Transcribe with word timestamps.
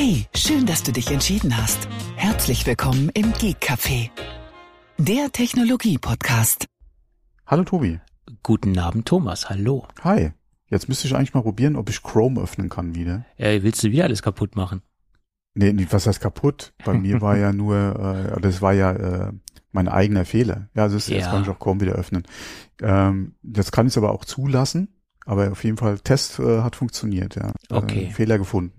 Hey, 0.00 0.26
schön, 0.32 0.64
dass 0.64 0.84
du 0.84 0.92
dich 0.92 1.10
entschieden 1.10 1.56
hast. 1.56 1.88
Herzlich 2.14 2.64
willkommen 2.64 3.10
im 3.14 3.32
Geek 3.32 3.56
Café, 3.60 4.10
der 4.96 5.32
Technologie-Podcast. 5.32 6.66
Hallo 7.48 7.64
Tobi. 7.64 7.98
Guten 8.44 8.78
Abend, 8.78 9.08
Thomas. 9.08 9.50
Hallo. 9.50 9.88
Hi. 10.04 10.30
Jetzt 10.68 10.88
müsste 10.88 11.08
ich 11.08 11.16
eigentlich 11.16 11.34
mal 11.34 11.42
probieren, 11.42 11.74
ob 11.74 11.90
ich 11.90 12.00
Chrome 12.04 12.40
öffnen 12.40 12.68
kann 12.68 12.94
wieder. 12.94 13.24
Äh, 13.38 13.64
willst 13.64 13.82
du 13.82 13.90
wieder 13.90 14.04
alles 14.04 14.22
kaputt 14.22 14.54
machen? 14.54 14.82
Nee, 15.54 15.72
nee 15.72 15.88
was 15.90 16.06
heißt 16.06 16.20
kaputt? 16.20 16.74
Bei 16.84 16.94
mir 16.94 17.20
war 17.20 17.36
ja 17.36 17.52
nur, 17.52 17.74
äh, 18.36 18.40
das 18.40 18.62
war 18.62 18.74
ja 18.74 18.92
äh, 18.92 19.32
mein 19.72 19.88
eigener 19.88 20.24
Fehler. 20.24 20.68
Ja, 20.76 20.84
das 20.84 20.92
ist, 20.92 21.08
jetzt 21.08 21.24
Ja. 21.24 21.32
kann 21.32 21.42
ich 21.42 21.48
auch 21.48 21.58
Chrome 21.58 21.80
wieder 21.80 21.94
öffnen. 21.94 22.22
Ähm, 22.80 23.34
jetzt 23.42 23.72
kann 23.72 23.88
ich 23.88 23.94
es 23.94 23.98
aber 23.98 24.12
auch 24.12 24.24
zulassen. 24.24 24.94
Aber 25.26 25.50
auf 25.50 25.64
jeden 25.64 25.76
Fall, 25.76 25.98
Test 25.98 26.38
äh, 26.38 26.60
hat 26.62 26.76
funktioniert, 26.76 27.34
ja. 27.34 27.52
Okay. 27.68 28.04
Äh, 28.04 28.10
Fehler 28.12 28.38
gefunden. 28.38 28.77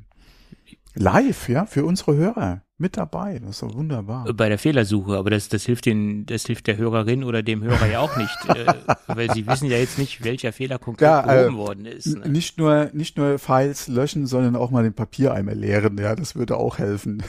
Live, 0.96 1.50
ja, 1.50 1.66
für 1.66 1.86
unsere 1.86 2.16
Hörer. 2.16 2.62
Mit 2.82 2.96
dabei. 2.96 3.40
Das 3.40 3.50
ist 3.50 3.62
doch 3.62 3.76
wunderbar. 3.76 4.26
Äh, 4.30 4.32
Bei 4.32 4.48
der 4.48 4.58
Fehlersuche, 4.58 5.18
aber 5.18 5.30
das, 5.30 5.50
das 5.50 5.66
hilft 5.66 5.86
den, 5.86 6.26
das 6.26 6.46
hilft 6.46 6.66
der 6.68 6.78
Hörerin 6.78 7.26
oder 7.26 7.44
dem 7.44 7.62
Hörer 7.62 7.88
ja 7.88 8.00
auch 8.00 8.16
nicht, 8.16 8.38
äh, 8.48 8.74
weil 9.08 9.30
sie 9.34 9.46
wissen 9.48 9.70
ja 9.70 9.76
jetzt 9.78 10.00
nicht, 10.00 10.24
welcher 10.24 10.54
Fehler 10.54 10.80
konkret 10.80 11.06
Ja, 11.06 11.24
äh, 11.24 11.44
behoben 11.44 11.58
worden 11.58 11.86
ist. 11.86 12.06
Ne? 12.06 12.30
Nicht 12.30 12.58
nur, 12.58 12.90
nicht 12.94 13.18
nur 13.18 13.38
Files 13.38 13.90
löschen, 13.90 14.28
sondern 14.28 14.56
auch 14.56 14.72
mal 14.72 14.84
den 14.84 14.94
Papiereimer 14.94 15.56
leeren, 15.56 15.98
ja, 15.98 16.16
das 16.16 16.36
würde 16.38 16.56
auch 16.56 16.78
helfen. 16.78 17.22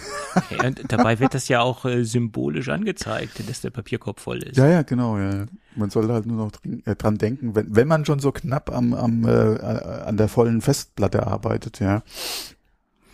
Ja, 0.50 0.69
und 0.69 0.80
dabei 0.86 1.19
wird 1.19 1.34
das 1.34 1.48
ja 1.48 1.61
auch 1.62 1.84
äh, 1.84 2.05
symbolisch 2.05 2.69
angezeigt, 2.69 3.42
dass 3.48 3.61
der 3.61 3.70
Papierkorb 3.70 4.20
voll 4.20 4.45
ist. 4.45 4.56
Ja, 4.56 4.69
ja, 4.69 4.83
genau, 4.83 5.19
ja. 5.19 5.47
Man 5.74 5.91
soll 5.91 6.08
halt 6.12 6.27
nur 6.27 6.36
noch 6.36 6.52
drin, 6.52 6.84
äh, 6.86 6.95
dran 6.95 7.19
denken, 7.19 7.56
wenn, 7.56 7.74
wenn 7.74 7.88
man 7.88 8.05
schon 8.05 8.20
so 8.20 8.30
knapp 8.30 8.70
am, 8.72 8.95
am 8.95 9.24
äh, 9.24 9.55
äh, 9.55 10.02
an 10.05 10.16
der 10.16 10.28
vollen 10.28 10.61
Festplatte 10.61 11.27
arbeitet, 11.27 11.80
ja, 11.80 12.02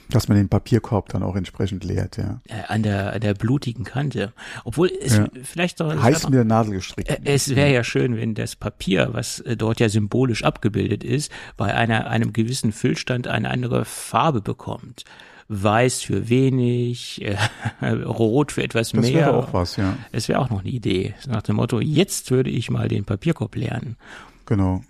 dass 0.09 0.29
man 0.29 0.37
den 0.37 0.49
Papierkorb 0.49 1.09
dann 1.09 1.23
auch 1.23 1.35
entsprechend 1.37 1.83
leert, 1.85 2.17
ja. 2.17 2.41
Äh, 2.49 2.63
an 2.69 2.83
der, 2.83 3.13
an 3.15 3.21
der 3.21 3.35
blutigen 3.35 3.85
Kante. 3.85 4.33
Obwohl 4.65 4.89
es 5.03 5.17
Ja. 5.17 5.27
vielleicht 5.43 5.81
doch, 5.81 5.93
es 5.93 6.03
Heiß 6.03 6.25
mit 6.25 6.35
der 6.35 6.45
Nadel 6.45 6.73
gestrickt. 6.75 7.11
Äh, 7.11 7.19
Es 7.25 7.55
wäre 7.55 7.73
ja 7.73 7.83
schön, 7.85 8.17
wenn 8.17 8.35
das 8.35 8.57
Papier, 8.57 9.09
was 9.13 9.41
äh, 9.41 9.57
dort 9.57 9.81
ja 9.81 9.89
symbolisch 9.89 10.45
abgebildet 10.45 11.03
ist, 11.05 11.33
bei 11.57 11.75
einer, 11.75 12.07
einem 12.09 12.33
gewissen 12.33 12.73
Füllstand 12.73 13.27
eine 13.29 13.51
andere 13.51 13.85
Farbe 13.85 14.41
bekommt. 14.41 15.05
Weiß 15.49 16.03
für 16.03 16.29
wenig, 16.29 17.23
äh, 17.25 17.37
rot 18.05 18.53
für 18.53 18.63
etwas 18.65 18.91
das 18.93 19.01
mehr. 19.03 19.15
wäre 19.15 19.35
auch 19.35 19.53
was, 19.53 19.77
ja. 19.77 19.97
Es 20.13 20.29
wäre 20.29 20.41
auch 20.41 20.51
noch 20.51 20.61
eine 20.61 20.71
Idee. 20.71 21.15
Nach 21.29 21.43
dem 21.43 21.57
Motto, 21.57 21.81
jetzt 21.81 22.31
würde 22.31 22.51
ich 22.51 22.71
mal 22.71 22.89
den 22.89 23.05
Papierkorb 23.05 23.55
lernen. 23.57 23.97
Genau. 24.47 24.83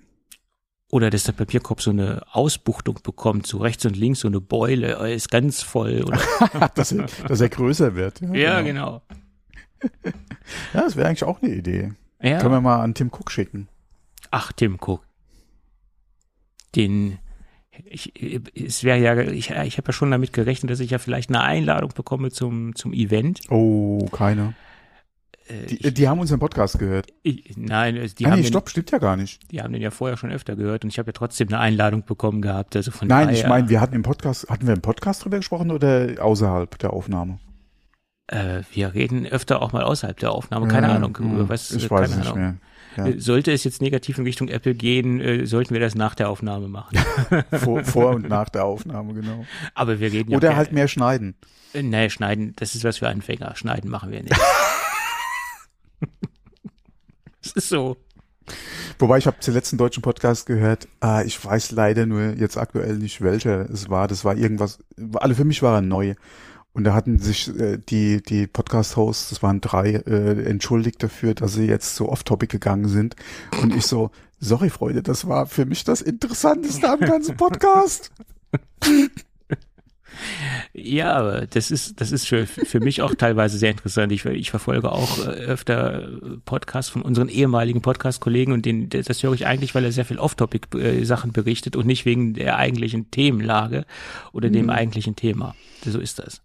Oder 0.90 1.10
dass 1.10 1.24
der 1.24 1.32
Papierkorb 1.32 1.80
so 1.80 1.90
eine 1.90 2.22
Ausbuchtung 2.30 3.00
bekommt, 3.02 3.46
so 3.46 3.58
rechts 3.58 3.84
und 3.84 3.96
links 3.96 4.20
so 4.20 4.28
eine 4.28 4.40
Beule, 4.40 5.12
ist 5.12 5.30
ganz 5.30 5.62
voll. 5.62 6.04
Dass, 6.74 6.92
er, 6.92 7.06
dass 7.26 7.40
er 7.40 7.48
größer 7.48 7.96
wird. 7.96 8.20
Ja, 8.20 8.34
ja, 8.34 8.60
genau. 8.62 9.02
Ja, 10.72 10.82
das 10.82 10.94
wäre 10.94 11.08
eigentlich 11.08 11.24
auch 11.24 11.42
eine 11.42 11.52
Idee. 11.52 11.92
Ja. 12.22 12.38
Können 12.38 12.52
wir 12.52 12.60
mal 12.60 12.80
an 12.80 12.94
Tim 12.94 13.08
Cook 13.08 13.30
schicken. 13.32 13.68
Ach, 14.30 14.52
Tim 14.52 14.78
Cook. 14.80 15.04
Den, 16.74 17.18
ich, 17.84 18.12
es 18.54 18.84
wäre 18.84 18.98
ja, 18.98 19.18
ich, 19.18 19.50
ich 19.50 19.78
habe 19.78 19.88
ja 19.88 19.92
schon 19.92 20.10
damit 20.10 20.32
gerechnet, 20.32 20.70
dass 20.70 20.80
ich 20.80 20.90
ja 20.90 20.98
vielleicht 20.98 21.30
eine 21.30 21.42
Einladung 21.42 21.92
bekomme 21.94 22.30
zum, 22.30 22.74
zum 22.74 22.92
Event. 22.92 23.40
Oh, 23.50 24.06
keine. 24.12 24.54
Äh, 25.48 25.66
Die, 25.66 25.94
die 25.94 26.08
haben 26.08 26.18
unseren 26.18 26.40
Podcast 26.40 26.78
gehört. 26.78 27.06
ich, 27.22 27.50
ich, 27.50 27.56
nein, 27.56 27.94
die, 28.18 28.26
ah, 28.26 28.30
haben 28.30 28.36
nee, 28.38 28.42
den, 28.42 28.48
stopp, 28.48 28.68
stimmt 28.70 28.90
ja 28.90 28.98
gar 28.98 29.16
nicht. 29.16 29.40
die 29.52 29.62
haben 29.62 29.72
den 29.72 29.82
ja 29.82 29.90
vorher 29.90 30.16
schon 30.16 30.30
öfter 30.32 30.56
gehört 30.56 30.84
und 30.84 30.90
ich 30.90 30.98
habe 30.98 31.08
ja 31.08 31.12
trotzdem 31.12 31.48
eine 31.48 31.58
Einladung 31.60 32.04
bekommen 32.04 32.42
gehabt. 32.42 32.74
Also 32.76 32.90
von 32.90 33.08
Nein, 33.08 33.28
daher, 33.28 33.38
ich 33.40 33.46
meine, 33.46 33.68
wir 33.68 33.80
hatten 33.80 33.94
im 33.94 34.02
Podcast, 34.02 34.48
hatten 34.50 34.66
wir 34.66 34.74
im 34.74 34.82
Podcast 34.82 35.24
drüber 35.24 35.36
gesprochen 35.38 35.70
oder 35.70 36.14
außerhalb 36.20 36.78
der 36.78 36.92
Aufnahme? 36.92 37.38
äh, 38.28 38.62
wir 38.72 38.92
reden 38.94 39.24
öfter 39.26 39.62
auch 39.62 39.72
mal 39.72 39.84
außerhalb 39.84 40.18
der 40.18 40.32
Aufnahme. 40.32 40.66
Keine 40.66 40.88
Ja, 40.88 40.94
Ahnung, 40.96 41.16
hm, 41.16 41.34
über 41.34 41.48
was. 41.48 41.70
Ich 41.70 41.84
äh, 41.86 41.90
weiß 41.90 42.10
keine 42.10 42.20
nicht 42.22 42.30
Ahnung. 42.32 42.40
mehr. 42.40 42.54
Ja. 42.96 43.06
Äh, 43.06 43.20
Sollte 43.20 43.52
es 43.52 43.62
jetzt 43.62 43.80
negativ 43.80 44.18
in 44.18 44.24
Richtung 44.24 44.48
Apple 44.48 44.74
gehen, 44.74 45.20
äh, 45.20 45.46
sollten 45.46 45.74
wir 45.74 45.80
das 45.80 45.94
nach 45.94 46.16
der 46.16 46.28
Aufnahme 46.28 46.66
machen. 46.66 46.98
vor, 47.52 47.84
vor 47.84 48.10
und 48.16 48.28
nach 48.28 48.48
der 48.48 48.64
Aufnahme, 48.64 49.14
genau. 49.14 49.44
Aber 49.74 50.00
wir 50.00 50.10
reden 50.10 50.32
ja 50.32 50.38
Oder 50.38 50.50
auch 50.52 50.56
halt 50.56 50.72
mehr 50.72 50.88
schneiden. 50.88 51.36
Äh, 51.72 51.82
Nee, 51.84 52.10
schneiden, 52.10 52.54
das 52.56 52.74
ist 52.74 52.82
was 52.84 52.98
für 52.98 53.08
Anfänger. 53.08 53.54
Schneiden 53.54 53.90
machen 53.90 54.10
wir 54.10 54.22
nicht. 54.24 54.34
Es 57.42 57.52
ist 57.52 57.68
so. 57.68 57.96
Wobei 58.98 59.18
ich 59.18 59.26
habe 59.28 59.36
den 59.44 59.54
letzten 59.54 59.76
deutschen 59.76 60.02
Podcast 60.02 60.46
gehört, 60.46 60.88
ah, 60.98 61.22
ich 61.22 61.44
weiß 61.44 61.70
leider 61.70 62.06
nur 62.06 62.30
jetzt 62.34 62.56
aktuell 62.56 62.96
nicht, 62.96 63.20
welcher 63.20 63.70
es 63.70 63.88
war. 63.88 64.08
Das 64.08 64.24
war 64.24 64.36
irgendwas, 64.36 64.78
alle 65.14 65.36
für 65.36 65.44
mich 65.44 65.62
war 65.62 65.76
er 65.76 65.80
neu. 65.80 66.14
Und 66.72 66.84
da 66.84 66.92
hatten 66.92 67.18
sich 67.18 67.48
äh, 67.58 67.78
die, 67.78 68.20
die 68.20 68.46
Podcast-Hosts, 68.46 69.30
das 69.30 69.42
waren 69.42 69.60
drei, 69.60 69.92
äh, 69.92 70.44
entschuldigt 70.44 71.02
dafür, 71.02 71.34
dass 71.34 71.54
sie 71.54 71.66
jetzt 71.66 71.94
so 71.94 72.08
off-topic 72.08 72.50
gegangen 72.50 72.88
sind. 72.88 73.16
Und 73.62 73.74
ich 73.74 73.86
so, 73.86 74.10
sorry 74.40 74.68
Freunde, 74.68 75.02
das 75.02 75.26
war 75.26 75.46
für 75.46 75.64
mich 75.64 75.84
das 75.84 76.02
Interessanteste 76.02 76.88
am 76.88 77.00
ganzen 77.00 77.36
Podcast. 77.36 78.10
Ja, 80.72 81.14
aber 81.14 81.46
das 81.46 81.70
ist, 81.70 82.00
das 82.00 82.12
ist 82.12 82.26
für, 82.26 82.46
für 82.46 82.80
mich 82.80 83.02
auch 83.02 83.14
teilweise 83.14 83.58
sehr 83.58 83.70
interessant. 83.70 84.12
Ich, 84.12 84.24
ich 84.24 84.50
verfolge 84.50 84.92
auch 84.92 85.18
äh, 85.18 85.30
öfter 85.30 86.04
äh, 86.04 86.36
Podcasts 86.44 86.90
von 86.90 87.02
unseren 87.02 87.28
ehemaligen 87.28 87.82
Podcast-Kollegen 87.82 88.52
und 88.52 88.66
den, 88.66 88.88
das 88.88 89.22
höre 89.22 89.34
ich 89.34 89.46
eigentlich, 89.46 89.74
weil 89.74 89.84
er 89.84 89.92
sehr 89.92 90.04
viel 90.04 90.18
Off-Topic-Sachen 90.18 91.32
berichtet 91.32 91.76
und 91.76 91.86
nicht 91.86 92.04
wegen 92.04 92.34
der 92.34 92.56
eigentlichen 92.56 93.10
Themenlage 93.10 93.84
oder 94.32 94.50
dem 94.50 94.70
eigentlichen 94.70 95.16
Thema. 95.16 95.54
So 95.84 95.98
ist 95.98 96.18
das. 96.18 96.42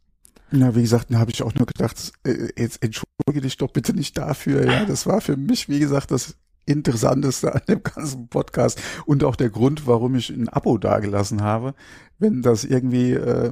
Na, 0.52 0.76
wie 0.76 0.82
gesagt, 0.82 1.08
da 1.10 1.20
habe 1.20 1.32
ich 1.32 1.44
auch 1.44 1.56
nur 1.56 1.66
gedacht, 1.66 2.12
äh, 2.26 2.50
jetzt 2.58 2.84
entschuldige 2.84 3.42
dich 3.42 3.58
doch 3.58 3.72
bitte 3.72 3.94
nicht 3.94 4.18
dafür. 4.18 4.66
Ja, 4.66 4.86
das 4.88 5.06
war 5.06 5.22
für 5.22 5.38
mich, 5.38 5.70
wie 5.70 5.80
gesagt, 5.80 6.12
das 6.12 6.36
Interessanteste 6.72 7.54
an 7.56 7.62
dem 7.68 7.84
ganzen 7.84 8.28
Podcast 8.28 8.82
und 9.06 9.24
auch 9.24 9.36
der 9.36 9.50
Grund, 9.50 9.88
warum 9.88 10.16
ich 10.16 10.30
ein 10.30 10.50
Abo 10.50 10.78
dagelassen 10.78 11.42
habe. 11.42 11.74
Wenn 12.20 12.42
das 12.42 12.64
irgendwie 12.64 13.14
äh, 13.14 13.52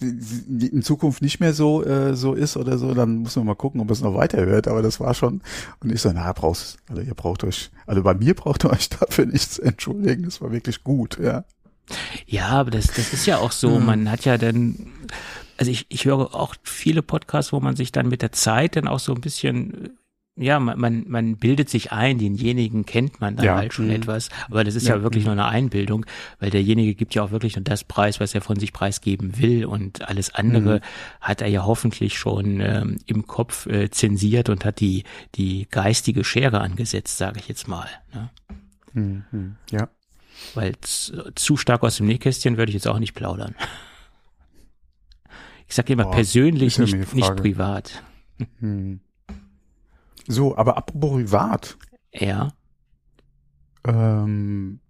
in 0.00 0.82
Zukunft 0.82 1.22
nicht 1.22 1.40
mehr 1.40 1.54
so 1.54 1.82
äh, 1.82 2.14
so 2.14 2.34
ist 2.34 2.56
oder 2.56 2.76
so, 2.76 2.92
dann 2.92 3.16
muss 3.16 3.36
man 3.36 3.46
mal 3.46 3.54
gucken, 3.54 3.80
ob 3.80 3.90
es 3.90 4.02
noch 4.02 4.14
weiterhört. 4.14 4.68
Aber 4.68 4.82
das 4.82 5.00
war 5.00 5.14
schon 5.14 5.42
und 5.80 5.90
ich 5.90 6.02
so, 6.02 6.12
na, 6.12 6.32
brauchst, 6.32 6.78
also 6.88 7.00
ihr 7.00 7.14
braucht 7.14 7.44
euch, 7.44 7.70
also 7.86 8.02
bei 8.02 8.14
mir 8.14 8.34
braucht 8.34 8.64
ihr 8.64 8.70
euch 8.70 8.88
dafür 9.00 9.26
nichts 9.26 9.58
entschuldigen. 9.58 10.24
Das 10.24 10.40
war 10.40 10.52
wirklich 10.52 10.84
gut, 10.84 11.18
ja. 11.18 11.44
Ja, 12.26 12.48
aber 12.48 12.70
das, 12.70 12.88
das 12.88 13.12
ist 13.12 13.26
ja 13.26 13.38
auch 13.38 13.52
so. 13.52 13.76
Hm. 13.76 13.86
Man 13.86 14.10
hat 14.10 14.24
ja 14.24 14.38
dann, 14.38 14.92
also 15.56 15.70
ich, 15.70 15.86
ich 15.88 16.04
höre 16.04 16.34
auch 16.34 16.54
viele 16.62 17.02
Podcasts, 17.02 17.52
wo 17.52 17.60
man 17.60 17.76
sich 17.76 17.92
dann 17.92 18.08
mit 18.08 18.22
der 18.22 18.32
Zeit 18.32 18.76
dann 18.76 18.88
auch 18.88 18.98
so 18.98 19.14
ein 19.14 19.20
bisschen, 19.20 19.90
ja, 20.38 20.60
man, 20.60 20.78
man, 20.78 21.04
man 21.08 21.36
bildet 21.36 21.70
sich 21.70 21.92
ein, 21.92 22.18
denjenigen 22.18 22.84
kennt 22.84 23.20
man 23.22 23.36
dann 23.36 23.44
Ja. 23.46 23.56
halt 23.56 23.72
schon 23.72 23.86
Mhm. 23.86 23.92
etwas. 23.92 24.28
Aber 24.50 24.64
das 24.64 24.74
ist 24.74 24.86
ja, 24.86 24.96
Ja. 24.96 25.02
wirklich 25.02 25.24
nur 25.24 25.32
eine 25.32 25.46
Einbildung, 25.46 26.04
weil 26.40 26.50
derjenige 26.50 26.94
gibt 26.94 27.14
ja 27.14 27.22
auch 27.22 27.30
wirklich 27.30 27.56
nur 27.56 27.64
das 27.64 27.84
Preis, 27.84 28.20
was 28.20 28.34
er 28.34 28.42
von 28.42 28.58
sich 28.58 28.72
preisgeben 28.74 29.38
will 29.38 29.64
und 29.64 30.06
alles 30.08 30.34
andere 30.34 30.76
Mhm. 30.76 30.80
hat 31.22 31.40
er 31.40 31.48
ja 31.48 31.64
hoffentlich 31.64 32.18
schon 32.18 32.60
ähm, 32.60 32.98
im 33.06 33.26
Kopf 33.26 33.66
äh, 33.66 33.90
zensiert 33.90 34.48
und 34.50 34.64
hat 34.66 34.80
die, 34.80 35.04
die 35.36 35.66
geistige 35.70 36.22
Schere 36.22 36.60
angesetzt, 36.60 37.16
sage 37.16 37.38
ich 37.40 37.48
jetzt 37.48 37.66
mal. 37.66 37.88
Ne? 38.12 38.30
Hm, 38.92 39.24
hm, 39.30 39.56
ja. 39.70 39.88
Weil 40.54 40.74
zu, 40.82 41.56
stark 41.56 41.82
aus 41.82 41.96
dem 41.96 42.06
Nähkästchen 42.06 42.58
würde 42.58 42.68
ich 42.70 42.74
jetzt 42.74 42.86
auch 42.88 42.98
nicht 42.98 43.14
plaudern. 43.14 43.54
Ich 45.66 45.74
sage 45.74 45.92
immer 45.94 46.04
Boah, 46.04 46.12
persönlich, 46.12 46.78
nicht, 46.78 47.14
nicht 47.14 47.36
privat. 47.36 48.02
Hm. 48.60 49.00
So, 50.26 50.56
aber 50.56 50.76
apropos 50.76 51.12
privat, 51.12 51.76
Ja. 52.12 52.48
Ähm, 53.86 54.80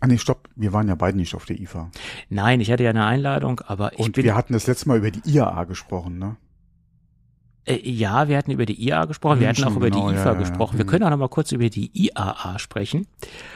ah 0.00 0.06
nee, 0.06 0.18
stopp, 0.18 0.48
wir 0.56 0.72
waren 0.72 0.88
ja 0.88 0.94
beide 0.94 1.16
nicht 1.16 1.34
auf 1.34 1.44
der 1.46 1.58
IFA. 1.58 1.90
Nein, 2.28 2.60
ich 2.60 2.70
hatte 2.70 2.82
ja 2.84 2.90
eine 2.90 3.06
Einladung, 3.06 3.60
aber 3.60 3.92
ich 3.94 3.98
Und 4.00 4.12
bin. 4.16 4.24
wir 4.24 4.34
hatten 4.34 4.52
das 4.52 4.66
letzte 4.66 4.88
Mal 4.88 4.98
über 4.98 5.10
die 5.10 5.22
IAA 5.24 5.64
gesprochen, 5.64 6.18
ne? 6.18 6.36
Äh, 7.64 7.78
ja, 7.88 8.26
wir 8.28 8.36
hatten 8.36 8.50
über 8.50 8.66
die 8.66 8.82
IA 8.88 9.04
gesprochen, 9.04 9.38
wir 9.40 9.48
hatten 9.48 9.62
auch 9.64 9.76
über 9.76 9.88
genau, 9.88 10.08
die 10.08 10.14
ja, 10.14 10.20
IFA 10.20 10.32
ja, 10.32 10.38
gesprochen. 10.38 10.74
ja. 10.74 10.78
Wir 10.78 10.84
Hm. 10.84 10.90
können 10.90 11.04
auch 11.04 11.10
noch 11.10 11.16
mal 11.16 11.28
kurz 11.28 11.52
über 11.52 11.70
die 11.70 11.90
IAA 11.94 12.58
sprechen. 12.58 13.06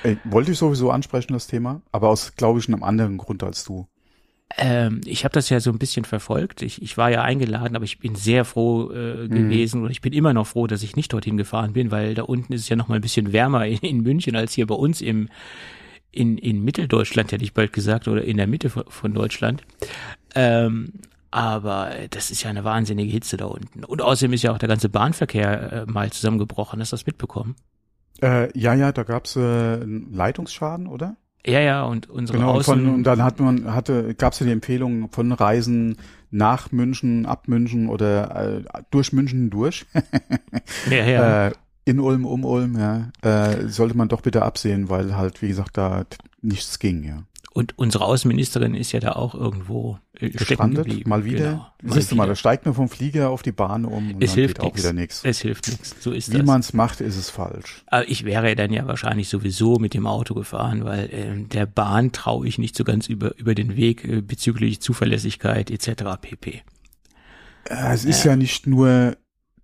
Ey, 0.04 0.12
Äh, 0.12 0.16
wollte 0.24 0.52
ich 0.52 0.58
sowieso 0.58 0.90
ansprechen, 0.92 1.32
das 1.32 1.46
Thema, 1.48 1.82
aber 1.92 2.08
aus, 2.08 2.34
glaube 2.36 2.60
ich, 2.60 2.68
einem 2.68 2.82
anderen 2.84 3.18
Grund 3.18 3.42
als 3.42 3.64
du. 3.64 3.86
Ähm, 4.56 5.00
ich 5.04 5.24
habe 5.24 5.32
das 5.32 5.48
ja 5.48 5.60
so 5.60 5.70
ein 5.70 5.78
bisschen 5.78 6.04
verfolgt. 6.04 6.62
Ich, 6.62 6.80
ich 6.80 6.96
war 6.96 7.10
ja 7.10 7.22
eingeladen, 7.22 7.74
aber 7.74 7.84
ich 7.84 7.98
bin 7.98 8.14
sehr 8.14 8.44
froh 8.44 8.90
äh, 8.92 9.28
gewesen 9.28 9.82
und 9.82 9.90
ich 9.90 10.00
bin 10.00 10.12
immer 10.12 10.32
noch 10.32 10.46
froh, 10.46 10.66
dass 10.66 10.82
ich 10.82 10.96
nicht 10.96 11.12
dorthin 11.12 11.36
gefahren 11.36 11.72
bin, 11.72 11.90
weil 11.90 12.14
da 12.14 12.22
unten 12.22 12.52
ist 12.52 12.62
es 12.62 12.68
ja 12.68 12.76
noch 12.76 12.88
mal 12.88 12.94
ein 12.94 13.00
bisschen 13.00 13.32
wärmer 13.32 13.66
in, 13.66 13.78
in 13.78 14.02
München 14.02 14.36
als 14.36 14.52
hier 14.54 14.66
bei 14.66 14.74
uns 14.74 15.00
im 15.00 15.28
in, 16.12 16.38
in 16.38 16.64
Mitteldeutschland, 16.64 17.30
hätte 17.30 17.44
ich 17.44 17.52
bald 17.52 17.74
gesagt, 17.74 18.08
oder 18.08 18.24
in 18.24 18.38
der 18.38 18.46
Mitte 18.46 18.70
von, 18.70 18.84
von 18.88 19.12
Deutschland. 19.12 19.62
Ähm, 20.34 20.94
aber 21.30 21.90
das 22.08 22.30
ist 22.30 22.42
ja 22.42 22.48
eine 22.50 22.64
wahnsinnige 22.64 23.12
Hitze 23.12 23.36
da 23.36 23.44
unten. 23.44 23.84
Und 23.84 24.00
außerdem 24.00 24.32
ist 24.32 24.42
ja 24.42 24.52
auch 24.52 24.58
der 24.58 24.68
ganze 24.68 24.88
Bahnverkehr 24.88 25.72
äh, 25.72 25.86
mal 25.86 26.10
zusammengebrochen. 26.10 26.80
Hast 26.80 26.92
du 26.92 26.96
das 26.96 27.04
mitbekommen? 27.04 27.56
Äh, 28.22 28.56
ja, 28.58 28.72
ja, 28.72 28.92
da 28.92 29.02
gab's 29.02 29.36
äh, 29.36 29.40
einen 29.40 30.10
Leitungsschaden, 30.12 30.86
oder? 30.86 31.16
Ja, 31.44 31.60
ja, 31.60 31.84
und 31.84 32.08
unsere 32.08 32.38
Genau, 32.38 32.52
und, 32.52 32.58
Außen... 32.58 32.84
von, 32.84 32.94
und 32.94 33.04
dann 33.04 33.22
hat 33.22 33.40
man, 33.40 33.72
hatte, 33.72 34.14
gab 34.14 34.32
es 34.32 34.40
ja 34.40 34.46
die 34.46 34.52
Empfehlung 34.52 35.10
von 35.10 35.32
Reisen 35.32 35.96
nach 36.30 36.72
München, 36.72 37.26
ab 37.26 37.48
München 37.48 37.88
oder 37.88 38.58
äh, 38.58 38.82
durch 38.90 39.12
München 39.12 39.50
durch. 39.50 39.86
ja, 40.90 41.04
ja. 41.04 41.46
Äh, 41.48 41.52
in 41.84 42.00
Ulm, 42.00 42.26
um 42.26 42.44
Ulm, 42.44 42.76
ja, 42.76 43.10
äh, 43.22 43.68
sollte 43.68 43.96
man 43.96 44.08
doch 44.08 44.20
bitte 44.20 44.42
absehen, 44.42 44.88
weil 44.88 45.16
halt, 45.16 45.40
wie 45.40 45.48
gesagt, 45.48 45.76
da 45.76 46.04
nichts 46.42 46.80
ging, 46.80 47.04
ja. 47.04 47.22
Und 47.56 47.78
unsere 47.78 48.04
Außenministerin 48.04 48.74
ist 48.74 48.92
ja 48.92 49.00
da 49.00 49.12
auch 49.12 49.34
irgendwo 49.34 49.98
äh, 50.20 50.28
Gestrandet, 50.28 51.06
mal 51.06 51.24
wieder. 51.24 51.72
Genau, 51.82 51.94
Siehst 51.94 52.12
du 52.12 52.14
mal, 52.14 52.26
da 52.28 52.34
steigt 52.36 52.66
man 52.66 52.74
vom 52.74 52.90
Flieger 52.90 53.30
auf 53.30 53.40
die 53.42 53.50
Bahn 53.52 53.86
um 53.86 54.12
und 54.12 54.22
Es 54.22 54.32
dann 54.32 54.40
hilft 54.40 54.56
geht 54.56 54.60
auch 54.60 54.64
nichts. 54.74 54.82
wieder 54.82 54.92
nichts. 54.92 55.20
Es 55.24 55.40
hilft 55.40 55.68
nichts. 55.68 55.96
So 56.00 56.12
ist 56.12 56.30
Wie 56.34 56.36
das. 56.36 56.44
man 56.46 56.60
es 56.60 56.74
macht, 56.74 57.00
ist 57.00 57.16
es 57.16 57.30
falsch. 57.30 57.82
Aber 57.86 58.06
ich 58.10 58.26
wäre 58.26 58.54
dann 58.56 58.74
ja 58.74 58.86
wahrscheinlich 58.86 59.30
sowieso 59.30 59.76
mit 59.78 59.94
dem 59.94 60.06
Auto 60.06 60.34
gefahren, 60.34 60.84
weil 60.84 61.08
ähm, 61.10 61.48
der 61.48 61.64
Bahn 61.64 62.12
traue 62.12 62.46
ich 62.46 62.58
nicht 62.58 62.76
so 62.76 62.84
ganz 62.84 63.06
über, 63.08 63.34
über 63.38 63.54
den 63.54 63.74
Weg 63.74 64.04
äh, 64.04 64.20
bezüglich 64.20 64.82
Zuverlässigkeit 64.82 65.70
etc. 65.70 66.02
pp. 66.20 66.62
Äh, 67.70 67.94
Es 67.94 68.04
ist 68.04 68.22
ja 68.24 68.36
nicht 68.36 68.66
nur 68.66 69.16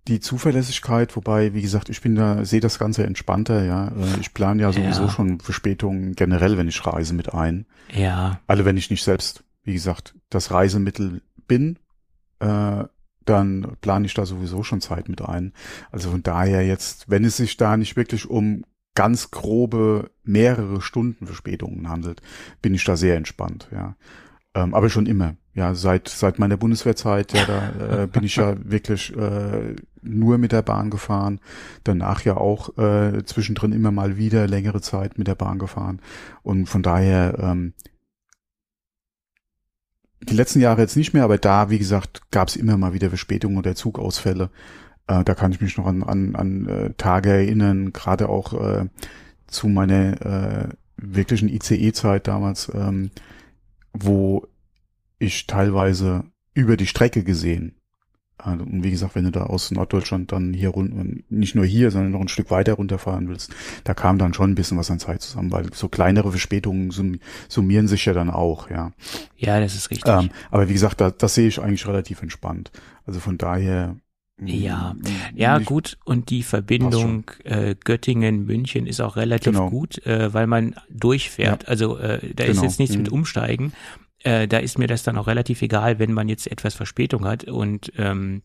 die 0.07 0.19
Zuverlässigkeit, 0.19 1.15
wobei, 1.15 1.53
wie 1.53 1.61
gesagt, 1.61 1.89
ich 1.89 2.01
bin 2.01 2.15
da, 2.15 2.43
sehe 2.43 2.59
das 2.59 2.77
Ganze 2.79 3.05
entspannter, 3.05 3.63
ja. 3.63 3.87
Äh, 3.87 4.19
Ich 4.19 4.33
plane 4.33 4.61
ja 4.61 4.71
sowieso 4.71 5.03
Ja. 5.03 5.09
schon 5.09 5.39
Verspätungen 5.39 6.13
generell, 6.15 6.57
wenn 6.57 6.67
ich 6.67 6.85
reise, 6.85 7.13
mit 7.13 7.33
ein. 7.33 7.65
Ja, 7.93 8.39
Also 8.47 8.65
wenn 8.65 8.77
ich 8.77 8.89
nicht 8.89 9.03
selbst, 9.03 9.43
wie 9.63 9.73
gesagt, 9.73 10.15
das 10.29 10.51
Reisemittel 10.51 11.21
bin, 11.47 11.79
äh, 12.39 12.83
dann 13.25 13.77
plane 13.79 14.05
ich 14.05 14.13
da 14.13 14.25
sowieso 14.25 14.63
schon 14.63 14.81
Zeit 14.81 15.07
mit 15.07 15.21
ein. 15.21 15.53
Also 15.91 16.11
von 16.11 16.21
daher 16.23 16.65
jetzt, 16.65 17.09
wenn 17.09 17.23
es 17.23 17.37
sich 17.37 17.55
da 17.55 17.77
nicht 17.77 17.95
wirklich 17.95 18.29
um 18.29 18.65
ganz 18.95 19.31
grobe 19.31 20.11
mehrere 20.23 20.81
Stunden 20.81 21.25
Verspätungen 21.25 21.87
handelt, 21.89 22.21
bin 22.61 22.73
ich 22.73 22.83
da 22.83 22.97
sehr 22.97 23.15
entspannt, 23.15 23.69
ja. 23.71 23.95
Ähm, 24.55 24.75
aber 24.75 24.89
schon 24.89 25.05
immer, 25.07 25.35
ja, 25.55 25.73
seit 25.73 26.09
seit 26.09 26.37
meiner 26.37 26.57
Bundeswehrzeit, 26.57 27.33
ja, 27.33 27.45
da 27.45 28.03
äh, 28.03 28.07
bin 28.07 28.23
ich 28.23 28.35
ja 28.35 28.55
wirklich 28.63 29.15
äh, 29.15 29.75
nur 30.03 30.37
mit 30.37 30.51
der 30.51 30.61
Bahn 30.61 30.89
gefahren. 30.89 31.39
Danach 31.83 32.23
ja 32.23 32.37
auch 32.37 32.77
äh, 32.77 33.23
zwischendrin 33.25 33.71
immer 33.71 33.91
mal 33.91 34.17
wieder 34.17 34.47
längere 34.47 34.81
Zeit 34.81 35.17
mit 35.17 35.27
der 35.27 35.35
Bahn 35.35 35.59
gefahren. 35.59 36.01
Und 36.41 36.67
von 36.67 36.83
daher 36.83 37.37
ähm, 37.39 37.73
die 40.21 40.35
letzten 40.35 40.61
Jahre 40.61 40.81
jetzt 40.81 40.95
nicht 40.95 41.13
mehr, 41.13 41.23
aber 41.23 41.37
da, 41.37 41.69
wie 41.69 41.79
gesagt, 41.79 42.31
gab 42.31 42.47
es 42.47 42.55
immer 42.55 42.77
mal 42.77 42.93
wieder 42.93 43.09
Verspätungen 43.09 43.57
oder 43.57 43.75
Zugausfälle. 43.75 44.49
Äh, 45.07 45.23
da 45.23 45.35
kann 45.35 45.51
ich 45.51 45.61
mich 45.61 45.77
noch 45.77 45.85
an, 45.85 46.03
an, 46.03 46.35
an 46.35 46.67
äh, 46.67 46.93
Tage 46.93 47.29
erinnern, 47.29 47.93
gerade 47.93 48.29
auch 48.29 48.53
äh, 48.53 48.87
zu 49.47 49.67
meiner 49.67 50.21
äh, 50.25 50.69
wirklichen 50.97 51.49
ICE-Zeit 51.49 52.27
damals, 52.27 52.71
ähm, 52.73 53.11
wo 53.91 54.47
ich 55.19 55.47
teilweise 55.47 56.23
über 56.53 56.77
die 56.77 56.87
Strecke 56.87 57.23
gesehen. 57.23 57.75
Also, 58.43 58.65
und 58.65 58.83
wie 58.83 58.91
gesagt, 58.91 59.15
wenn 59.15 59.23
du 59.23 59.31
da 59.31 59.43
aus 59.43 59.71
Norddeutschland 59.71 60.31
dann 60.31 60.53
hier 60.53 60.69
rund, 60.69 61.29
nicht 61.31 61.55
nur 61.55 61.65
hier, 61.65 61.91
sondern 61.91 62.11
noch 62.11 62.19
ein 62.21 62.27
Stück 62.27 62.51
weiter 62.51 62.73
runterfahren 62.73 63.29
willst, 63.29 63.51
da 63.85 63.93
kam 63.93 64.17
dann 64.17 64.33
schon 64.33 64.51
ein 64.51 64.55
bisschen 64.55 64.77
was 64.77 64.91
an 64.91 64.99
Zeit 64.99 65.21
zusammen, 65.21 65.51
weil 65.51 65.73
so 65.73 65.87
kleinere 65.87 66.29
Verspätungen 66.31 66.91
sum, 66.91 67.19
summieren 67.47 67.87
sich 67.87 68.05
ja 68.05 68.13
dann 68.13 68.29
auch, 68.29 68.69
ja. 68.69 68.91
ja, 69.37 69.59
das 69.59 69.75
ist 69.75 69.89
richtig. 69.91 70.11
Ähm, 70.13 70.29
aber 70.51 70.67
wie 70.67 70.73
gesagt, 70.73 70.99
da, 70.99 71.09
das 71.11 71.35
sehe 71.35 71.47
ich 71.47 71.61
eigentlich 71.61 71.87
relativ 71.87 72.21
entspannt. 72.21 72.71
Also 73.05 73.19
von 73.19 73.37
daher. 73.37 73.95
mm, 74.37 74.47
Ja. 74.47 74.93
mm, 74.93 75.01
Ja, 75.35 75.59
gut. 75.59 75.97
Und 76.03 76.29
die 76.29 76.43
Verbindung 76.43 77.23
äh, 77.45 77.75
Göttingen-München 77.83 78.87
ist 78.87 78.99
auch 78.99 79.15
relativ 79.15 79.53
Genau. 79.53 79.69
gut, 79.69 80.05
äh, 80.05 80.33
weil 80.33 80.47
man 80.47 80.75
durchfährt. 80.89 81.67
Also 81.67 81.97
äh, 81.97 82.33
da 82.35 82.43
ist 82.43 82.51
Genau. 82.57 82.63
jetzt 82.63 82.79
nichts 82.79 82.97
mit 82.97 83.07
Mhm. 83.07 83.13
Umsteigen. 83.13 83.73
Äh, 84.23 84.47
da 84.47 84.57
ist 84.57 84.77
mir 84.79 84.87
das 84.87 85.03
dann 85.03 85.17
auch 85.17 85.27
relativ 85.27 85.61
egal, 85.61 85.99
wenn 85.99 86.13
man 86.13 86.29
jetzt 86.29 86.47
etwas 86.47 86.73
Verspätung 86.73 87.25
hat. 87.25 87.43
Und 87.45 87.91
ähm, 87.97 88.41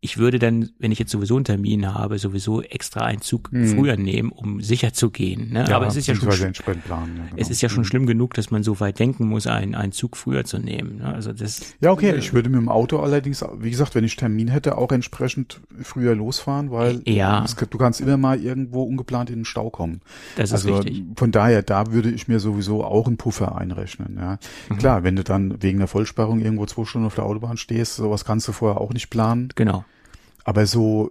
ich 0.00 0.16
würde 0.16 0.38
dann, 0.38 0.70
wenn 0.78 0.92
ich 0.92 1.00
jetzt 1.00 1.10
sowieso 1.10 1.34
einen 1.34 1.44
Termin 1.44 1.92
habe, 1.92 2.18
sowieso 2.20 2.62
extra 2.62 3.00
einen 3.00 3.20
Zug 3.20 3.50
Mhm. 3.52 3.66
früher 3.76 3.96
nehmen, 3.96 4.30
um 4.30 4.60
sicher 4.60 4.92
zu 4.92 5.10
gehen. 5.10 5.50
Ne? 5.52 5.64
Ja, 5.68 5.74
Aber 5.76 5.88
es 5.88 5.96
ist 5.96 6.06
ja 6.06 6.14
schon 6.14 6.28
planen. 6.28 7.16
Ja, 7.16 7.24
genau. 7.24 7.36
es 7.36 7.50
ist 7.50 7.60
ja 7.62 7.68
schon 7.68 7.80
Mhm. 7.80 7.84
schlimm 7.86 8.06
genug, 8.06 8.34
dass 8.34 8.52
man 8.52 8.62
so 8.62 8.78
weit 8.78 9.00
denken 9.00 9.26
muss, 9.26 9.48
einen, 9.48 9.74
einen 9.74 9.90
Zug 9.90 10.16
früher 10.16 10.44
zu 10.44 10.58
nehmen. 10.60 10.98
Ne? 10.98 11.12
Also 11.12 11.32
das 11.32 11.74
Ja, 11.80 11.90
okay. 11.90 12.14
Ich 12.16 12.32
würde 12.32 12.48
mit 12.48 12.60
dem 12.60 12.68
Auto 12.68 13.00
allerdings, 13.00 13.44
wie 13.58 13.70
gesagt, 13.70 13.96
wenn 13.96 14.04
ich 14.04 14.14
Termin 14.14 14.46
hätte, 14.48 14.78
auch 14.78 14.92
entsprechend 14.92 15.60
früher 15.82 16.14
losfahren, 16.14 16.70
weil 16.70 17.02
Ja. 17.04 17.44
es, 17.44 17.56
du 17.56 17.78
kannst 17.78 18.00
immer 18.00 18.16
mal 18.16 18.40
irgendwo 18.40 18.84
ungeplant 18.84 19.30
in 19.30 19.40
den 19.40 19.44
Stau 19.44 19.68
kommen. 19.70 20.00
das 20.36 20.50
ist 20.50 20.52
also 20.66 20.76
richtig. 20.76 21.04
von 21.16 21.32
daher, 21.32 21.62
da 21.62 21.90
würde 21.92 22.10
ich 22.10 22.28
mir 22.28 22.38
sowieso 22.38 22.84
auch 22.84 23.08
einen 23.08 23.16
Puffer 23.16 23.56
einrechnen. 23.58 24.16
Ja. 24.16 24.38
Mhm. 24.68 24.78
Klar, 24.78 25.02
wenn 25.02 25.16
du 25.16 25.24
dann 25.24 25.60
wegen 25.60 25.78
der 25.78 25.88
Vollsperrung 25.88 26.40
irgendwo 26.40 26.66
zwei 26.66 26.84
Stunden 26.84 27.06
auf 27.08 27.16
der 27.16 27.24
Autobahn 27.24 27.56
stehst, 27.56 27.96
sowas 27.96 28.24
kannst 28.24 28.46
du 28.46 28.52
vorher 28.52 28.80
auch 28.80 28.92
nicht 28.92 29.10
planen. 29.10 29.48
Genau. 29.56 29.84
Aber 30.48 30.64
so 30.64 31.10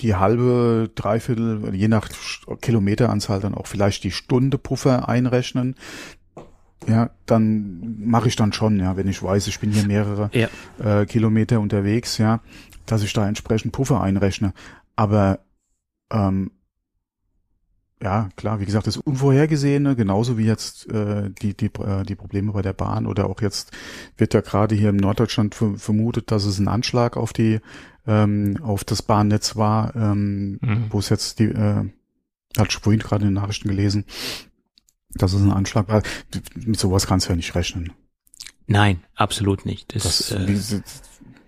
die 0.00 0.14
halbe, 0.14 0.90
dreiviertel, 0.94 1.74
je 1.74 1.86
nach 1.86 2.08
Kilometeranzahl 2.62 3.40
dann 3.40 3.54
auch 3.54 3.66
vielleicht 3.66 4.04
die 4.04 4.10
Stunde 4.10 4.56
Puffer 4.56 5.06
einrechnen. 5.06 5.74
Ja, 6.86 7.10
dann 7.26 7.98
mache 8.06 8.28
ich 8.28 8.36
dann 8.36 8.54
schon, 8.54 8.80
ja, 8.80 8.96
wenn 8.96 9.06
ich 9.06 9.22
weiß, 9.22 9.48
ich 9.48 9.60
bin 9.60 9.70
hier 9.70 9.86
mehrere 9.86 10.30
Ja. 10.32 10.48
äh, 10.82 11.04
Kilometer 11.04 11.60
unterwegs, 11.60 12.16
ja, 12.16 12.40
dass 12.86 13.02
ich 13.02 13.12
da 13.12 13.28
entsprechend 13.28 13.72
Puffer 13.72 14.00
einrechne. 14.00 14.54
Aber 14.96 15.40
ähm, 16.10 16.52
ja, 18.02 18.30
klar, 18.36 18.60
wie 18.60 18.64
gesagt, 18.64 18.86
das 18.86 18.96
Unvorhergesehene, 18.96 19.94
genauso 19.94 20.38
wie 20.38 20.46
jetzt 20.46 20.88
äh, 20.90 21.30
die, 21.42 21.54
die, 21.54 21.66
äh, 21.66 22.04
die 22.04 22.14
Probleme 22.14 22.52
bei 22.52 22.62
der 22.62 22.72
Bahn 22.72 23.04
oder 23.06 23.28
auch 23.28 23.42
jetzt 23.42 23.72
wird 24.16 24.32
ja 24.32 24.40
gerade 24.40 24.74
hier 24.74 24.88
im 24.88 24.96
Norddeutschland 24.96 25.54
ver- 25.54 25.76
vermutet, 25.76 26.30
dass 26.30 26.46
es 26.46 26.58
ein 26.58 26.68
Anschlag 26.68 27.18
auf 27.18 27.34
die 27.34 27.58
ähm, 28.08 28.58
auf 28.62 28.82
das 28.84 29.02
Bahnnetz 29.02 29.54
war, 29.54 29.94
ähm, 29.94 30.58
Mhm. 30.60 30.86
wo 30.90 30.98
es 30.98 31.08
jetzt 31.10 31.38
die, 31.38 31.44
äh, 31.44 31.88
hat 32.56 32.72
vorhin 32.72 33.00
gerade 33.00 33.24
in 33.26 33.30
den 33.34 33.40
Nachrichten 33.40 33.68
gelesen, 33.68 34.04
dass 35.14 35.32
es 35.34 35.42
ein 35.42 35.52
Anschlag 35.52 35.88
war. 35.88 36.02
Mit 36.56 36.78
sowas 36.80 37.06
kannst 37.06 37.26
du 37.26 37.30
ja 37.30 37.36
nicht 37.36 37.54
rechnen. 37.54 37.92
Nein, 38.66 39.02
absolut 39.14 39.64
nicht. 39.66 39.94
Das, 39.94 40.02
Das, 40.04 40.32
äh, 40.32 40.48
wie- 40.48 40.82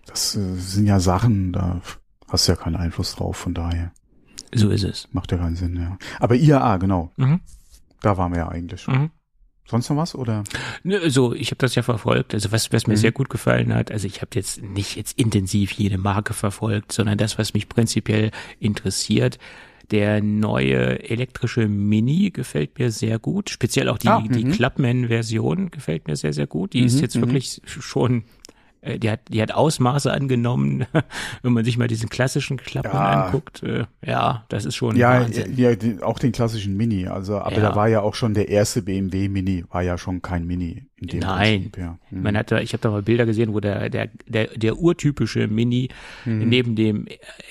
das 0.06 0.36
äh, 0.36 0.54
sind 0.56 0.86
ja 0.86 1.00
Sachen, 1.00 1.52
da 1.52 1.80
hast 2.28 2.46
du 2.46 2.52
ja 2.52 2.56
keinen 2.56 2.76
Einfluss 2.76 3.14
drauf, 3.16 3.36
von 3.36 3.54
daher 3.54 3.92
so 4.54 4.70
ist 4.70 4.84
es. 4.84 5.08
macht 5.12 5.32
ja 5.32 5.38
keinen 5.38 5.56
Sinn, 5.56 5.76
ja. 5.76 5.98
Aber 6.18 6.34
IAA, 6.36 6.76
genau, 6.78 7.10
Mhm. 7.16 7.40
da 8.02 8.16
waren 8.16 8.32
wir 8.32 8.38
ja 8.40 8.48
eigentlich. 8.48 8.86
Mhm. 8.86 9.10
Sonst 9.70 9.88
noch 9.88 9.96
was 9.96 10.14
oder? 10.14 10.42
Nö, 10.82 10.98
Also 11.00 11.32
ich 11.32 11.48
habe 11.52 11.58
das 11.58 11.74
ja 11.76 11.82
verfolgt. 11.82 12.34
Also 12.34 12.50
was, 12.52 12.72
was 12.72 12.86
mir 12.86 12.94
Mhm. 12.94 12.98
sehr 12.98 13.12
gut 13.12 13.30
gefallen 13.30 13.72
hat, 13.74 13.90
also 13.92 14.06
ich 14.06 14.20
habe 14.20 14.30
jetzt 14.34 14.60
nicht 14.62 14.96
jetzt 14.96 15.18
intensiv 15.18 15.70
jede 15.72 15.96
Marke 15.96 16.34
verfolgt, 16.34 16.92
sondern 16.92 17.16
das, 17.18 17.38
was 17.38 17.54
mich 17.54 17.68
prinzipiell 17.68 18.30
interessiert. 18.58 19.38
Der 19.92 20.22
neue 20.22 21.08
elektrische 21.08 21.66
Mini 21.66 22.30
gefällt 22.30 22.78
mir 22.78 22.90
sehr 22.92 23.18
gut. 23.18 23.50
Speziell 23.50 23.88
auch 23.88 23.98
die, 23.98 24.08
Ah, 24.08 24.22
die 24.22 24.44
mhm. 24.44 24.52
Clubman-Version 24.52 25.70
gefällt 25.70 26.06
mir 26.06 26.14
sehr, 26.16 26.32
sehr 26.32 26.46
gut. 26.46 26.72
Die 26.74 26.84
ist 26.84 26.94
Mhm, 26.96 27.00
jetzt 27.00 27.16
mhm. 27.16 27.20
wirklich 27.22 27.60
schon, 27.66 28.24
die 28.82 29.10
hat, 29.10 29.20
die 29.28 29.42
hat 29.42 29.52
Ausmaße 29.52 30.12
angenommen, 30.12 30.86
wenn 31.42 31.52
man 31.52 31.64
sich 31.64 31.76
mal 31.76 31.88
diesen 31.88 32.08
klassischen 32.08 32.56
Clubman 32.56 32.92
Ja. 32.94 33.24
anguckt. 33.26 33.62
Äh, 33.62 33.84
ja, 34.04 34.44
das 34.48 34.64
ist 34.64 34.76
schon 34.76 34.96
Ja, 34.96 35.20
Wahnsinn. 35.20 35.54
ja 35.56 35.70
auch 36.02 36.18
den 36.18 36.32
klassischen 36.32 36.76
Mini. 36.76 37.06
Also, 37.06 37.38
aber 37.38 37.56
Ja. 37.56 37.60
da 37.70 37.76
war 37.76 37.88
ja 37.88 38.00
auch 38.00 38.14
schon 38.14 38.34
der 38.34 38.48
erste 38.48 38.82
BMW 38.82 39.28
Mini, 39.28 39.64
war 39.70 39.82
ja 39.82 39.98
schon 39.98 40.22
kein 40.22 40.46
Mini 40.46 40.86
in 40.96 41.08
dem 41.08 41.20
Nein. 41.20 41.62
Prinzip, 41.62 41.78
ja. 41.78 41.98
Mhm. 42.10 42.22
Man 42.22 42.36
hat 42.36 42.50
da, 42.50 42.60
ich 42.60 42.72
habe 42.72 42.80
da 42.82 42.90
mal 42.90 43.02
Bilder 43.02 43.26
gesehen, 43.26 43.52
wo 43.54 43.60
der, 43.60 43.88
der, 43.90 44.08
der, 44.26 44.46
der 44.48 44.76
urtypische 44.78 45.46
Mini 45.48 45.88
Mhm. 46.24 46.48
neben 46.48 46.76
dem 46.76 47.06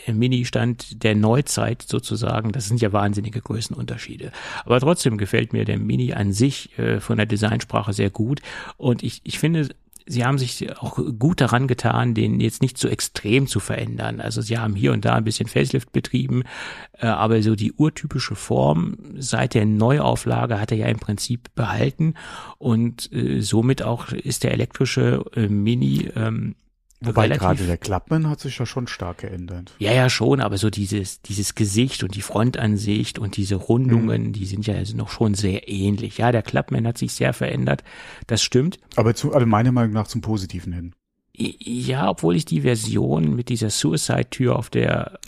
äh, 0.05 0.12
Mini 0.13 0.45
stand 0.45 1.03
der 1.03 1.15
Neuzeit 1.15 1.81
sozusagen. 1.83 2.51
Das 2.51 2.67
sind 2.67 2.81
ja 2.81 2.91
wahnsinnige 2.93 3.41
Größenunterschiede. 3.41 4.31
Aber 4.65 4.79
trotzdem 4.79 5.17
gefällt 5.17 5.53
mir 5.53 5.65
der 5.65 5.77
Mini 5.77 6.13
an 6.13 6.31
sich 6.33 6.77
äh, 6.77 7.00
von 7.00 7.17
der 7.17 7.25
Designsprache 7.25 7.93
sehr 7.93 8.09
gut. 8.09 8.41
Und 8.77 9.03
ich, 9.03 9.21
ich 9.24 9.39
finde, 9.39 9.69
Sie 10.11 10.25
haben 10.25 10.39
sich 10.39 10.75
auch 10.79 10.99
gut 11.19 11.39
daran 11.39 11.67
getan, 11.67 12.15
den 12.15 12.39
jetzt 12.39 12.63
nicht 12.63 12.79
so 12.79 12.87
extrem 12.87 13.45
zu 13.45 13.59
verändern. 13.59 14.19
Also 14.21 14.41
sie 14.41 14.57
haben 14.57 14.73
hier 14.73 14.91
und 14.91 15.05
da 15.05 15.13
ein 15.13 15.23
bisschen 15.23 15.47
Facelift 15.47 15.91
betrieben, 15.91 16.45
äh, 16.93 17.05
aber 17.05 17.43
so 17.43 17.55
die 17.55 17.73
urtypische 17.73 18.33
Form 18.33 18.97
seit 19.19 19.53
der 19.53 19.67
Neuauflage 19.67 20.59
hat 20.59 20.71
er 20.71 20.79
ja 20.79 20.87
im 20.87 20.97
Prinzip 20.97 21.53
behalten 21.53 22.15
und 22.57 23.13
äh, 23.13 23.41
somit 23.41 23.83
auch 23.83 24.11
ist 24.11 24.43
der 24.43 24.53
elektrische 24.53 25.23
äh, 25.35 25.47
Mini 25.47 26.09
ähm, 26.15 26.55
Wobei 27.01 27.24
relativ 27.24 27.41
gerade 27.41 27.65
der 27.65 27.77
Clubman 27.77 28.29
hat 28.29 28.41
sich 28.41 28.58
ja 28.58 28.65
schon 28.65 28.88
stark 28.88 29.20
geändert. 29.20 29.74
ja, 29.79 29.94
ja, 29.94 30.10
schon, 30.10 30.41
aber 30.41 30.58
so 30.58 30.70
dieses, 30.70 31.22
dieses 31.22 31.56
Gesicht 31.56 32.03
und 32.03 32.15
die 32.15 32.22
Frontansicht 32.22 33.20
und 33.20 33.38
diese 33.38 33.56
Rundungen, 33.56 34.34
die 34.34 34.46
sind 34.46 34.68
ja 34.68 34.75
also 34.75 34.98
noch 34.98 35.10
schon 35.10 35.34
sehr 35.34 35.70
ähnlich. 35.70 36.18
Ja, 36.18 36.32
der 36.34 36.41
Clubman 36.41 36.86
hat 36.86 36.98
sich 36.98 37.13
sehr 37.13 37.32
verändert. 37.34 37.84
Das 38.27 38.41
stimmt. 38.44 38.79
Aber 38.98 39.15
zu, 39.15 39.34
also 39.34 39.46
meiner 39.48 39.72
Meinung 39.72 39.94
nach 39.94 40.08
zum 40.08 40.20
Positiven 40.22 40.74
hin. 40.74 40.94
Ja, 41.34 42.10
obwohl 42.10 42.36
ich 42.36 42.44
die 42.44 42.62
Version 42.62 43.34
mit 43.34 43.48
dieser 43.48 43.70
Suicide-Tür 43.70 44.58
auf 44.58 44.70
der 44.70 45.20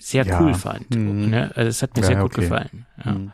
sehr 0.00 0.26
Ja. 0.26 0.40
cool 0.42 0.54
fand. 0.54 0.90
Mhm. 0.96 1.30
Ne? 1.30 1.52
Also 1.54 1.68
es 1.68 1.82
hat 1.82 1.94
mir 1.94 2.02
Ja, 2.02 2.08
sehr 2.08 2.16
gut 2.16 2.32
okay. 2.32 2.40
gefallen. 2.40 2.86
Ja. 3.04 3.12
Mhm. 3.12 3.32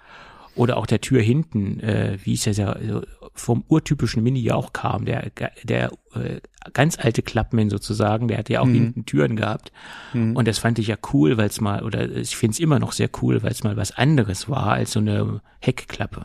Oder 0.59 0.77
auch 0.77 0.87
der 0.87 1.01
Tür 1.01 1.23
hinten, 1.23 1.79
äh, 1.81 2.19
wie 2.25 2.35
es 2.35 2.45
ja 2.45 2.53
sehr, 2.53 3.03
vom 3.33 3.65
urtypischen 3.69 4.25
Mini 4.25 4.41
ja 4.41 4.57
auch 4.57 4.73
kam, 4.73 5.05
der, 5.05 5.31
der 5.63 5.93
äh, 6.15 6.41
ganz 6.73 6.99
alte 6.99 7.23
Klappmann 7.23 7.71
sozusagen, 7.71 8.27
der 8.27 8.39
hat 8.39 8.49
ja 8.49 8.61
auch 8.61 8.67
mhm. 8.67 8.75
hinten 8.75 9.07
Türen 9.07 9.37
gehabt. 9.37 9.71
Mhm. 10.13 10.35
Und 10.35 10.49
das 10.49 10.59
fand 10.59 10.81
ich 10.81 10.89
ja 10.89 10.97
cool, 11.13 11.39
weil 11.39 11.47
es 11.47 11.61
mal, 11.61 11.85
oder 11.85 12.11
ich 12.11 12.37
finde 12.37 12.55
es 12.55 12.61
immer 12.61 12.81
noch 12.81 12.91
sehr 12.91 13.09
cool, 13.23 13.43
weil 13.45 13.53
es 13.53 13.63
mal 13.63 13.77
was 13.77 13.93
anderes 13.93 14.49
war 14.49 14.73
als 14.73 14.93
so 14.93 14.99
eine 14.99 15.41
Heckklappe. 15.61 16.25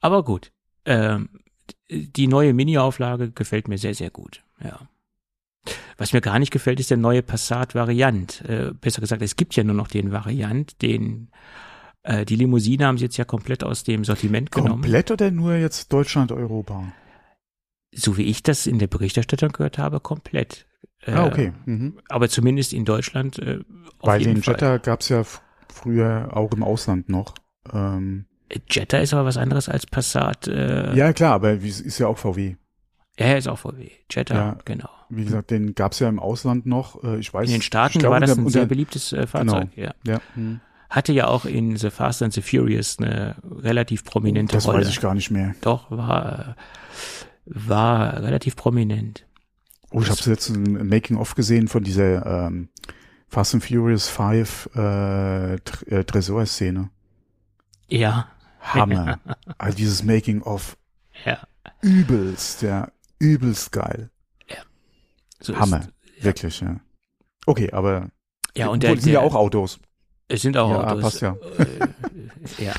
Aber 0.00 0.24
gut, 0.24 0.50
ähm, 0.86 1.28
die 1.90 2.26
neue 2.26 2.54
Mini-Auflage 2.54 3.32
gefällt 3.32 3.68
mir 3.68 3.76
sehr, 3.76 3.94
sehr 3.94 4.10
gut, 4.10 4.42
ja. 4.64 4.80
Was 5.98 6.14
mir 6.14 6.22
gar 6.22 6.38
nicht 6.38 6.52
gefällt, 6.52 6.80
ist 6.80 6.88
der 6.88 6.96
neue 6.96 7.22
Passat-Variant. 7.22 8.42
Äh, 8.48 8.72
besser 8.72 9.02
gesagt, 9.02 9.20
es 9.20 9.36
gibt 9.36 9.54
ja 9.56 9.64
nur 9.64 9.74
noch 9.74 9.88
den 9.88 10.10
Variant, 10.10 10.80
den 10.80 11.28
äh, 12.02 12.24
die 12.24 12.36
Limousine 12.36 12.86
haben 12.86 12.98
sie 12.98 13.04
jetzt 13.04 13.16
ja 13.16 13.24
komplett 13.24 13.62
aus 13.62 13.84
dem 13.84 14.04
Sortiment 14.04 14.50
genommen. 14.50 14.82
Komplett 14.82 15.10
oder 15.10 15.30
nur 15.30 15.54
jetzt 15.54 15.92
Deutschland, 15.92 16.32
Europa? 16.32 16.92
So 17.92 18.16
wie 18.16 18.22
ich 18.22 18.42
das 18.42 18.66
in 18.66 18.78
der 18.78 18.86
Berichterstattung 18.86 19.50
gehört 19.50 19.78
habe, 19.78 20.00
komplett. 20.00 20.66
Äh, 21.02 21.12
ah, 21.12 21.26
okay. 21.26 21.52
Mhm. 21.66 21.98
Aber 22.08 22.28
zumindest 22.28 22.72
in 22.72 22.84
Deutschland. 22.84 23.38
Äh, 23.38 23.60
Weil 24.00 24.22
den 24.22 24.42
Fall. 24.42 24.54
Jetta 24.54 24.78
gab 24.78 25.00
es 25.00 25.08
ja 25.08 25.24
früher 25.68 26.30
auch 26.32 26.52
im 26.52 26.62
Ausland 26.62 27.08
noch. 27.08 27.34
Ähm, 27.72 28.26
Jetta 28.68 28.98
ist 28.98 29.12
aber 29.12 29.24
was 29.24 29.36
anderes 29.36 29.68
als 29.68 29.86
Passat. 29.86 30.46
Äh, 30.46 30.94
ja, 30.94 31.12
klar, 31.12 31.34
aber 31.34 31.52
ist 31.52 31.98
ja 31.98 32.06
auch 32.06 32.18
VW. 32.18 32.56
Er 33.16 33.36
ist 33.36 33.48
auch 33.48 33.58
VW. 33.58 33.90
Jetta, 34.10 34.34
ja, 34.34 34.58
genau. 34.64 34.88
Wie 35.10 35.24
gesagt, 35.24 35.50
den 35.50 35.74
gab 35.74 35.92
es 35.92 35.98
ja 35.98 36.08
im 36.08 36.18
Ausland 36.18 36.64
noch. 36.64 37.02
Äh, 37.04 37.18
ich 37.18 37.34
weiß. 37.34 37.48
In 37.48 37.56
den 37.56 37.62
Staaten 37.62 38.02
war 38.02 38.20
das 38.20 38.38
ein 38.38 38.48
sehr 38.48 38.66
beliebtes 38.66 39.12
äh, 39.12 39.26
Fahrzeug. 39.26 39.68
Genau. 39.74 39.88
Ja. 40.04 40.12
ja. 40.14 40.20
Hm 40.34 40.60
hatte 40.90 41.12
ja 41.12 41.28
auch 41.28 41.44
in 41.44 41.76
The 41.76 41.90
Fast 41.90 42.22
and 42.22 42.32
the 42.32 42.42
Furious 42.42 42.98
eine 42.98 43.36
relativ 43.44 44.04
prominente 44.04 44.56
das 44.56 44.66
Rolle. 44.66 44.78
Das 44.78 44.88
weiß 44.88 44.94
ich 44.94 45.00
gar 45.00 45.14
nicht 45.14 45.30
mehr. 45.30 45.54
Doch, 45.60 45.90
war, 45.90 46.56
war 47.46 48.22
relativ 48.22 48.56
prominent. 48.56 49.24
Oh, 49.92 50.02
ich 50.02 50.10
habe 50.10 50.20
jetzt 50.26 50.48
ein 50.50 50.88
Making-of 50.88 51.34
gesehen 51.34 51.68
von 51.68 51.82
dieser 51.82 52.46
ähm, 52.46 52.68
Fast 53.28 53.54
and 53.54 53.64
Furious 53.64 54.08
5 54.08 54.70
äh, 54.74 55.54
äh, 55.54 55.58
Tresor-Szene. 56.04 56.90
Ja. 57.88 58.28
Hammer. 58.60 59.20
also 59.58 59.76
dieses 59.76 60.02
Making-of. 60.02 60.76
Ja. 61.24 61.38
Übelst, 61.80 62.62
ja. 62.62 62.90
Übelst 63.18 63.72
geil. 63.72 64.10
Ja. 64.48 64.58
So 65.40 65.56
Hammer. 65.56 65.80
Ist, 66.16 66.24
Wirklich, 66.24 66.60
ja. 66.60 66.80
Okay, 67.46 67.70
aber 67.72 68.10
ja, 68.56 68.68
und 68.68 68.82
der, 68.82 68.96
sind 68.98 69.12
ja 69.12 69.20
auch 69.20 69.34
Autos. 69.34 69.80
Es 70.30 70.42
sind 70.42 70.56
auch 70.56 70.70
ja, 70.70 70.86
Autos. 70.86 71.02
Passt 71.02 71.20
ja. 71.22 71.36
Äh, 71.58 72.64
ja. 72.64 72.72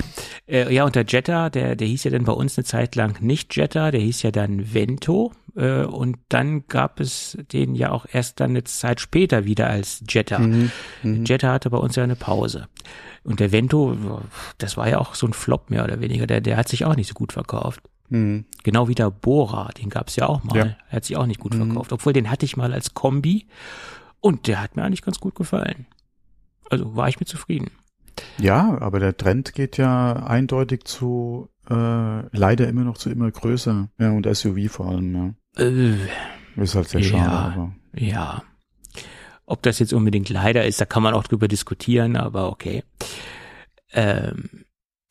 Äh, 0.47 0.73
ja, 0.73 0.85
und 0.85 0.95
der 0.95 1.05
Jetta, 1.07 1.49
der, 1.49 1.75
der 1.75 1.87
hieß 1.87 2.05
ja 2.05 2.11
dann 2.11 2.23
bei 2.23 2.31
uns 2.31 2.57
eine 2.57 2.65
Zeit 2.65 2.95
lang 2.95 3.21
nicht 3.21 3.55
Jetta, 3.55 3.91
der 3.91 3.99
hieß 3.99 4.23
ja 4.23 4.31
dann 4.31 4.73
Vento. 4.73 5.33
Äh, 5.55 5.83
und 5.83 6.17
dann 6.29 6.67
gab 6.67 6.99
es 7.01 7.37
den 7.51 7.75
ja 7.75 7.91
auch 7.91 8.05
erst 8.11 8.39
dann 8.39 8.51
eine 8.51 8.63
Zeit 8.63 9.01
später 9.01 9.43
wieder 9.45 9.67
als 9.69 10.01
Jetta. 10.07 10.39
Mhm, 10.39 10.71
mhm. 11.03 11.25
Jetta 11.25 11.51
hatte 11.51 11.69
bei 11.69 11.77
uns 11.77 11.95
ja 11.97 12.03
eine 12.03 12.15
Pause. 12.15 12.67
Und 13.23 13.39
der 13.39 13.51
Vento, 13.51 14.21
das 14.57 14.77
war 14.77 14.89
ja 14.89 14.97
auch 14.97 15.13
so 15.13 15.27
ein 15.27 15.33
Flop 15.33 15.69
mehr 15.69 15.83
oder 15.83 15.99
weniger. 15.99 16.25
Der, 16.25 16.41
der 16.41 16.57
hat 16.57 16.69
sich 16.69 16.85
auch 16.85 16.95
nicht 16.95 17.07
so 17.07 17.13
gut 17.13 17.33
verkauft. 17.33 17.81
Mhm. 18.09 18.45
Genau 18.63 18.87
wie 18.87 18.95
der 18.95 19.11
Bora, 19.11 19.69
den 19.77 19.89
gab 19.89 20.07
es 20.07 20.15
ja 20.15 20.27
auch 20.27 20.43
mal. 20.43 20.57
Ja. 20.57 20.65
Er 20.89 20.95
hat 20.95 21.05
sich 21.05 21.17
auch 21.17 21.25
nicht 21.25 21.39
gut 21.39 21.53
mhm. 21.53 21.67
verkauft. 21.67 21.91
Obwohl 21.91 22.13
den 22.13 22.29
hatte 22.31 22.45
ich 22.45 22.55
mal 22.55 22.73
als 22.73 22.93
Kombi 22.93 23.45
und 24.21 24.47
der 24.47 24.61
hat 24.61 24.75
mir 24.75 24.83
eigentlich 24.83 25.01
ganz 25.01 25.19
gut 25.19 25.35
gefallen. 25.35 25.85
Also 26.71 26.95
war 26.95 27.09
ich 27.09 27.19
mir 27.19 27.25
zufrieden. 27.25 27.69
Ja, 28.39 28.77
aber 28.79 28.99
der 28.99 29.17
Trend 29.17 29.53
geht 29.53 29.77
ja 29.77 30.13
eindeutig 30.13 30.85
zu 30.85 31.49
äh, 31.69 32.37
leider 32.37 32.67
immer 32.67 32.83
noch 32.83 32.97
zu 32.97 33.09
immer 33.09 33.29
größer. 33.29 33.89
Ja, 33.99 34.11
und 34.11 34.25
SUV 34.25 34.71
vor 34.71 34.87
allem, 34.87 35.35
ja. 35.57 35.63
Äh, 35.63 35.95
ist 36.55 36.75
halt 36.75 36.87
sehr 36.87 37.03
schade, 37.03 37.23
ja, 37.23 37.53
aber. 37.53 37.75
Ja. 37.93 38.43
Ob 39.45 39.61
das 39.63 39.79
jetzt 39.79 39.93
unbedingt 39.93 40.29
leider 40.29 40.65
ist, 40.65 40.79
da 40.79 40.85
kann 40.85 41.03
man 41.03 41.13
auch 41.13 41.23
drüber 41.23 41.49
diskutieren, 41.49 42.15
aber 42.15 42.49
okay. 42.49 42.83
Ähm, 43.91 44.65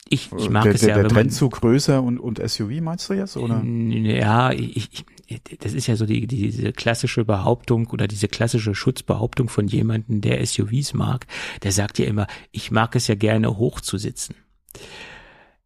ich, 0.09 0.31
ich 0.38 0.49
mag 0.49 0.64
der, 0.64 0.75
es 0.75 0.81
der, 0.81 0.88
ja. 0.90 0.95
Der 0.97 1.09
Trend 1.09 1.33
zu 1.33 1.50
größer 1.50 2.02
und, 2.02 2.19
und 2.19 2.38
SUV 2.38 2.81
meinst 2.81 3.09
du 3.11 3.14
jetzt, 3.14 3.37
oder? 3.37 3.62
Ja, 3.62 4.50
ich, 4.50 4.76
ich, 4.76 5.05
das 5.61 5.75
ist 5.75 5.87
ja 5.87 5.97
so 5.97 6.07
die, 6.07 6.27
diese 6.27 6.73
klassische 6.73 7.25
Behauptung 7.25 7.87
oder 7.89 8.09
diese 8.09 8.29
klassische 8.29 8.75
Schutzbehauptung 8.75 9.49
von 9.49 9.69
jemandem, 9.69 10.21
der 10.21 10.45
SUVs 10.45 10.95
mag. 10.95 11.27
Der 11.63 11.73
sagt 11.73 11.99
ja 11.99 12.07
immer, 12.07 12.27
ich 12.51 12.71
mag 12.71 12.97
es 12.97 13.07
ja 13.07 13.15
gerne 13.15 13.57
hochzusitzen. 13.57 14.35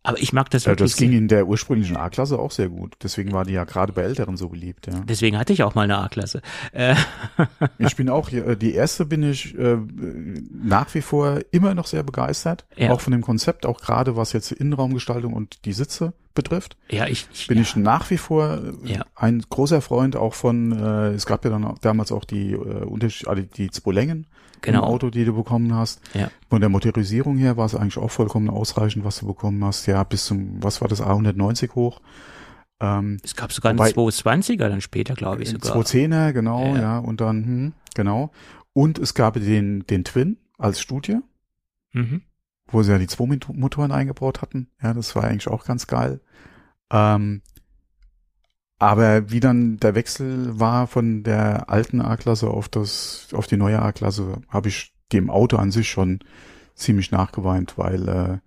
Aber 0.07 0.21
ich 0.21 0.35
mag 0.35 0.51
das 0.51 0.67
wirklich. 0.67 0.93
Das 0.93 0.99
ging 0.99 1.13
in 1.13 1.29
der 1.29 1.49
ursprünglichen 1.49 1.97
A-Klasse 1.97 2.39
auch 2.39 2.51
sehr 2.51 2.69
gut. 2.69 2.95
Deswegen 3.03 3.33
war 3.33 3.47
die 3.47 3.55
ja 3.55 3.65
gerade 3.65 3.95
bei 3.95 4.03
Älteren 4.03 4.37
so 4.37 4.51
beliebt. 4.51 4.87
Ja. 4.87 5.01
Deswegen 5.01 5.39
hatte 5.39 5.55
ich 5.55 5.63
auch 5.63 5.75
mal 5.75 5.83
eine 5.83 5.97
A-Klasse. 5.97 6.43
Äh. 6.73 6.95
ich 7.79 7.97
bin 7.97 8.11
auch, 8.11 8.31
äh, 8.31 8.55
die 8.55 8.75
erste 8.75 9.07
bin 9.07 9.23
ich 9.23 9.59
äh, 9.59 9.79
nach 10.63 10.95
wie 10.95 11.01
vor 11.01 11.41
immer 11.53 11.75
noch 11.75 11.87
sehr 11.87 12.03
begeistert. 12.03 12.67
Ja. 12.77 12.91
Auch 12.91 13.01
von 13.01 13.13
dem 13.13 13.23
Konzept, 13.23 13.65
auch 13.65 13.81
gerade 13.81 14.15
was 14.15 14.35
jetzt 14.35 14.53
Innenraumgestaltung 14.53 15.33
und 15.33 15.65
die 15.65 15.73
Sitze 15.73 16.13
betrifft. 16.35 16.77
Ja, 16.91 17.07
ich, 17.07 17.27
ich 17.33 17.47
bin 17.47 17.57
ja. 17.57 17.63
ich 17.63 17.75
nach 17.75 18.11
wie 18.11 18.19
vor 18.19 18.61
ja. 18.85 19.07
ein 19.15 19.43
großer 19.49 19.81
Freund 19.81 20.17
auch 20.17 20.35
von, 20.35 20.73
äh, 20.73 21.13
es 21.13 21.25
gab 21.25 21.47
ja 21.47 21.51
dann 21.51 21.65
auch, 21.65 21.79
damals 21.79 22.13
auch 22.13 22.25
die 22.25 22.53
äh, 22.53 22.87
also 23.27 23.43
die 23.57 23.71
Zwo-Längen 23.71 24.27
genau. 24.65 24.81
im 24.81 24.85
Auto, 24.85 25.11
die 25.11 25.25
du 25.25 25.35
bekommen 25.35 25.75
hast. 25.75 26.01
Ja. 26.15 26.31
Von 26.49 26.61
der 26.61 26.71
Motorisierung 26.71 27.37
her 27.37 27.57
war 27.57 27.67
es 27.67 27.75
eigentlich 27.75 27.99
auch 27.99 28.11
vollkommen 28.11 28.51
ausreichend, 28.51 29.05
was 29.05 29.21
du 29.21 29.27
bekommen 29.27 29.65
hast. 29.65 29.87
Ja, 29.87 30.03
bis 30.05 30.27
zum, 30.27 30.63
was 30.63 30.81
war 30.81 30.89
das, 30.89 31.03
A190 31.03 31.75
hoch. 31.75 32.01
Ähm, 32.81 33.19
es 33.23 33.37
gab 33.37 33.53
sogar 33.53 33.71
einen 33.71 33.81
220er 33.81 34.69
dann 34.69 34.81
später, 34.81 35.15
glaube 35.15 35.43
ich 35.43 35.51
sogar. 35.51 35.77
210er, 35.77 36.33
genau, 36.33 36.75
ja. 36.75 36.81
ja, 36.81 36.99
und 36.99 37.21
dann, 37.21 37.45
hm, 37.45 37.73
genau. 37.95 38.31
Und 38.73 38.99
es 38.99 39.15
gab 39.15 39.35
den, 39.35 39.87
den 39.87 40.05
Twin 40.05 40.39
als 40.59 40.81
Studie. 40.81 41.19
Mhm 41.93 42.23
wo 42.69 42.83
sie 42.83 42.93
ja 42.93 42.99
die 42.99 43.07
zwei 43.07 43.39
Motoren 43.53 43.93
eingebaut 43.93 44.43
hatten. 44.43 44.69
Ja, 44.83 44.95
das 44.95 45.15
war 45.17 45.25
eigentlich 45.25 45.49
auch 45.49 45.65
ganz 45.65 45.87
geil. 45.87 46.21
Ähm, 46.91 47.43
aber 48.79 49.31
wie 49.31 49.41
dann 49.41 49.79
der 49.79 49.95
Wechsel 49.95 50.59
war 50.59 50.87
von 50.87 51.23
der 51.23 51.71
alten 51.71 52.01
A-Klasse 52.01 52.49
auf 52.49 52.69
das, 52.69 53.29
auf 53.33 53.47
die 53.47 53.57
neue 53.57 53.81
A-Klasse, 53.81 54.43
habe 54.49 54.69
ich 54.69 54.93
dem 55.13 55.31
Auto 55.31 55.57
an 55.57 55.71
sich 55.71 55.89
schon 55.89 56.21
ziemlich 56.75 57.11
nachgeweint, 57.11 57.79
weil 57.79 58.09
äh, 58.09 58.39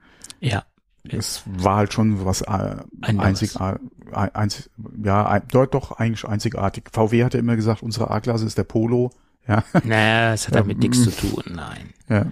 ja. 0.45 0.63
Es 1.09 1.43
war 1.45 1.77
halt 1.77 1.93
schon 1.93 2.25
was 2.25 2.41
äh, 2.41 2.75
einzigartig, 3.01 3.87
einzig, 4.11 4.69
ja, 5.01 5.25
ein, 5.25 5.43
dort 5.49 5.73
doch 5.73 5.93
eigentlich 5.93 6.25
einzigartig. 6.25 6.89
VW 6.91 7.23
hatte 7.23 7.37
immer 7.37 7.55
gesagt, 7.55 7.81
unsere 7.81 8.11
A-Klasse 8.11 8.45
ist 8.45 8.57
der 8.57 8.65
Polo. 8.65 9.11
Ja. 9.47 9.63
Naja, 9.85 10.33
es 10.33 10.47
hat 10.47 10.55
damit 10.55 10.79
nichts 10.79 11.03
zu 11.03 11.11
tun, 11.11 11.43
nein. 11.47 11.93
Ja. 12.09 12.25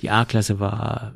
Die 0.00 0.10
A-Klasse 0.10 0.60
war 0.60 1.14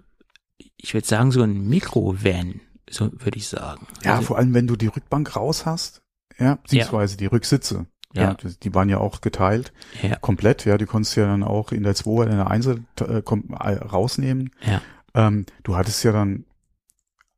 ich 0.79 0.95
würde 0.95 1.07
sagen, 1.07 1.33
so 1.33 1.43
ein 1.43 1.69
Mikro-Van, 1.69 2.61
so 2.89 3.11
würde 3.13 3.37
ich 3.37 3.49
sagen. 3.49 3.87
Ja, 4.03 4.17
also, 4.17 4.29
vor 4.29 4.39
allem, 4.39 4.55
wenn 4.55 4.67
du 4.67 4.77
die 4.77 4.87
Rückbank 4.87 5.37
raus 5.37 5.67
hast, 5.67 6.03
ja, 6.39 6.57
beziehungsweise 6.57 7.15
ja. 7.15 7.19
die 7.19 7.27
Rücksitze. 7.27 7.87
Ja, 8.15 8.23
ja. 8.23 8.37
Die, 8.63 8.75
waren 8.75 8.89
ja 8.89 8.99
auch 8.99 9.21
geteilt, 9.21 9.73
ja. 10.03 10.17
komplett, 10.17 10.65
ja, 10.65 10.79
die 10.79 10.87
konntest 10.87 11.15
du 11.15 11.21
ja 11.21 11.27
dann 11.27 11.43
auch 11.43 11.73
in 11.73 11.83
der 11.83 11.95
2 11.95 12.11
oder 12.11 12.31
in 12.31 12.39
der 12.39 12.51
1 12.51 12.67
äh, 12.67 13.23
rausnehmen. 13.85 14.51
Ja. 14.63 14.81
Ähm, 15.15 15.45
du 15.63 15.77
hattest 15.77 16.03
ja 16.05 16.13
dann 16.13 16.45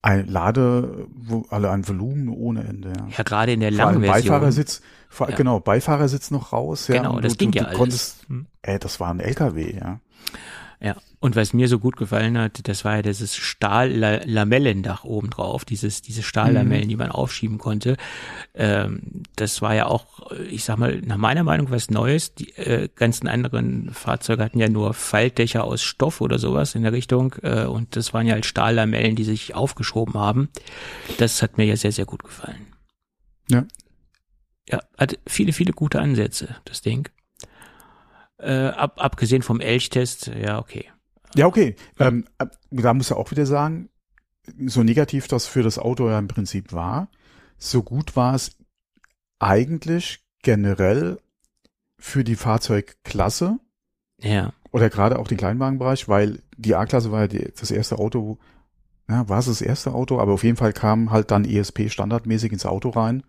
ein 0.00 0.28
Lade, 0.28 1.08
wo 1.12 1.44
alle 1.50 1.70
ein 1.70 1.86
Volumen 1.86 2.28
ohne 2.28 2.64
Ende. 2.64 2.92
Ja, 2.96 3.08
ja 3.18 3.22
gerade 3.24 3.52
in 3.52 3.60
der 3.60 3.72
langen 3.72 4.00
Version. 4.00 4.30
Beifahrersitz, 4.32 4.80
ja. 5.18 5.26
genau, 5.26 5.58
Beifahrersitz 5.58 6.30
noch 6.30 6.52
raus. 6.52 6.86
Ja, 6.86 6.98
genau, 6.98 7.20
das 7.20 7.32
du, 7.32 7.38
ging 7.38 7.50
du, 7.50 7.58
ja 7.58 7.64
du 7.64 7.68
alles. 7.70 7.78
Konntest, 7.78 8.28
hm. 8.28 8.46
ey, 8.62 8.78
das 8.78 9.00
war 9.00 9.10
ein 9.10 9.20
LKW, 9.20 9.76
ja. 9.76 10.00
Ja, 10.80 10.96
und 11.22 11.36
was 11.36 11.52
mir 11.52 11.68
so 11.68 11.78
gut 11.78 11.98
gefallen 11.98 12.38
hat, 12.38 12.66
das 12.66 12.86
war 12.86 12.96
ja 12.96 13.02
dieses 13.02 13.36
Stahllamellendach 13.36 15.04
oben 15.04 15.28
drauf, 15.28 15.66
dieses, 15.66 16.00
diese 16.00 16.22
Stahllamellen, 16.22 16.84
mhm. 16.84 16.88
die 16.88 16.96
man 16.96 17.10
aufschieben 17.10 17.58
konnte. 17.58 17.98
Ähm, 18.54 19.22
das 19.36 19.60
war 19.60 19.74
ja 19.74 19.84
auch, 19.84 20.32
ich 20.50 20.64
sag 20.64 20.78
mal, 20.78 20.98
nach 21.02 21.18
meiner 21.18 21.44
Meinung 21.44 21.70
was 21.70 21.90
Neues. 21.90 22.34
Die 22.34 22.56
äh, 22.56 22.88
ganzen 22.94 23.28
anderen 23.28 23.90
Fahrzeuge 23.92 24.42
hatten 24.42 24.58
ja 24.58 24.70
nur 24.70 24.94
Faltdächer 24.94 25.62
aus 25.62 25.82
Stoff 25.82 26.22
oder 26.22 26.38
sowas 26.38 26.74
in 26.74 26.84
der 26.84 26.92
Richtung. 26.92 27.34
Äh, 27.42 27.66
und 27.66 27.96
das 27.96 28.14
waren 28.14 28.26
ja 28.26 28.32
halt 28.32 28.46
Stahllamellen, 28.46 29.14
die 29.14 29.24
sich 29.24 29.54
aufgeschoben 29.54 30.14
haben. 30.14 30.48
Das 31.18 31.42
hat 31.42 31.58
mir 31.58 31.66
ja 31.66 31.76
sehr, 31.76 31.92
sehr 31.92 32.06
gut 32.06 32.24
gefallen. 32.24 32.66
Ja. 33.50 33.66
Ja, 34.70 34.80
hat 34.96 35.18
viele, 35.26 35.52
viele 35.52 35.72
gute 35.72 36.00
Ansätze, 36.00 36.56
das 36.64 36.80
Ding. 36.80 37.10
Äh, 38.38 38.68
ab, 38.68 38.94
abgesehen 38.96 39.42
vom 39.42 39.60
Elchtest, 39.60 40.28
ja, 40.28 40.58
okay. 40.58 40.86
Ja, 41.34 41.46
okay. 41.46 41.76
Ähm, 41.98 42.24
da 42.70 42.94
muss 42.94 43.10
er 43.10 43.16
auch 43.16 43.30
wieder 43.30 43.46
sagen, 43.46 43.88
so 44.66 44.82
negativ 44.82 45.28
das 45.28 45.46
für 45.46 45.62
das 45.62 45.78
Auto 45.78 46.08
ja 46.08 46.18
im 46.18 46.28
Prinzip 46.28 46.72
war, 46.72 47.08
so 47.58 47.82
gut 47.82 48.16
war 48.16 48.34
es 48.34 48.56
eigentlich 49.38 50.24
generell 50.42 51.18
für 51.98 52.24
die 52.24 52.36
Fahrzeugklasse. 52.36 53.58
Ja. 54.20 54.52
Oder 54.72 54.90
gerade 54.90 55.18
auch 55.18 55.28
den 55.28 55.38
Kleinwagenbereich, 55.38 56.08
weil 56.08 56.42
die 56.56 56.74
A-Klasse 56.74 57.10
war 57.12 57.22
ja 57.22 57.26
die, 57.28 57.52
das 57.58 57.70
erste 57.70 57.98
Auto, 57.98 58.38
ja, 59.08 59.28
war 59.28 59.38
es 59.38 59.46
das 59.46 59.62
erste 59.62 59.92
Auto, 59.92 60.18
aber 60.18 60.32
auf 60.32 60.44
jeden 60.44 60.56
Fall 60.56 60.72
kam 60.72 61.10
halt 61.10 61.30
dann 61.30 61.44
ESP 61.44 61.90
standardmäßig 61.90 62.52
ins 62.52 62.66
Auto 62.66 62.90
rein. 62.90 63.24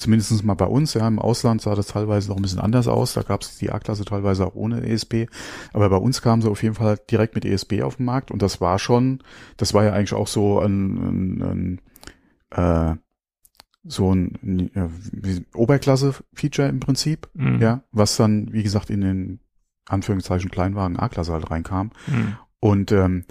Zumindest 0.00 0.42
mal 0.44 0.54
bei 0.54 0.64
uns, 0.64 0.94
ja, 0.94 1.06
im 1.06 1.18
Ausland 1.18 1.60
sah 1.60 1.74
das 1.74 1.88
teilweise 1.88 2.30
noch 2.30 2.36
ein 2.36 2.42
bisschen 2.42 2.58
anders 2.58 2.88
aus. 2.88 3.12
Da 3.12 3.20
gab 3.20 3.42
es 3.42 3.58
die 3.58 3.70
A-Klasse 3.70 4.06
teilweise 4.06 4.46
auch 4.46 4.54
ohne 4.54 4.80
ESP. 4.82 5.28
Aber 5.74 5.90
bei 5.90 5.98
uns 5.98 6.22
kamen 6.22 6.40
sie 6.40 6.48
auf 6.48 6.62
jeden 6.62 6.74
Fall 6.74 6.98
direkt 7.10 7.34
mit 7.34 7.44
ESP 7.44 7.82
auf 7.82 7.96
den 7.96 8.06
Markt 8.06 8.30
und 8.30 8.40
das 8.40 8.62
war 8.62 8.78
schon, 8.78 9.22
das 9.58 9.74
war 9.74 9.84
ja 9.84 9.92
eigentlich 9.92 10.14
auch 10.14 10.26
so 10.26 10.58
ein, 10.58 11.42
ein, 11.42 11.80
ein 12.50 12.94
äh, 12.94 12.96
so 13.84 14.10
ein 14.10 14.70
ja, 14.74 14.88
Oberklasse-Feature 15.54 16.68
im 16.68 16.80
Prinzip, 16.80 17.28
mhm. 17.34 17.60
ja, 17.60 17.82
was 17.92 18.16
dann, 18.16 18.50
wie 18.54 18.62
gesagt, 18.62 18.88
in 18.88 19.02
den 19.02 19.40
Anführungszeichen 19.86 20.50
Kleinwagen 20.50 20.98
A-Klasse 20.98 21.34
halt 21.34 21.50
reinkam. 21.50 21.90
Mhm. 22.06 22.36
Und 22.58 22.90
ähm, 22.92 23.26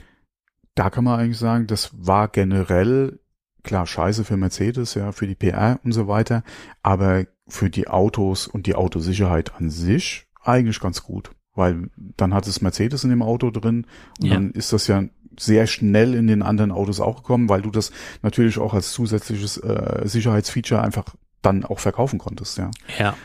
da 0.76 0.92
kann 0.92 1.04
man 1.04 1.20
eigentlich 1.20 1.40
sagen, 1.40 1.66
das 1.66 1.90
war 1.98 2.28
generell 2.28 3.20
klar 3.64 3.86
scheiße 3.86 4.24
für 4.24 4.38
Mercedes, 4.38 4.94
ja, 4.94 5.12
für 5.12 5.28
die 5.28 5.36
PR 5.36 5.80
und 5.84 5.92
so 5.92 6.08
weiter, 6.08 6.44
aber 6.82 7.26
für 7.48 7.70
die 7.70 7.88
Autos 7.88 8.48
und 8.48 8.68
die 8.68 8.76
Autosicherheit 8.76 9.56
an 9.56 9.70
sich 9.70 10.28
eigentlich 10.42 10.80
ganz 10.80 11.04
gut, 11.04 11.32
weil 11.56 11.90
dann 11.96 12.34
hat 12.34 12.48
es 12.48 12.62
Mercedes 12.62 13.04
in 13.04 13.10
dem 13.10 13.22
Auto 13.22 13.52
drin 13.52 13.86
und 14.20 14.26
ja. 14.26 14.36
dann 14.36 14.52
ist 14.52 14.74
das 14.74 14.88
ja 14.88 15.04
sehr 15.38 15.68
schnell 15.68 16.14
in 16.14 16.28
den 16.28 16.42
anderen 16.42 16.72
Autos 16.72 17.00
auch 17.00 17.18
gekommen, 17.18 17.50
weil 17.50 17.62
du 17.62 17.72
das 17.72 17.92
natürlich 18.22 18.58
auch 18.58 18.74
als 18.74 18.92
zusätzliches 18.92 19.58
äh, 19.58 20.02
Sicherheitsfeature 20.06 20.82
einfach 20.82 21.16
dann 21.42 21.64
auch 21.64 21.80
verkaufen 21.80 22.20
konntest, 22.20 22.58
ja. 22.58 22.72
Ja, 22.98 23.16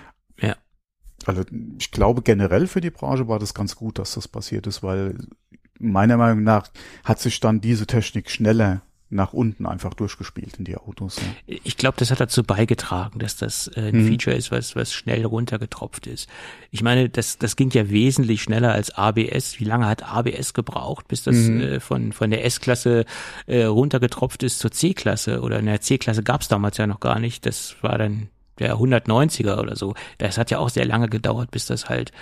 ja. 0.41 0.57
Also 1.27 1.43
ich 1.79 1.91
glaube 1.91 2.23
generell 2.23 2.67
für 2.67 2.81
die 2.81 2.91
Branche 2.91 3.29
war 3.29 3.39
das 3.39 3.55
ganz 3.55 3.77
gut, 3.77 3.99
dass 3.99 4.15
das 4.15 4.29
passiert 4.29 4.67
ist, 4.67 4.83
weil 4.83 5.17
meiner 5.79 6.17
Meinung 6.17 6.45
nach 6.45 6.69
hat 7.05 7.21
sich 7.21 7.41
dann 7.41 7.61
diese 7.61 7.87
Technik 7.87 8.31
schneller 8.31 8.83
nach 9.11 9.33
unten 9.33 9.67
einfach 9.67 9.95
durchgespielt 9.95 10.57
in 10.59 10.65
die 10.65 10.77
Autos. 10.77 11.17
Ja. 11.17 11.57
Ich 11.63 11.77
glaube, 11.77 11.97
das 11.99 12.11
hat 12.11 12.21
dazu 12.21 12.43
beigetragen, 12.43 13.19
dass 13.19 13.37
das 13.37 13.69
äh, 13.69 13.89
ein 13.89 14.05
mhm. 14.05 14.09
Feature 14.09 14.35
ist, 14.35 14.51
was, 14.51 14.75
was 14.77 14.93
schnell 14.93 15.25
runtergetropft 15.25 16.07
ist. 16.07 16.29
Ich 16.71 16.83
meine, 16.83 17.09
das, 17.09 17.39
das 17.39 17.57
ging 17.57 17.71
ja 17.71 17.91
wesentlich 17.91 18.43
schneller 18.43 18.73
als 18.73 18.91
ABS. 18.91 19.61
Wie 19.61 19.65
lange 19.65 19.87
hat 19.87 20.03
ABS 20.03 20.55
gebraucht, 20.55 21.07
bis 21.07 21.23
das 21.23 21.37
mhm. 21.37 21.61
äh, 21.61 21.81
von, 21.81 22.13
von 22.13 22.31
der 22.31 22.45
S-Klasse 22.45 23.05
äh, 23.47 23.65
runtergetropft 23.65 24.43
ist 24.43 24.59
zur 24.59 24.73
C-Klasse? 24.73 25.43
Oder 25.43 25.59
in 25.59 25.67
der 25.67 25.81
C-Klasse 25.81 26.23
gab 26.23 26.41
es 26.41 26.49
damals 26.49 26.77
ja 26.79 26.87
noch 26.87 27.01
gar 27.01 27.21
nicht. 27.21 27.47
Das 27.47 27.77
war 27.83 27.99
dann 27.99 28.29
der 28.59 28.77
190er 28.77 29.59
oder 29.59 29.77
so. 29.77 29.95
Das 30.19 30.39
hat 30.39 30.51
ja 30.51 30.59
auch 30.59 30.71
sehr 30.71 30.87
lange 30.87 31.09
gedauert, 31.09 31.51
bis 31.51 31.67
das 31.67 31.89
halt 31.89 32.13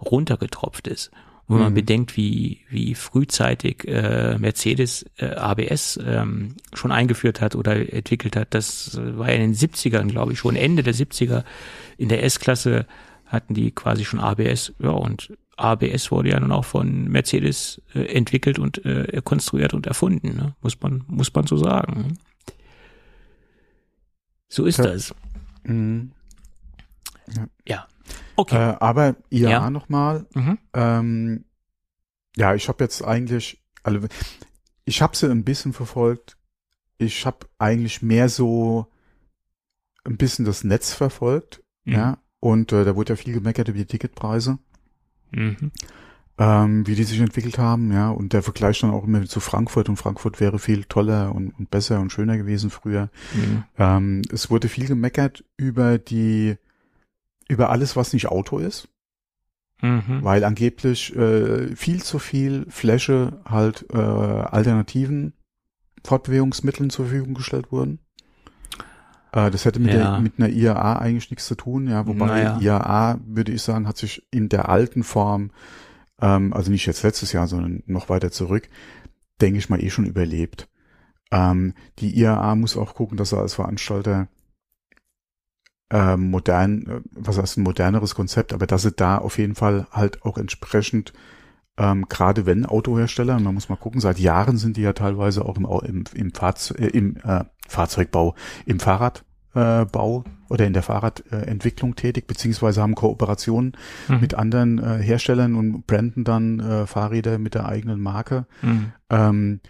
runtergetropft 0.00 0.88
ist 0.88 1.10
wenn 1.50 1.58
man 1.58 1.72
mhm. 1.72 1.76
bedenkt, 1.76 2.16
wie, 2.16 2.60
wie 2.70 2.94
frühzeitig 2.94 3.86
äh, 3.86 4.38
Mercedes 4.38 5.04
äh, 5.16 5.30
ABS 5.30 5.98
ähm, 6.02 6.54
schon 6.72 6.92
eingeführt 6.92 7.40
hat 7.40 7.56
oder 7.56 7.92
entwickelt 7.92 8.36
hat. 8.36 8.54
Das 8.54 8.96
war 8.96 9.28
ja 9.28 9.34
in 9.34 9.52
den 9.52 9.54
70ern, 9.54 10.06
glaube 10.06 10.32
ich, 10.32 10.38
schon 10.38 10.54
Ende 10.54 10.82
der 10.82 10.94
70er. 10.94 11.44
In 11.98 12.08
der 12.08 12.22
S-Klasse 12.24 12.86
hatten 13.26 13.54
die 13.54 13.72
quasi 13.72 14.04
schon 14.04 14.20
ABS. 14.20 14.72
Ja, 14.78 14.90
und 14.90 15.36
ABS 15.56 16.10
wurde 16.10 16.30
ja 16.30 16.40
nun 16.40 16.52
auch 16.52 16.64
von 16.64 17.08
Mercedes 17.08 17.82
äh, 17.94 18.04
entwickelt 18.04 18.58
und 18.58 18.84
äh, 18.84 19.20
konstruiert 19.24 19.74
und 19.74 19.86
erfunden, 19.86 20.36
ne? 20.36 20.54
muss 20.62 20.80
man 20.80 21.04
muss 21.08 21.34
man 21.34 21.46
so 21.46 21.56
sagen. 21.56 22.16
So 24.48 24.66
ist 24.66 24.78
ja. 24.78 24.84
das. 24.84 25.14
Mhm. 25.64 26.12
Ja. 27.34 27.46
ja. 27.66 27.88
Okay. 28.40 28.56
Äh, 28.56 28.76
aber 28.80 29.16
IAA 29.28 29.50
ja. 29.50 29.70
nochmal. 29.70 30.26
Mhm. 30.34 30.58
Ähm, 30.72 31.44
ja, 32.36 32.54
ich 32.54 32.68
habe 32.68 32.82
jetzt 32.82 33.04
eigentlich, 33.04 33.62
also 33.82 34.00
ich 34.86 35.02
habe 35.02 35.14
sie 35.14 35.30
ein 35.30 35.44
bisschen 35.44 35.74
verfolgt. 35.74 36.38
Ich 36.96 37.26
habe 37.26 37.46
eigentlich 37.58 38.00
mehr 38.00 38.30
so 38.30 38.86
ein 40.04 40.16
bisschen 40.16 40.46
das 40.46 40.64
Netz 40.64 40.94
verfolgt. 40.94 41.62
Mhm. 41.84 41.92
Ja, 41.92 42.18
und 42.40 42.72
äh, 42.72 42.86
da 42.86 42.96
wurde 42.96 43.12
ja 43.12 43.16
viel 43.16 43.34
gemeckert 43.34 43.68
über 43.68 43.76
die 43.76 43.84
Ticketpreise. 43.84 44.58
Mhm. 45.32 45.70
Ähm, 46.38 46.86
wie 46.86 46.94
die 46.94 47.04
sich 47.04 47.20
entwickelt 47.20 47.58
haben, 47.58 47.92
ja, 47.92 48.08
und 48.08 48.32
der 48.32 48.42
Vergleich 48.42 48.80
dann 48.80 48.90
auch 48.90 49.04
immer 49.04 49.26
zu 49.26 49.40
Frankfurt 49.40 49.90
und 49.90 49.96
Frankfurt 49.96 50.40
wäre 50.40 50.58
viel 50.58 50.84
toller 50.84 51.34
und, 51.34 51.50
und 51.58 51.70
besser 51.70 52.00
und 52.00 52.10
schöner 52.10 52.38
gewesen 52.38 52.70
früher. 52.70 53.10
Mhm. 53.34 53.64
Ähm, 53.76 54.22
es 54.32 54.48
wurde 54.48 54.68
viel 54.68 54.86
gemeckert 54.86 55.44
über 55.58 55.98
die 55.98 56.56
über 57.50 57.70
alles, 57.70 57.96
was 57.96 58.12
nicht 58.12 58.28
Auto 58.28 58.58
ist. 58.58 58.88
Mhm. 59.82 60.20
Weil 60.22 60.44
angeblich 60.44 61.14
äh, 61.16 61.74
viel 61.74 62.02
zu 62.02 62.18
viel 62.18 62.66
Fläche 62.68 63.40
halt 63.44 63.86
äh, 63.92 63.96
alternativen 63.96 65.32
Fortbewegungsmitteln 66.04 66.90
zur 66.90 67.06
Verfügung 67.06 67.34
gestellt 67.34 67.72
wurden. 67.72 67.98
Äh, 69.32 69.50
das 69.50 69.64
hätte 69.64 69.80
mit, 69.80 69.94
ja. 69.94 70.12
der, 70.12 70.20
mit 70.20 70.34
einer 70.38 70.48
IAA 70.48 70.98
eigentlich 70.98 71.30
nichts 71.30 71.46
zu 71.46 71.54
tun, 71.54 71.88
ja. 71.88 72.06
Wobei 72.06 72.26
naja. 72.26 72.58
IAA, 72.60 73.20
würde 73.26 73.52
ich 73.52 73.62
sagen, 73.62 73.88
hat 73.88 73.96
sich 73.96 74.26
in 74.30 74.48
der 74.48 74.68
alten 74.68 75.02
Form, 75.02 75.50
ähm, 76.20 76.52
also 76.52 76.70
nicht 76.70 76.86
jetzt 76.86 77.02
letztes 77.02 77.32
Jahr, 77.32 77.48
sondern 77.48 77.82
noch 77.86 78.08
weiter 78.08 78.30
zurück, 78.30 78.68
denke 79.40 79.58
ich 79.58 79.70
mal 79.70 79.82
eh 79.82 79.90
schon 79.90 80.04
überlebt. 80.04 80.68
Ähm, 81.30 81.74
die 82.00 82.18
IAA 82.18 82.54
muss 82.54 82.76
auch 82.76 82.94
gucken, 82.94 83.16
dass 83.16 83.32
er 83.32 83.38
als 83.38 83.54
Veranstalter 83.54 84.28
äh, 85.90 86.16
modern, 86.16 86.86
äh, 86.86 87.00
was 87.12 87.38
heißt 87.38 87.58
ein 87.58 87.62
moderneres 87.62 88.14
Konzept, 88.14 88.52
aber 88.52 88.66
dass 88.66 88.82
sie 88.82 88.92
da 88.92 89.18
auf 89.18 89.38
jeden 89.38 89.54
Fall 89.54 89.86
halt 89.90 90.22
auch 90.22 90.38
entsprechend 90.38 91.12
ähm, 91.80 92.06
gerade 92.08 92.44
wenn 92.44 92.66
Autohersteller, 92.66 93.40
man 93.40 93.54
muss 93.54 93.70
mal 93.70 93.76
gucken, 93.76 94.00
seit 94.00 94.18
Jahren 94.18 94.58
sind 94.58 94.76
die 94.76 94.82
ja 94.82 94.92
teilweise 94.92 95.44
auch 95.44 95.56
im, 95.56 95.64
im, 95.64 96.04
im, 96.14 96.32
Fahrzeug, 96.32 96.78
äh, 96.78 96.88
im 96.88 97.16
äh, 97.24 97.44
Fahrzeugbau, 97.68 98.34
im 98.66 98.80
Fahrradbau 98.80 100.24
äh, 100.26 100.52
oder 100.52 100.66
in 100.66 100.74
der 100.74 100.82
Fahrradentwicklung 100.82 101.94
tätig, 101.94 102.26
beziehungsweise 102.26 102.82
haben 102.82 102.94
Kooperationen 102.94 103.72
mhm. 104.08 104.20
mit 104.20 104.34
anderen 104.34 104.78
äh, 104.78 104.98
Herstellern 105.02 105.54
und 105.54 105.86
branden 105.86 106.24
dann 106.24 106.60
äh, 106.60 106.86
Fahrräder 106.86 107.38
mit 107.38 107.54
der 107.54 107.66
eigenen 107.66 108.00
Marke. 108.00 108.46
Mhm. 108.60 108.92
Ähm, 109.08 109.60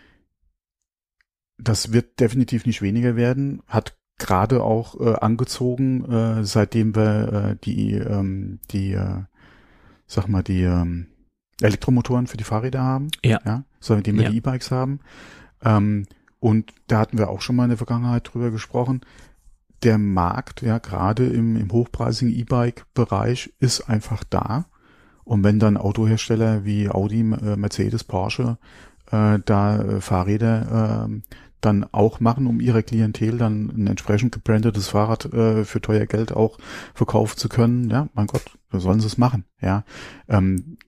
das 1.59 1.93
wird 1.93 2.19
definitiv 2.19 2.67
nicht 2.67 2.83
weniger 2.83 3.15
werden, 3.15 3.63
hat 3.67 4.00
gerade 4.21 4.63
auch 4.63 5.01
äh, 5.01 5.15
angezogen, 5.15 6.05
äh, 6.05 6.45
seitdem 6.45 6.95
wir 6.95 7.33
äh, 7.33 7.57
die, 7.65 7.95
ähm, 7.95 8.61
die, 8.71 8.93
äh, 8.93 9.23
sag 10.07 10.29
mal, 10.29 10.43
die 10.43 10.63
ähm, 10.63 11.07
Elektromotoren 11.61 12.27
für 12.27 12.37
die 12.37 12.45
Fahrräder 12.45 12.83
haben. 12.83 13.09
Ja. 13.25 13.41
ja 13.45 13.65
seitdem 13.81 14.17
wir 14.17 14.25
ja. 14.25 14.31
die 14.31 14.37
E-Bikes 14.37 14.71
haben. 14.71 15.01
Ähm, 15.65 16.07
und 16.39 16.73
da 16.87 16.99
hatten 16.99 17.19
wir 17.19 17.29
auch 17.29 17.41
schon 17.41 17.57
mal 17.57 17.65
in 17.65 17.71
der 17.71 17.79
Vergangenheit 17.79 18.31
drüber 18.33 18.51
gesprochen. 18.51 19.01
Der 19.83 19.99
Markt, 19.99 20.63
ja, 20.63 20.79
gerade 20.79 21.27
im, 21.27 21.57
im 21.57 21.73
hochpreisigen 21.73 22.33
E-Bike-Bereich 22.35 23.53
ist 23.59 23.89
einfach 23.89 24.23
da. 24.25 24.67
Und 25.25 25.45
wenn 25.45 25.59
dann 25.59 25.77
Autohersteller 25.77 26.65
wie 26.65 26.89
Audi, 26.89 27.21
äh, 27.21 27.57
Mercedes, 27.57 28.05
Porsche 28.05 28.59
äh, 29.11 29.39
da 29.45 29.83
äh, 29.83 30.01
Fahrräder 30.01 31.09
äh, 31.09 31.21
dann 31.61 31.87
auch 31.93 32.21
machen, 32.21 32.47
um 32.47 32.61
ihre 32.61 32.83
Klientel 32.83 33.39
dann 33.39 33.69
ein 33.69 33.87
entsprechend 33.87 34.33
gebrandetes 34.33 34.89
Fahrrad 34.89 35.33
äh, 35.33 35.65
für 35.65 35.81
teuer 35.81 36.07
Geld 36.07 36.33
auch 36.33 36.59
verkaufen 36.95 37.37
zu 37.37 37.49
können. 37.49 37.91
Ja, 37.91 38.09
mein 38.15 38.27
Gott, 38.27 38.59
sollen 38.73 39.01
sie 39.01 39.07
es 39.07 39.19
machen. 39.19 39.45
Ja, 39.61 39.85
ähm, 40.29 40.79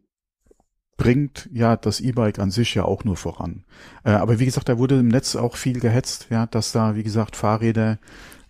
bringt 0.96 1.48
ja 1.52 1.76
das 1.76 2.00
E-Bike 2.00 2.38
an 2.38 2.50
sich 2.50 2.74
ja 2.74 2.84
auch 2.84 3.04
nur 3.04 3.16
voran. 3.16 3.64
Äh, 4.04 4.12
aber 4.12 4.38
wie 4.38 4.44
gesagt, 4.44 4.68
da 4.68 4.78
wurde 4.78 4.98
im 5.00 5.08
Netz 5.08 5.36
auch 5.36 5.56
viel 5.56 5.80
gehetzt, 5.80 6.28
ja, 6.30 6.46
dass 6.46 6.72
da 6.72 6.94
wie 6.94 7.02
gesagt 7.02 7.36
Fahrräder 7.36 7.98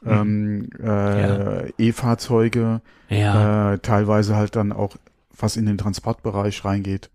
mhm. 0.02 0.10
ähm, 0.10 0.68
äh, 0.82 0.86
ja. 0.86 1.64
E-Fahrzeuge, 1.78 2.82
ja. 3.08 3.72
äh, 3.72 3.78
teilweise 3.78 4.36
halt 4.36 4.56
dann 4.56 4.72
auch 4.72 4.96
was 5.38 5.56
in 5.56 5.66
den 5.66 5.78
Transportbereich 5.78 6.64
reingeht 6.64 7.10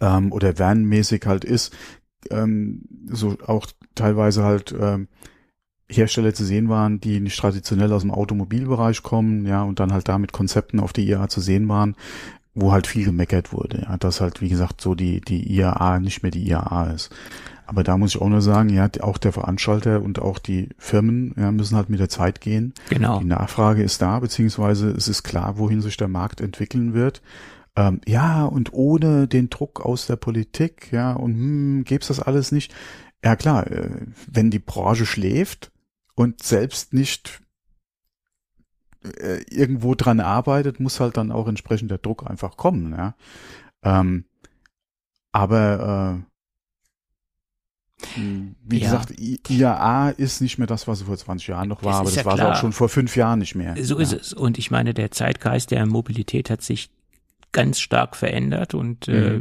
ähm, 0.00 0.32
oder 0.32 0.58
vanmäßig 0.58 1.26
halt 1.26 1.44
ist, 1.44 1.74
ähm, 2.30 2.82
so 3.06 3.36
auch 3.46 3.66
teilweise 3.94 4.44
halt 4.44 4.74
ähm, 4.78 5.08
Hersteller 5.88 6.34
zu 6.34 6.44
sehen 6.44 6.68
waren, 6.68 7.00
die 7.00 7.20
nicht 7.20 7.38
traditionell 7.38 7.92
aus 7.92 8.02
dem 8.02 8.10
Automobilbereich 8.10 9.02
kommen, 9.02 9.46
ja, 9.46 9.62
und 9.62 9.80
dann 9.80 9.92
halt 9.92 10.08
damit 10.08 10.32
Konzepten 10.32 10.80
auf 10.80 10.92
der 10.92 11.04
IAA 11.04 11.28
zu 11.28 11.40
sehen 11.40 11.68
waren, 11.68 11.94
wo 12.54 12.72
halt 12.72 12.86
viel 12.86 13.04
gemeckert 13.04 13.52
wurde, 13.52 13.82
ja, 13.88 13.96
dass 13.96 14.20
halt, 14.20 14.40
wie 14.40 14.48
gesagt, 14.48 14.80
so 14.80 14.94
die, 14.94 15.20
die 15.20 15.52
IAA 15.52 16.00
nicht 16.00 16.22
mehr 16.22 16.30
die 16.30 16.48
IAA 16.48 16.92
ist. 16.92 17.10
Aber 17.66 17.82
da 17.82 17.96
muss 17.96 18.14
ich 18.14 18.20
auch 18.20 18.28
nur 18.28 18.42
sagen, 18.42 18.68
ja, 18.68 18.88
auch 19.00 19.18
der 19.18 19.32
Veranstalter 19.32 20.02
und 20.02 20.20
auch 20.20 20.38
die 20.38 20.68
Firmen 20.78 21.34
ja, 21.36 21.50
müssen 21.50 21.76
halt 21.76 21.88
mit 21.88 21.98
der 21.98 22.10
Zeit 22.10 22.40
gehen. 22.40 22.74
Genau. 22.90 23.20
Die 23.20 23.24
Nachfrage 23.24 23.82
ist 23.82 24.02
da, 24.02 24.20
beziehungsweise 24.20 24.90
es 24.90 25.08
ist 25.08 25.22
klar, 25.22 25.56
wohin 25.58 25.80
sich 25.80 25.96
der 25.96 26.08
Markt 26.08 26.40
entwickeln 26.40 26.92
wird. 26.92 27.22
Ähm, 27.76 28.00
ja, 28.06 28.44
und 28.44 28.72
ohne 28.72 29.26
den 29.26 29.50
Druck 29.50 29.80
aus 29.80 30.06
der 30.06 30.16
Politik, 30.16 30.92
ja, 30.92 31.12
und 31.12 31.32
hm, 31.34 31.84
gäb's 31.84 32.06
das 32.08 32.20
alles 32.20 32.52
nicht. 32.52 32.72
Ja 33.24 33.36
klar, 33.36 33.66
äh, 33.70 34.06
wenn 34.26 34.50
die 34.50 34.58
Branche 34.58 35.06
schläft 35.06 35.72
und 36.14 36.42
selbst 36.42 36.92
nicht 36.92 37.40
äh, 39.02 39.42
irgendwo 39.50 39.94
dran 39.94 40.20
arbeitet, 40.20 40.78
muss 40.78 41.00
halt 41.00 41.16
dann 41.16 41.32
auch 41.32 41.48
entsprechend 41.48 41.90
der 41.90 41.98
Druck 41.98 42.28
einfach 42.28 42.56
kommen. 42.56 42.92
Ja. 42.92 43.14
Ähm, 43.82 44.24
aber 45.32 46.24
Hm, 48.14 48.56
Wie 48.62 48.78
Ja. 48.78 48.84
gesagt, 48.84 49.14
IAA 49.18 50.10
ist 50.10 50.40
nicht 50.40 50.58
mehr 50.58 50.66
das, 50.66 50.86
was 50.88 51.00
es 51.00 51.06
vor 51.06 51.16
20 51.16 51.48
Jahren 51.48 51.68
noch 51.68 51.82
war, 51.82 51.92
Das 51.92 52.00
aber 52.00 52.10
das 52.10 52.16
ja 52.16 52.24
war 52.24 52.34
es 52.34 52.40
auch 52.40 52.60
schon 52.60 52.72
vor 52.72 52.88
fünf 52.88 53.16
Jahren 53.16 53.38
nicht 53.38 53.54
mehr. 53.54 53.76
So 53.82 53.96
ja. 53.96 54.02
ist 54.02 54.12
es. 54.12 54.32
Und 54.32 54.58
ich 54.58 54.70
meine, 54.70 54.94
der 54.94 55.10
Zeitgeist 55.10 55.70
der 55.70 55.86
Mobilität 55.86 56.50
hat 56.50 56.62
sich 56.62 56.90
ganz 57.54 57.80
stark 57.80 58.16
verändert 58.16 58.74
und 58.74 59.08
äh, 59.08 59.40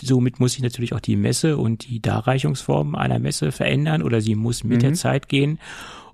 somit 0.00 0.40
muss 0.40 0.52
sich 0.52 0.62
natürlich 0.62 0.94
auch 0.94 1.00
die 1.00 1.16
Messe 1.16 1.58
und 1.58 1.86
die 1.86 2.00
Darreichungsform 2.00 2.94
einer 2.94 3.18
Messe 3.18 3.52
verändern 3.52 4.02
oder 4.02 4.22
sie 4.22 4.34
muss 4.34 4.64
mit 4.64 4.80
der 4.80 4.94
Zeit 4.94 5.28
gehen. 5.28 5.58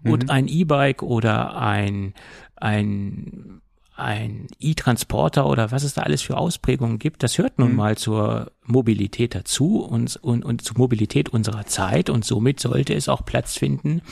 Und 0.03 0.31
ein 0.31 0.49
E-Bike 0.49 1.03
oder 1.03 1.57
ein, 1.61 2.15
ein, 2.57 3.61
ein 3.99 4.47
E-Transporter 4.61 5.47
oder 5.47 5.73
was 5.73 5.83
es 5.83 5.95
da 5.95 6.03
alles 6.03 6.23
für 6.23 6.37
Ausprägungen 6.37 6.99
gibt, 6.99 7.23
das 7.23 7.39
hört 7.39 7.59
nun 7.59 7.75
mal 7.75 7.97
zur 7.97 8.53
Mobilität 8.65 9.35
dazu 9.35 9.81
und, 9.81 10.17
und, 10.17 10.45
und 10.45 10.63
zur 10.63 10.79
Mobilität 10.79 11.31
unserer 11.31 11.67
Zeit 11.67 12.11
und 12.11 12.25
somit 12.25 12.61
sollte 12.61 12.95
es 12.95 13.09
auch 13.09 13.25
Platz 13.25 13.57
finden 13.57 14.03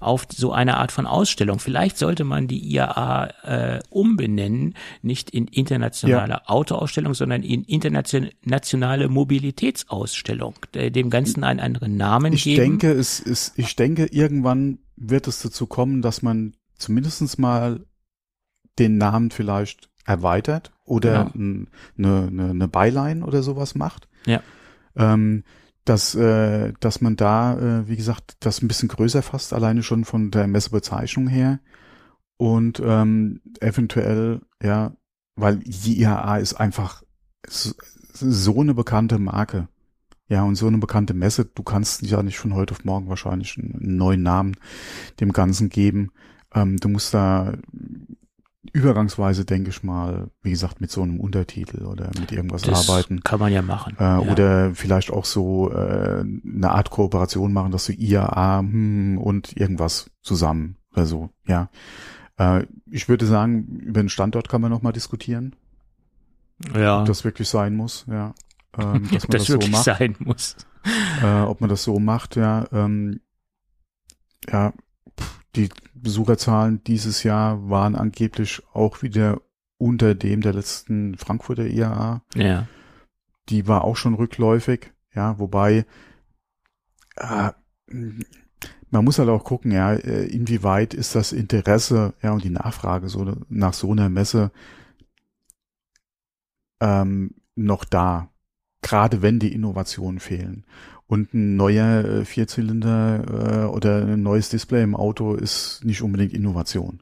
auf 0.00 0.26
so 0.32 0.52
eine 0.52 0.76
Art 0.76 0.92
von 0.92 1.06
Ausstellung. 1.06 1.58
Vielleicht 1.58 1.98
sollte 1.98 2.24
man 2.24 2.46
die 2.48 2.58
IAA 2.72 3.26
äh, 3.42 3.80
umbenennen, 3.90 4.74
nicht 5.02 5.30
in 5.30 5.46
internationale 5.48 6.48
Autoausstellung, 6.48 7.14
sondern 7.14 7.42
in 7.42 7.64
internationale 7.64 9.08
Mobilitätsausstellung, 9.08 10.54
äh, 10.74 10.90
dem 10.90 11.10
Ganzen 11.10 11.44
einen 11.44 11.60
anderen 11.60 11.96
Namen 11.96 12.32
Ich 12.32 12.44
geben. 12.44 12.78
denke, 12.78 12.92
es 12.92 13.20
ist, 13.20 13.58
ich 13.58 13.76
denke, 13.76 14.06
irgendwann 14.06 14.78
wird 14.96 15.26
es 15.26 15.42
dazu 15.42 15.66
kommen, 15.66 16.00
dass 16.00 16.22
man 16.22 16.54
zumindestens 16.78 17.38
mal 17.38 17.84
den 18.78 18.98
Namen 18.98 19.30
vielleicht 19.30 19.88
erweitert 20.04 20.72
oder 20.84 21.30
Genau. 21.32 21.66
eine, 21.98 22.28
eine, 22.50 22.68
eine 22.68 23.24
oder 23.26 23.42
sowas 23.42 23.74
macht. 23.74 24.08
Ja. 24.24 24.40
Ähm, 24.94 25.44
dass, 25.84 26.14
äh, 26.14 26.72
dass 26.80 27.00
man 27.00 27.16
da, 27.16 27.58
äh, 27.58 27.88
wie 27.88 27.96
gesagt, 27.96 28.36
das 28.40 28.60
ein 28.60 28.68
bisschen 28.68 28.88
größer 28.88 29.22
fasst, 29.22 29.52
alleine 29.52 29.82
schon 29.82 30.04
von 30.04 30.30
der 30.30 30.46
Messebezeichnung 30.48 31.28
her. 31.28 31.60
Und 32.36 32.82
ähm, 32.84 33.40
eventuell, 33.60 34.40
ja, 34.62 34.92
weil 35.36 35.58
die 35.58 36.00
IAA 36.00 36.38
ist 36.38 36.54
einfach 36.54 37.02
so, 37.46 37.72
so 38.12 38.60
eine 38.60 38.74
bekannte 38.74 39.18
Marke. 39.18 39.68
Ja, 40.28 40.42
und 40.42 40.56
so 40.56 40.66
eine 40.66 40.78
bekannte 40.78 41.14
Messe, 41.14 41.44
du 41.44 41.62
kannst 41.62 42.02
ja 42.02 42.20
nicht 42.20 42.38
von 42.38 42.52
heute 42.52 42.74
auf 42.74 42.84
morgen 42.84 43.08
wahrscheinlich 43.08 43.56
einen 43.56 43.96
neuen 43.96 44.24
Namen 44.24 44.56
dem 45.20 45.32
Ganzen 45.32 45.68
geben. 45.68 46.10
Ähm, 46.52 46.78
du 46.78 46.88
musst 46.88 47.14
da 47.14 47.52
übergangsweise, 48.72 49.44
denke 49.44 49.70
ich 49.70 49.82
mal, 49.82 50.30
wie 50.42 50.50
gesagt, 50.50 50.80
mit 50.80 50.90
so 50.90 51.02
einem 51.02 51.20
Untertitel 51.20 51.84
oder 51.84 52.10
mit 52.18 52.32
irgendwas 52.32 52.62
das 52.62 52.88
arbeiten. 52.88 53.22
kann 53.22 53.40
man 53.40 53.52
ja 53.52 53.62
machen. 53.62 53.96
Äh, 53.98 54.02
ja. 54.02 54.18
Oder 54.20 54.74
vielleicht 54.74 55.10
auch 55.10 55.24
so 55.24 55.70
äh, 55.72 56.20
eine 56.20 56.70
Art 56.70 56.90
Kooperation 56.90 57.52
machen, 57.52 57.72
dass 57.72 57.86
du 57.86 57.92
IAA 57.92 58.60
hm, 58.60 59.18
und 59.18 59.56
irgendwas 59.56 60.10
zusammen 60.22 60.76
oder 60.92 61.06
so, 61.06 61.30
ja. 61.46 61.68
Äh, 62.38 62.66
ich 62.90 63.08
würde 63.08 63.26
sagen, 63.26 63.80
über 63.80 64.02
den 64.02 64.08
Standort 64.08 64.48
kann 64.48 64.60
man 64.60 64.70
nochmal 64.70 64.92
diskutieren, 64.92 65.54
ja. 66.74 67.00
ob 67.00 67.06
das 67.06 67.24
wirklich 67.24 67.48
sein 67.48 67.74
muss, 67.74 68.06
ja. 68.08 68.34
Ähm, 68.78 69.08
dass 69.12 69.24
Ob 69.24 69.30
man 69.32 69.38
das, 69.38 69.40
das, 69.40 69.46
so 69.46 69.52
wirklich 69.54 69.72
macht, 69.72 69.84
sein 69.84 70.16
muss. 70.18 70.56
äh, 71.22 71.40
ob 71.42 71.60
man 71.60 71.70
das 71.70 71.82
so 71.82 71.98
macht, 71.98 72.36
ja. 72.36 72.66
Ähm, 72.72 73.20
ja, 74.48 74.72
die 75.56 75.68
Besucherzahlen 75.94 76.84
dieses 76.84 77.22
Jahr 77.22 77.68
waren 77.68 77.96
angeblich 77.96 78.62
auch 78.72 79.02
wieder 79.02 79.40
unter 79.78 80.14
dem 80.14 80.40
der 80.40 80.52
letzten 80.52 81.16
Frankfurter 81.16 81.66
IAA. 81.66 82.22
Ja. 82.34 82.66
die 83.48 83.68
war 83.68 83.84
auch 83.84 83.96
schon 83.96 84.14
rückläufig, 84.14 84.92
ja, 85.14 85.38
wobei 85.38 85.86
äh, 87.16 87.50
man 88.90 89.04
muss 89.04 89.18
halt 89.18 89.28
auch 89.28 89.44
gucken, 89.44 89.72
ja, 89.72 89.92
äh, 89.92 90.26
inwieweit 90.26 90.94
ist 90.94 91.14
das 91.14 91.32
Interesse, 91.32 92.14
ja, 92.22 92.32
und 92.32 92.44
die 92.44 92.50
Nachfrage 92.50 93.08
so 93.08 93.36
nach 93.48 93.74
so 93.74 93.92
einer 93.92 94.08
Messe 94.08 94.50
ähm, 96.80 97.34
noch 97.54 97.84
da, 97.84 98.30
gerade 98.82 99.22
wenn 99.22 99.38
die 99.38 99.52
Innovationen 99.52 100.20
fehlen. 100.20 100.64
Und 101.08 101.34
ein 101.34 101.56
neuer 101.56 102.04
äh, 102.04 102.24
Vierzylinder 102.24 103.64
äh, 103.64 103.66
oder 103.66 104.06
ein 104.06 104.22
neues 104.22 104.48
Display 104.48 104.82
im 104.82 104.96
Auto 104.96 105.34
ist 105.34 105.84
nicht 105.84 106.02
unbedingt 106.02 106.32
Innovation. 106.32 107.00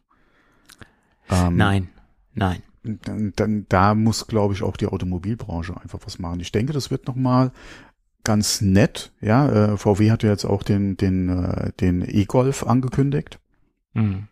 Ähm, 1.31 1.57
Nein, 1.57 1.89
nein. 2.35 2.63
dann, 2.83 3.33
dann 3.35 3.67
da 3.71 3.95
muss, 3.95 4.27
glaube 4.27 4.53
ich, 4.53 4.63
auch 4.63 4.77
die 4.77 4.89
Automobilbranche 4.89 5.81
einfach 5.81 6.01
was 6.05 6.19
machen. 6.19 6.41
Ich 6.41 6.53
denke, 6.53 6.75
das 6.75 6.91
wird 6.91 7.07
nochmal 7.07 7.51
ganz 8.25 8.61
nett. 8.61 9.13
Ja, 9.23 9.73
äh, 9.73 9.77
VW 9.79 10.11
hat 10.11 10.23
ja 10.23 10.31
jetzt 10.31 10.45
auch 10.45 10.63
den 10.63 10.99
den 10.99 11.29
äh, 11.31 11.73
den 11.81 12.03
E-Golf 12.07 12.67
angekündigt. 12.67 13.39
Hm. 13.95 14.29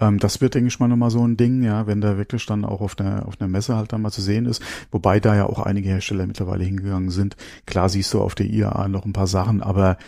Ähm, 0.00 0.18
das 0.18 0.40
wird, 0.40 0.54
denke 0.54 0.68
ich 0.68 0.78
mal, 0.78 0.88
nochmal 0.88 1.10
so 1.10 1.26
ein 1.26 1.36
Ding, 1.36 1.62
ja, 1.62 1.86
wenn 1.86 2.00
da 2.00 2.16
wirklich 2.16 2.46
dann 2.46 2.64
auch 2.64 2.80
auf 2.80 2.94
der 2.94 3.26
auf 3.26 3.40
einer 3.40 3.48
Messe 3.48 3.76
halt 3.76 3.92
dann 3.92 4.02
mal 4.02 4.10
zu 4.10 4.22
sehen 4.22 4.46
ist. 4.46 4.62
Wobei 4.90 5.20
da 5.20 5.34
ja 5.34 5.46
auch 5.46 5.58
einige 5.60 5.88
Hersteller 5.88 6.26
mittlerweile 6.26 6.64
hingegangen 6.64 7.10
sind. 7.10 7.36
Klar 7.66 7.88
siehst 7.88 8.14
du 8.14 8.20
auf 8.20 8.34
der 8.34 8.46
IAA 8.46 8.88
noch 8.88 9.04
ein 9.04 9.12
paar 9.12 9.26
Sachen, 9.26 9.62
aber 9.62 9.98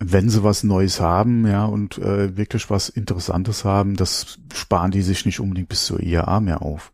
wenn 0.00 0.30
sie 0.30 0.44
was 0.44 0.62
Neues 0.62 1.00
haben, 1.00 1.46
ja, 1.46 1.64
und 1.64 1.98
äh, 1.98 2.36
wirklich 2.36 2.70
was 2.70 2.88
Interessantes 2.88 3.64
haben, 3.64 3.96
das 3.96 4.38
sparen 4.54 4.92
die 4.92 5.02
sich 5.02 5.26
nicht 5.26 5.40
unbedingt 5.40 5.68
bis 5.68 5.86
zur 5.86 6.00
IAA 6.00 6.40
mehr 6.40 6.62
auf. 6.62 6.92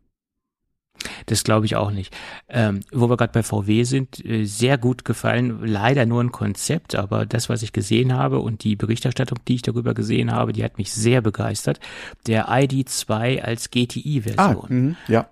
Das 1.26 1.44
glaube 1.44 1.66
ich 1.66 1.76
auch 1.76 1.90
nicht. 1.90 2.14
Ähm, 2.48 2.80
wo 2.92 3.08
wir 3.08 3.16
gerade 3.16 3.32
bei 3.32 3.42
VW 3.42 3.84
sind, 3.84 4.24
äh, 4.24 4.44
sehr 4.44 4.78
gut 4.78 5.04
gefallen, 5.04 5.60
leider 5.64 6.06
nur 6.06 6.22
ein 6.22 6.32
Konzept, 6.32 6.94
aber 6.94 7.26
das, 7.26 7.48
was 7.48 7.62
ich 7.62 7.72
gesehen 7.72 8.12
habe 8.12 8.40
und 8.40 8.64
die 8.64 8.76
Berichterstattung, 8.76 9.38
die 9.48 9.56
ich 9.56 9.62
darüber 9.62 9.94
gesehen 9.94 10.32
habe, 10.32 10.52
die 10.52 10.64
hat 10.64 10.78
mich 10.78 10.92
sehr 10.92 11.20
begeistert. 11.20 11.80
Der 12.26 12.48
ID2 12.48 13.40
als 13.40 13.70
GTI-Version. 13.70 14.66
mh, 14.68 14.96
ja. 15.08 15.28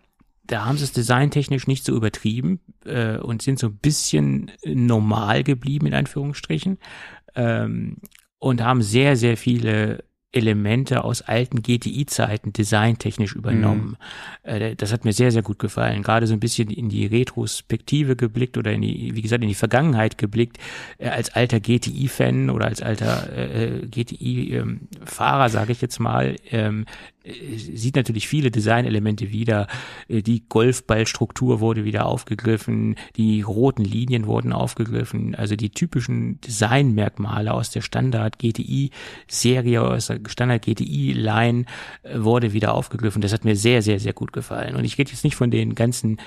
da 0.46 0.64
haben 0.64 0.78
sie 0.78 0.84
es 0.84 0.92
designtechnisch 0.92 1.66
nicht 1.66 1.84
so 1.84 1.94
übertrieben 1.94 2.60
äh, 2.84 3.16
und 3.16 3.42
sind 3.42 3.58
so 3.58 3.68
ein 3.68 3.76
bisschen 3.76 4.50
normal 4.64 5.44
geblieben, 5.44 5.86
in 5.86 5.94
Anführungsstrichen. 5.94 6.78
Ähm, 7.34 7.96
und 8.38 8.60
haben 8.60 8.82
sehr, 8.82 9.16
sehr 9.16 9.36
viele 9.36 10.04
Elemente 10.32 11.04
aus 11.04 11.22
alten 11.22 11.62
GTI-Zeiten 11.62 12.52
designtechnisch 12.52 13.34
übernommen. 13.34 13.96
Äh, 14.42 14.74
das 14.76 14.92
hat 14.92 15.04
mir 15.04 15.12
sehr, 15.12 15.30
sehr 15.30 15.42
gut 15.42 15.58
gefallen. 15.58 16.02
Gerade 16.02 16.26
so 16.26 16.32
ein 16.32 16.40
bisschen 16.40 16.70
in 16.70 16.88
die 16.88 17.06
Retrospektive 17.06 18.16
geblickt 18.16 18.56
oder 18.56 18.72
in 18.72 18.82
die, 18.82 19.14
wie 19.14 19.22
gesagt, 19.22 19.42
in 19.42 19.48
die 19.48 19.54
Vergangenheit 19.54 20.18
geblickt. 20.18 20.58
Äh, 20.98 21.08
als 21.08 21.34
alter 21.34 21.60
GTI-Fan 21.60 22.50
oder 22.50 22.66
als 22.66 22.82
alter 22.82 23.30
äh, 23.36 23.86
GTI-Fahrer, 23.86 25.48
sage 25.50 25.72
ich 25.72 25.82
jetzt 25.82 26.00
mal, 26.00 26.36
ähm, 26.50 26.86
äh, 27.24 27.56
sieht 27.56 27.96
natürlich 27.96 28.28
viele 28.28 28.50
Designelemente 28.50 29.30
wieder. 29.30 29.66
Äh, 30.08 30.22
Die 30.22 30.44
Golfballstruktur 30.48 31.60
wurde 31.60 31.84
wieder 31.84 32.06
aufgegriffen, 32.06 32.96
die 33.16 33.42
roten 33.42 33.84
Linien 33.84 34.26
wurden 34.26 34.52
aufgegriffen, 34.52 35.34
also 35.34 35.56
die 35.56 35.70
typischen 35.70 36.40
Designmerkmale 36.40 37.52
aus 37.52 37.70
der 37.70 37.82
Standard 37.82 38.38
GTI 38.38 38.90
Serie, 39.28 39.82
aus 39.82 40.06
der 40.06 40.18
Standard 40.26 40.64
GTI 40.64 41.12
Line 41.12 41.64
äh, 42.02 42.20
wurde 42.20 42.52
wieder 42.52 42.74
aufgegriffen. 42.74 43.22
Das 43.22 43.32
hat 43.32 43.44
mir 43.44 43.56
sehr, 43.56 43.82
sehr, 43.82 44.00
sehr 44.00 44.12
gut 44.12 44.32
gefallen. 44.32 44.76
Und 44.76 44.84
ich 44.84 44.98
rede 44.98 45.10
jetzt 45.10 45.24
nicht 45.24 45.36
von 45.36 45.50
den 45.50 45.74
ganzen 45.74 46.18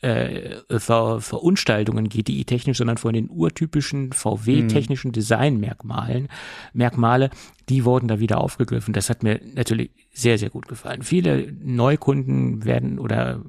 äh, 0.00 0.56
Ver 0.78 1.20
Verunstaltungen 1.20 2.08
GTI-technisch, 2.08 2.78
sondern 2.78 2.98
von 2.98 3.14
den 3.14 3.28
urtypischen 3.30 4.12
VW-technischen 4.12 5.12
Designmerkmalen, 5.12 6.28
Merkmale, 6.72 7.30
die 7.68 7.84
wurden 7.84 8.06
da 8.06 8.20
wieder 8.20 8.38
aufgegriffen. 8.38 8.94
Das 8.94 9.10
hat 9.10 9.22
mir 9.22 9.40
natürlich 9.54 9.90
sehr, 10.12 10.38
sehr 10.38 10.50
gut 10.50 10.68
gefallen. 10.68 11.02
Viele 11.02 11.52
Neukunden 11.52 12.64
werden 12.64 12.98
oder 12.98 13.42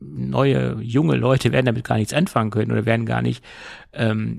neue, 0.00 0.80
junge 0.80 1.16
Leute 1.16 1.52
werden 1.52 1.66
damit 1.66 1.84
gar 1.84 1.96
nichts 1.96 2.12
anfangen 2.12 2.50
können 2.50 2.70
oder 2.70 2.86
werden 2.86 3.06
gar 3.06 3.22
nicht 3.22 3.44
ähm, 3.92 4.36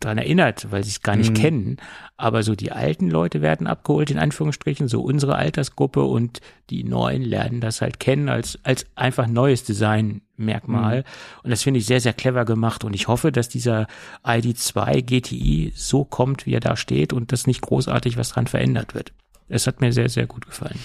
dran 0.00 0.18
erinnert, 0.18 0.68
weil 0.70 0.82
sie 0.82 0.90
es 0.90 1.02
gar 1.02 1.16
nicht 1.16 1.30
Mhm. 1.30 1.34
kennen. 1.40 1.76
Aber 2.16 2.42
so 2.42 2.54
die 2.54 2.72
alten 2.72 3.10
Leute 3.10 3.40
werden 3.42 3.66
abgeholt, 3.66 4.10
in 4.10 4.18
Anführungsstrichen, 4.18 4.88
so 4.88 5.02
unsere 5.02 5.36
Altersgruppe 5.36 6.02
und 6.02 6.40
die 6.70 6.84
Neuen 6.84 7.22
lernen 7.22 7.60
das 7.60 7.80
halt 7.80 8.00
kennen 8.00 8.28
als, 8.28 8.58
als 8.62 8.86
einfach 8.94 9.26
neues 9.26 9.64
Designmerkmal. 9.64 11.04
Und 11.42 11.50
das 11.50 11.62
finde 11.62 11.78
ich 11.78 11.86
sehr, 11.86 12.00
sehr 12.00 12.12
clever 12.12 12.44
gemacht. 12.44 12.84
Und 12.84 12.94
ich 12.94 13.08
hoffe, 13.08 13.32
dass 13.32 13.48
dieser 13.48 13.86
ID2 14.24 15.02
GTI 15.02 15.72
so 15.74 16.04
kommt, 16.04 16.46
wie 16.46 16.54
er 16.54 16.60
da 16.60 16.76
steht 16.76 17.12
und 17.12 17.32
dass 17.32 17.46
nicht 17.46 17.60
großartig 17.60 18.16
was 18.16 18.30
dran 18.30 18.46
verändert 18.46 18.94
wird. 18.94 19.12
Es 19.48 19.66
hat 19.66 19.80
mir 19.80 19.92
sehr, 19.92 20.08
sehr 20.08 20.26
gut 20.26 20.46
gefallen. 20.46 20.78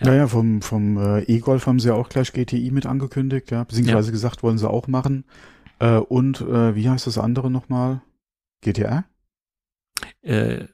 Ja. 0.00 0.08
Ja, 0.08 0.14
ja, 0.14 0.26
vom, 0.26 0.62
vom 0.62 0.96
äh, 0.98 1.20
E-Golf 1.24 1.66
haben 1.66 1.78
sie 1.78 1.88
ja 1.88 1.94
auch 1.94 2.08
gleich 2.08 2.32
GTI 2.32 2.70
mit 2.72 2.86
angekündigt, 2.86 3.52
ja, 3.52 3.62
beziehungsweise 3.62 4.10
gesagt, 4.10 4.42
wollen 4.42 4.58
sie 4.58 4.68
auch 4.68 4.88
machen. 4.88 5.24
Äh, 5.78 5.96
und 5.98 6.40
äh, 6.40 6.74
wie 6.74 6.88
heißt 6.88 7.06
das 7.06 7.18
andere 7.18 7.50
nochmal? 7.50 8.00
GTR? 8.62 9.04
Äh, 10.22 10.64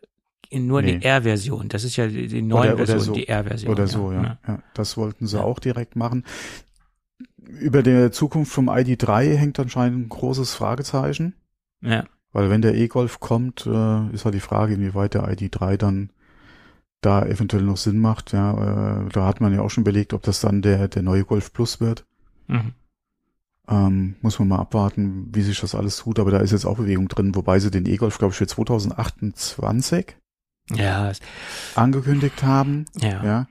nur 0.53 0.81
Nee. 0.83 0.99
die 0.99 1.05
R-Version. 1.05 1.69
Das 1.69 1.85
ist 1.85 1.97
ja 1.97 2.07
die, 2.07 2.41
neue 2.43 2.77
Version, 2.77 3.01
so. 3.01 3.13
die 3.13 3.29
R-Version. 3.29 3.71
Oder 3.73 3.87
so, 3.87 4.13
ja. 4.13 4.39
ja. 4.47 4.63
Das 4.75 4.97
wollten 4.97 5.27
sie 5.27 5.37
Ja. 5.37 5.43
auch 5.45 5.59
direkt 5.59 5.97
machen. 5.97 6.25
Über 7.47 7.83
der 7.83 8.13
Zukunft 8.13 8.53
vom 8.53 8.69
ID3 8.69 9.35
hängt 9.37 9.59
anscheinend 9.59 9.99
ein 10.07 10.09
großes 10.09 10.55
Fragezeichen, 10.55 11.35
Ja. 11.81 12.05
Weil 12.33 12.51
wenn 12.51 12.61
der 12.61 12.75
E-Golf 12.75 13.21
kommt, 13.21 13.67
äh, 13.67 14.11
ist 14.13 14.27
halt 14.27 14.35
die 14.35 14.41
Frage, 14.41 14.75
inwieweit 14.75 15.15
der 15.15 15.27
ID3 15.29 15.79
dann 15.79 16.11
da 17.01 17.25
eventuell 17.25 17.63
noch 17.63 17.79
Sinn 17.79 17.99
macht. 17.99 18.33
Ja, 18.33 19.07
äh, 19.07 19.09
da 19.09 19.27
hat 19.27 19.41
man 19.41 19.55
ja 19.55 19.63
auch 19.63 19.71
schon 19.71 19.83
belegt, 19.85 20.13
ob 20.13 20.23
das 20.23 20.41
dann 20.41 20.61
der, 20.61 20.89
der 20.89 21.03
neue 21.03 21.25
Golf 21.25 21.53
Plus 21.55 21.81
wird. 21.81 22.05
Mhm. 22.47 22.73
Ähm, 23.69 24.17
muss 24.23 24.39
man 24.39 24.49
mal 24.49 24.59
abwarten, 24.59 25.29
wie 25.33 25.43
sich 25.43 25.61
das 25.61 25.75
alles 25.75 25.99
tut, 25.99 26.19
aber 26.19 26.31
da 26.31 26.39
ist 26.39 26.53
jetzt 26.53 26.65
auch 26.65 26.79
Bewegung 26.79 27.09
drin, 27.09 27.35
wobei 27.35 27.59
sie 27.59 27.71
den 27.71 27.87
E-Golf, 27.87 28.19
glaube 28.19 28.33
ich, 28.33 28.39
für 28.39 28.47
2028 28.47 30.17
ja. 30.75 31.13
angekündigt 31.75 32.43
haben. 32.43 32.87
Ja. 33.01 33.23
ja. 33.25 33.47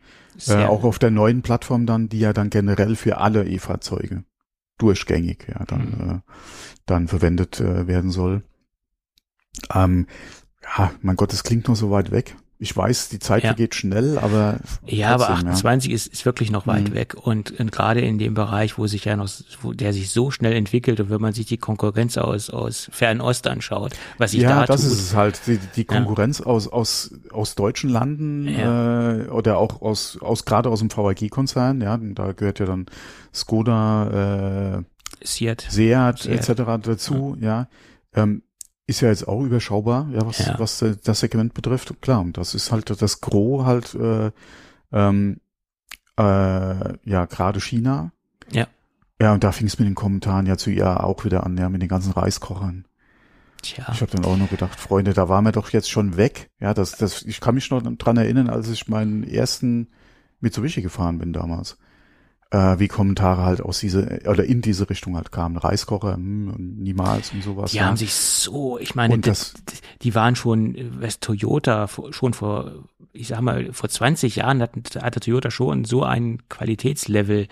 Äh, 0.47 0.65
auch 0.65 0.83
auf 0.83 0.99
der 0.99 1.11
neuen 1.11 1.41
Plattform 1.41 1.85
dann, 1.85 2.09
die 2.09 2.19
ja 2.19 2.33
dann 2.33 2.49
generell 2.49 2.95
für 2.95 3.17
alle 3.17 3.47
E-Fahrzeuge 3.47 4.23
durchgängig 4.77 5.47
ja 5.47 5.65
dann 5.65 5.89
mhm. 5.89 6.11
äh, 6.11 6.19
dann 6.85 7.07
verwendet 7.07 7.59
äh, 7.59 7.87
werden 7.87 8.11
soll. 8.11 8.43
Ähm, 9.73 10.07
ja, 10.77 10.91
mein 11.01 11.15
Gott, 11.15 11.33
das 11.33 11.43
klingt 11.43 11.67
noch 11.67 11.75
so 11.75 11.91
weit 11.91 12.11
weg. 12.11 12.35
Ich 12.59 12.75
weiß, 12.75 13.09
die 13.09 13.19
Zeit 13.19 13.43
ja. 13.43 13.49
vergeht 13.49 13.75
schnell, 13.75 14.17
aber 14.17 14.59
ja, 14.85 15.15
trotzdem, 15.15 15.27
aber 15.27 15.29
28 15.29 15.89
ja. 15.89 15.95
ist, 15.95 16.07
ist 16.07 16.25
wirklich 16.25 16.49
noch 16.49 16.65
weit 16.65 16.89
mhm. 16.89 16.93
weg 16.95 17.15
und, 17.15 17.59
und 17.59 17.71
gerade 17.71 18.01
in 18.01 18.17
dem 18.17 18.33
Bereich, 18.33 18.79
wo 18.79 18.87
sich 18.87 19.05
ja 19.05 19.15
noch, 19.15 19.29
wo 19.61 19.73
der 19.73 19.93
sich 19.93 20.09
so 20.09 20.31
schnell 20.31 20.53
entwickelt 20.53 20.99
und 20.99 21.11
wenn 21.11 21.21
man 21.21 21.33
sich 21.33 21.45
die 21.45 21.57
Konkurrenz 21.57 22.17
aus 22.17 22.49
aus 22.49 22.89
Fernost 22.91 23.45
anschaut, 23.45 23.93
was 24.17 24.31
sich 24.31 24.41
ja, 24.41 24.61
da 24.61 24.65
das 24.65 24.81
tut. 24.81 24.91
ist 24.91 24.99
es 24.99 25.15
halt 25.15 25.39
die, 25.45 25.59
die 25.75 25.85
Konkurrenz 25.85 26.39
ja. 26.39 26.47
aus 26.47 26.67
aus 26.67 27.13
aus 27.31 27.53
deutschen 27.53 27.91
Landen 27.91 28.47
äh, 28.47 29.27
oder 29.29 29.59
auch 29.59 29.83
aus 29.83 30.17
aus 30.19 30.45
gerade 30.45 30.69
aus 30.69 30.79
dem 30.79 30.89
VAG-Konzern, 30.89 31.81
ja, 31.81 31.99
da 32.01 32.31
gehört 32.31 32.57
ja 32.57 32.65
dann 32.65 32.87
Skoda, 33.33 34.79
äh, 34.79 34.83
Seat, 35.23 35.67
Seat, 35.69 36.19
Seat. 36.19 36.49
etc. 36.49 36.63
dazu, 36.81 37.37
ja. 37.39 37.67
Ähm, 38.13 38.41
ist 38.87 39.01
ja 39.01 39.09
jetzt 39.09 39.27
auch 39.27 39.43
überschaubar, 39.43 40.07
ja, 40.11 40.25
was, 40.25 40.39
ja. 40.39 40.57
was 40.57 40.83
das 41.03 41.19
Segment 41.19 41.53
betrifft. 41.53 41.93
Klar, 42.01 42.21
und 42.21 42.37
das 42.37 42.55
ist 42.55 42.71
halt 42.71 42.89
das 43.01 43.21
Gros 43.21 43.65
halt, 43.65 43.93
äh, 43.95 44.31
ähm, 44.93 45.41
äh, 46.17 46.23
ja, 47.03 47.25
gerade 47.25 47.59
China. 47.59 48.11
Ja. 48.51 48.67
Ja, 49.21 49.33
und 49.33 49.43
da 49.43 49.51
fing 49.51 49.67
es 49.67 49.77
mit 49.77 49.87
den 49.87 49.95
Kommentaren 49.95 50.45
ja 50.45 50.57
zu 50.57 50.69
ihr 50.69 51.03
auch 51.03 51.25
wieder 51.25 51.45
an, 51.45 51.57
ja, 51.57 51.69
mit 51.69 51.81
den 51.81 51.89
ganzen 51.89 52.13
Reiskochern. 52.13 52.85
Tja. 53.61 53.87
Ich 53.91 54.01
habe 54.01 54.11
dann 54.11 54.25
auch 54.25 54.37
noch 54.37 54.49
gedacht, 54.49 54.79
Freunde, 54.79 55.13
da 55.13 55.27
waren 55.27 55.43
wir 55.43 55.51
doch 55.51 55.71
jetzt 55.71 55.89
schon 55.89 56.15
weg. 56.15 56.49
Ja, 56.59 56.73
das, 56.73 56.91
das, 56.91 57.23
ich 57.23 57.41
kann 57.41 57.55
mich 57.55 57.69
noch 57.69 57.81
dran 57.81 58.17
erinnern, 58.17 58.49
als 58.49 58.69
ich 58.69 58.87
meinen 58.87 59.23
ersten 59.23 59.89
Mitsubishi 60.39 60.81
gefahren 60.81 61.17
bin 61.17 61.33
damals 61.33 61.77
äh, 62.51 62.79
wie 62.79 62.87
Kommentare 62.87 63.43
halt 63.43 63.61
aus 63.61 63.79
diese 63.79 64.21
oder 64.25 64.45
in 64.45 64.61
diese 64.61 64.89
Richtung 64.89 65.15
halt 65.15 65.31
kamen. 65.31 65.57
Reiskocher, 65.57 66.13
hm, 66.15 66.77
niemals 66.79 67.31
und 67.33 67.43
sowas. 67.43 67.71
Die 67.71 67.77
ja. 67.77 67.85
haben 67.85 67.97
sich 67.97 68.13
so, 68.13 68.77
ich 68.79 68.95
meine, 68.95 69.19
das, 69.19 69.53
die 70.01 70.15
waren 70.15 70.35
schon, 70.35 70.75
was 70.99 71.19
Toyota 71.19 71.87
schon 72.11 72.33
vor, 72.33 72.71
ich 73.11 73.27
sag 73.27 73.41
mal, 73.41 73.73
vor 73.73 73.89
20 73.89 74.37
Jahren 74.37 74.61
hat, 74.61 74.71
hatte 75.01 75.19
Toyota 75.19 75.51
schon 75.51 75.83
so 75.83 76.03
ein 76.03 76.41
Qualitätslevel, 76.49 77.47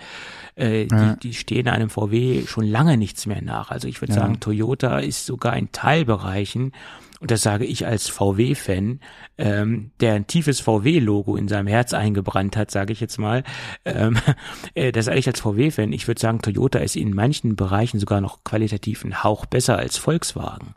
äh, 0.56 0.86
ja. 0.86 1.14
die, 1.14 1.20
die 1.28 1.34
stehen 1.34 1.68
einem 1.68 1.90
VW 1.90 2.46
schon 2.46 2.64
lange 2.64 2.96
nichts 2.96 3.26
mehr 3.26 3.42
nach. 3.42 3.70
Also 3.70 3.88
ich 3.88 4.00
würde 4.00 4.14
ja. 4.14 4.20
sagen, 4.20 4.40
Toyota 4.40 4.98
ist 4.98 5.26
sogar 5.26 5.56
in 5.56 5.72
Teilbereichen 5.72 6.72
und 7.20 7.30
das 7.30 7.42
sage 7.42 7.64
ich 7.64 7.86
als 7.86 8.08
VW-Fan, 8.08 9.00
ähm, 9.38 9.90
der 10.00 10.14
ein 10.14 10.26
tiefes 10.26 10.60
VW-Logo 10.60 11.36
in 11.36 11.48
seinem 11.48 11.66
Herz 11.66 11.94
eingebrannt 11.94 12.56
hat, 12.56 12.70
sage 12.70 12.92
ich 12.92 13.00
jetzt 13.00 13.18
mal, 13.18 13.42
ähm, 13.84 14.18
äh, 14.74 14.92
das 14.92 15.06
sage 15.06 15.18
ich 15.18 15.26
als 15.26 15.40
VW-Fan. 15.40 15.92
Ich 15.92 16.06
würde 16.08 16.20
sagen, 16.20 16.42
Toyota 16.42 16.78
ist 16.80 16.96
in 16.96 17.14
manchen 17.14 17.56
Bereichen 17.56 17.98
sogar 17.98 18.20
noch 18.20 18.44
qualitativ 18.44 19.04
ein 19.04 19.24
Hauch 19.24 19.46
besser 19.46 19.78
als 19.78 19.96
Volkswagen. 19.96 20.74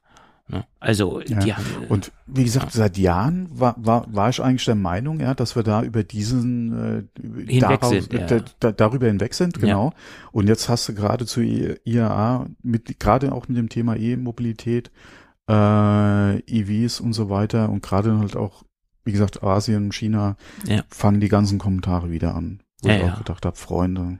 Ne? 0.52 0.66
Also 0.80 1.22
ja. 1.22 1.40
die 1.40 1.54
haben 1.54 1.66
und 1.90 2.12
wie 2.26 2.44
gesagt 2.44 2.68
ja. 2.68 2.72
seit 2.72 2.98
Jahren 2.98 3.48
war, 3.54 3.76
war 3.78 4.08
war 4.12 4.30
ich 4.30 4.42
eigentlich 4.42 4.66
der 4.66 4.74
Meinung 4.74 5.20
ja 5.20 5.36
dass 5.36 5.56
wir 5.56 5.62
da 5.62 5.84
über 5.84 6.04
diesen 6.04 6.72
äh, 6.74 7.22
hinweg 7.22 7.82
daraus, 7.82 7.90
sind, 7.92 8.14
ja. 8.14 8.42
da, 8.60 8.72
darüber 8.72 9.06
hinweg 9.06 9.36
sind 9.36 9.60
genau 9.60 9.94
und 10.32 10.48
jetzt 10.48 10.68
hast 10.68 10.90
du 10.90 10.96
gerade 10.96 11.28
zu 11.28 11.42
IAA 11.44 12.48
mit 12.64 13.00
gerade 13.00 13.32
auch 13.32 13.48
mit 13.48 13.58
dem 13.60 13.70
Thema 13.70 13.96
E-Mobilität 13.96 14.90
äh, 15.50 16.40
EVs 16.42 17.00
und 17.00 17.14
so 17.14 17.30
weiter 17.30 17.70
und 17.70 17.82
gerade 17.82 18.18
halt 18.20 18.36
auch, 18.36 18.64
wie 19.04 19.12
gesagt, 19.12 19.44
Asien, 19.44 19.92
China, 19.92 20.38
ja. 20.66 20.84
fangen 20.90 21.20
die 21.20 21.30
ganzen 21.30 21.58
Kommentare 21.58 22.12
wieder 22.12 22.36
an. 22.36 22.62
Wo 22.82 22.90
ja, 22.90 22.96
ich 22.96 23.02
ja. 23.02 23.14
auch 23.14 23.18
gedacht 23.18 23.46
habe, 23.46 23.58
Freunde. 23.58 24.20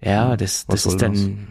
Ja, 0.00 0.36
das, 0.36 0.66
das 0.66 0.86
ist 0.86 1.02
dann, 1.02 1.48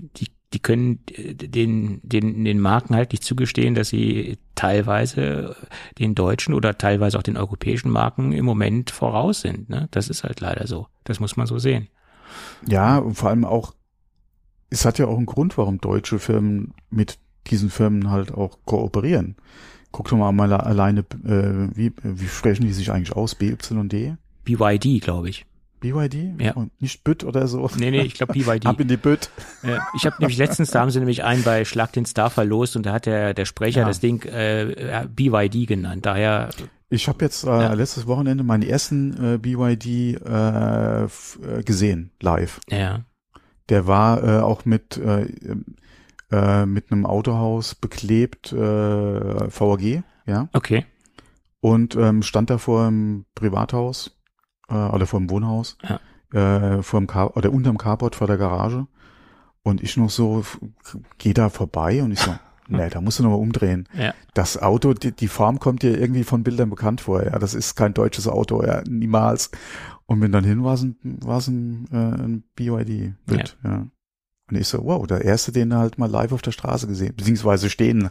das? 0.00 0.10
die, 0.20 0.28
die 0.52 0.60
können 0.60 1.00
den, 1.08 2.00
den, 2.02 2.44
den 2.44 2.60
Marken 2.60 2.94
halt 2.94 3.10
nicht 3.10 3.24
zugestehen, 3.24 3.74
dass 3.74 3.88
sie 3.88 4.38
teilweise 4.54 5.56
den 5.98 6.14
deutschen 6.14 6.54
oder 6.54 6.78
teilweise 6.78 7.18
auch 7.18 7.22
den 7.24 7.36
europäischen 7.36 7.90
Marken 7.90 8.32
im 8.32 8.44
Moment 8.44 8.90
voraus 8.90 9.40
sind. 9.40 9.68
Ne? 9.68 9.88
Das 9.90 10.08
ist 10.08 10.22
halt 10.22 10.40
leider 10.40 10.68
so. 10.68 10.86
Das 11.02 11.18
muss 11.18 11.36
man 11.36 11.48
so 11.48 11.58
sehen. 11.58 11.88
Ja, 12.66 12.98
und 12.98 13.14
vor 13.16 13.30
allem 13.30 13.44
auch, 13.44 13.74
es 14.70 14.84
hat 14.84 14.98
ja 14.98 15.06
auch 15.06 15.16
einen 15.16 15.26
Grund, 15.26 15.58
warum 15.58 15.80
deutsche 15.80 16.20
Firmen 16.20 16.72
mit 16.88 17.18
diesen 17.48 17.70
Firmen 17.70 18.10
halt 18.10 18.32
auch 18.32 18.58
kooperieren. 18.64 19.36
Guck 19.90 20.08
doch 20.08 20.16
mal, 20.16 20.32
mal 20.32 20.52
alleine, 20.52 21.00
äh, 21.00 21.76
wie, 21.76 21.92
wie 22.02 22.28
sprechen 22.28 22.66
die 22.66 22.72
sich 22.72 22.92
eigentlich 22.92 23.16
aus? 23.16 23.34
BYD? 23.34 24.16
BYD, 24.44 25.02
glaube 25.02 25.28
ich. 25.30 25.46
BYD? 25.80 26.40
Ja. 26.40 26.52
Und 26.54 26.80
nicht 26.80 27.04
Bütt 27.04 27.24
oder 27.24 27.46
so? 27.46 27.70
Nee, 27.76 27.90
nee, 27.90 28.02
ich 28.02 28.14
glaube 28.14 28.32
BYD. 28.32 28.66
Ab 28.66 28.80
in 28.80 28.88
die 28.88 28.96
Bütt. 28.96 29.30
Ja, 29.62 29.78
ich 29.94 30.04
habe 30.06 30.16
nämlich 30.18 30.38
letztens, 30.38 30.70
da 30.70 30.80
haben 30.80 30.90
sie 30.90 30.98
nämlich 30.98 31.24
einen 31.24 31.42
bei 31.42 31.64
Schlag 31.64 31.92
den 31.92 32.04
Star 32.04 32.30
verlost 32.30 32.76
und 32.76 32.84
da 32.84 32.92
hat 32.92 33.06
der, 33.06 33.34
der 33.34 33.44
Sprecher 33.44 33.82
ja. 33.82 33.86
das 33.86 34.00
Ding 34.00 34.22
äh, 34.24 35.06
BYD 35.08 35.66
genannt. 35.66 36.04
Daher. 36.06 36.50
Ich 36.90 37.08
habe 37.08 37.24
jetzt 37.24 37.44
äh, 37.44 37.48
ja. 37.48 37.72
letztes 37.74 38.06
Wochenende 38.06 38.44
meinen 38.44 38.62
ersten 38.62 39.34
äh, 39.34 39.38
BYD 39.38 39.86
äh, 39.86 41.04
äh, 41.04 41.08
gesehen, 41.64 42.10
live. 42.20 42.60
Ja. 42.68 43.04
Der 43.68 43.86
war 43.86 44.22
äh, 44.24 44.40
auch 44.40 44.64
mit 44.64 44.96
äh, 44.96 45.26
äh, 46.30 46.66
mit 46.66 46.92
einem 46.92 47.06
Autohaus 47.06 47.74
beklebt, 47.74 48.52
äh, 48.52 48.56
VAG, 48.56 50.02
ja. 50.26 50.48
Okay. 50.52 50.84
Und 51.60 51.96
ähm, 51.96 52.22
stand 52.22 52.50
da 52.50 52.58
vor 52.58 52.86
einem 52.86 53.24
Privathaus 53.34 54.18
äh, 54.68 54.74
oder 54.74 55.06
vor 55.06 55.20
einem 55.20 55.30
Wohnhaus, 55.30 55.78
ja. 55.82 56.76
äh, 56.76 56.82
vor 56.82 57.00
dem 57.00 57.06
Car 57.06 57.36
oder 57.36 57.52
unterm 57.52 57.78
Carport 57.78 58.14
vor 58.14 58.26
der 58.26 58.36
Garage. 58.36 58.86
Und 59.62 59.82
ich 59.82 59.96
noch 59.96 60.10
so, 60.10 60.44
geh 61.18 61.34
da 61.34 61.48
vorbei 61.48 62.02
und 62.02 62.12
ich 62.12 62.20
so, 62.20 62.34
nee, 62.68 62.88
da 62.88 63.00
musst 63.00 63.18
du 63.18 63.22
nochmal 63.22 63.40
umdrehen. 63.40 63.88
Ja. 63.92 64.14
Das 64.34 64.60
Auto, 64.60 64.94
die, 64.94 65.12
die 65.12 65.28
Form 65.28 65.58
kommt 65.58 65.82
dir 65.82 65.98
irgendwie 65.98 66.24
von 66.24 66.42
Bildern 66.42 66.70
bekannt 66.70 67.00
vor, 67.00 67.24
ja. 67.24 67.38
Das 67.38 67.54
ist 67.54 67.74
kein 67.74 67.94
deutsches 67.94 68.28
Auto, 68.28 68.62
ja, 68.64 68.82
niemals. 68.88 69.50
Und 70.06 70.20
wenn 70.20 70.32
dann 70.32 70.44
hin 70.44 70.64
war 70.64 70.74
es 70.74 70.82
ein, 70.82 70.96
war 71.02 71.38
es 71.38 71.48
ein, 71.48 71.86
äh, 71.92 71.96
ein 71.96 72.44
BYD 72.54 73.14
mit, 73.26 73.56
ja. 73.62 73.70
ja. 73.70 73.86
Und 74.50 74.56
ich 74.56 74.68
so, 74.68 74.84
wow, 74.84 75.06
der 75.06 75.22
erste, 75.22 75.52
den 75.52 75.70
du 75.70 75.76
halt 75.76 75.98
mal 75.98 76.10
live 76.10 76.32
auf 76.32 76.42
der 76.42 76.52
Straße 76.52 76.86
gesehen, 76.86 77.14
beziehungsweise 77.16 77.70
stehen 77.70 78.08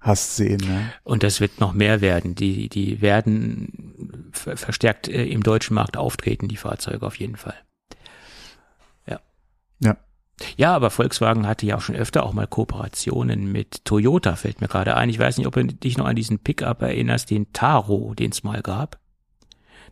hast 0.00 0.36
sehen. 0.36 0.60
Ne? 0.66 0.92
Und 1.02 1.22
das 1.22 1.40
wird 1.40 1.60
noch 1.60 1.72
mehr 1.72 2.00
werden. 2.00 2.34
Die, 2.34 2.68
die 2.68 3.00
werden 3.00 4.30
verstärkt 4.32 5.08
äh, 5.08 5.24
im 5.24 5.42
deutschen 5.42 5.74
Markt 5.74 5.96
auftreten, 5.96 6.48
die 6.48 6.56
Fahrzeuge 6.56 7.06
auf 7.06 7.16
jeden 7.16 7.36
Fall. 7.36 7.56
Ja. 9.06 9.20
Ja. 9.80 9.96
Ja, 10.56 10.74
aber 10.74 10.90
Volkswagen 10.90 11.48
hatte 11.48 11.66
ja 11.66 11.76
auch 11.76 11.80
schon 11.80 11.96
öfter 11.96 12.24
auch 12.24 12.32
mal 12.32 12.46
Kooperationen 12.46 13.50
mit 13.50 13.84
Toyota, 13.84 14.36
fällt 14.36 14.60
mir 14.60 14.68
gerade 14.68 14.96
ein. 14.96 15.10
Ich 15.10 15.18
weiß 15.18 15.36
nicht, 15.36 15.48
ob 15.48 15.54
du 15.54 15.64
dich 15.64 15.98
noch 15.98 16.06
an 16.06 16.14
diesen 16.14 16.38
Pickup 16.38 16.80
erinnerst, 16.82 17.30
den 17.30 17.52
Taro, 17.52 18.14
den 18.14 18.30
es 18.30 18.44
mal 18.44 18.62
gab. 18.62 19.00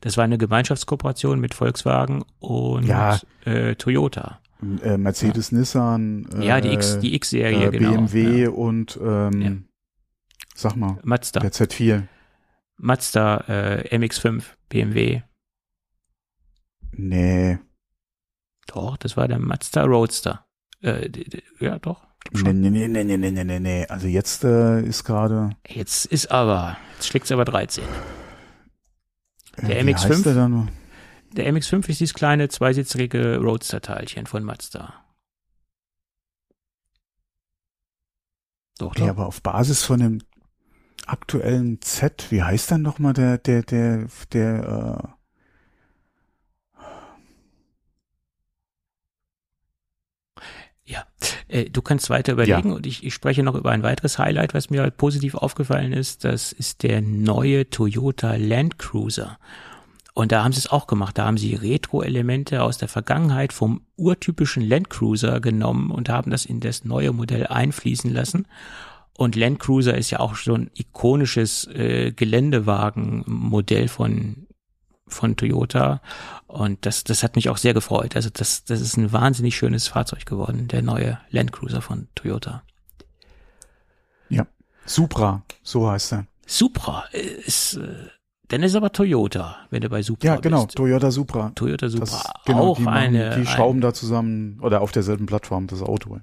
Das 0.02 0.16
war 0.16 0.24
eine 0.24 0.38
Gemeinschaftskooperation 0.38 1.40
mit 1.40 1.54
Volkswagen 1.54 2.22
und 2.38 2.86
ja. 2.86 3.18
äh, 3.44 3.74
Toyota. 3.74 4.38
Äh, 4.82 4.96
Mercedes, 4.96 5.50
ja. 5.50 5.58
Nissan, 5.58 6.28
äh, 6.34 6.46
ja, 6.46 6.60
die 6.60 6.72
X, 6.72 6.98
die 6.98 7.14
X-Serie, 7.14 7.68
äh, 7.68 7.70
genau. 7.70 7.90
BMW 7.90 8.44
ja. 8.44 8.50
und 8.50 8.98
ähm, 9.02 9.42
ja. 9.42 9.52
sag 10.54 10.76
mal, 10.76 10.98
Mazda. 11.02 11.40
Der 11.40 11.52
Z4. 11.52 12.04
Mazda 12.78 13.44
äh, 13.48 13.96
MX5, 13.96 14.44
BMW. 14.68 15.22
Nee. 16.92 17.58
Doch, 18.66 18.96
das 18.96 19.16
war 19.16 19.28
der 19.28 19.38
Mazda 19.38 19.84
Roadster. 19.84 20.46
Äh, 20.80 21.10
ja, 21.60 21.78
doch. 21.78 22.06
Nee, 22.32 22.52
nee, 22.52 22.70
nee, 22.70 22.88
nee, 22.88 23.04
nee, 23.04 23.30
nee, 23.30 23.44
nee, 23.44 23.60
nee. 23.60 23.86
Also 23.88 24.08
jetzt 24.08 24.42
äh, 24.42 24.80
ist 24.82 25.04
gerade. 25.04 25.50
Jetzt 25.68 26.06
ist 26.06 26.30
aber, 26.30 26.76
jetzt 26.94 27.06
schlägt's 27.06 27.30
aber 27.30 27.44
13. 27.44 27.84
Der 29.62 29.78
äh, 29.78 29.82
MX5. 29.82 30.66
Der 31.32 31.52
MX5 31.52 31.88
ist 31.88 32.00
dieses 32.00 32.14
kleine 32.14 32.48
zweisitzige 32.48 33.38
Roadster-Teilchen 33.38 34.26
von 34.26 34.42
Mazda. 34.42 34.94
Doch, 38.78 38.94
doch. 38.94 39.04
Ja, 39.04 39.10
aber 39.10 39.26
auf 39.26 39.42
Basis 39.42 39.82
von 39.82 40.00
dem 40.00 40.22
aktuellen 41.06 41.80
Z, 41.82 42.30
wie 42.30 42.42
heißt 42.42 42.70
dann 42.70 42.82
nochmal 42.82 43.12
der, 43.12 43.38
der, 43.38 43.62
der, 43.62 44.06
der, 44.32 45.02
äh 45.04 45.16
Ja, 50.88 51.04
Äh, 51.48 51.70
du 51.70 51.82
kannst 51.82 52.10
weiter 52.10 52.32
überlegen 52.32 52.68
ja. 52.70 52.74
und 52.74 52.86
ich, 52.86 53.04
ich 53.04 53.14
spreche 53.14 53.42
noch 53.42 53.54
über 53.54 53.70
ein 53.70 53.82
weiteres 53.82 54.18
Highlight, 54.18 54.54
was 54.54 54.70
mir 54.70 54.82
halt 54.82 54.96
positiv 54.96 55.34
aufgefallen 55.34 55.92
ist. 55.92 56.24
Das 56.24 56.52
ist 56.52 56.82
der 56.82 57.00
neue 57.00 57.68
Toyota 57.70 58.36
Land 58.36 58.78
Cruiser. 58.78 59.38
Und 60.16 60.32
da 60.32 60.42
haben 60.42 60.52
sie 60.52 60.60
es 60.60 60.70
auch 60.70 60.86
gemacht. 60.86 61.18
Da 61.18 61.26
haben 61.26 61.36
sie 61.36 61.54
Retro-Elemente 61.54 62.62
aus 62.62 62.78
der 62.78 62.88
Vergangenheit 62.88 63.52
vom 63.52 63.82
urtypischen 63.96 64.62
Land 64.62 64.88
Cruiser 64.88 65.40
genommen 65.40 65.90
und 65.90 66.08
haben 66.08 66.30
das 66.30 66.46
in 66.46 66.60
das 66.60 66.86
neue 66.86 67.12
Modell 67.12 67.48
einfließen 67.48 68.10
lassen. 68.10 68.48
Und 69.18 69.36
Land 69.36 69.58
Cruiser 69.58 69.94
ist 69.94 70.10
ja 70.10 70.20
auch 70.20 70.34
so 70.36 70.54
ein 70.54 70.70
ikonisches 70.74 71.66
äh, 71.66 72.12
Geländewagenmodell 72.12 73.88
von 73.88 74.46
von 75.06 75.36
Toyota 75.36 76.00
und 76.46 76.86
das 76.86 77.04
das 77.04 77.22
hat 77.22 77.36
mich 77.36 77.50
auch 77.50 77.58
sehr 77.58 77.74
gefreut. 77.74 78.16
Also 78.16 78.30
das 78.32 78.64
das 78.64 78.80
ist 78.80 78.96
ein 78.96 79.12
wahnsinnig 79.12 79.54
schönes 79.54 79.86
Fahrzeug 79.86 80.24
geworden, 80.24 80.66
der 80.66 80.80
neue 80.80 81.20
Land 81.28 81.52
Cruiser 81.52 81.82
von 81.82 82.08
Toyota. 82.14 82.62
Ja, 84.30 84.46
Supra, 84.86 85.42
so 85.62 85.90
heißt 85.90 86.14
er. 86.14 86.26
Supra 86.46 87.04
ist 87.12 87.74
äh, 87.74 88.15
dann 88.48 88.62
ist 88.62 88.76
aber 88.76 88.92
Toyota, 88.92 89.56
wenn 89.70 89.80
du 89.80 89.88
bei 89.88 90.02
Supra 90.02 90.26
Ja, 90.26 90.36
genau, 90.36 90.64
bist. 90.66 90.76
Toyota 90.76 91.10
Supra. 91.10 91.52
Toyota 91.54 91.88
Supra. 91.88 92.04
Das, 92.04 92.24
genau, 92.44 92.70
auch 92.70 92.76
die, 92.76 92.82
machen, 92.82 92.96
eine, 92.96 93.36
die 93.36 93.46
schrauben 93.46 93.78
ein, 93.78 93.82
da 93.82 93.92
zusammen 93.92 94.58
oder 94.60 94.80
auf 94.82 94.92
derselben 94.92 95.26
Plattform 95.26 95.66
das 95.66 95.82
Auto. 95.82 96.20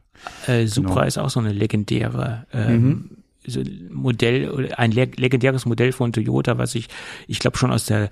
Äh, 0.48 0.68
Supra 0.68 0.94
genau. 0.94 1.06
ist 1.06 1.18
auch 1.18 1.30
so 1.30 1.40
eine 1.40 1.52
legendäre 1.52 2.48
ähm, 2.54 2.84
mhm. 2.84 3.18
so 3.46 3.62
Modell, 3.90 4.74
ein 4.78 4.92
legendäres 4.92 5.66
Modell 5.66 5.92
von 5.92 6.14
Toyota, 6.14 6.58
was 6.58 6.76
ich, 6.76 6.88
ich 7.28 7.40
glaube 7.40 7.58
schon 7.58 7.72
aus 7.72 7.86
der 7.86 8.10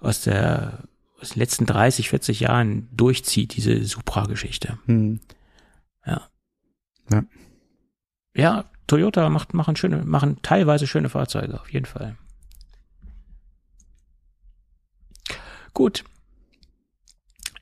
aus 0.00 0.22
der 0.22 0.84
aus 1.20 1.30
den 1.30 1.40
letzten 1.40 1.64
30, 1.64 2.10
40 2.10 2.40
Jahren 2.40 2.88
durchzieht, 2.92 3.56
diese 3.56 3.82
Supra-Geschichte. 3.82 4.78
Mhm. 4.86 5.20
Ja. 6.04 6.28
Ja. 7.10 7.24
Ja, 8.36 8.64
Toyota 8.86 9.30
macht, 9.30 9.54
machen 9.54 9.76
schöne, 9.76 10.04
machen 10.04 10.40
teilweise 10.42 10.86
schöne 10.86 11.08
Fahrzeuge, 11.08 11.60
auf 11.60 11.72
jeden 11.72 11.86
Fall. 11.86 12.16
Gut. 15.74 16.04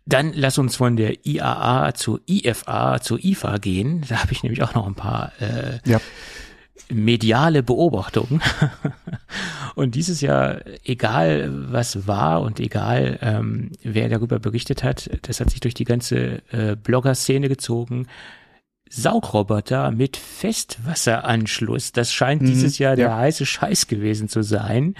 Dann 0.05 0.33
lass 0.35 0.59
uns 0.59 0.77
von 0.77 0.97
der 0.97 1.27
IAA 1.27 1.95
zu 1.95 2.21
IFA 2.29 3.01
zu 3.01 3.19
IFA 3.19 3.59
gehen. 3.59 4.05
Da 4.09 4.23
habe 4.23 4.33
ich 4.33 4.43
nämlich 4.43 4.63
auch 4.63 4.75
noch 4.75 4.87
ein 4.87 4.95
paar 4.95 5.33
äh, 5.41 5.79
ja. 5.85 6.01
mediale 6.91 7.63
Beobachtungen. 7.63 8.43
und 9.75 9.95
dieses 9.95 10.21
Jahr, 10.21 10.61
egal 10.85 11.51
was 11.73 12.07
war 12.07 12.43
und 12.43 12.59
egal 12.59 13.19
ähm, 13.23 13.71
wer 13.83 14.09
darüber 14.09 14.41
berichtet 14.41 14.83
hat, 14.83 15.09
das 15.23 15.41
hat 15.41 15.51
sich 15.51 15.61
durch 15.61 15.75
die 15.75 15.85
ganze 15.85 16.43
äh, 16.53 16.77
Blogger-Szene 16.77 17.49
gezogen. 17.49 18.09
Saugroboter 18.95 19.91
mit 19.91 20.19
Festwasseranschluss. 20.19 21.93
Das 21.93 22.13
scheint 22.13 22.43
mhm, 22.43 22.47
dieses 22.47 22.77
Jahr 22.77 22.95
der 22.95 23.09
ja. 23.09 23.17
heiße 23.17 23.47
Scheiß 23.47 23.87
gewesen 23.87 24.29
zu 24.29 24.43
sein. 24.43 24.97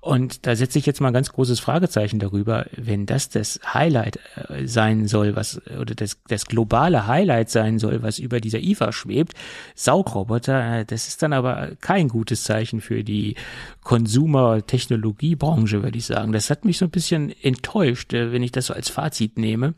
Und 0.00 0.46
da 0.46 0.56
setze 0.56 0.78
ich 0.78 0.86
jetzt 0.86 1.00
mal 1.00 1.08
ein 1.08 1.14
ganz 1.14 1.32
großes 1.32 1.60
Fragezeichen 1.60 2.18
darüber, 2.18 2.66
wenn 2.76 3.06
das 3.06 3.28
das 3.28 3.60
Highlight 3.72 4.18
äh, 4.48 4.66
sein 4.66 5.08
soll, 5.08 5.36
was 5.36 5.60
oder 5.80 5.94
das, 5.94 6.18
das 6.28 6.46
globale 6.46 7.06
Highlight 7.06 7.48
sein 7.48 7.78
soll, 7.78 8.02
was 8.02 8.18
über 8.18 8.40
dieser 8.40 8.60
IFA 8.60 8.92
schwebt, 8.92 9.34
Saugroboter, 9.74 10.80
äh, 10.80 10.84
das 10.84 11.08
ist 11.08 11.22
dann 11.22 11.32
aber 11.32 11.70
kein 11.80 12.08
gutes 12.08 12.44
Zeichen 12.44 12.82
für 12.82 13.02
die 13.02 13.36
Consumer-Technologiebranche, 13.82 15.82
würde 15.82 15.96
ich 15.96 16.06
sagen. 16.06 16.32
Das 16.32 16.50
hat 16.50 16.64
mich 16.64 16.78
so 16.78 16.86
ein 16.86 16.90
bisschen 16.90 17.34
enttäuscht, 17.42 18.12
äh, 18.12 18.30
wenn 18.30 18.42
ich 18.42 18.52
das 18.52 18.66
so 18.66 18.74
als 18.74 18.90
Fazit 18.90 19.38
nehme, 19.38 19.74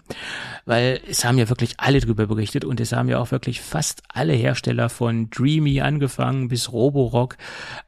weil 0.65 1.01
es 1.09 1.25
haben 1.25 1.39
ja 1.39 1.49
wirklich 1.49 1.75
alle 1.79 2.01
drüber 2.01 2.27
berichtet 2.27 2.65
und 2.65 2.81
es 2.81 2.93
haben 2.93 3.09
ja 3.09 3.19
auch 3.19 3.31
wirklich 3.31 3.56
fast 3.61 4.03
alle 4.09 4.33
Hersteller 4.33 4.89
von 4.89 5.31
Dreamy 5.31 5.81
angefangen 5.81 6.49
bis 6.49 6.73
Roborock, 6.73 7.37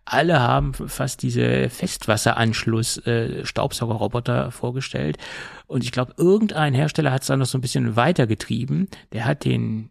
alle 0.05 0.41
haben 0.41 0.75
fast 0.75 1.23
diese 1.23 1.69
Festwasseranschluss 1.71 2.99
äh, 3.07 3.45
Staubsaugerroboter 3.45 4.51
vorgestellt. 4.51 5.19
Und 5.67 5.85
ich 5.85 5.93
glaube, 5.93 6.15
irgendein 6.17 6.75
Hersteller 6.75 7.13
hat 7.13 7.23
es 7.23 7.29
dann 7.29 7.39
noch 7.39 7.47
so 7.47 7.59
ein 7.59 7.63
bisschen 7.63 7.97
weitergetrieben. 7.97 8.89
Der 9.13 9.25
hat 9.25 9.45
den 9.45 9.91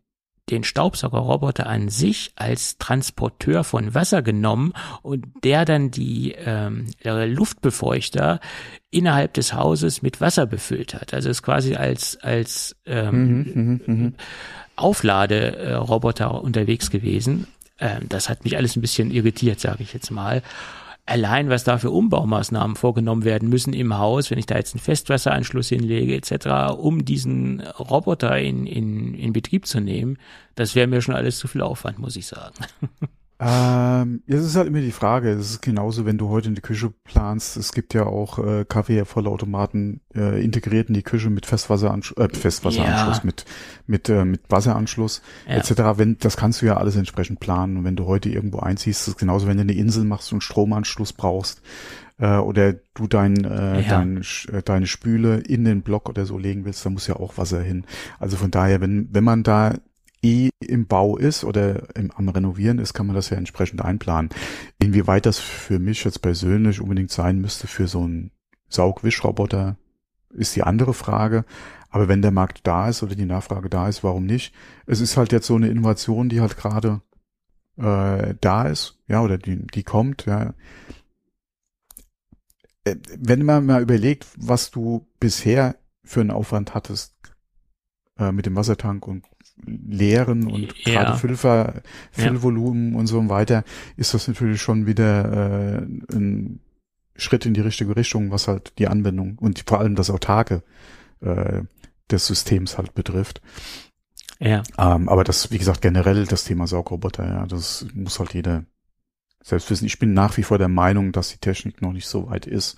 den 0.50 0.64
Staubsaugerroboter 0.64 1.68
an 1.68 1.90
sich 1.90 2.32
als 2.36 2.78
Transporteur 2.78 3.64
von 3.64 3.94
Wasser 3.94 4.22
genommen 4.22 4.74
und 5.02 5.26
der 5.44 5.66
dann 5.66 5.92
die 5.92 6.36
ähm, 6.38 6.88
Luftbefeuchter 7.04 8.40
innerhalb 8.90 9.34
des 9.34 9.54
Hauses 9.54 10.02
mit 10.02 10.22
Wasser 10.22 10.46
befüllt 10.46 10.94
hat. 10.94 11.14
Also 11.14 11.30
ist 11.30 11.44
quasi 11.44 11.76
als 11.76 12.18
als 12.22 12.78
ähm, 12.86 13.40
mhm, 13.40 13.82
mh, 13.86 13.94
mh. 13.94 14.12
Aufladeroboter 14.78 16.42
unterwegs 16.42 16.90
gewesen. 16.90 17.48
Ähm, 17.80 18.08
das 18.08 18.30
hat 18.30 18.44
mich 18.44 18.58
alles 18.58 18.76
ein 18.76 18.82
bisschen 18.82 19.12
irritiert, 19.12 19.60
sage 19.60 19.84
ich 19.84 19.94
jetzt 19.94 20.12
mal. 20.12 20.42
Allein, 21.06 21.50
was 21.50 21.64
da 21.64 21.78
für 21.78 21.90
Umbaumaßnahmen 21.90 22.76
vorgenommen 22.76 23.24
werden 23.24 23.48
müssen 23.48 23.74
im 23.74 23.98
Haus, 23.98 24.30
wenn 24.30 24.40
ich 24.40 24.46
da 24.46 24.58
jetzt 24.58 24.76
einen 24.76 24.82
Festwasseranschluss 24.82 25.70
hinlege 25.70 26.16
etc., 26.16 26.78
um 26.78 27.06
diesen 27.06 27.62
Roboter 27.62 28.38
in, 28.38 28.68
in, 28.68 29.14
in 29.14 29.32
Betrieb 29.32 29.68
zu 29.68 29.80
nehmen, 29.80 30.18
das 30.56 30.76
wäre 30.76 30.88
mir 30.88 31.02
schon 31.02 31.16
alles 31.16 31.38
zu 31.38 31.48
viel 31.48 31.62
Aufwand, 31.62 31.98
muss 31.98 32.18
ich 32.18 32.28
sagen. 32.28 32.56
Ähm, 33.40 34.24
es 34.26 34.44
ist 34.44 34.56
halt 34.56 34.68
immer 34.68 34.82
die 34.82 34.92
Frage, 34.92 35.30
es 35.30 35.52
ist 35.52 35.62
genauso, 35.62 36.06
wenn 36.08 36.18
du 36.18 36.30
heute 36.30 36.50
in 36.50 36.56
die 36.56 36.62
Küche 36.62 36.92
planst, 37.04 37.56
es 37.56 37.72
gibt 37.72 37.94
ja 37.94 38.08
auch 38.08 38.40
äh, 38.40 38.66
Kaffeevollautomaten 38.68 40.02
äh, 40.16 40.44
integriert 40.44 40.88
in 40.88 40.96
die 40.96 41.04
Küche 41.04 41.30
mit 41.30 41.46
Festwasseranschluss, 41.46 42.18
äh, 42.18 42.36
Festwasseranschluss, 42.36 43.18
ja. 43.18 43.26
mit, 43.26 43.46
mit, 43.86 44.10
äh, 44.10 44.26
mit 44.26 44.42
Wasseranschluss, 44.50 45.22
ja. 45.48 45.56
etc. 45.56 45.98
Wenn, 45.98 46.18
das 46.18 46.36
kannst 46.36 46.64
du 46.64 46.66
ja 46.66 46.78
alles 46.78 46.96
entsprechend 46.96 47.40
planen. 47.40 47.78
Und 47.78 47.84
wenn 47.84 47.96
du 47.96 48.08
heute 48.08 48.30
irgendwo 48.30 48.60
einziehst, 48.60 49.02
ist 49.02 49.08
es 49.08 49.18
genauso, 49.18 49.46
wenn 49.46 49.58
du 49.58 49.62
eine 49.62 49.74
Insel 49.76 50.04
machst 50.04 50.34
und 50.34 50.42
Stromanschluss 50.42 51.14
brauchst, 51.14 51.62
äh, 52.20 52.38
oder 52.38 52.74
du 52.96 53.08
dein, 53.08 53.44
äh, 53.46 53.82
ja. 53.82 53.90
dein, 53.90 54.24
äh, 54.52 54.64
deine 54.64 54.88
Spüle 54.88 55.38
in 55.38 55.64
den 55.64 55.84
Block 55.84 56.10
oder 56.10 56.26
so 56.26 56.40
legen 56.40 56.66
willst, 56.66 56.84
da 56.84 56.90
muss 56.90 57.06
ja 57.06 57.18
auch 57.18 57.38
Wasser 57.38 57.62
hin. 57.62 57.86
Also 58.20 58.36
von 58.38 58.50
daher, 58.50 58.82
wenn, 58.82 59.10
wenn 59.12 59.24
man 59.24 59.44
da 59.44 59.76
eh 60.22 60.50
im 60.60 60.88
Bau 60.88 61.18
ist 61.18 61.44
oder 61.44 61.96
im, 61.96 62.12
am 62.12 62.30
Renovieren 62.30 62.80
ist, 62.80 62.94
kann 62.94 63.08
man 63.08 63.16
das 63.16 63.30
ja 63.30 63.38
entsprechend 63.38 63.84
einplanen. 63.84 64.30
Inwieweit 64.80 65.26
das 65.26 65.40
für 65.40 65.80
mich 65.80 66.04
jetzt 66.04 66.22
persönlich 66.22 66.82
unbedingt 66.82 67.12
sein 67.12 67.40
müsste 67.40 67.68
für 67.68 67.88
so 67.88 68.02
einen 68.02 68.32
Saugwischroboter, 68.70 69.78
ist 70.32 70.56
die 70.56 70.64
andere 70.64 70.94
Frage. 70.94 71.46
Aber 71.90 72.08
wenn 72.08 72.22
der 72.22 72.32
Markt 72.32 72.68
da 72.68 72.90
ist 72.90 73.02
oder 73.02 73.16
die 73.16 73.26
Nachfrage 73.26 73.70
da 73.70 73.88
ist, 73.88 74.04
warum 74.04 74.26
nicht? 74.26 74.54
Es 74.86 75.00
ist 75.00 75.18
halt 75.18 75.32
jetzt 75.32 75.48
so 75.48 75.56
eine 75.56 75.70
Innovation, 75.70 76.30
die 76.30 76.42
halt 76.42 76.58
gerade 76.58 77.02
äh, 77.78 78.36
da 78.42 78.68
ist, 78.68 79.00
ja, 79.08 79.22
oder 79.22 79.38
die, 79.38 79.66
die 79.68 79.84
kommt, 79.84 80.26
ja. 80.26 80.54
Äh, 82.84 82.96
wenn 83.18 83.46
man 83.46 83.66
mal 83.66 83.82
überlegt, 83.82 84.28
was 84.36 84.72
du 84.72 85.08
bisher 85.20 85.76
für 86.04 86.22
einen 86.22 86.32
Aufwand 86.32 86.74
hattest 86.74 87.16
äh, 88.18 88.32
mit 88.32 88.46
dem 88.46 88.56
Wassertank 88.56 89.08
und 89.08 89.26
leeren 89.66 90.48
und 90.48 90.74
ja. 90.86 91.04
gerade 91.04 91.18
Füllver, 91.18 91.82
Füllvolumen 92.12 92.94
ja. 92.94 93.00
und 93.00 93.08
so 93.08 93.28
weiter, 93.30 93.64
ist 93.96 94.14
das 94.14 94.28
natürlich 94.28 94.62
schon 94.62 94.86
wieder 94.86 95.80
äh, 95.80 96.16
ein 96.16 96.60
Schritt 97.16 97.46
in 97.46 97.54
die 97.54 97.62
richtige 97.62 97.96
Richtung, 97.96 98.32
was 98.32 98.48
halt 98.48 98.74
die 98.78 98.88
Anwendung 98.88 99.38
und 99.40 99.64
vor 99.68 99.80
allem 99.80 99.96
das 99.96 100.10
Autarke 100.10 100.64
äh, 101.22 101.64
des 102.12 102.28
Systems 102.28 102.78
halt 102.78 102.94
betrifft. 102.94 103.42
Ja. 104.40 104.64
Ähm, 104.78 105.10
aber 105.10 105.24
das, 105.24 105.52
wie 105.52 105.58
gesagt, 105.58 105.82
generell 105.82 106.26
das 106.26 106.44
Thema 106.44 106.68
Saugroboter, 106.68 107.26
ja, 107.28 107.46
das 107.48 107.88
muss 107.94 108.20
halt 108.20 108.34
jeder 108.34 108.66
selbst 109.44 109.70
wissen. 109.72 109.86
Ich 109.86 110.00
bin 110.00 110.14
nach 110.14 110.38
wie 110.38 110.44
vor 110.44 110.58
der 110.58 110.68
Meinung, 110.68 111.12
dass 111.12 111.30
die 111.30 111.40
Technik 111.40 111.82
noch 111.82 111.94
nicht 111.94 112.08
so 112.08 112.30
weit 112.30 112.46
ist. 112.46 112.78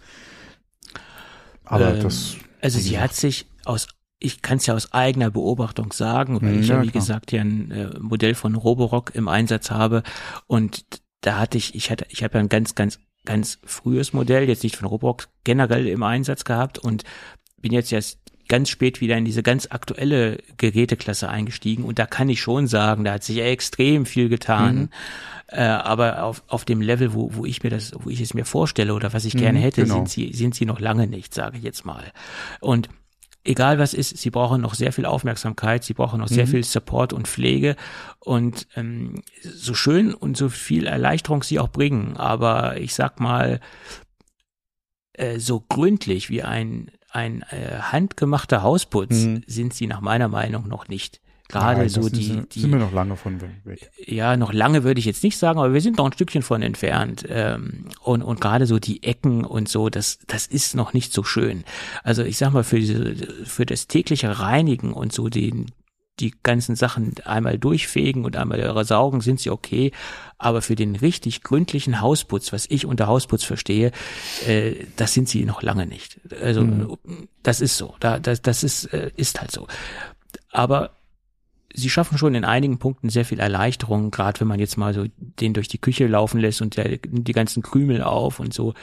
Aber 1.66 1.96
ähm, 1.96 2.04
das. 2.04 2.38
Also 2.62 2.80
sie 2.80 3.00
hat 3.00 3.14
sich 3.14 3.50
aus 3.66 3.88
ich 4.20 4.42
kann 4.42 4.58
es 4.58 4.66
ja 4.66 4.76
aus 4.76 4.94
eigener 4.94 5.32
Beobachtung 5.32 5.94
sagen, 5.94 6.42
weil 6.42 6.56
ja, 6.56 6.60
ich 6.60 6.68
ja, 6.68 6.82
wie 6.82 6.88
klar. 6.88 7.02
gesagt 7.02 7.32
hier 7.32 7.42
ein 7.42 7.72
äh, 7.72 8.00
Modell 8.00 8.36
von 8.36 8.56
Roborock 8.56 9.16
im 9.16 9.28
Einsatz 9.28 9.72
habe 9.72 10.04
und 10.48 10.86
da 11.22 11.38
hatte 11.38 11.58
ich, 11.58 11.76
ich 11.76 11.90
hatte, 11.90 12.06
ich 12.10 12.24
habe 12.24 12.36
ja 12.36 12.40
ein 12.42 12.50
ganz, 12.50 12.76
ganz, 12.76 13.00
ganz 13.26 13.60
frühes 13.66 14.14
Modell, 14.14 14.48
jetzt 14.48 14.64
nicht 14.64 14.76
von 14.76 14.88
Roborock, 14.88 15.28
generell 15.44 15.88
im 15.88 16.04
Einsatz 16.04 16.44
gehabt 16.44 16.78
und 16.78 17.04
bin 17.58 17.74
jetzt 17.74 17.92
erst 17.92 18.20
ganz 18.48 18.70
spät 18.70 19.00
wieder 19.00 19.16
in 19.16 19.26
diese 19.26 19.44
ganz 19.44 19.68
aktuelle 19.70 20.40
Geräteklasse 20.58 21.30
eingestiegen 21.30 21.84
und 21.84 22.00
da 22.00 22.06
kann 22.06 22.30
ich 22.30 22.42
schon 22.42 22.68
sagen, 22.68 23.04
da 23.04 23.14
hat 23.14 23.24
sich 23.24 23.40
extrem 23.40 24.06
viel 24.06 24.28
getan. 24.28 24.76
Mhm. 24.76 24.90
Äh, 25.52 25.62
aber 25.62 26.24
auf, 26.24 26.44
auf 26.48 26.64
dem 26.64 26.82
Level, 26.82 27.14
wo, 27.14 27.34
wo 27.34 27.46
ich 27.46 27.64
mir 27.64 27.70
das, 27.72 27.94
wo 27.96 28.10
ich 28.10 28.22
es 28.22 28.36
mir 28.36 28.46
vorstelle 28.46 28.94
oder 28.94 29.14
was 29.14 29.26
ich 29.26 29.34
mhm, 29.34 29.40
gerne 29.40 29.60
hätte, 29.60 29.82
genau. 29.82 29.96
sind 29.96 30.10
sie, 30.10 30.34
sind 30.34 30.54
sie 30.54 30.66
noch 30.66 30.80
lange 30.80 31.08
nicht, 31.08 31.34
sage 31.34 31.58
ich 31.58 31.64
jetzt 31.64 31.86
mal. 31.86 32.04
Und 32.60 32.90
egal 33.50 33.80
was 33.80 33.94
ist, 33.94 34.16
sie 34.18 34.30
brauchen 34.30 34.62
noch 34.62 34.76
sehr 34.76 34.94
viel 34.94 35.06
Aufmerksamkeit, 35.06 35.84
sie 35.84 35.96
brauchen 35.96 36.20
noch 36.20 36.28
sehr 36.28 36.46
mhm. 36.46 36.52
viel 36.52 36.64
Support 36.64 37.14
und 37.14 37.28
Pflege 37.28 37.76
und 38.20 38.68
ähm, 38.76 39.24
so 39.42 39.74
schön 39.74 40.14
und 40.14 40.38
so 40.38 40.50
viel 40.50 40.86
Erleichterung 40.86 41.42
sie 41.42 41.60
auch 41.60 41.70
bringen, 41.70 42.16
aber 42.16 42.78
ich 42.78 42.94
sag 42.94 43.20
mal, 43.20 43.60
äh, 45.14 45.40
so 45.40 45.62
gründlich 45.62 46.30
wie 46.30 46.44
ein, 46.44 46.92
ein 47.10 47.42
äh, 47.50 47.80
handgemachter 47.82 48.62
Hausputz 48.62 49.12
mhm. 49.12 49.42
sind 49.48 49.74
sie 49.74 49.88
nach 49.88 50.02
meiner 50.02 50.28
Meinung 50.28 50.68
noch 50.68 50.88
nicht. 50.88 51.20
Gerade 51.50 51.80
Nein, 51.80 51.90
so 51.90 52.02
das 52.02 52.12
die, 52.12 52.24
sind, 52.26 52.54
die 52.54 52.60
sind 52.60 52.72
wir 52.72 52.78
noch 52.78 52.94
lange 52.94 53.16
von 53.16 53.42
weg. 53.42 53.90
ja, 53.98 54.38
noch 54.38 54.54
lange 54.54 54.84
würde 54.84 55.00
ich 55.00 55.06
jetzt 55.06 55.24
nicht 55.24 55.38
sagen, 55.38 55.58
aber 55.60 55.74
wir 55.74 55.82
sind 55.82 55.98
noch 55.98 56.06
ein 56.06 56.14
Stückchen 56.14 56.44
von 56.44 56.62
entfernt. 56.62 57.26
Ähm, 57.28 57.86
und 58.04 58.22
und 58.22 58.40
gerade 58.40 58.68
so 58.68 58.78
die 58.78 59.02
Ecken 59.02 59.44
und 59.46 59.68
so, 59.68 59.90
das, 59.90 60.20
das 60.28 60.46
ist 60.46 60.76
noch 60.76 60.94
nicht 60.94 61.12
so 61.12 61.24
schön. 61.24 61.64
Also 62.04 62.24
ich 62.24 62.38
sag 62.38 62.54
mal, 62.54 62.64
für, 62.64 62.80
diese, 62.80 63.16
für 63.46 63.66
das 63.66 63.88
tägliche 63.88 64.40
Reinigen 64.40 64.94
und 64.94 65.12
so 65.12 65.28
den, 65.28 65.72
die 66.20 66.36
ganzen 66.44 66.76
Sachen 66.76 67.16
einmal 67.26 67.58
durchfegen 67.58 68.26
und 68.26 68.38
einmal 68.38 68.86
saugen, 68.86 69.22
sind 69.22 69.40
sie 69.40 69.50
okay. 69.50 69.92
Aber 70.38 70.62
für 70.62 70.76
den 70.76 70.96
richtig 70.98 71.42
gründlichen 71.42 72.00
Hausputz, 72.00 72.54
was 72.54 72.68
ich 72.70 72.86
unter 72.86 73.08
Hausputz 73.08 73.44
verstehe, 73.44 73.92
äh, 74.46 74.76
das 74.98 75.16
sind 75.16 75.28
sie 75.28 75.46
noch 75.46 75.64
lange 75.64 75.88
nicht. 75.88 76.20
Also 76.44 76.62
Mhm. 76.62 76.96
das 77.42 77.60
ist 77.60 77.76
so. 77.78 77.96
Da, 78.00 78.20
das, 78.20 78.44
das 78.44 78.64
ist, 78.64 78.86
äh, 78.94 79.10
ist 79.16 79.42
halt 79.42 79.50
so. 79.50 79.66
Aber 80.52 80.92
sie 81.74 81.90
schaffen 81.90 82.18
schon 82.18 82.36
in 82.36 82.46
einigen 82.46 82.80
Punkten 82.80 83.10
sehr 83.10 83.26
viel 83.26 83.40
Erleichterung, 83.40 84.12
gerade 84.12 84.40
wenn 84.40 84.48
man 84.48 84.60
jetzt 84.60 84.78
mal 84.78 84.94
so 84.94 85.06
den 85.18 85.54
durch 85.54 85.68
die 85.68 85.78
Küche 85.78 86.08
laufen 86.08 86.40
lässt 86.40 86.62
und 86.62 86.78
der, 86.78 86.98
die 86.98 87.32
ganzen 87.32 87.62
Krümel 87.62 88.02
auf 88.02 88.40
und 88.40 88.54
so 88.54 88.74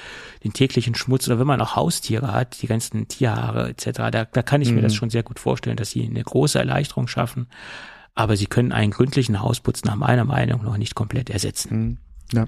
den 0.44 0.52
täglichen 0.52 0.94
Schmutz 0.94 1.26
oder 1.26 1.38
wenn 1.38 1.46
man 1.46 1.60
auch 1.60 1.76
Haustiere 1.76 2.32
hat, 2.32 2.62
die 2.62 2.66
ganzen 2.66 3.08
Tierhaare 3.08 3.70
etc., 3.70 3.90
da, 4.10 4.24
da 4.24 4.42
kann 4.42 4.62
ich 4.62 4.72
mir 4.72 4.82
das 4.82 4.94
schon 4.94 5.10
sehr 5.10 5.22
gut 5.22 5.40
vorstellen, 5.40 5.76
dass 5.76 5.90
sie 5.90 6.04
eine 6.04 6.22
große 6.22 6.58
Erleichterung 6.58 7.08
schaffen. 7.08 7.48
Aber 8.14 8.36
sie 8.36 8.46
können 8.46 8.72
einen 8.72 8.92
gründlichen 8.92 9.40
Hausputz 9.40 9.84
nach 9.84 9.96
meiner 9.96 10.24
Meinung 10.24 10.62
noch 10.62 10.78
nicht 10.78 10.94
komplett 10.94 11.28
ersetzen. 11.28 11.76
Mhm. 11.76 11.98
Ja, 12.32 12.46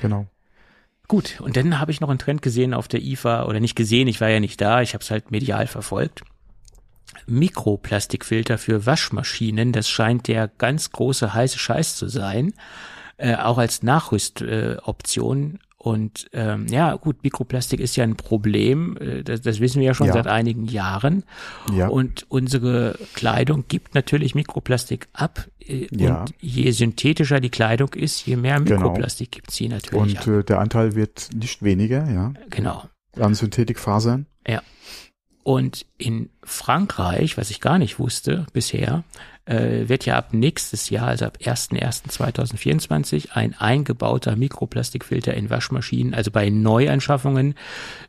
genau. 0.00 0.26
Gut, 1.06 1.40
und 1.40 1.56
dann 1.56 1.78
habe 1.78 1.90
ich 1.90 2.00
noch 2.00 2.10
einen 2.10 2.18
Trend 2.18 2.42
gesehen 2.42 2.74
auf 2.74 2.88
der 2.88 3.00
IFA, 3.00 3.46
oder 3.46 3.60
nicht 3.60 3.76
gesehen, 3.76 4.08
ich 4.08 4.20
war 4.20 4.28
ja 4.28 4.40
nicht 4.40 4.60
da, 4.60 4.82
ich 4.82 4.92
habe 4.92 5.02
es 5.02 5.10
halt 5.10 5.30
medial 5.30 5.66
verfolgt. 5.66 6.22
Mikroplastikfilter 7.28 8.58
für 8.58 8.86
Waschmaschinen, 8.86 9.72
das 9.72 9.88
scheint 9.88 10.28
der 10.28 10.48
ganz 10.58 10.90
große 10.90 11.34
heiße 11.34 11.58
Scheiß 11.58 11.96
zu 11.96 12.08
sein, 12.08 12.52
äh, 13.16 13.34
auch 13.36 13.58
als 13.58 13.82
Nachrüstoption. 13.82 15.54
Äh, 15.54 15.58
und 15.80 16.28
ähm, 16.32 16.66
ja, 16.66 16.96
gut, 16.96 17.22
Mikroplastik 17.22 17.78
ist 17.78 17.94
ja 17.94 18.02
ein 18.02 18.16
Problem, 18.16 18.96
äh, 19.00 19.22
das, 19.22 19.42
das 19.42 19.60
wissen 19.60 19.78
wir 19.78 19.86
ja 19.86 19.94
schon 19.94 20.08
Ja. 20.08 20.12
seit 20.12 20.26
einigen 20.26 20.64
Jahren. 20.66 21.22
Ja. 21.72 21.86
Und 21.86 22.26
unsere 22.28 22.98
Kleidung 23.14 23.64
gibt 23.68 23.94
natürlich 23.94 24.34
Mikroplastik 24.34 25.06
ab. 25.12 25.46
äh, 25.64 25.86
Ja. 25.92 26.22
Und 26.22 26.34
je 26.40 26.72
synthetischer 26.72 27.38
die 27.40 27.48
Kleidung 27.50 27.90
ist, 27.94 28.26
je 28.26 28.34
mehr 28.36 28.60
Genau. 28.60 28.80
Mikroplastik 28.80 29.30
gibt 29.30 29.52
sie 29.52 29.68
natürlich 29.68 30.00
Und 30.00 30.18
ab. 30.18 30.26
äh, 30.26 30.42
der 30.42 30.58
Anteil 30.58 30.96
wird 30.96 31.30
nicht 31.32 31.62
weniger, 31.62 32.10
ja, 32.10 32.32
Genau. 32.50 32.82
an 33.16 33.34
Synthetikfasern. 33.34 34.26
Ja. 34.48 34.62
Und 35.48 35.86
in 35.96 36.28
Frankreich, 36.42 37.38
was 37.38 37.48
ich 37.48 37.62
gar 37.62 37.78
nicht 37.78 37.98
wusste 37.98 38.44
bisher, 38.52 39.02
äh, 39.46 39.88
wird 39.88 40.04
ja 40.04 40.18
ab 40.18 40.34
nächstes 40.34 40.90
Jahr, 40.90 41.08
also 41.08 41.24
ab 41.24 41.38
1.1.2024, 41.40 43.30
ein 43.30 43.54
eingebauter 43.54 44.36
Mikroplastikfilter 44.36 45.32
in 45.32 45.48
Waschmaschinen, 45.48 46.12
also 46.12 46.30
bei 46.30 46.50
Neuanschaffungen 46.50 47.54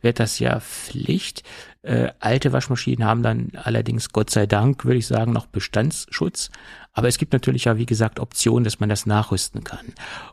wird 0.01 0.19
das 0.19 0.39
ja 0.39 0.59
Pflicht. 0.59 1.43
Äh, 1.81 2.09
alte 2.19 2.51
Waschmaschinen 2.51 3.05
haben 3.07 3.23
dann 3.23 3.53
allerdings, 3.55 4.09
Gott 4.09 4.31
sei 4.31 4.45
Dank, 4.45 4.83
würde 4.83 4.99
ich 4.99 5.07
sagen, 5.07 5.31
noch 5.31 5.45
Bestandsschutz. 5.45 6.51
Aber 6.99 7.07
es 7.07 7.17
gibt 7.17 7.33
natürlich 7.33 7.65
ja, 7.65 7.77
wie 7.77 7.85
gesagt, 7.85 8.19
Optionen, 8.19 8.63
dass 8.63 8.79
man 8.79 8.89
das 8.89 9.05
nachrüsten 9.05 9.63
kann. 9.63 9.85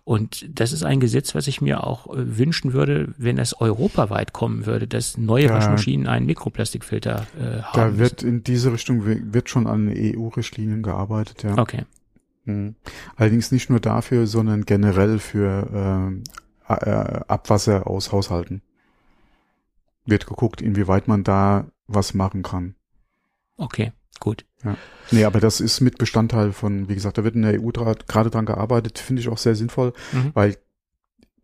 Und 0.04 0.46
das 0.48 0.72
ist 0.72 0.82
ein 0.82 1.00
Gesetz, 1.00 1.34
was 1.34 1.46
ich 1.46 1.60
mir 1.60 1.84
auch 1.84 2.06
äh, 2.14 2.38
wünschen 2.38 2.72
würde, 2.72 3.14
wenn 3.18 3.38
es 3.38 3.58
europaweit 3.60 4.32
kommen 4.32 4.66
würde, 4.66 4.86
dass 4.86 5.16
neue 5.16 5.46
Da- 5.48 5.54
Waschmaschinen 5.54 6.06
einen 6.06 6.26
Mikroplastikfilter 6.26 7.26
äh, 7.40 7.62
haben. 7.62 7.92
Da 7.92 7.98
wird 7.98 8.22
in 8.22 8.42
diese 8.44 8.72
Richtung 8.72 9.06
wi- 9.06 9.22
wird 9.32 9.48
schon 9.48 9.66
an 9.66 9.88
EU-Richtlinien 9.94 10.82
gearbeitet, 10.82 11.42
ja. 11.42 11.50
müssen. 11.50 11.60
Okay. 11.60 11.84
Mhm. 12.44 12.74
Allerdings 13.16 13.50
nicht 13.52 13.70
nur 13.70 13.80
dafür, 13.80 14.26
sondern 14.26 14.64
generell 14.66 15.18
für 15.18 16.12
A- 16.68 16.74
äh, 16.74 17.20
Abwasser 17.28 17.86
aus 17.86 18.12
Haushalten. 18.12 18.62
Wird 20.04 20.26
geguckt, 20.26 20.60
inwieweit 20.60 21.08
man 21.08 21.24
da 21.24 21.66
was 21.88 22.14
machen 22.14 22.42
kann. 22.42 22.74
Okay, 23.56 23.92
gut. 24.20 24.44
Nee, 25.12 25.24
aber 25.24 25.38
das 25.40 25.60
ist 25.60 25.80
mit 25.80 25.98
Bestandteil 25.98 26.52
von, 26.52 26.88
wie 26.88 26.94
gesagt, 26.94 27.16
da 27.18 27.24
wird 27.24 27.36
in 27.36 27.42
der 27.42 27.60
EU 27.62 27.70
gerade 27.70 28.30
dran 28.30 28.46
gearbeitet, 28.46 28.98
finde 28.98 29.20
ich 29.22 29.28
auch 29.28 29.38
sehr 29.38 29.54
sinnvoll, 29.54 29.92
Mhm. 30.12 30.30
weil 30.34 30.56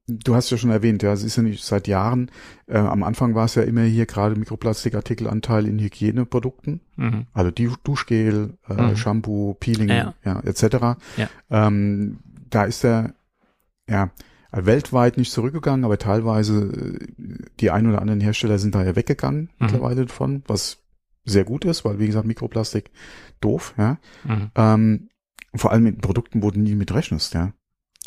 du 0.08 0.34
hast 0.34 0.50
ja 0.50 0.56
schon 0.58 0.70
erwähnt, 0.70 1.02
ja, 1.04 1.12
es 1.12 1.22
ist 1.22 1.36
ja 1.36 1.44
nicht 1.44 1.62
seit 1.64 1.86
Jahren, 1.86 2.30
äh, 2.66 2.76
am 2.78 3.04
Anfang 3.04 3.34
war 3.36 3.44
es 3.44 3.54
ja 3.54 3.62
immer 3.62 3.82
hier 3.82 4.06
gerade 4.06 4.34
Mikroplastikartikelanteil 4.34 5.66
in 5.66 5.78
Hygieneprodukten, 5.78 6.80
Mhm. 6.96 7.26
also 7.32 7.50
die 7.52 7.70
Duschgel, 7.84 8.54
äh, 8.68 8.74
Mhm. 8.90 8.96
Shampoo, 8.96 9.54
Peeling, 9.54 9.88
Ja. 9.88 10.14
ja, 10.24 10.40
etc. 10.40 10.96
Ja. 11.16 11.28
Ähm, 11.50 12.18
da 12.50 12.64
ist 12.64 12.84
er 12.84 13.14
ja 13.88 14.10
weltweit 14.50 15.16
nicht 15.16 15.32
zurückgegangen, 15.32 15.84
aber 15.84 15.98
teilweise 15.98 16.98
äh, 16.98 17.06
die 17.60 17.70
ein 17.70 17.86
oder 17.86 18.00
anderen 18.02 18.20
Hersteller 18.20 18.58
sind 18.58 18.74
da 18.74 18.84
ja 18.84 18.96
weggegangen 18.96 19.50
mittlerweile 19.58 20.04
davon, 20.06 20.42
was 20.46 20.82
sehr 21.24 21.44
gut 21.44 21.64
ist, 21.64 21.84
weil 21.84 21.98
wie 21.98 22.06
gesagt 22.06 22.26
Mikroplastik 22.26 22.90
doof, 23.40 23.74
ja. 23.76 23.98
Mhm. 24.24 24.50
Ähm, 24.54 25.08
vor 25.54 25.70
allem 25.72 25.84
mit 25.84 26.00
Produkten, 26.00 26.42
wo 26.42 26.50
du 26.50 26.60
nie 26.60 26.74
mit 26.74 26.92
rechnest, 26.92 27.34
ja. 27.34 27.52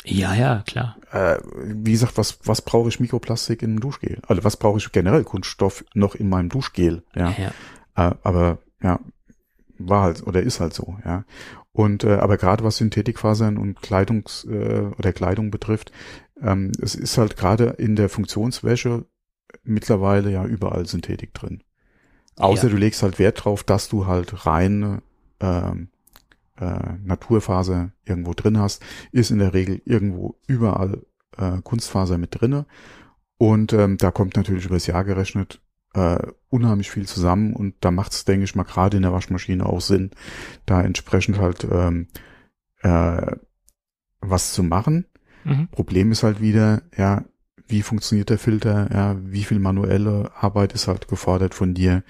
Ja, 0.04 0.34
ja, 0.34 0.62
klar. 0.66 0.96
Äh, 1.10 1.38
wie 1.64 1.92
gesagt, 1.92 2.16
was 2.16 2.38
was 2.44 2.62
brauche 2.62 2.88
ich 2.88 3.00
Mikroplastik 3.00 3.62
in 3.62 3.70
einem 3.70 3.80
Duschgel? 3.80 4.20
Also 4.26 4.44
was 4.44 4.56
brauche 4.56 4.78
ich 4.78 4.92
generell 4.92 5.24
Kunststoff 5.24 5.84
noch 5.94 6.14
in 6.14 6.28
meinem 6.28 6.48
Duschgel, 6.48 7.04
ja. 7.14 7.34
ja. 7.38 8.10
Äh, 8.10 8.14
aber 8.22 8.58
ja, 8.82 9.00
war 9.78 10.02
halt 10.02 10.26
oder 10.26 10.42
ist 10.42 10.60
halt 10.60 10.74
so, 10.74 10.98
ja. 11.04 11.24
Und 11.72 12.04
äh, 12.04 12.16
aber 12.16 12.36
gerade 12.36 12.64
was 12.64 12.78
Synthetikfasern 12.78 13.58
und 13.58 13.82
Kleidungs 13.82 14.44
äh, 14.44 14.90
oder 14.98 15.12
Kleidung 15.12 15.50
betrifft, 15.50 15.92
ähm, 16.40 16.72
es 16.80 16.94
ist 16.94 17.18
halt 17.18 17.36
gerade 17.36 17.64
in 17.78 17.96
der 17.96 18.08
Funktionswäsche 18.08 19.06
mittlerweile 19.62 20.30
ja 20.30 20.44
überall 20.44 20.86
Synthetik 20.86 21.34
drin. 21.34 21.62
Außer 22.36 22.64
Ja. 22.64 22.70
du 22.70 22.76
legst 22.76 23.02
halt 23.02 23.18
Wert 23.18 23.44
drauf, 23.44 23.64
dass 23.64 23.88
du 23.88 24.06
halt 24.06 24.46
reine 24.46 25.02
ähm, 25.40 25.88
äh, 26.58 26.94
Naturfaser 27.04 27.90
irgendwo 28.04 28.32
drin 28.34 28.58
hast, 28.58 28.82
ist 29.12 29.30
in 29.30 29.38
der 29.38 29.54
Regel 29.54 29.80
irgendwo 29.84 30.36
überall 30.46 31.02
äh, 31.36 31.58
Kunstfaser 31.62 32.18
mit 32.18 32.40
drinne. 32.40 32.66
Und 33.38 33.72
ähm, 33.72 33.98
da 33.98 34.10
kommt 34.10 34.36
natürlich 34.36 34.64
übers 34.66 34.86
Jahr 34.86 35.04
gerechnet 35.04 35.60
äh, 35.94 36.18
unheimlich 36.48 36.90
viel 36.90 37.06
zusammen 37.06 37.54
und 37.54 37.74
da 37.80 37.90
macht 37.90 38.12
es, 38.12 38.24
denke 38.24 38.44
ich 38.44 38.54
mal, 38.54 38.64
gerade 38.64 38.96
in 38.96 39.02
der 39.02 39.12
Waschmaschine 39.12 39.64
auch 39.66 39.80
Sinn, 39.80 40.10
da 40.66 40.82
entsprechend 40.82 41.38
halt 41.38 41.66
ähm, 41.70 42.08
äh, 42.82 43.32
was 44.20 44.52
zu 44.52 44.62
machen. 44.62 45.06
Mhm. 45.44 45.68
Problem 45.68 46.12
ist 46.12 46.22
halt 46.22 46.40
wieder, 46.40 46.82
ja, 46.96 47.24
wie 47.68 47.82
funktioniert 47.82 48.30
der 48.30 48.38
Filter, 48.38 48.88
ja, 48.92 49.16
wie 49.22 49.44
viel 49.44 49.58
manuelle 49.58 50.30
Arbeit 50.34 50.72
ist 50.72 50.88
halt 50.88 51.08
gefordert 51.08 51.54
von 51.54 51.74
dir, 51.74 52.02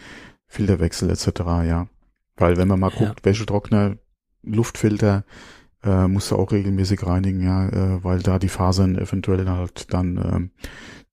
Filterwechsel 0.46 1.10
etc., 1.10 1.40
ja. 1.66 1.88
Weil 2.36 2.56
wenn 2.56 2.68
man 2.68 2.80
mal 2.80 2.92
Ja. 2.92 3.06
guckt, 3.08 3.24
Wäschetrockner, 3.24 3.96
Luftfilter, 4.42 5.24
äh, 5.82 6.06
musst 6.08 6.30
du 6.30 6.36
auch 6.36 6.52
regelmäßig 6.52 7.06
reinigen, 7.06 7.42
ja, 7.42 7.68
äh, 7.68 8.04
weil 8.04 8.20
da 8.20 8.38
die 8.38 8.48
Fasern 8.48 8.96
eventuell 8.96 9.48
halt 9.48 9.92
dann 9.92 10.16
ähm, 10.16 10.50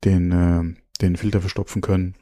den, 0.03 0.31
äh, 0.31 0.75
den 1.01 1.15
Filter 1.15 1.41
verstopfen 1.41 1.81
können. 1.81 2.15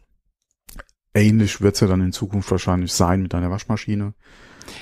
Ähnlich 1.13 1.59
wird's 1.61 1.82
ja 1.82 1.88
dann 1.88 2.01
in 2.01 2.13
Zukunft 2.13 2.49
wahrscheinlich 2.51 2.93
sein 2.93 3.22
mit 3.24 3.34
deiner 3.34 3.51
Waschmaschine. 3.51 4.13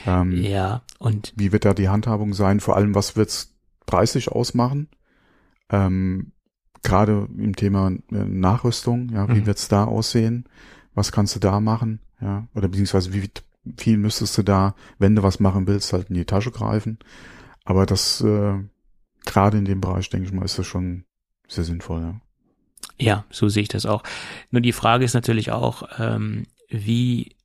Ähm, 0.06 0.34
Ja, 0.34 0.84
und 1.00 1.34
wie 1.36 1.52
wird 1.52 1.66
da 1.66 1.74
die 1.74 1.90
Handhabung 1.90 2.34
sein? 2.34 2.60
Vor 2.60 2.76
allem, 2.76 2.94
was 2.94 3.16
wird's 3.16 3.56
preislich 3.86 4.30
ausmachen? 4.30 4.90
Ähm, 5.72 6.34
Gerade 6.84 7.28
im 7.38 7.56
Thema 7.56 7.92
äh, 8.12 8.16
Nachrüstung, 8.26 9.10
ja, 9.10 9.28
wie 9.30 9.42
Mhm. 9.42 9.46
wird's 9.46 9.68
da 9.68 9.86
aussehen? 9.86 10.46
Was 10.94 11.12
kannst 11.12 11.36
du 11.36 11.40
da 11.40 11.60
machen? 11.60 12.00
Ja, 12.22 12.48
oder 12.56 12.68
beziehungsweise 12.68 13.14
wie 13.14 13.30
viel 13.78 13.98
müsstest 13.98 14.38
du 14.38 14.44
da, 14.44 14.76
wenn 14.98 15.16
du 15.16 15.24
was 15.24 15.40
machen 15.40 15.68
willst, 15.68 15.94
halt 15.94 16.10
in 16.10 16.16
die 16.16 16.26
Tasche 16.26 16.52
greifen? 16.52 17.00
Aber 17.66 17.86
das 17.86 18.22
äh, 18.22 18.54
gerade 19.26 19.58
in 19.58 19.66
dem 19.66 19.82
Bereich, 19.82 20.10
denke 20.10 20.28
ich 20.28 20.34
mal, 20.34 20.44
ist 20.46 20.58
das 20.60 20.66
schon 20.68 21.04
sehr 21.48 21.64
sinnvoll. 21.64 22.02
Ja. 22.02 22.22
Ja, 22.98 23.26
so 23.30 23.48
sehe 23.50 23.64
ich 23.64 23.70
das 23.70 23.86
auch. 23.86 24.04
Nur 24.52 24.62
die 24.62 24.74
Frage 24.74 25.06
ist 25.06 25.14
natürlich 25.14 25.52
auch, 25.52 25.84
ähm, 26.00 26.48
wie 26.70 27.36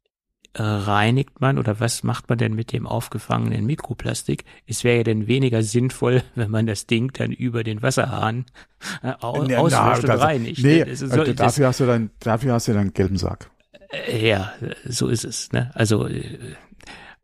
reinigt 0.63 1.41
man 1.41 1.59
oder 1.59 1.81
was 1.81 2.03
macht 2.05 2.29
man 2.29 2.39
denn 2.39 2.55
mit 2.55 2.73
dem 2.73 2.87
aufgefangenen 2.87 3.67
Mikroplastik? 3.67 4.45
Es 4.67 4.85
wäre 4.85 4.99
ja 4.99 5.03
denn 5.03 5.27
weniger 5.27 5.63
sinnvoll, 5.63 6.23
wenn 6.35 6.51
man 6.51 6.67
das 6.67 6.87
Ding 6.87 7.13
dann 7.13 7.33
über 7.33 7.65
den 7.65 7.83
Wasserhahn 7.83 8.45
äh, 9.03 9.13
au 9.21 9.43
Nee, 9.45 9.57
auswäscht 9.57 9.81
na, 9.83 9.95
und 9.97 10.09
das- 10.09 10.21
reinigt. 10.21 10.63
Nee, 10.63 10.85
Das 10.85 11.03
äh, 11.03 11.07
so, 11.09 11.25
das, 11.25 11.35
dafür 11.37 11.67
hast 11.69 11.81
du 11.81 11.87
dann, 11.87 12.11
dafür 12.21 12.53
hast 12.55 12.69
du 12.69 12.73
dann 12.73 12.83
einen 12.83 12.95
gelben 12.95 13.17
Sack. 13.17 13.51
äh, 14.09 14.29
ja, 14.29 14.53
so 14.87 15.09
ist 15.09 15.25
es. 15.25 15.51
Ne? 15.53 15.71
Also 15.75 16.07
äh, 16.07 16.21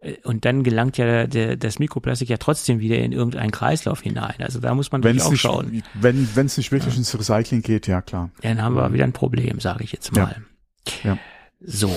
äh, 0.01 0.17
und 0.25 0.45
dann 0.45 0.63
gelangt 0.65 0.97
ja 0.99 1.27
der, 1.27 1.57
das 1.57 1.79
Mikroplastik 1.79 2.29
ja 2.31 2.39
trotzdem 2.39 2.81
wieder 2.81 2.97
in 2.99 3.13
irgendeinen 3.13 3.51
Kreislauf 3.51 4.01
hinein. 4.01 4.35
Also 4.39 4.59
da 4.59 4.75
muss 4.75 4.91
man 4.93 5.05
Wenn 5.05 5.17
natürlich 5.17 5.45
es 5.45 5.47
auch 5.51 5.63
nicht, 5.63 5.85
schauen. 5.87 6.29
wenn 6.35 6.47
es 6.47 6.57
nicht 6.57 6.73
wirklich 6.73 6.97
ins 6.97 7.17
Recycling 7.17 7.63
geht, 7.63 7.87
ja 7.87 8.01
klar. 8.03 8.31
Dann 8.43 8.63
haben 8.63 8.75
wir 8.77 8.93
wieder 8.93 9.05
ein 9.05 9.13
Problem, 9.13 9.61
sage 9.61 9.85
ich 9.85 9.93
jetzt 9.93 10.17
Ja. 10.17 10.23
mal. 10.25 10.37
Ja. 11.05 11.19
So. 11.61 11.95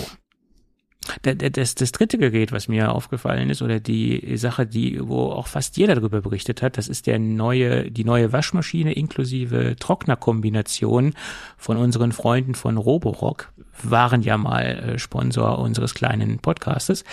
Das, 1.22 1.76
das 1.76 1.91
dritte 1.91 2.18
Gerät, 2.18 2.51
was 2.51 2.68
mir 2.68 2.91
aufgefallen 2.91 3.49
ist, 3.49 3.62
oder 3.62 3.80
die 3.80 4.38
Sache, 4.38 4.66
die, 4.66 4.99
wo 5.01 5.32
auch 5.32 5.47
fast 5.47 5.78
jeder 5.78 5.95
darüber 5.95 6.22
berichtet 6.22 6.62
hat, 6.62 6.78
das 6.78 6.88
ist 6.88 7.08
der 7.08 7.20
neue, 7.20 7.91
die 7.91 8.06
neue 8.06 8.32
Waschmaschine 8.32 8.93
inklusive 8.93 9.76
Trocknerkombination 9.80 11.14
von 11.58 11.78
unseren 11.78 12.12
Freunden 12.12 12.56
von 12.56 12.78
Roborock, 12.78 13.51
waren 13.82 14.22
ja 14.22 14.38
mal 14.38 14.64
äh, 14.64 14.99
Sponsor 14.99 15.60
unseres 15.60 15.93
kleinen 15.93 16.39
Podcastes. 16.39 17.04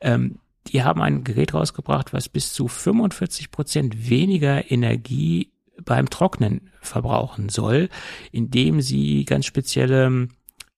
Ähm, 0.00 0.38
die 0.68 0.82
haben 0.82 1.00
ein 1.00 1.24
Gerät 1.24 1.54
rausgebracht, 1.54 2.12
was 2.12 2.28
bis 2.28 2.52
zu 2.52 2.68
45 2.68 3.50
Prozent 3.50 4.10
weniger 4.10 4.70
Energie 4.70 5.52
beim 5.84 6.10
Trocknen 6.10 6.70
verbrauchen 6.80 7.48
soll, 7.48 7.88
indem 8.32 8.80
sie 8.80 9.24
ganz 9.24 9.46
spezielle 9.46 10.28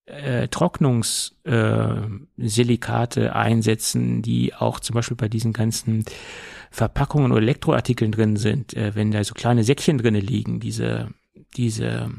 äh, 0.08 0.48
Trocknungssilikate 0.48 3.26
äh, 3.26 3.30
einsetzen, 3.30 4.22
die 4.22 4.54
auch 4.54 4.80
zum 4.80 4.94
Beispiel 4.94 5.16
bei 5.16 5.28
diesen 5.28 5.52
ganzen 5.52 6.04
Verpackungen 6.70 7.32
oder 7.32 7.42
Elektroartikeln 7.42 8.12
drin 8.12 8.36
sind, 8.36 8.74
äh, 8.74 8.94
wenn 8.94 9.10
da 9.10 9.24
so 9.24 9.34
kleine 9.34 9.64
Säckchen 9.64 9.98
drinne 9.98 10.20
liegen, 10.20 10.60
diese, 10.60 11.08
diese 11.56 12.12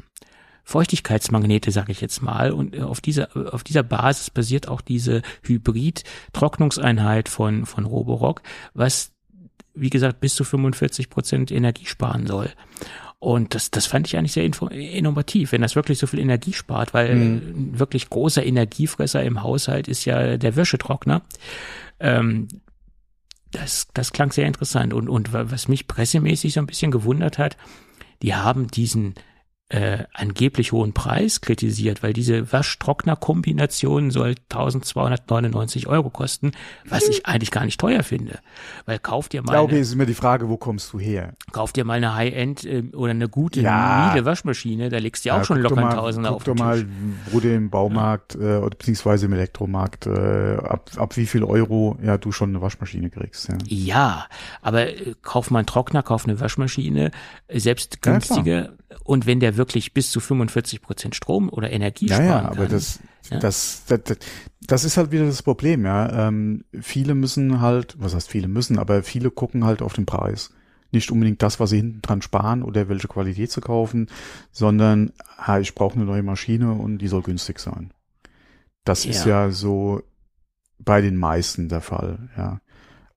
Feuchtigkeitsmagnete, 0.64 1.72
sage 1.72 1.92
ich 1.92 2.00
jetzt 2.00 2.22
mal. 2.22 2.52
Und 2.52 2.76
äh, 2.76 2.82
auf 2.82 3.00
dieser, 3.00 3.28
auf 3.52 3.64
dieser 3.64 3.82
Basis 3.82 4.30
basiert 4.30 4.68
auch 4.68 4.80
diese 4.80 5.22
Hybrid-Trocknungseinheit 5.42 7.28
von, 7.28 7.66
von 7.66 7.84
Roborock, 7.84 8.42
was, 8.74 9.12
wie 9.74 9.90
gesagt, 9.90 10.20
bis 10.20 10.34
zu 10.34 10.44
45 10.44 11.10
Prozent 11.10 11.50
Energie 11.50 11.86
sparen 11.86 12.26
soll. 12.26 12.50
Und 13.20 13.54
das, 13.54 13.70
das 13.70 13.86
fand 13.86 14.06
ich 14.06 14.16
eigentlich 14.16 14.32
sehr 14.32 14.44
innovativ, 14.44 15.52
wenn 15.52 15.60
das 15.60 15.76
wirklich 15.76 15.98
so 15.98 16.06
viel 16.06 16.20
Energie 16.20 16.54
spart, 16.54 16.94
weil 16.94 17.14
mhm. 17.14 17.78
wirklich 17.78 18.08
großer 18.08 18.44
Energiefresser 18.44 19.22
im 19.22 19.42
Haushalt 19.42 19.88
ist 19.88 20.06
ja 20.06 20.38
der 20.38 20.56
Wäschetrockner. 20.56 21.20
Ähm, 22.00 22.48
das, 23.50 23.88
das 23.92 24.12
klang 24.12 24.32
sehr 24.32 24.46
interessant. 24.46 24.94
Und, 24.94 25.10
und 25.10 25.34
was 25.34 25.68
mich 25.68 25.86
pressemäßig 25.86 26.54
so 26.54 26.60
ein 26.60 26.66
bisschen 26.66 26.90
gewundert 26.90 27.36
hat, 27.36 27.58
die 28.22 28.34
haben 28.34 28.68
diesen 28.68 29.14
äh, 29.70 30.04
angeblich 30.12 30.72
hohen 30.72 30.92
Preis 30.92 31.40
kritisiert, 31.40 32.02
weil 32.02 32.12
diese 32.12 32.52
Waschtrockner-Kombination 32.52 34.10
soll 34.10 34.34
1299 34.50 35.86
Euro 35.86 36.10
kosten, 36.10 36.50
was 36.88 37.08
ich 37.08 37.24
eigentlich 37.24 37.52
gar 37.52 37.64
nicht 37.64 37.80
teuer 37.80 38.02
finde. 38.02 38.40
Weil 38.84 38.98
kauft 38.98 39.32
ihr 39.32 39.42
mal. 39.42 39.52
Ja, 39.54 39.62
okay, 39.62 39.74
eine, 39.74 39.80
ist 39.80 39.92
immer 39.92 40.06
die 40.06 40.14
Frage, 40.14 40.48
wo 40.48 40.56
kommst 40.56 40.92
du 40.92 40.98
her? 40.98 41.34
Kauft 41.52 41.78
ihr 41.78 41.84
mal 41.84 41.94
eine 41.94 42.16
High-End 42.16 42.64
äh, 42.64 42.82
oder 42.94 43.12
eine 43.12 43.28
gute, 43.28 43.60
ja. 43.60 44.10
milde 44.12 44.26
Waschmaschine, 44.26 44.88
da 44.88 44.98
legst 44.98 45.24
du 45.24 45.28
ja 45.28 45.40
auch 45.40 45.44
schon 45.44 45.60
locker 45.60 45.78
einen 45.78 45.90
Tausender 45.90 46.32
auf 46.32 46.42
den 46.42 46.56
Tisch. 46.56 46.64
mal, 46.64 46.84
wo 47.30 47.38
du 47.38 47.54
im 47.54 47.70
Baumarkt 47.70 48.34
ja. 48.34 48.56
äh, 48.56 48.58
oder 48.58 48.76
beziehungsweise 48.76 49.26
im 49.26 49.32
Elektromarkt 49.34 50.06
äh, 50.06 50.56
ab, 50.56 50.90
ab 50.96 51.16
wie 51.16 51.26
viel 51.26 51.44
Euro 51.44 51.96
ja 52.02 52.18
du 52.18 52.32
schon 52.32 52.48
eine 52.48 52.60
Waschmaschine 52.60 53.08
kriegst. 53.08 53.48
Ja, 53.48 53.56
ja 53.68 54.26
aber 54.62 54.88
äh, 54.88 55.14
kauf 55.22 55.52
mal 55.52 55.60
einen 55.60 55.66
Trockner, 55.66 56.02
kauf 56.02 56.24
eine 56.24 56.40
Waschmaschine, 56.40 57.12
äh, 57.46 57.60
selbst 57.60 58.02
günstige 58.02 58.72
und 59.04 59.26
wenn 59.26 59.40
der 59.40 59.56
wirklich 59.56 59.94
bis 59.94 60.10
zu 60.10 60.20
45 60.20 60.82
Prozent 60.82 61.14
Strom 61.14 61.48
oder 61.48 61.70
Energie 61.70 62.06
ja, 62.06 62.16
sparen 62.16 62.28
ja, 62.28 62.50
aber 62.50 62.62
kann, 62.62 62.70
das, 62.70 63.00
ja? 63.30 63.38
das, 63.38 63.84
das, 63.86 64.02
das, 64.04 64.18
das 64.60 64.84
ist 64.84 64.96
halt 64.96 65.10
wieder 65.12 65.26
das 65.26 65.42
Problem, 65.42 65.84
ja. 65.84 66.28
Ähm, 66.28 66.64
viele 66.80 67.14
müssen 67.14 67.60
halt, 67.60 67.96
was 67.98 68.14
heißt 68.14 68.28
viele 68.28 68.48
müssen, 68.48 68.78
aber 68.78 69.02
viele 69.02 69.30
gucken 69.30 69.64
halt 69.64 69.82
auf 69.82 69.94
den 69.94 70.06
Preis. 70.06 70.52
Nicht 70.92 71.10
unbedingt 71.12 71.40
das, 71.42 71.60
was 71.60 71.70
sie 71.70 71.76
hinten 71.76 72.02
dran 72.02 72.22
sparen 72.22 72.62
oder 72.62 72.88
welche 72.88 73.06
Qualität 73.06 73.50
zu 73.50 73.60
kaufen, 73.60 74.08
sondern 74.50 75.12
ha, 75.38 75.60
ich 75.60 75.74
brauche 75.74 75.94
eine 75.94 76.04
neue 76.04 76.22
Maschine 76.22 76.72
und 76.72 76.98
die 76.98 77.08
soll 77.08 77.22
günstig 77.22 77.60
sein. 77.60 77.92
Das 78.84 79.04
ja. 79.04 79.10
ist 79.10 79.24
ja 79.24 79.50
so 79.50 80.02
bei 80.78 81.00
den 81.00 81.16
meisten 81.16 81.68
der 81.68 81.80
Fall, 81.80 82.30
ja. 82.36 82.60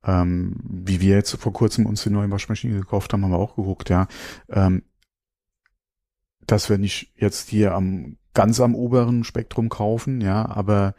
Ähm, 0.06 0.58
wie 0.64 1.00
wir 1.00 1.16
jetzt 1.16 1.34
vor 1.38 1.54
kurzem 1.54 1.86
uns 1.86 2.04
die 2.04 2.10
neue 2.10 2.30
Waschmaschine 2.30 2.78
gekauft 2.78 3.14
haben, 3.14 3.24
haben 3.24 3.32
wir 3.32 3.38
auch 3.38 3.56
geguckt, 3.56 3.90
ja. 3.90 4.08
Ähm, 4.50 4.84
dass 6.48 6.70
wir 6.70 6.78
nicht 6.78 7.14
jetzt 7.16 7.50
hier 7.50 7.74
am 7.74 8.18
ganz 8.34 8.60
am 8.60 8.76
oberen 8.76 9.24
Spektrum 9.24 9.70
kaufen, 9.70 10.22
ja, 10.22 10.50
aber 10.50 10.96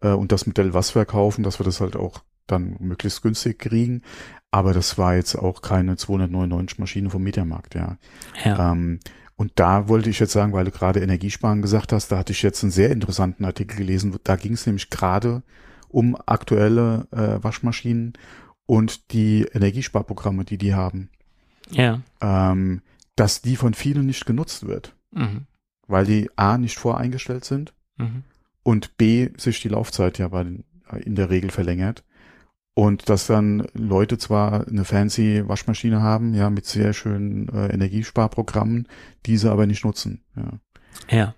äh, 0.00 0.10
und 0.10 0.32
das 0.32 0.46
Modell, 0.46 0.74
was 0.74 0.94
wir 0.94 1.04
kaufen, 1.04 1.42
dass 1.42 1.58
wir 1.58 1.64
das 1.64 1.80
halt 1.80 1.96
auch 1.96 2.22
dann 2.46 2.76
möglichst 2.78 3.22
günstig 3.22 3.58
kriegen. 3.58 4.02
Aber 4.50 4.72
das 4.72 4.96
war 4.98 5.16
jetzt 5.16 5.34
auch 5.34 5.62
keine 5.62 5.96
299 5.96 6.78
Maschine 6.78 7.10
vom 7.10 7.22
Mediamarkt, 7.22 7.74
ja. 7.74 7.98
ja. 8.44 8.72
Ähm, 8.72 9.00
und 9.36 9.52
da 9.56 9.88
wollte 9.88 10.08
ich 10.08 10.18
jetzt 10.18 10.32
sagen, 10.32 10.54
weil 10.54 10.64
du 10.64 10.70
gerade 10.70 11.00
Energiesparen 11.00 11.60
gesagt 11.60 11.92
hast, 11.92 12.10
da 12.10 12.18
hatte 12.18 12.32
ich 12.32 12.42
jetzt 12.42 12.62
einen 12.62 12.72
sehr 12.72 12.90
interessanten 12.90 13.44
Artikel 13.44 13.76
gelesen. 13.76 14.16
Da 14.24 14.36
ging 14.36 14.54
es 14.54 14.64
nämlich 14.64 14.88
gerade 14.88 15.42
um 15.88 16.16
aktuelle 16.24 17.06
äh, 17.10 17.42
Waschmaschinen 17.44 18.14
und 18.64 19.12
die 19.12 19.42
Energiesparprogramme, 19.52 20.44
die 20.44 20.56
die 20.56 20.74
haben. 20.74 21.10
Ja. 21.70 22.00
Ähm, 22.22 22.80
dass 23.16 23.42
die 23.42 23.56
von 23.56 23.74
vielen 23.74 24.06
nicht 24.06 24.26
genutzt 24.26 24.66
wird. 24.66 24.94
Mhm. 25.10 25.46
Weil 25.88 26.04
die 26.04 26.30
A 26.36 26.58
nicht 26.58 26.78
voreingestellt 26.78 27.44
sind 27.44 27.74
mhm. 27.96 28.24
und 28.62 28.96
B 28.96 29.30
sich 29.36 29.60
die 29.60 29.68
Laufzeit 29.68 30.18
ja 30.18 30.28
bei 30.28 30.44
den, 30.44 30.64
in 31.04 31.14
der 31.14 31.30
Regel 31.30 31.50
verlängert. 31.50 32.04
Und 32.74 33.08
dass 33.08 33.26
dann 33.26 33.66
Leute 33.72 34.18
zwar 34.18 34.68
eine 34.68 34.84
fancy 34.84 35.42
Waschmaschine 35.46 36.02
haben, 36.02 36.34
ja, 36.34 36.50
mit 36.50 36.66
sehr 36.66 36.92
schönen 36.92 37.48
äh, 37.48 37.72
Energiesparprogrammen, 37.72 38.86
diese 39.24 39.50
aber 39.50 39.66
nicht 39.66 39.82
nutzen. 39.82 40.22
Ja. 40.36 40.52
ja. 41.08 41.34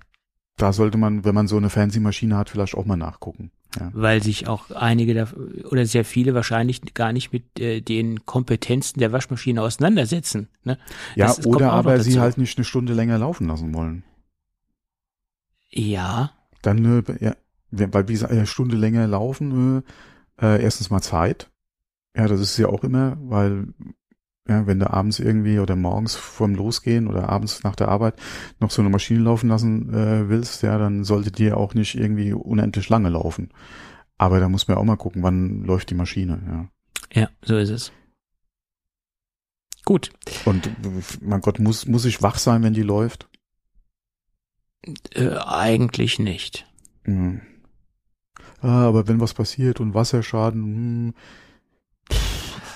Da 0.57 0.73
sollte 0.73 0.99
man, 0.99 1.25
wenn 1.25 1.37
man 1.37 1.47
so 1.47 1.57
eine 1.57 1.71
fancy 1.71 2.01
Maschine 2.01 2.37
hat, 2.37 2.51
vielleicht 2.51 2.75
auch 2.75 2.87
mal 2.87 2.97
nachgucken. 2.97 3.53
Ja. 3.79 3.91
Weil 3.93 4.23
sich 4.23 4.49
auch 4.49 4.71
einige 4.71 5.15
da, 5.15 5.29
oder 5.71 5.87
sehr 5.87 6.05
viele 6.05 6.35
wahrscheinlich 6.35 6.95
gar 6.95 7.13
nicht 7.13 7.33
mit 7.33 7.61
äh, 7.61 7.81
den 7.81 8.25
Kompetenzen 8.27 8.99
der 8.99 9.13
Waschmaschine 9.13 9.63
auseinandersetzen. 9.63 10.49
Ne? 10.65 10.79
Ja, 11.15 11.29
das, 11.29 11.47
oder 11.47 11.73
aber 11.73 12.01
sie 12.01 12.19
halt 12.19 12.39
nicht 12.39 12.59
eine 12.59 12.65
Stunde 12.65 12.95
länger 12.95 13.19
laufen 13.19 13.47
lassen 13.47 13.75
wollen. 13.75 14.05
Ja. 15.71 16.33
Dann, 16.63 17.05
äh, 17.07 17.25
ja, 17.25 17.35
weil 17.71 18.09
wie 18.09 18.13
gesagt, 18.15 18.33
eine 18.33 18.47
Stunde 18.47 18.77
länger 18.77 19.07
laufen, 19.07 19.83
äh, 20.41 20.57
äh, 20.57 20.63
erstens 20.63 20.91
mal 20.91 21.03
Zeit. 21.03 21.51
Ja, 22.17 22.27
das 22.27 22.41
ist 22.41 22.57
ja 22.59 22.69
auch 22.69 22.83
immer, 22.83 23.17
weil 23.21 23.69
ja, 24.49 24.67
wenn 24.67 24.79
du 24.79 24.91
abends 24.91 25.19
irgendwie 25.19 25.59
oder 25.59 25.77
morgens 25.77 26.17
vorm 26.17 26.55
Losgehen 26.55 27.07
oder 27.07 27.29
abends 27.29 27.63
nach 27.65 27.77
der 27.77 27.89
Arbeit 27.89 28.15
noch 28.61 28.71
so 28.71 28.81
eine 28.81 28.91
Maschine 28.91 29.21
laufen 29.21 29.49
lassen 29.49 29.93
äh, 29.93 30.29
willst, 30.29 30.63
ja, 30.63 30.79
dann 30.79 31.05
sollte 31.05 31.31
die 31.31 31.53
auch 31.53 31.75
nicht 31.75 31.95
irgendwie 31.97 32.33
unendlich 32.33 32.89
lange 32.89 33.11
laufen. 33.11 33.51
Aber 34.17 34.41
da 34.41 34.49
muss 34.49 34.67
man 34.67 34.79
auch 34.79 34.85
mal 34.85 34.97
gucken, 34.97 35.23
wann 35.23 35.65
läuft 35.65 35.91
die 35.91 35.95
Maschine, 35.95 36.41
ja. 36.47 36.69
Ja, 37.13 37.31
so 37.43 37.57
ist 37.57 37.71
es. 37.71 37.93
Gut. 39.85 40.11
Und 40.45 40.71
mein 41.23 41.41
Gott, 41.41 41.59
muss, 41.59 41.87
muss 41.87 42.05
ich 42.05 42.23
wach 42.23 42.39
sein, 42.39 42.63
wenn 42.63 42.75
die 42.75 42.83
läuft? 42.83 43.29
Äh, 45.15 45.37
eigentlich 45.37 46.19
nicht. 46.19 46.67
Hm. 47.05 47.41
Ah, 48.61 48.87
aber 48.87 49.09
wenn 49.09 49.21
was 49.21 49.35
passiert 49.35 49.81
und 49.81 49.95
Wasserschaden, 49.95 50.63
hm, 50.63 51.15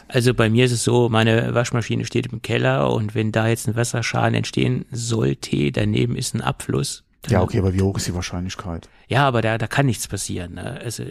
also 0.09 0.35
bei 0.35 0.51
mir 0.51 0.65
ist 0.65 0.73
es 0.73 0.85
so, 0.85 1.09
meine 1.09 1.55
Waschmaschine 1.55 2.05
steht 2.05 2.27
im 2.27 2.43
Keller 2.43 2.93
und 2.93 3.15
wenn 3.15 3.33
da 3.33 3.49
jetzt 3.49 3.69
ein 3.69 3.77
Wasserschaden 3.77 4.35
entstehen 4.35 4.85
sollte, 4.91 5.73
daneben 5.73 6.17
ist 6.17 6.35
ein 6.35 6.41
Abfluss. 6.41 7.05
Ja, 7.29 7.41
okay, 7.41 7.61
aber 7.61 7.73
wie 7.73 7.83
hoch 7.83 7.97
ist 7.97 8.09
die 8.09 8.15
Wahrscheinlichkeit? 8.15 8.89
Ja, 9.07 9.29
aber 9.29 9.43
da, 9.43 9.57
da 9.57 9.69
kann 9.69 9.87
nichts 9.87 10.09
passieren. 10.09 10.55
Ne? 10.55 10.81
Also, 10.83 11.05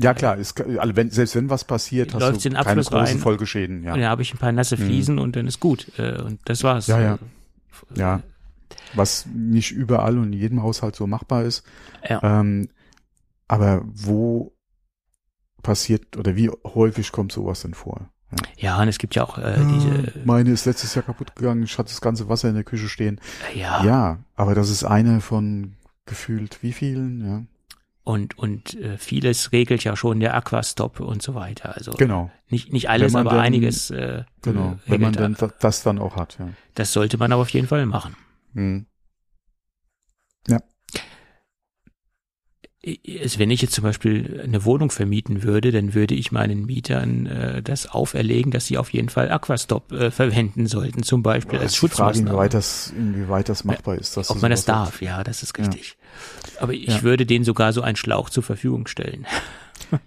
ja, 0.00 0.12
klar, 0.12 0.38
es, 0.38 0.54
also 0.56 0.96
wenn, 0.96 1.10
selbst 1.10 1.36
wenn 1.36 1.48
was 1.48 1.64
passiert, 1.64 2.14
hast 2.14 2.44
du 2.44 2.50
keine 2.50 2.82
großen 2.82 2.96
rein, 2.96 3.18
Folgeschäden. 3.18 3.84
Ja. 3.84 3.94
Und 3.94 4.00
da 4.00 4.08
habe 4.08 4.22
ich 4.22 4.34
ein 4.34 4.38
paar 4.38 4.50
nasse 4.50 4.76
mhm. 4.76 4.86
Fliesen 4.86 5.14
mhm. 5.16 5.22
und 5.22 5.36
dann 5.36 5.46
ist 5.46 5.60
gut. 5.60 5.86
Äh, 5.98 6.20
und 6.20 6.40
das 6.46 6.64
war's. 6.64 6.88
Ja, 6.88 7.00
ja. 7.00 7.18
Ja. 7.94 8.22
Was 8.94 9.26
nicht 9.32 9.70
überall 9.70 10.18
und 10.18 10.32
in 10.32 10.38
jedem 10.38 10.62
Haushalt 10.62 10.96
so 10.96 11.06
machbar 11.06 11.44
ist. 11.44 11.64
Ja. 12.08 12.20
Ähm, 12.22 12.68
aber 13.46 13.82
wo 13.84 14.52
passiert 15.62 16.16
oder 16.16 16.36
wie 16.36 16.50
häufig 16.64 17.12
kommt 17.12 17.32
sowas 17.32 17.62
denn 17.62 17.74
vor? 17.74 18.10
Ja, 18.30 18.38
ja 18.56 18.82
und 18.82 18.88
es 18.88 18.98
gibt 18.98 19.14
ja 19.14 19.24
auch 19.24 19.38
äh, 19.38 19.56
diese. 19.74 20.12
Meine 20.24 20.50
ist 20.50 20.66
letztes 20.66 20.94
Jahr 20.94 21.04
kaputt 21.04 21.34
gegangen, 21.34 21.62
ich 21.62 21.76
hatte 21.78 21.90
das 21.90 22.00
ganze 22.00 22.28
Wasser 22.28 22.48
in 22.48 22.54
der 22.54 22.64
Küche 22.64 22.88
stehen. 22.88 23.20
Ja. 23.54 23.84
Ja, 23.84 24.18
aber 24.36 24.54
das 24.54 24.70
ist 24.70 24.84
eine 24.84 25.20
von 25.20 25.76
gefühlt 26.06 26.62
wie 26.62 26.72
vielen, 26.72 27.26
ja. 27.26 27.42
Und, 28.02 28.38
und 28.38 28.74
äh, 28.74 28.96
vieles 28.96 29.52
regelt 29.52 29.84
ja 29.84 29.94
schon 29.94 30.20
der 30.20 30.34
Aquastop 30.34 31.00
und 31.00 31.22
so 31.22 31.34
weiter. 31.34 31.76
Also 31.76 31.92
genau. 31.92 32.30
nicht, 32.48 32.72
nicht 32.72 32.88
alles, 32.88 33.14
aber 33.14 33.30
dann, 33.30 33.40
einiges. 33.40 33.90
Äh, 33.90 34.24
genau, 34.42 34.78
wenn 34.86 35.00
man 35.00 35.12
dann 35.12 35.36
das 35.60 35.82
dann 35.82 35.98
auch 35.98 36.16
hat, 36.16 36.38
ja. 36.38 36.48
Das 36.74 36.92
sollte 36.92 37.18
man 37.18 37.30
aber 37.30 37.42
auf 37.42 37.50
jeden 37.50 37.68
Fall 37.68 37.84
machen. 37.86 38.16
Hm. 38.54 38.86
Ja. 40.48 40.58
Ist, 42.82 43.38
wenn 43.38 43.50
ich 43.50 43.60
jetzt 43.60 43.74
zum 43.74 43.84
Beispiel 43.84 44.40
eine 44.42 44.64
Wohnung 44.64 44.90
vermieten 44.90 45.42
würde, 45.42 45.70
dann 45.70 45.92
würde 45.92 46.14
ich 46.14 46.32
meinen 46.32 46.64
Mietern 46.64 47.26
äh, 47.26 47.62
das 47.62 47.86
auferlegen, 47.86 48.52
dass 48.52 48.66
sie 48.66 48.78
auf 48.78 48.90
jeden 48.92 49.10
Fall 49.10 49.30
Aquastop 49.30 49.92
äh, 49.92 50.10
verwenden 50.10 50.66
sollten, 50.66 51.02
zum 51.02 51.22
Beispiel 51.22 51.56
Ja, 51.56 51.60
als 51.60 51.72
die 51.72 51.78
Frage, 51.78 51.90
Schutzmaßnahme. 51.92 52.30
inwieweit 52.30 52.54
das, 52.54 52.92
inwieweit 52.96 53.48
das 53.50 53.64
machbar 53.64 53.96
ist. 53.96 54.16
Dass 54.16 54.30
Ob 54.30 54.40
man 54.40 54.50
das 54.50 54.64
darf, 54.64 55.02
ja, 55.02 55.22
das 55.24 55.42
ist 55.42 55.56
Ja. 55.58 55.64
richtig. 55.66 55.98
Aber 56.58 56.72
ich 56.72 56.86
Ja. 56.86 57.02
würde 57.02 57.26
denen 57.26 57.44
sogar 57.44 57.72
so 57.74 57.82
einen 57.82 57.96
Schlauch 57.96 58.30
zur 58.30 58.42
Verfügung 58.42 58.86
stellen. 58.86 59.26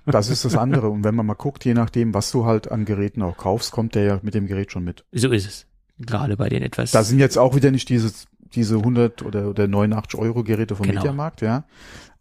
Das 0.06 0.30
ist 0.30 0.46
das 0.46 0.56
andere. 0.56 0.88
Und 0.90 1.04
wenn 1.04 1.14
man 1.16 1.26
mal 1.26 1.34
guckt, 1.34 1.66
je 1.66 1.74
nachdem, 1.74 2.14
was 2.14 2.32
du 2.32 2.46
halt 2.46 2.72
an 2.72 2.86
Geräten 2.86 3.22
auch 3.22 3.36
kaufst, 3.36 3.72
kommt 3.72 3.96
der 3.96 4.04
ja 4.04 4.20
mit 4.22 4.34
dem 4.34 4.48
Gerät 4.48 4.72
schon 4.72 4.84
mit. 4.86 5.04
So 5.12 5.30
ist 5.32 5.46
es. 5.46 5.66
Gerade 6.00 6.38
bei 6.38 6.48
den 6.48 6.64
etwas. 6.64 6.92
Da 6.92 7.04
sind 7.04 7.20
jetzt 7.20 7.38
auch 7.38 7.54
wieder 7.56 7.70
nicht 7.70 7.90
diese, 7.90 8.14
diese 8.56 8.76
100 8.78 9.24
oder, 9.24 9.50
oder 9.50 9.68
89 9.68 10.18
Euro 10.20 10.44
Geräte 10.44 10.76
vom 10.78 10.86
Genau. 10.86 11.02
Mediamarkt, 11.02 11.42
ja. 11.42 11.66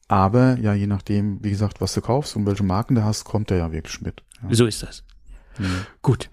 Aber 0.09 0.59
ja, 0.59 0.75
je 0.75 0.87
nachdem, 0.87 1.43
wie 1.43 1.51
gesagt, 1.51 1.81
was 1.81 1.95
du 1.95 2.01
kaufst 2.01 2.37
und 2.37 2.47
welche 2.47 2.63
Marken 2.65 2.95
du 2.95 3.05
hast, 3.05 3.25
kommt 3.25 3.51
der 3.51 3.59
ja 3.59 3.73
wirklich 3.73 4.01
mit. 4.03 4.23
Ja. 4.43 4.55
so 4.55 4.67
ist 4.67 4.83
das. 4.83 5.05
Mhm. 5.59 5.87
Gut. 6.03 6.29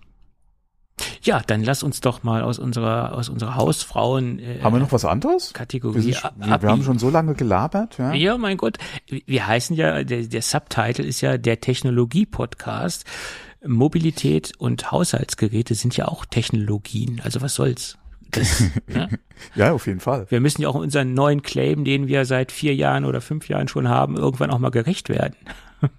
Ja, 1.21 1.41
dann 1.47 1.63
lass 1.63 1.81
uns 1.83 2.01
doch 2.01 2.23
mal 2.23 2.41
aus 2.41 2.59
unserer 2.59 3.13
aus 3.15 3.29
unserer 3.29 3.55
Hausfrauen 3.55 4.39
äh, 4.39 4.59
Haben 4.61 4.75
wir 4.75 4.79
noch 4.81 4.91
was 4.91 5.05
anderes? 5.05 5.51
Wir, 5.51 5.53
Kategorie 5.53 6.01
sind, 6.01 6.25
ab- 6.25 6.33
wir, 6.37 6.61
wir 6.61 6.69
haben 6.69 6.83
schon 6.83 6.99
so 6.99 7.09
lange 7.09 7.35
gelabert, 7.35 7.97
ja. 7.97 8.13
Ja, 8.13 8.37
mein 8.37 8.57
Gott. 8.57 8.77
Wir 9.07 9.47
heißen 9.47 9.75
ja, 9.77 10.03
der, 10.03 10.23
der 10.23 10.41
Subtitle 10.41 11.05
ist 11.05 11.21
ja 11.21 11.37
der 11.37 11.61
Technologie-Podcast. 11.61 13.05
Mobilität 13.65 14.53
und 14.57 14.91
Haushaltsgeräte 14.91 15.75
sind 15.75 15.95
ja 15.95 16.07
auch 16.07 16.25
Technologien. 16.25 17.21
Also 17.23 17.41
was 17.41 17.55
soll's? 17.55 17.97
Das, 18.31 18.63
ne? 18.87 19.19
Ja, 19.55 19.71
auf 19.71 19.87
jeden 19.87 19.99
Fall. 19.99 20.25
Wir 20.29 20.39
müssen 20.39 20.61
ja 20.61 20.69
auch 20.69 20.75
unseren 20.75 21.13
neuen 21.13 21.41
Claim, 21.41 21.83
den 21.83 22.07
wir 22.07 22.25
seit 22.25 22.51
vier 22.51 22.75
Jahren 22.75 23.05
oder 23.05 23.21
fünf 23.21 23.47
Jahren 23.49 23.67
schon 23.67 23.87
haben, 23.87 24.17
irgendwann 24.17 24.51
auch 24.51 24.59
mal 24.59 24.71
gerecht 24.71 25.09
werden. 25.09 25.35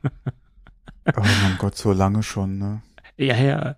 Oh 1.16 1.22
mein 1.22 1.56
Gott, 1.58 1.76
so 1.76 1.92
lange 1.92 2.22
schon, 2.22 2.58
ne? 2.58 2.82
Ja, 3.16 3.34
ja. 3.34 3.76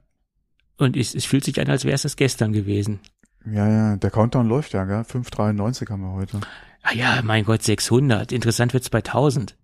Und 0.76 0.96
es, 0.96 1.14
es 1.14 1.24
fühlt 1.24 1.44
sich 1.44 1.58
an, 1.60 1.68
als 1.68 1.84
wäre 1.84 1.94
es 1.94 2.02
das 2.02 2.16
gestern 2.16 2.52
gewesen. 2.52 3.00
Ja, 3.46 3.68
ja, 3.68 3.96
der 3.96 4.10
Countdown 4.10 4.48
läuft 4.48 4.72
ja, 4.72 4.84
gell? 4.84 5.02
5,93 5.02 5.88
haben 5.88 6.02
wir 6.02 6.12
heute. 6.12 6.40
Ah 6.82 6.92
ja, 6.94 7.20
mein 7.22 7.44
Gott, 7.44 7.62
600. 7.62 8.32
Interessant 8.32 8.74
wird's 8.74 8.90
bei 8.90 8.98
1000. 8.98 9.56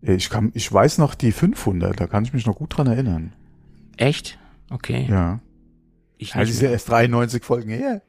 Ich 0.00 0.30
kann, 0.30 0.50
ich 0.54 0.72
weiß 0.72 0.98
noch 0.98 1.14
die 1.14 1.32
500, 1.32 2.00
da 2.00 2.06
kann 2.06 2.24
ich 2.24 2.32
mich 2.32 2.46
noch 2.46 2.56
gut 2.56 2.76
dran 2.76 2.86
erinnern. 2.86 3.32
Echt? 3.96 4.38
Okay. 4.70 5.06
Ja. 5.08 5.40
Ich 6.18 6.34
nicht 6.34 6.50
ist 6.50 6.62
ja 6.62 6.70
erst 6.70 6.88
93 6.88 7.44
Folgen 7.44 7.70
her. 7.70 8.02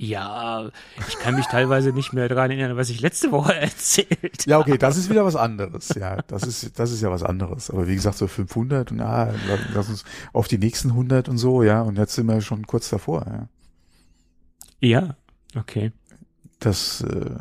Ja, 0.00 0.70
ich 1.08 1.18
kann 1.18 1.34
mich 1.34 1.46
teilweise 1.46 1.90
nicht 1.90 2.12
mehr 2.12 2.28
daran 2.28 2.52
erinnern, 2.52 2.76
was 2.76 2.88
ich 2.88 3.00
letzte 3.00 3.32
Woche 3.32 3.52
erzählt 3.60 4.46
Ja, 4.46 4.60
okay, 4.60 4.78
das 4.78 4.96
ist 4.96 5.10
wieder 5.10 5.24
was 5.24 5.34
anderes. 5.34 5.88
Ja, 5.88 6.22
das 6.22 6.44
ist, 6.44 6.78
das 6.78 6.92
ist 6.92 7.02
ja 7.02 7.10
was 7.10 7.24
anderes. 7.24 7.68
Aber 7.68 7.88
wie 7.88 7.96
gesagt, 7.96 8.16
so 8.16 8.28
500 8.28 8.92
und 8.92 9.00
ja, 9.00 9.34
lass 9.74 9.88
uns 9.88 10.04
auf 10.32 10.46
die 10.46 10.58
nächsten 10.58 10.90
100 10.90 11.28
und 11.28 11.38
so, 11.38 11.64
ja. 11.64 11.82
Und 11.82 11.98
jetzt 11.98 12.14
sind 12.14 12.26
wir 12.26 12.40
schon 12.42 12.64
kurz 12.64 12.90
davor, 12.90 13.26
ja. 13.26 13.48
Ja, 14.80 15.16
okay. 15.56 15.90
Das, 16.60 17.00
äh, 17.00 17.34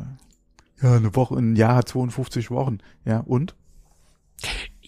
ja, 0.81 0.95
eine 0.95 1.15
Woche, 1.15 1.35
ein 1.35 1.55
Jahr 1.55 1.75
hat 1.75 1.89
52 1.89 2.49
Wochen. 2.49 2.79
Ja, 3.05 3.19
und? 3.19 3.55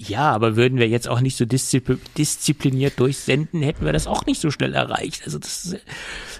Ja, 0.01 0.31
aber 0.31 0.55
würden 0.55 0.79
wir 0.79 0.87
jetzt 0.87 1.09
auch 1.09 1.19
nicht 1.19 1.35
so 1.35 1.43
diszipl 1.45 1.99
diszipliniert 2.17 2.97
durchsenden, 3.01 3.61
hätten 3.61 3.83
wir 3.83 3.91
das 3.91 4.07
auch 4.07 4.25
nicht 4.25 4.39
so 4.39 4.49
schnell 4.49 4.73
erreicht. 4.73 5.23
Also 5.25 5.39
das, 5.39 5.75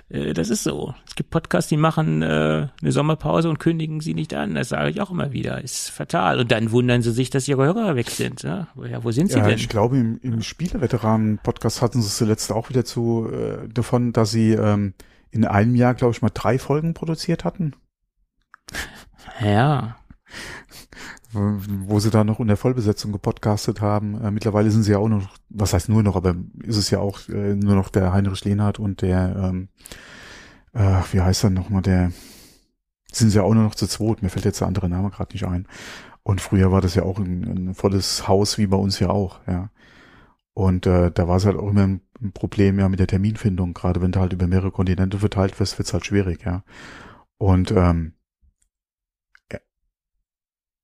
äh, 0.08 0.34
das 0.34 0.50
ist 0.50 0.64
so. 0.64 0.96
Es 1.06 1.16
gibt 1.16 1.30
Podcasts, 1.30 1.68
die 1.68 1.76
machen 1.76 2.22
äh, 2.22 2.70
eine 2.82 2.92
Sommerpause 2.94 3.50
und 3.50 3.60
kündigen 3.60 4.00
sie 4.00 4.14
nicht 4.14 4.34
an. 4.34 4.56
Das 4.56 4.70
sage 4.70 4.92
ich 4.92 5.02
auch 5.02 5.12
immer 5.12 5.34
wieder. 5.34 5.62
Ist 5.62 5.90
fatal. 5.90 6.40
Und 6.40 6.52
dann 6.54 6.72
wundern 6.72 7.02
sie 7.02 7.12
sich, 7.12 7.32
dass 7.32 7.50
ihre 7.50 7.66
Hörer 7.66 7.98
weg 7.98 8.10
sind. 8.12 8.44
Ja, 8.44 8.70
ja 8.90 9.04
wo 9.04 9.12
sind 9.12 9.30
sie 9.30 9.40
Ja, 9.40 9.44
denn? 9.44 9.58
ich 9.58 9.68
glaube, 9.68 9.98
im, 9.98 10.20
im 10.24 10.42
Spieleveteranen-Podcast 10.42 11.82
hatten 11.82 12.02
sie 12.02 12.08
es 12.08 12.16
zuletzt 12.18 12.54
auch 12.54 12.70
wieder 12.70 12.86
zu 12.86 13.30
äh, 13.30 13.68
davon, 13.68 14.14
dass 14.14 14.32
sie 14.32 14.52
ähm, 14.54 14.94
in 15.32 15.44
einem 15.44 15.76
Jahr, 15.76 15.96
glaube 15.96 16.14
ich, 16.14 16.22
mal 16.22 16.32
drei 16.34 16.58
Folgen 16.60 16.94
produziert 16.94 17.44
hatten, 17.44 17.76
Ja, 19.42 19.98
wo, 21.32 22.00
sie 22.00 22.10
da 22.10 22.24
noch 22.24 22.40
in 22.40 22.48
der 22.48 22.58
Vollbesetzung 22.58 23.12
gepodcastet 23.12 23.82
haben. 23.82 24.20
Äh, 24.22 24.32
mittlerweile 24.32 24.72
sind 24.72 24.84
sie 24.84 24.92
ja 24.92 24.98
auch 24.98 25.10
noch, 25.10 25.30
was 25.50 25.74
heißt 25.74 25.90
nur 25.90 26.04
noch, 26.04 26.16
aber 26.16 26.36
ist 26.64 26.78
es 26.78 26.90
ja 26.90 27.00
auch 27.00 27.28
äh, 27.30 27.56
nur 27.56 27.76
noch 27.76 27.90
der 27.90 28.14
Heinrich 28.14 28.44
Lehnhardt 28.46 28.80
und 28.80 29.02
der, 29.02 29.36
ähm, 29.36 29.70
äh, 30.74 31.02
wie 31.12 31.22
heißt 31.22 31.44
er 31.44 31.50
nochmal, 31.52 31.82
der, 31.82 32.12
sind 33.12 33.30
sie 33.30 33.38
ja 33.38 33.44
auch 33.44 33.54
nur 33.54 33.64
noch 33.64 33.76
zu 33.76 33.88
zweit. 33.88 34.22
Mir 34.22 34.30
fällt 34.30 34.46
jetzt 34.46 34.62
der 34.62 34.68
andere 34.68 34.90
Name 34.90 35.10
gerade 35.10 35.34
nicht 35.34 35.46
ein. 35.46 35.68
Und 36.24 36.42
früher 36.42 36.72
war 36.72 36.82
das 36.82 36.96
ja 36.96 37.04
auch 37.04 37.20
ein, 37.20 37.44
ein 37.44 37.74
volles 37.74 38.28
Haus, 38.28 38.58
wie 38.58 38.68
bei 38.68 38.78
uns 38.78 39.00
ja 39.00 39.10
auch, 39.10 39.40
ja. 39.48 39.70
Und 40.54 40.86
äh, 40.88 41.10
da 41.12 41.28
war 41.28 41.38
es 41.38 41.46
halt 41.46 41.58
auch 41.58 41.70
immer 41.70 41.84
ein, 41.84 42.02
Problem 42.34 42.80
ja 42.80 42.90
mit 42.90 43.00
der 43.00 43.08
Terminfindung. 43.08 43.74
Gerade 43.74 44.02
wenn 44.02 44.12
du 44.12 44.20
halt 44.20 44.34
über 44.34 44.46
mehrere 44.46 44.72
Kontinente 44.72 45.20
verteilt 45.20 45.58
wirst, 45.60 45.78
wird's 45.80 45.94
halt 45.94 46.06
schwierig, 46.06 46.44
ja. 46.44 46.64
Und 47.38 47.72
ähm, 47.72 48.14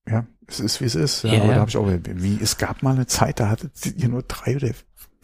ja, 0.08 0.26
es 0.48 0.60
ist 0.60 0.82
wie 0.82 0.86
es 0.86 0.96
ist. 0.96 1.24
Ja, 1.24 1.34
Ja, 1.34 1.40
aber 1.40 1.48
ja. 1.48 1.54
da 1.56 1.60
habe 1.62 1.70
ich 1.70 1.78
auch, 1.78 1.88
wie 1.88 2.40
es 2.42 2.58
gab 2.58 2.84
mal 2.84 2.96
eine 2.96 3.08
Zeit, 3.08 3.40
da 3.40 3.50
hattet 3.50 3.72
ihr 3.98 4.10
nur 4.10 4.24
drei 4.24 4.56
oder 4.56 4.70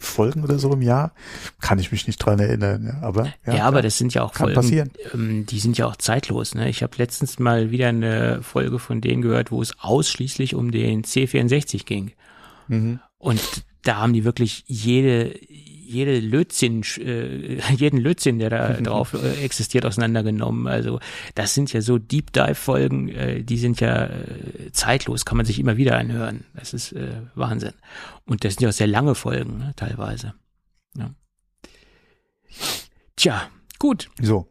Folgen 0.02 0.42
oder 0.42 0.58
so 0.58 0.72
im 0.72 0.82
Jahr. 0.82 1.12
Kann 1.60 1.78
ich 1.78 1.92
mich 1.92 2.06
nicht 2.06 2.18
dran 2.18 2.38
erinnern. 2.38 2.84
Ja, 2.86 3.06
aber 3.06 3.26
ja, 3.46 3.54
ja, 3.54 3.64
aber 3.64 3.74
klar. 3.74 3.82
das 3.82 3.98
sind 3.98 4.12
ja 4.14 4.22
auch 4.22 4.32
kann 4.32 4.46
Folgen, 4.46 4.54
passieren. 4.54 4.90
ähm, 5.14 5.46
die 5.46 5.60
sind 5.60 5.78
ja 5.78 5.86
auch 5.86 5.96
zeitlos. 5.96 6.54
Ne? 6.54 6.68
Ich 6.68 6.82
habe 6.82 6.96
letztens 6.98 7.38
mal 7.38 7.70
wieder 7.70 7.88
eine 7.88 8.42
Folge 8.42 8.78
von 8.78 9.00
denen 9.00 9.22
gehört, 9.22 9.50
wo 9.50 9.62
es 9.62 9.78
ausschließlich 9.78 10.54
um 10.54 10.72
den 10.72 11.04
C64 11.04 11.84
ging. 11.84 12.12
Mhm. 12.68 13.00
Und 13.18 13.40
da 13.82 13.96
haben 13.96 14.12
die 14.12 14.24
wirklich 14.24 14.64
jede, 14.66 15.34
jede 15.92 16.18
Lötzinn, 16.18 16.82
äh, 16.98 17.60
jeden 17.76 18.00
Lötzinn, 18.00 18.38
der 18.38 18.50
da 18.50 18.72
drauf 18.80 19.14
äh, 19.14 19.44
existiert, 19.44 19.86
auseinandergenommen. 19.86 20.66
Also 20.66 21.00
das 21.34 21.54
sind 21.54 21.72
ja 21.72 21.80
so 21.80 21.98
Deep 21.98 22.32
Dive 22.32 22.54
Folgen, 22.54 23.08
äh, 23.08 23.42
die 23.42 23.58
sind 23.58 23.80
ja 23.80 24.06
äh, 24.06 24.72
zeitlos, 24.72 25.24
kann 25.24 25.36
man 25.36 25.46
sich 25.46 25.58
immer 25.58 25.76
wieder 25.76 25.96
anhören. 25.98 26.44
Das 26.54 26.72
ist 26.72 26.92
äh, 26.92 27.22
Wahnsinn. 27.34 27.74
Und 28.26 28.44
das 28.44 28.54
sind 28.54 28.62
ja 28.62 28.68
auch 28.70 28.72
sehr 28.72 28.86
lange 28.86 29.14
Folgen, 29.14 29.58
ne, 29.58 29.72
teilweise. 29.76 30.34
Ja. 30.96 31.10
Tja, 33.16 33.48
gut. 33.78 34.08
So. 34.20 34.48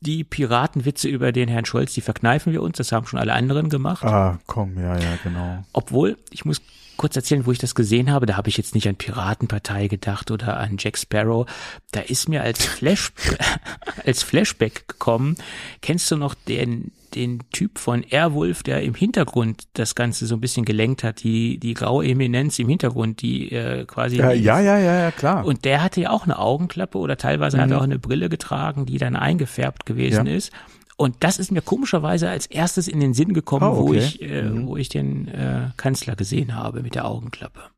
Die 0.00 0.22
Piratenwitze 0.22 1.08
über 1.08 1.32
den 1.32 1.48
Herrn 1.48 1.64
Scholz, 1.64 1.92
die 1.92 2.00
verkneifen 2.00 2.52
wir 2.52 2.62
uns, 2.62 2.76
das 2.76 2.92
haben 2.92 3.06
schon 3.06 3.18
alle 3.18 3.32
anderen 3.32 3.68
gemacht. 3.68 4.04
Ah, 4.04 4.38
komm, 4.46 4.78
ja, 4.78 4.96
ja, 4.96 5.18
genau. 5.24 5.64
Obwohl, 5.72 6.16
ich 6.30 6.44
muss 6.44 6.62
kurz 6.98 7.16
erzählen, 7.16 7.46
wo 7.46 7.52
ich 7.52 7.58
das 7.58 7.74
gesehen 7.74 8.10
habe. 8.12 8.26
Da 8.26 8.36
habe 8.36 8.50
ich 8.50 8.58
jetzt 8.58 8.74
nicht 8.74 8.86
an 8.86 8.96
Piratenpartei 8.96 9.88
gedacht 9.88 10.30
oder 10.30 10.58
an 10.58 10.76
Jack 10.78 10.98
Sparrow. 10.98 11.46
Da 11.92 12.00
ist 12.00 12.28
mir 12.28 12.42
als 12.42 12.62
Flash, 12.64 13.12
als 14.04 14.22
Flashback 14.22 14.86
gekommen. 14.88 15.36
Kennst 15.80 16.10
du 16.10 16.16
noch 16.16 16.34
den, 16.34 16.92
den 17.14 17.40
Typ 17.52 17.78
von 17.78 18.02
Airwolf, 18.02 18.62
der 18.62 18.82
im 18.82 18.94
Hintergrund 18.94 19.62
das 19.74 19.94
Ganze 19.94 20.26
so 20.26 20.34
ein 20.34 20.40
bisschen 20.40 20.64
gelenkt 20.66 21.04
hat? 21.04 21.22
Die, 21.22 21.58
die 21.58 21.72
graue 21.74 22.04
Eminenz 22.04 22.58
im 22.58 22.68
Hintergrund, 22.68 23.22
die 23.22 23.50
äh, 23.52 23.84
quasi. 23.86 24.16
Ja, 24.16 24.32
ja, 24.32 24.60
ja, 24.60 24.78
ja, 24.78 25.00
ja, 25.00 25.10
klar. 25.10 25.46
Und 25.46 25.64
der 25.64 25.82
hatte 25.82 26.00
ja 26.02 26.10
auch 26.10 26.24
eine 26.24 26.38
Augenklappe 26.38 26.98
oder 26.98 27.16
teilweise 27.16 27.58
hat 27.60 27.70
er 27.70 27.78
auch 27.78 27.82
eine 27.84 27.98
Brille 27.98 28.28
getragen, 28.28 28.84
die 28.84 28.98
dann 28.98 29.16
eingefärbt 29.16 29.86
gewesen 29.86 30.26
Ja. 30.26 30.34
ist. 30.34 30.52
Und 31.00 31.22
das 31.22 31.38
ist 31.38 31.52
mir 31.52 31.62
komischerweise 31.62 32.28
als 32.28 32.46
erstes 32.46 32.88
in 32.88 32.98
den 32.98 33.14
Sinn 33.14 33.32
gekommen, 33.32 33.70
wo 33.76 33.90
okay. 33.90 33.98
ich, 33.98 34.20
äh, 34.20 34.66
wo 34.66 34.76
ich 34.76 34.88
den 34.88 35.28
äh, 35.28 35.70
Kanzler 35.76 36.16
gesehen 36.16 36.56
habe 36.56 36.82
mit 36.82 36.96
der 36.96 37.04
Augenklappe. 37.04 37.70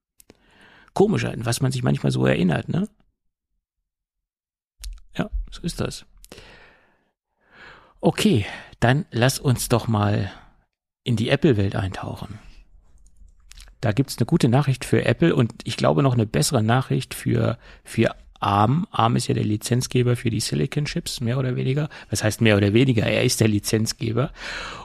Komisch, 0.94 1.26
an 1.26 1.44
was 1.44 1.60
man 1.60 1.70
sich 1.70 1.82
manchmal 1.82 2.12
so 2.12 2.24
erinnert, 2.24 2.70
ne? 2.70 2.88
Ja, 5.14 5.28
so 5.50 5.60
ist 5.62 5.80
das. 5.82 6.06
Okay, 8.00 8.46
dann 8.80 9.04
lass 9.10 9.38
uns 9.38 9.68
doch 9.68 9.86
mal 9.86 10.32
in 11.04 11.16
die 11.16 11.28
Apple-Welt 11.28 11.76
eintauchen. 11.76 12.38
Da 13.82 13.92
gibt's 13.92 14.16
eine 14.16 14.24
gute 14.24 14.48
Nachricht 14.48 14.86
für 14.86 15.04
Apple 15.04 15.36
und 15.36 15.52
ich 15.64 15.76
glaube 15.76 16.02
noch 16.02 16.14
eine 16.14 16.26
bessere 16.26 16.62
Nachricht 16.62 17.12
für, 17.12 17.58
für 17.84 18.14
ARM. 18.40 18.86
ARM 18.90 19.16
ist 19.16 19.28
ja 19.28 19.34
der 19.34 19.44
Lizenzgeber 19.44 20.16
für 20.16 20.30
die 20.30 20.40
Silicon 20.40 20.86
Chips, 20.86 21.20
mehr 21.20 21.38
oder 21.38 21.56
weniger. 21.56 21.88
Was 22.10 22.24
heißt 22.24 22.40
mehr 22.40 22.56
oder 22.56 22.72
weniger? 22.72 23.04
Er 23.04 23.24
ist 23.24 23.40
der 23.40 23.48
Lizenzgeber. 23.48 24.32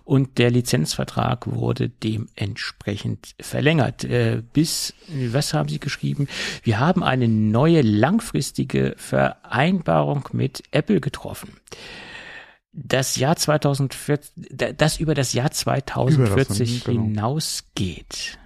Und 0.03 0.37
der 0.37 0.51
Lizenzvertrag 0.51 1.47
wurde 1.47 1.89
dementsprechend 1.89 3.33
verlängert. 3.39 4.03
Äh, 4.03 4.43
bis, 4.53 4.93
was 5.07 5.53
haben 5.53 5.69
Sie 5.69 5.79
geschrieben? 5.79 6.27
Wir 6.63 6.79
haben 6.79 7.03
eine 7.03 7.27
neue 7.27 7.81
langfristige 7.81 8.93
Vereinbarung 8.97 10.29
mit 10.31 10.63
Apple 10.71 11.01
getroffen. 11.01 11.57
Das 12.71 13.15
Jahr 13.15 13.37
2040, 13.37 14.33
das 14.75 14.99
über 14.99 15.15
das 15.15 15.31
Jahr 15.31 15.49
2040 15.49 16.83
genau. 16.83 17.03
hinausgeht. 17.03 18.37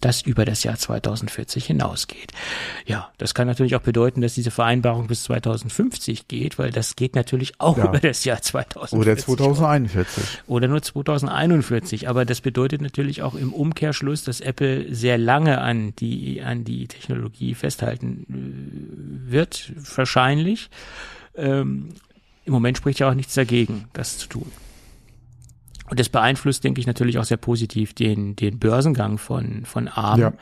Das 0.00 0.22
über 0.22 0.44
das 0.44 0.62
Jahr 0.64 0.76
2040 0.76 1.66
hinausgeht. 1.66 2.32
Ja, 2.86 3.10
das 3.18 3.34
kann 3.34 3.46
natürlich 3.46 3.76
auch 3.76 3.82
bedeuten, 3.82 4.20
dass 4.20 4.34
diese 4.34 4.50
Vereinbarung 4.50 5.06
bis 5.06 5.24
2050 5.24 6.28
geht, 6.28 6.58
weil 6.58 6.70
das 6.70 6.96
geht 6.96 7.14
natürlich 7.14 7.60
auch 7.60 7.78
ja. 7.78 7.84
über 7.86 7.98
das 7.98 8.24
Jahr 8.24 8.40
2040. 8.40 8.98
Oder 8.98 9.16
2041. 9.16 10.24
Oder 10.46 10.68
nur 10.68 10.82
2041. 10.82 12.08
Aber 12.08 12.24
das 12.24 12.40
bedeutet 12.40 12.80
natürlich 12.80 13.22
auch 13.22 13.34
im 13.34 13.52
Umkehrschluss, 13.52 14.24
dass 14.24 14.40
Apple 14.40 14.94
sehr 14.94 15.18
lange 15.18 15.60
an 15.60 15.94
die, 15.96 16.42
an 16.42 16.64
die 16.64 16.88
Technologie 16.88 17.54
festhalten 17.54 18.26
äh, 19.28 19.32
wird, 19.32 19.72
wahrscheinlich. 19.96 20.70
Ähm, 21.36 21.90
Im 22.44 22.52
Moment 22.52 22.78
spricht 22.78 23.00
ja 23.00 23.10
auch 23.10 23.14
nichts 23.14 23.34
dagegen, 23.34 23.88
das 23.92 24.18
zu 24.18 24.28
tun. 24.28 24.50
Und 25.90 25.98
das 25.98 26.08
beeinflusst, 26.08 26.62
denke 26.62 26.80
ich, 26.80 26.86
natürlich 26.86 27.18
auch 27.18 27.24
sehr 27.24 27.36
positiv 27.36 27.94
den, 27.94 28.36
den 28.36 28.58
Börsengang 28.58 29.18
von, 29.18 29.64
von 29.64 29.88
ARM. 29.88 30.20
Ja. 30.20 30.32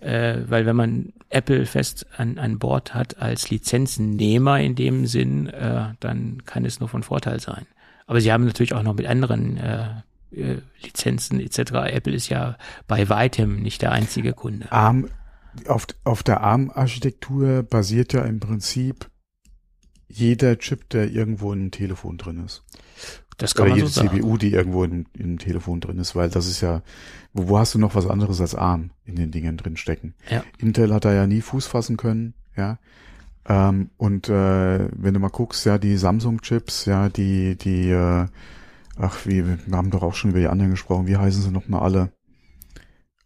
Äh, 0.00 0.50
weil 0.50 0.66
wenn 0.66 0.74
man 0.74 1.12
Apple 1.30 1.64
fest 1.66 2.06
an, 2.16 2.38
an 2.38 2.58
Bord 2.58 2.92
hat 2.92 3.18
als 3.18 3.50
Lizenzennehmer 3.50 4.58
in 4.58 4.74
dem 4.74 5.06
Sinn, 5.06 5.46
äh, 5.46 5.94
dann 6.00 6.44
kann 6.44 6.64
es 6.64 6.80
nur 6.80 6.88
von 6.88 7.04
Vorteil 7.04 7.38
sein. 7.38 7.66
Aber 8.06 8.20
sie 8.20 8.32
haben 8.32 8.44
natürlich 8.44 8.74
auch 8.74 8.82
noch 8.82 8.94
mit 8.94 9.06
anderen 9.06 9.56
äh, 9.56 9.88
äh 10.32 10.58
Lizenzen 10.82 11.38
etc. 11.38 11.72
Apple 11.86 12.12
ist 12.12 12.28
ja 12.28 12.58
bei 12.88 13.08
weitem 13.08 13.62
nicht 13.62 13.82
der 13.82 13.92
einzige 13.92 14.32
Kunde. 14.32 14.70
ARM, 14.72 15.08
auf, 15.68 15.86
auf 16.02 16.24
der 16.24 16.40
ARM-Architektur 16.40 17.62
basiert 17.62 18.12
ja 18.12 18.24
im 18.24 18.40
Prinzip 18.40 19.08
jeder 20.08 20.58
Chip, 20.58 20.90
der 20.90 21.10
irgendwo 21.10 21.52
in 21.52 21.60
einem 21.60 21.70
Telefon 21.70 22.18
drin 22.18 22.44
ist. 22.44 22.64
Das 23.42 23.56
kann 23.56 23.64
Oder 23.64 23.70
man 23.70 23.78
jede 23.78 23.90
so. 23.90 24.02
CPU, 24.02 24.36
die 24.36 24.52
irgendwo 24.52 24.84
in, 24.84 25.06
im 25.18 25.36
Telefon 25.36 25.80
drin 25.80 25.98
ist, 25.98 26.14
weil 26.14 26.30
das 26.30 26.46
ist 26.46 26.60
ja, 26.60 26.82
wo, 27.32 27.48
wo 27.48 27.58
hast 27.58 27.74
du 27.74 27.80
noch 27.80 27.96
was 27.96 28.06
anderes 28.06 28.40
als 28.40 28.54
ARM 28.54 28.90
in 29.04 29.16
den 29.16 29.32
Dingen 29.32 29.56
drin 29.56 29.76
stecken? 29.76 30.14
Ja. 30.30 30.44
Intel 30.58 30.94
hat 30.94 31.04
da 31.04 31.12
ja 31.12 31.26
nie 31.26 31.40
Fuß 31.40 31.66
fassen 31.66 31.96
können, 31.96 32.34
ja. 32.56 32.78
Ähm, 33.48 33.90
und 33.96 34.28
äh, 34.28 34.88
wenn 34.92 35.12
du 35.12 35.18
mal 35.18 35.28
guckst, 35.28 35.66
ja, 35.66 35.78
die 35.78 35.96
Samsung-Chips, 35.96 36.84
ja, 36.84 37.08
die, 37.08 37.56
die, 37.56 37.90
äh, 37.90 38.26
ach, 38.96 39.26
wie, 39.26 39.44
wir 39.44 39.58
haben 39.76 39.90
doch 39.90 40.04
auch 40.04 40.14
schon 40.14 40.30
über 40.30 40.38
die 40.38 40.46
anderen 40.46 40.70
gesprochen, 40.70 41.08
wie 41.08 41.16
heißen 41.16 41.42
sie 41.42 41.50
nochmal 41.50 41.82
alle? 41.82 42.12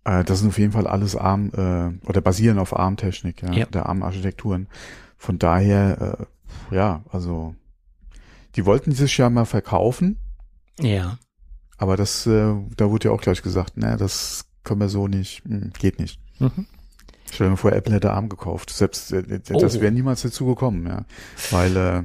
Äh, 0.04 0.24
das 0.24 0.38
sind 0.38 0.48
auf 0.48 0.58
jeden 0.58 0.72
Fall 0.72 0.86
alles 0.86 1.14
ARM, 1.14 1.50
äh, 1.50 2.08
oder 2.08 2.22
basieren 2.22 2.58
auf 2.58 2.74
ARM-Technik, 2.74 3.42
ja, 3.42 3.52
ja. 3.52 3.66
der 3.66 3.84
ARM-Architekturen. 3.84 4.68
Von 5.18 5.38
daher, 5.38 6.26
äh, 6.70 6.74
ja, 6.74 7.04
also 7.12 7.54
die 8.56 8.66
wollten 8.66 8.92
sich 8.92 9.16
ja 9.18 9.30
mal 9.30 9.44
verkaufen. 9.44 10.18
Ja. 10.80 11.18
Aber 11.78 11.96
das, 11.96 12.26
äh, 12.26 12.54
da 12.76 12.90
wurde 12.90 13.08
ja 13.08 13.14
auch 13.14 13.20
gleich 13.20 13.42
gesagt, 13.42 13.76
ne, 13.76 13.96
das 13.98 14.46
können 14.64 14.80
wir 14.80 14.88
so 14.88 15.08
nicht, 15.08 15.44
hm, 15.44 15.72
geht 15.78 15.98
nicht. 15.98 16.20
Mhm. 16.38 16.66
Stell 17.30 17.46
dir 17.46 17.50
mal 17.50 17.56
vor, 17.56 17.72
Apple 17.72 17.94
hätte 17.94 18.12
ARM 18.12 18.28
gekauft. 18.28 18.70
Selbst 18.70 19.12
äh, 19.12 19.40
das 19.40 19.76
oh. 19.76 19.80
wäre 19.80 19.92
niemals 19.92 20.22
dazu 20.22 20.46
gekommen, 20.46 20.86
ja. 20.86 21.04
Weil 21.50 21.76
äh, 21.76 22.02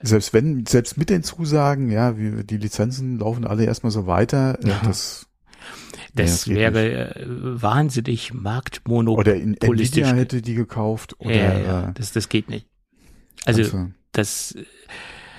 selbst 0.00 0.32
wenn, 0.32 0.66
selbst 0.66 0.96
mit 0.96 1.10
den 1.10 1.22
Zusagen, 1.22 1.90
ja, 1.90 2.18
wie, 2.18 2.44
die 2.44 2.56
Lizenzen 2.56 3.18
laufen 3.18 3.46
alle 3.46 3.64
erstmal 3.64 3.92
so 3.92 4.06
weiter, 4.06 4.58
äh, 4.62 4.68
ja. 4.68 4.80
das 4.84 5.26
das, 6.14 6.44
ja, 6.44 6.70
das 6.70 6.74
wäre 6.74 7.16
äh, 7.16 7.26
wahnsinnig 7.26 8.34
marktmonopolistisch. 8.34 9.32
Oder 9.32 9.42
in 9.42 9.56
Nvidia 9.56 10.12
hätte 10.12 10.42
die 10.42 10.54
gekauft. 10.54 11.18
Oder, 11.20 11.34
ja, 11.34 11.58
ja, 11.58 11.88
äh, 11.88 11.92
das, 11.94 12.12
das 12.12 12.28
geht 12.28 12.50
nicht. 12.50 12.66
Also, 13.46 13.62
also 13.62 13.88
das 14.12 14.54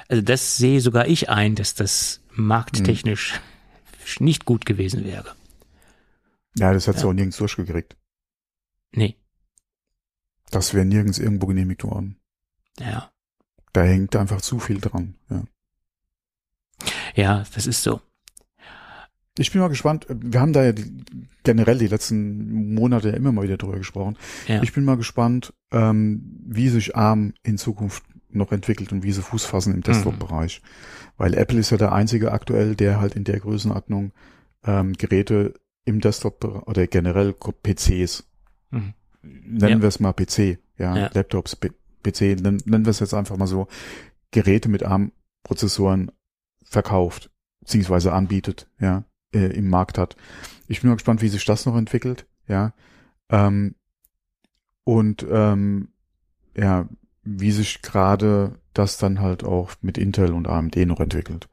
also 0.07 0.21
das 0.21 0.57
sehe 0.57 0.81
sogar 0.81 1.07
ich 1.07 1.29
ein, 1.29 1.55
dass 1.55 1.75
das 1.75 2.21
markttechnisch 2.31 3.33
hm. 3.33 4.25
nicht 4.25 4.45
gut 4.45 4.65
gewesen 4.65 5.03
wäre. 5.05 5.35
Ja, 6.55 6.73
das 6.73 6.87
hat 6.87 6.97
sie 6.97 7.03
ja. 7.03 7.09
auch 7.09 7.13
nirgends 7.13 7.37
durchgekriegt. 7.37 7.95
Nee. 8.91 9.15
Das 10.51 10.73
wäre 10.73 10.85
nirgends 10.85 11.17
irgendwo 11.17 11.47
genehmigt 11.47 11.83
worden. 11.83 12.17
Ja. 12.79 13.11
Da 13.71 13.83
hängt 13.83 14.15
einfach 14.15 14.41
zu 14.41 14.59
viel 14.59 14.79
dran, 14.79 15.15
ja. 15.29 15.43
Ja, 17.15 17.43
das 17.53 17.67
ist 17.67 17.83
so. 17.83 18.01
Ich 19.37 19.51
bin 19.51 19.61
mal 19.61 19.69
gespannt. 19.69 20.05
Wir 20.09 20.39
haben 20.39 20.53
da 20.53 20.63
ja 20.63 20.73
generell 21.43 21.79
die 21.79 21.87
letzten 21.87 22.73
Monate 22.75 23.09
ja 23.09 23.15
immer 23.15 23.31
mal 23.31 23.43
wieder 23.43 23.57
drüber 23.57 23.77
gesprochen. 23.77 24.15
Ja. 24.47 24.61
Ich 24.61 24.73
bin 24.73 24.85
mal 24.85 24.97
gespannt, 24.97 25.53
ähm, 25.71 26.39
wie 26.45 26.69
sich 26.69 26.95
ARM 26.95 27.33
in 27.41 27.57
Zukunft 27.57 28.03
noch 28.35 28.51
entwickelt 28.51 28.91
und 28.91 29.03
wie 29.03 29.11
sie 29.11 29.21
Fuß 29.21 29.45
fassen 29.45 29.73
im 29.73 29.81
Desktop-Bereich. 29.81 30.61
Mhm. 30.61 30.67
Weil 31.17 31.33
Apple 31.35 31.59
ist 31.59 31.69
ja 31.69 31.77
der 31.77 31.91
einzige 31.91 32.31
aktuell, 32.31 32.75
der 32.75 32.99
halt 32.99 33.15
in 33.15 33.23
der 33.23 33.39
Größenordnung 33.39 34.11
ähm, 34.65 34.93
Geräte 34.93 35.53
im 35.85 35.99
Desktop 35.99 36.43
oder 36.67 36.87
generell 36.87 37.33
PCs, 37.33 38.23
mhm. 38.71 38.93
nennen 39.21 39.77
ja. 39.77 39.81
wir 39.81 39.87
es 39.87 39.99
mal 39.99 40.13
PC, 40.13 40.59
ja, 40.77 40.95
ja. 40.95 41.09
Laptops, 41.13 41.55
P 41.55 41.71
PC, 42.03 42.41
nennen, 42.41 42.61
nennen 42.65 42.85
wir 42.85 42.91
es 42.91 42.99
jetzt 42.99 43.13
einfach 43.13 43.37
mal 43.37 43.47
so, 43.47 43.67
Geräte 44.31 44.67
mit 44.67 44.83
ARM-Prozessoren 44.83 46.11
verkauft, 46.65 47.31
beziehungsweise 47.61 48.11
anbietet, 48.11 48.69
ja, 48.77 49.05
äh, 49.33 49.55
im 49.55 49.69
Markt 49.69 49.97
hat. 49.97 50.17
Ich 50.67 50.81
bin 50.81 50.89
mal 50.89 50.95
gespannt, 50.95 51.21
wie 51.21 51.29
sich 51.29 51.45
das 51.45 51.65
noch 51.65 51.77
entwickelt, 51.77 52.27
ja. 52.47 52.73
Ähm, 53.29 53.75
und 54.83 55.25
ähm, 55.29 55.93
ja, 56.57 56.89
wie 57.23 57.51
sich 57.51 57.81
gerade 57.81 58.59
das 58.73 58.97
dann 58.97 59.19
halt 59.19 59.43
auch 59.43 59.71
mit 59.81 59.97
Intel 59.97 60.33
und 60.33 60.47
AMD 60.47 60.75
noch 60.85 60.99
entwickelt. 60.99 61.47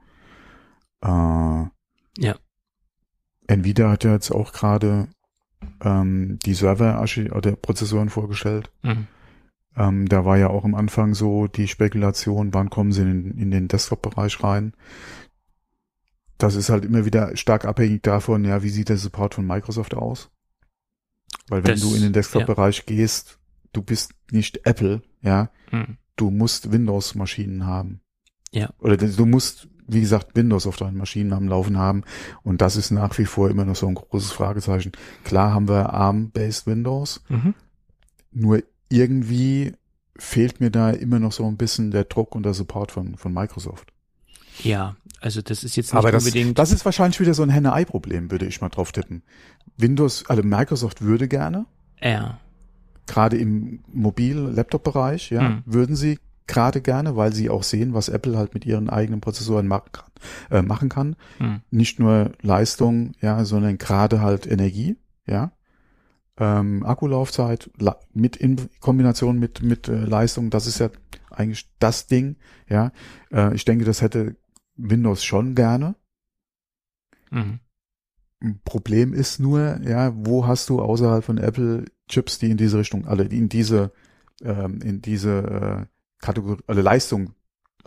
Äh, 1.03 1.09
ja. 1.09 2.37
Nvidia 3.47 3.91
hat 3.91 4.05
ja 4.05 4.13
jetzt 4.13 4.31
auch 4.31 4.53
gerade 4.53 5.09
ähm, 5.83 6.39
die 6.45 6.55
Server 6.55 7.05
oder 7.33 7.57
Prozessoren 7.57 8.11
vorgestellt. 8.11 8.71
Mhm. 8.83 9.07
Ähm, 9.77 10.09
da 10.09 10.25
war 10.25 10.37
ja 10.37 10.49
auch 10.49 10.65
am 10.65 10.75
Anfang 10.75 11.15
so 11.15 11.47
die 11.47 11.69
Spekulation, 11.69 12.53
wann 12.55 12.71
kommen 12.71 12.93
sie 12.93 13.03
in, 13.03 13.39
in 13.39 13.51
den 13.51 13.69
Desktop-Bereich 13.69 14.43
rein. 14.43 14.75
Das 16.39 16.55
ist 16.55 16.71
halt 16.71 16.85
immer 16.85 17.05
wieder 17.05 17.37
stark 17.37 17.65
abhängig 17.65 18.03
davon, 18.03 18.45
ja, 18.45 18.63
wie 18.63 18.71
sieht 18.71 18.89
der 18.89 18.97
Support 18.97 19.35
von 19.35 19.47
Microsoft 19.47 19.95
aus? 19.95 20.31
Weil 21.49 21.65
wenn 21.65 21.73
das, 21.73 21.81
du 21.81 21.95
in 21.95 22.03
den 22.03 22.13
Desktop-Bereich 22.13 22.79
ja. 22.79 22.85
gehst, 22.87 23.40
du 23.73 23.83
bist 23.83 24.13
nicht 24.31 24.67
Apple, 24.67 25.03
ja. 25.23 25.51
Hm. 25.71 25.97
Du 26.17 26.31
musst 26.31 26.71
Windows-Maschinen 26.73 27.67
haben. 27.67 28.01
Ja. 28.53 28.71
Oder 28.79 28.97
du 28.97 29.27
musst, 29.27 29.69
wie 29.87 30.01
gesagt, 30.01 30.37
Windows 30.37 30.67
auf 30.67 30.77
deinen 30.77 30.97
Maschinen 30.97 31.33
am 31.33 31.49
Laufen 31.49 31.79
haben. 31.79 32.03
Und 32.43 32.61
das 32.61 32.77
ist 32.77 32.91
nach 32.91 33.17
wie 33.19 33.25
vor 33.25 33.49
immer 33.49 33.65
noch 33.65 33.77
so 33.77 33.87
ein 33.87 33.95
großes 33.95 34.33
Fragezeichen. 34.33 34.93
Klar 35.25 35.55
haben 35.55 35.69
wir 35.69 35.95
ARM-based 35.95 36.67
Windows. 36.67 37.23
Mhm. 37.29 37.55
Nur 38.33 38.63
irgendwie 38.89 39.73
fehlt 40.17 40.61
mir 40.61 40.71
da 40.71 40.91
immer 40.91 41.19
noch 41.19 41.33
so 41.33 41.47
ein 41.47 41.57
bisschen 41.57 41.91
der 41.91 42.05
Druck 42.05 42.35
und 42.35 42.43
der 42.43 42.55
Support 42.55 42.93
von, 42.93 43.17
von 43.17 43.33
Microsoft. 43.33 43.93
Ja, 44.63 44.97
also 45.21 45.41
das 45.41 45.65
ist 45.65 45.77
jetzt 45.77 45.87
nicht 45.87 45.99
Aber 45.99 46.13
das, 46.13 46.25
unbedingt. 46.25 46.59
Das 46.59 46.71
ist 46.71 46.85
wahrscheinlich 46.85 47.19
wieder 47.19 47.33
so 47.33 47.43
ein 47.43 47.49
Henne-Ei-Problem, 47.49 48.31
würde 48.31 48.47
ich 48.47 48.61
mal 48.61 48.69
drauf 48.69 48.93
tippen. 48.93 49.23
Windows, 49.79 50.27
also 50.27 50.43
Microsoft 50.43 51.01
würde 51.01 51.29
gerne. 51.29 51.65
Ja 52.03 52.41
gerade 53.11 53.37
im 53.37 53.81
Mobil-Laptop-Bereich, 53.93 55.31
ja, 55.31 55.43
mhm. 55.43 55.63
würden 55.67 55.97
sie 55.97 56.19
gerade 56.47 56.81
gerne, 56.81 57.17
weil 57.17 57.33
sie 57.33 57.51
auch 57.51 57.65
sehen, 57.65 57.93
was 57.93 58.09
Apple 58.09 58.39
halt 58.39 58.55
mit 58.55 58.65
ihren 58.65 58.89
eigenen 58.89 59.21
Prozessoren 59.21 59.67
machen 59.67 59.91
kann. 59.93 60.11
Äh, 60.51 60.63
machen 60.63 60.89
kann. 60.89 61.17
Mhm. 61.39 61.63
Nicht 61.71 61.99
nur 61.99 62.33
Leistung, 62.41 63.13
ja, 63.21 63.45
sondern 63.45 63.79
gerade 63.79 64.21
halt 64.21 64.47
Energie, 64.47 64.97
ja. 65.27 65.53
Ähm, 66.39 66.87
Akkulaufzeit 66.87 67.71
mit 68.15 68.37
in 68.37 68.69
Kombination 68.81 69.39
mit 69.39 69.63
mit 69.63 69.89
äh, 69.89 70.05
Leistung, 70.05 70.51
das 70.51 70.67
ist 70.67 70.79
ja 70.79 70.91
eigentlich 71.31 71.69
das 71.79 72.07
Ding, 72.07 72.37
ja. 72.69 72.93
Äh, 73.33 73.55
ich 73.55 73.65
denke, 73.65 73.85
das 73.85 74.03
hätte 74.03 74.37
Windows 74.77 75.25
schon 75.25 75.55
gerne. 75.55 75.97
Mhm. 77.31 77.61
Problem 78.65 79.13
ist 79.13 79.41
nur, 79.41 79.81
ja, 79.83 80.13
wo 80.17 80.47
hast 80.47 80.69
du 80.71 80.81
außerhalb 80.81 81.25
von 81.25 81.39
Apple 81.39 81.85
Chips, 82.11 82.39
die 82.39 82.51
in 82.51 82.57
diese 82.57 82.79
Richtung, 82.79 83.07
alle 83.07 83.25
in 83.25 83.49
diese, 83.49 83.93
ähm, 84.43 84.81
in 84.83 85.01
diese 85.01 85.39
äh, 85.39 85.87
Kategorie, 86.21 86.63
alle 86.67 86.83
Leistung 86.83 87.35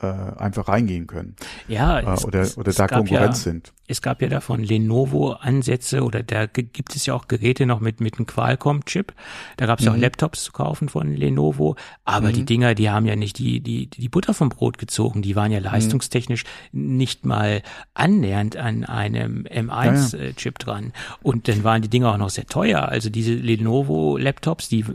äh, 0.02 0.08
einfach 0.08 0.68
reingehen 0.68 1.08
können. 1.08 1.36
Ja, 1.68 2.00
äh, 2.00 2.14
es, 2.14 2.26
oder 2.26 2.48
oder 2.56 2.74
da 2.74 2.88
Konkurrenz 2.88 3.46
ja, 3.46 3.52
sind. 3.52 3.74
Es 3.86 4.02
gab 4.02 4.22
ja 4.22 4.30
da 4.30 4.40
von 4.40 4.64
Lenovo 4.64 5.34
Ansätze 5.34 6.04
oder 6.04 6.24
da 6.24 6.46
gibt 6.46 6.96
es 6.96 7.06
ja 7.06 7.14
auch 7.14 7.28
Geräte 7.28 7.66
noch 7.66 7.80
mit 7.80 8.00
mit 8.00 8.18
einem 8.18 8.26
Qualcomm-Chip. 8.26 9.14
Da 9.58 9.66
gab 9.66 9.80
es 9.80 9.86
ja 9.86 9.92
mhm. 9.92 9.98
auch 9.98 10.02
Laptops 10.02 10.44
zu 10.46 10.52
kaufen 10.52 10.90
von 10.90 11.16
Lenovo, 11.16 11.76
aber 12.06 12.30
mhm. 12.30 12.34
die 12.34 12.46
Dinger, 12.46 12.76
die 12.76 12.90
haben 12.90 13.06
ja 13.06 13.16
nicht 13.16 13.38
die 13.38 13.60
die 13.60 13.88
die 13.88 14.10
Butter 14.10 14.34
vom 14.34 14.50
Brot 14.50 14.78
gezogen. 14.78 15.22
Die 15.22 15.36
waren 15.36 15.52
ja 15.52 15.60
mhm. 15.60 15.66
leistungstechnisch 15.66 16.46
mhm. 16.72 16.98
nicht 16.98 17.26
mal 17.26 17.62
annähernd 17.94 18.58
an 18.58 18.86
einem 18.86 19.44
M1-Chip 19.44 20.56
ja, 20.60 20.74
ja. 20.74 20.74
dran. 20.74 20.94
Und 21.22 21.48
dann 21.48 21.64
waren 21.64 21.82
die 21.82 21.90
Dinger 21.90 22.14
auch 22.14 22.18
noch 22.18 22.30
sehr 22.30 22.46
teuer. 22.46 22.88
Also 22.88 23.10
diese 23.10 23.34
Lenovo 23.34 24.18
Laptops, 24.18 24.70
die 24.70 24.86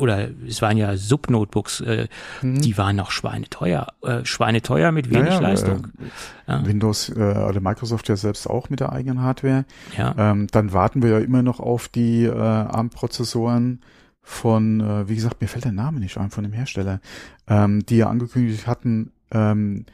oder 0.00 0.28
es 0.46 0.62
waren 0.62 0.76
ja 0.76 0.96
Subnotebooks, 0.96 1.80
äh, 1.80 2.08
Mhm. 2.42 2.60
die 2.60 2.78
waren 2.78 2.96
noch 2.96 3.10
schweineteuer, 3.10 3.88
äh, 4.02 4.09
schweineteuer 4.24 4.92
mit 4.92 5.10
wenig 5.10 5.30
Naja, 5.30 5.40
Leistung. 5.40 5.88
Äh, 5.98 6.50
Ja. 6.52 6.66
Windows 6.66 7.08
äh, 7.08 7.12
oder 7.48 7.60
Microsoft 7.60 8.08
ja 8.08 8.16
selbst 8.16 8.48
auch 8.48 8.70
mit 8.70 8.80
der 8.80 8.92
eigenen 8.92 9.22
Hardware. 9.22 9.64
Ja, 9.96 10.14
Ähm, 10.18 10.46
dann 10.50 10.72
warten 10.72 11.02
wir 11.02 11.10
ja 11.10 11.18
immer 11.18 11.42
noch 11.42 11.60
auf 11.60 11.88
die 11.88 12.24
äh, 12.24 12.32
ARM-Prozessoren 12.36 13.80
von, 14.22 14.80
äh, 14.80 15.08
wie 15.08 15.14
gesagt, 15.14 15.40
mir 15.40 15.48
fällt 15.48 15.64
der 15.64 15.72
Name 15.72 16.00
nicht 16.00 16.18
ein, 16.18 16.30
von 16.30 16.44
dem 16.44 16.52
Hersteller, 16.52 17.00
ähm, 17.48 17.84
die 17.86 17.96
ja 17.98 18.08
angekündigt 18.08 18.66
hatten, 18.66 19.12
ähm, 19.30 19.86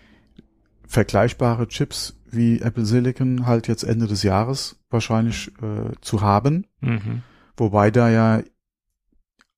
vergleichbare 0.86 1.68
Chips 1.68 2.16
wie 2.30 2.60
Apple 2.60 2.84
Silicon 2.84 3.46
halt 3.46 3.68
jetzt 3.68 3.82
Ende 3.82 4.06
des 4.06 4.22
Jahres 4.22 4.78
wahrscheinlich 4.90 5.48
äh, 5.62 5.92
zu 6.00 6.20
haben. 6.20 6.66
mhm. 6.80 7.22
Wobei 7.58 7.90
da 7.90 8.10
ja 8.10 8.40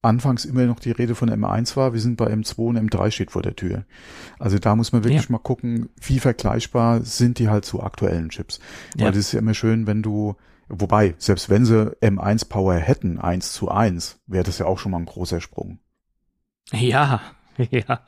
anfangs 0.02 0.44
immer 0.44 0.64
noch 0.66 0.78
die 0.80 0.90
Rede 0.92 1.14
von 1.14 1.28
M1 1.30 1.76
war. 1.76 1.92
Wir 1.92 2.00
sind 2.00 2.16
bei 2.16 2.26
M2 2.32 2.58
und 2.58 2.78
M3 2.90 3.10
steht 3.10 3.30
vor 3.32 3.42
der 3.42 3.56
Tür. 3.56 3.84
Also 4.38 4.58
da 4.58 4.76
muss 4.76 4.92
man 4.92 5.04
wirklich 5.04 5.24
Ja. 5.24 5.32
mal 5.32 5.38
gucken, 5.38 5.88
wie 6.00 6.20
vergleichbar 6.20 7.02
sind 7.02 7.38
die 7.38 7.48
halt 7.48 7.64
zu 7.64 7.82
aktuellen 7.82 8.28
Chips. 8.30 8.60
Ja. 8.96 9.06
Weil 9.06 9.12
das 9.12 9.20
ist 9.20 9.32
ja 9.32 9.40
immer 9.40 9.54
schön, 9.54 9.86
wenn 9.86 10.02
du, 10.02 10.36
wobei, 10.68 11.14
selbst 11.18 11.50
wenn 11.50 11.64
sie 11.64 11.90
M1 12.00 12.48
Power 12.48 12.74
hätten, 12.74 13.18
1 13.18 13.52
zu 13.52 13.70
1, 13.70 14.20
wäre 14.26 14.44
das 14.44 14.58
ja 14.58 14.66
auch 14.66 14.78
schon 14.78 14.92
mal 14.92 14.98
ein 14.98 15.06
großer 15.06 15.40
Sprung. 15.40 15.78
ja, 16.72 17.20
ja, 17.70 18.00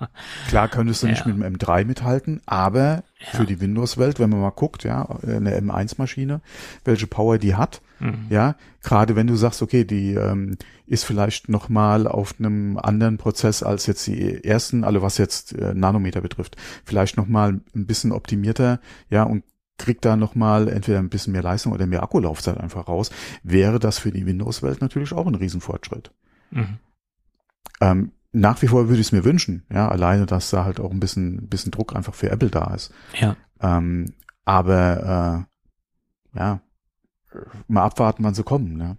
Klar 0.48 0.68
könntest 0.68 1.02
du 1.02 1.06
nicht 1.08 1.26
Ja. 1.26 1.32
mit 1.32 1.44
dem 1.44 1.56
M3 1.56 1.84
mithalten, 1.84 2.40
aber 2.46 3.02
Ja. 3.18 3.38
für 3.38 3.44
die 3.46 3.60
Windows-Welt, 3.60 4.18
wenn 4.18 4.30
man 4.30 4.40
mal 4.40 4.50
guckt, 4.50 4.84
ja, 4.84 5.06
eine 5.22 5.58
M1-Maschine, 5.60 6.40
welche 6.84 7.06
Power 7.06 7.38
die 7.38 7.54
hat, 7.56 7.82
mhm. 7.98 8.26
Ja, 8.30 8.54
gerade 8.82 9.16
wenn 9.16 9.26
du 9.26 9.36
sagst, 9.36 9.60
okay, 9.62 9.84
die 9.84 10.14
ähm, 10.14 10.56
ist 10.86 11.04
vielleicht 11.04 11.48
noch 11.48 11.68
mal 11.68 12.06
auf 12.06 12.34
einem 12.38 12.78
anderen 12.78 13.18
Prozess 13.18 13.62
als 13.62 13.86
jetzt 13.86 14.06
die 14.06 14.42
ersten, 14.44 14.84
also 14.84 15.02
was 15.02 15.18
jetzt 15.18 15.52
äh, 15.52 15.74
Nanometer 15.74 16.20
betrifft, 16.20 16.56
vielleicht 16.84 17.16
noch 17.16 17.26
mal 17.26 17.60
ein 17.74 17.86
bisschen 17.86 18.12
optimierter, 18.12 18.80
ja, 19.10 19.24
und 19.24 19.44
kriegt 19.78 20.04
da 20.04 20.14
noch 20.16 20.34
mal 20.34 20.68
entweder 20.68 20.98
ein 20.98 21.08
bisschen 21.08 21.32
mehr 21.32 21.42
Leistung 21.42 21.72
oder 21.72 21.86
mehr 21.86 22.02
Akkulaufzeit 22.02 22.58
einfach 22.58 22.86
raus, 22.86 23.10
wäre 23.42 23.78
das 23.78 23.98
für 23.98 24.12
die 24.12 24.26
Windows-Welt 24.26 24.80
natürlich 24.82 25.12
auch 25.12 25.26
ein 25.26 25.34
Riesenfortschritt. 25.34 26.10
Mhm. 26.50 26.78
Ähm, 27.80 28.12
nach 28.32 28.62
wie 28.62 28.68
vor 28.68 28.88
würde 28.88 29.00
ich 29.00 29.08
es 29.08 29.12
mir 29.12 29.24
wünschen, 29.24 29.64
ja, 29.72 29.88
alleine, 29.88 30.26
dass 30.26 30.50
da 30.50 30.64
halt 30.64 30.80
auch 30.80 30.90
ein 30.90 31.00
bisschen, 31.00 31.36
ein 31.44 31.48
bisschen 31.48 31.72
Druck 31.72 31.96
einfach 31.96 32.14
für 32.14 32.30
Apple 32.30 32.50
da 32.50 32.74
ist. 32.74 32.92
ja, 33.18 33.36
Ähm, 33.60 34.14
aber 34.44 35.46
äh, 36.34 36.38
ja, 36.38 36.60
mal 37.68 37.84
abwarten, 37.84 38.24
wann 38.24 38.34
sie 38.34 38.44
kommen, 38.44 38.76
ne? 38.76 38.96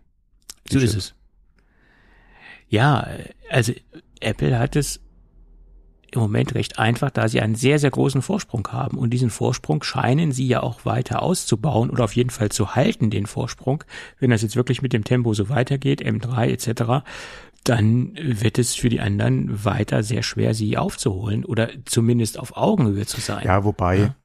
so 0.70 0.80
ist 0.80 0.96
es. 0.96 1.16
Ja, 2.68 3.06
also 3.50 3.74
Apple 4.22 4.58
hat 4.58 4.76
es 4.76 5.02
im 6.14 6.22
Moment 6.22 6.56
recht 6.56 6.78
einfach, 6.78 7.10
da 7.10 7.28
sie 7.28 7.42
einen 7.42 7.56
sehr, 7.56 7.80
sehr 7.80 7.90
großen 7.90 8.22
Vorsprung 8.22 8.68
haben. 8.70 8.98
Und 8.98 9.12
diesen 9.12 9.30
Vorsprung 9.30 9.82
scheinen 9.84 10.32
sie 10.32 10.48
ja 10.48 10.62
auch 10.62 10.86
weiter 10.86 11.22
auszubauen 11.22 11.90
oder 11.90 12.04
auf 12.04 12.16
jeden 12.16 12.30
Fall 12.30 12.50
zu 12.50 12.76
halten, 12.76 13.10
den 13.10 13.26
Vorsprung. 13.26 13.84
Wenn 14.20 14.30
das 14.30 14.42
jetzt 14.42 14.56
wirklich 14.56 14.82
mit 14.82 14.94
dem 14.94 15.04
Tempo 15.04 15.34
so 15.34 15.50
weitergeht, 15.50 16.02
M3 16.02 16.48
etc., 16.48 17.06
dann 17.64 18.16
wird 18.20 18.58
es 18.58 18.76
für 18.76 18.90
die 18.90 19.00
anderen 19.02 19.64
weiter 19.66 20.04
sehr 20.04 20.24
schwer, 20.24 20.54
sie 20.54 20.78
aufzuholen 20.78 21.46
oder 21.46 21.70
zumindest 21.86 22.40
auf 22.40 22.58
Augenhöhe 22.58 23.06
zu 23.06 23.22
sein. 23.22 23.46
Ja, 23.46 23.64
wobei, 23.64 23.98
Ja. 23.98 24.16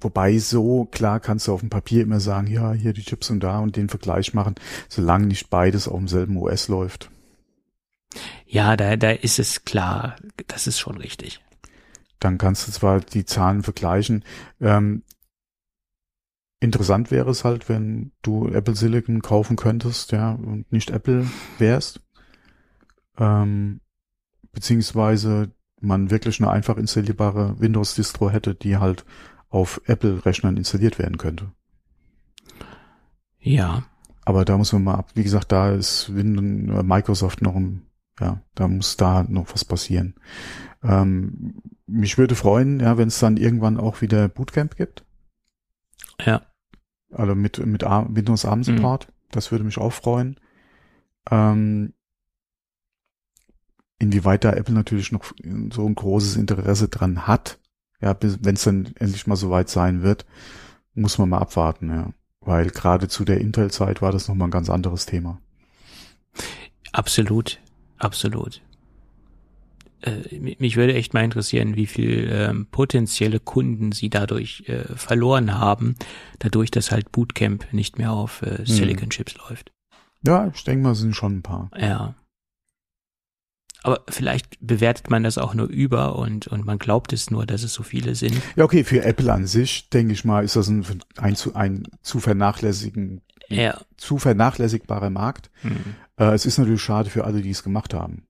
wobei 0.00 0.38
so 0.38 0.86
klar 0.86 1.20
kannst 1.20 1.46
du 1.46 1.52
auf 1.52 1.60
dem 1.60 1.70
Papier 1.70 2.02
immer 2.02 2.20
sagen, 2.20 2.46
ja, 2.46 2.72
hier 2.72 2.92
die 2.92 3.02
Chips 3.02 3.30
und 3.30 3.40
da 3.40 3.58
und 3.58 3.76
den 3.76 3.88
Vergleich 3.88 4.32
machen, 4.34 4.54
solange 4.88 5.26
nicht 5.26 5.50
beides 5.50 5.88
auf 5.88 5.98
demselben 5.98 6.36
OS 6.38 6.68
läuft. 6.68 7.10
Ja, 8.46 8.76
da, 8.76 8.96
da 8.96 9.10
ist 9.10 9.38
es 9.38 9.64
klar, 9.64 10.16
das 10.46 10.66
ist 10.66 10.78
schon 10.78 10.96
richtig. 10.98 11.40
Dann 12.20 12.38
kannst 12.38 12.66
du 12.68 12.72
zwar 12.72 13.00
die 13.00 13.24
Zahlen 13.24 13.62
vergleichen. 13.62 14.24
Ähm, 14.60 15.02
interessant 16.60 17.10
wäre 17.10 17.30
es 17.30 17.44
halt, 17.44 17.68
wenn 17.68 18.12
du 18.22 18.48
Apple 18.48 18.76
Silicon 18.76 19.20
kaufen 19.20 19.56
könntest, 19.56 20.12
ja, 20.12 20.32
und 20.32 20.70
nicht 20.72 20.90
Apple 20.90 21.26
wärst. 21.58 22.00
Ähm, 23.18 23.80
beziehungsweise 24.52 25.52
man 25.80 26.10
wirklich 26.10 26.40
eine 26.40 26.50
einfach 26.50 26.76
installierbare 26.76 27.60
Windows-Distro 27.60 28.30
hätte, 28.30 28.54
die 28.54 28.78
halt 28.78 29.04
auf 29.50 29.80
Apple-Rechnern 29.86 30.56
installiert 30.56 30.98
werden 30.98 31.18
könnte. 31.18 31.52
Ja, 33.38 33.84
Aber 34.24 34.44
da 34.44 34.56
muss 34.56 34.72
man 34.72 34.84
mal 34.84 34.94
ab. 34.94 35.10
Wie 35.14 35.22
gesagt, 35.22 35.52
da 35.52 35.70
ist 35.72 36.14
Windows, 36.14 36.80
äh, 36.80 36.82
Microsoft 36.82 37.42
noch 37.42 37.54
ein, 37.54 37.82
ja, 38.18 38.40
da 38.54 38.68
muss 38.68 38.96
da 38.96 39.22
noch 39.24 39.52
was 39.52 39.64
passieren. 39.64 40.14
Ähm, 40.82 41.62
mich 41.86 42.16
würde 42.16 42.34
freuen, 42.34 42.80
ja, 42.80 42.96
wenn 42.96 43.08
es 43.08 43.18
dann 43.18 43.36
irgendwann 43.36 43.78
auch 43.78 44.00
wieder 44.00 44.28
Bootcamp 44.28 44.76
gibt. 44.76 45.04
ja, 46.24 46.42
Also 47.12 47.34
mit, 47.34 47.64
mit 47.64 47.82
Windows 47.82 48.44
ARM 48.46 48.64
Support. 48.64 49.12
Das 49.30 49.50
würde 49.52 49.64
mich 49.64 49.78
auch 49.78 49.92
freuen. 49.92 50.40
Ähm, 51.30 51.92
inwieweit 53.98 54.44
da 54.44 54.52
Apple 54.52 54.74
natürlich 54.74 55.12
noch 55.12 55.24
so 55.72 55.86
ein 55.86 55.94
großes 55.94 56.36
Interesse 56.36 56.88
dran 56.88 57.26
hat, 57.26 57.58
ja, 58.00 58.16
wenn 58.20 58.54
es 58.56 58.64
dann 58.64 58.92
endlich 58.98 59.26
mal 59.26 59.36
soweit 59.36 59.68
sein 59.68 60.02
wird, 60.02 60.26
muss 60.94 61.18
man 61.18 61.28
mal 61.28 61.38
abwarten, 61.38 61.90
ja. 61.90 62.12
Weil 62.40 62.68
gerade 62.70 63.08
zu 63.08 63.24
der 63.24 63.40
Intel-Zeit 63.40 64.02
war 64.02 64.12
das 64.12 64.28
nochmal 64.28 64.48
ein 64.48 64.52
ganz 64.52 64.68
anderes 64.68 65.06
Thema. 65.06 65.40
absolut, 66.92 67.58
absolut. 67.98 68.60
Äh, 70.02 70.36
mi- 70.38 70.56
mich 70.58 70.76
würde 70.76 70.94
echt 70.94 71.14
mal 71.14 71.24
interessieren, 71.24 71.76
wie 71.76 71.86
viel 71.86 72.28
ähm, 72.30 72.66
potenzielle 72.70 73.40
Kunden 73.40 73.92
sie 73.92 74.10
dadurch 74.10 74.64
äh, 74.66 74.84
verloren 74.96 75.58
haben, 75.58 75.94
dadurch, 76.38 76.70
dass 76.70 76.90
halt 76.90 77.10
Bootcamp 77.12 77.72
nicht 77.72 77.96
mehr 77.98 78.12
auf 78.12 78.42
äh, 78.42 78.64
Silicon 78.66 79.10
Chips 79.10 79.34
läuft. 79.48 79.72
Ja, 80.26 80.50
ich 80.54 80.62
denke 80.64 80.82
mal, 80.82 80.92
es 80.92 80.98
sind 80.98 81.16
schon 81.16 81.38
ein 81.38 81.42
paar. 81.42 81.70
Ja. 81.78 82.14
Aber 83.84 84.00
vielleicht 84.08 84.56
bewertet 84.66 85.10
man 85.10 85.22
das 85.24 85.36
auch 85.36 85.52
nur 85.52 85.68
über 85.68 86.16
und, 86.16 86.46
und 86.46 86.64
man 86.64 86.78
glaubt 86.78 87.12
es 87.12 87.30
nur, 87.30 87.44
dass 87.44 87.62
es 87.62 87.74
so 87.74 87.82
viele 87.82 88.14
sind. 88.14 88.40
Ja, 88.56 88.64
okay, 88.64 88.82
für 88.82 89.04
Apple 89.04 89.30
an 89.30 89.46
sich, 89.46 89.90
denke 89.90 90.14
ich 90.14 90.24
mal, 90.24 90.42
ist 90.42 90.56
das 90.56 90.68
ein, 90.68 90.84
ein, 91.18 91.36
zu, 91.36 91.54
ein 91.54 91.86
zu 92.00 92.18
vernachlässigen, 92.18 93.20
Ja. 93.48 93.78
zu 93.98 94.16
vernachlässigbarer 94.16 95.10
Markt. 95.10 95.50
Hm. 95.60 95.76
Äh, 96.16 96.32
es 96.32 96.46
ist 96.46 96.56
natürlich 96.56 96.80
schade 96.80 97.10
für 97.10 97.24
alle, 97.24 97.42
die 97.42 97.50
es 97.50 97.62
gemacht 97.62 97.92
haben. 97.92 98.26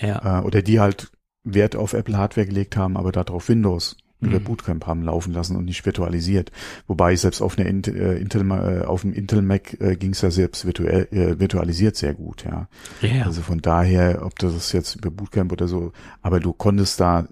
Ja. 0.00 0.38
Äh, 0.38 0.44
oder 0.44 0.62
die 0.62 0.78
halt 0.78 1.10
Wert 1.42 1.74
auf 1.74 1.92
Apple 1.92 2.16
Hardware 2.16 2.46
gelegt 2.46 2.76
haben, 2.76 2.96
aber 2.96 3.10
darauf 3.10 3.48
Windows 3.48 3.96
über 4.20 4.38
Mhm. 4.38 4.44
Bootcamp 4.44 4.86
haben 4.86 5.02
laufen 5.02 5.32
lassen 5.32 5.56
und 5.56 5.64
nicht 5.64 5.84
virtualisiert. 5.84 6.50
Wobei 6.86 7.14
selbst 7.16 7.42
auf 7.42 7.58
einer 7.58 7.68
äh, 7.68 8.18
Intel, 8.18 8.50
äh, 8.50 8.84
auf 8.84 9.02
dem 9.02 9.12
Intel 9.12 9.42
Mac 9.42 9.80
äh, 9.80 9.96
ging 9.96 10.12
es 10.12 10.22
ja 10.22 10.30
selbst 10.30 10.64
virtuell, 10.64 11.08
äh, 11.10 11.38
virtualisiert 11.38 11.96
sehr 11.96 12.14
gut, 12.14 12.44
ja. 12.44 12.68
Ja. 13.00 13.24
Also 13.24 13.42
von 13.42 13.60
daher, 13.60 14.24
ob 14.24 14.38
das 14.38 14.72
jetzt 14.72 14.96
über 14.96 15.10
Bootcamp 15.10 15.52
oder 15.52 15.68
so, 15.68 15.92
aber 16.22 16.40
du 16.40 16.52
konntest 16.52 17.00
da 17.00 17.28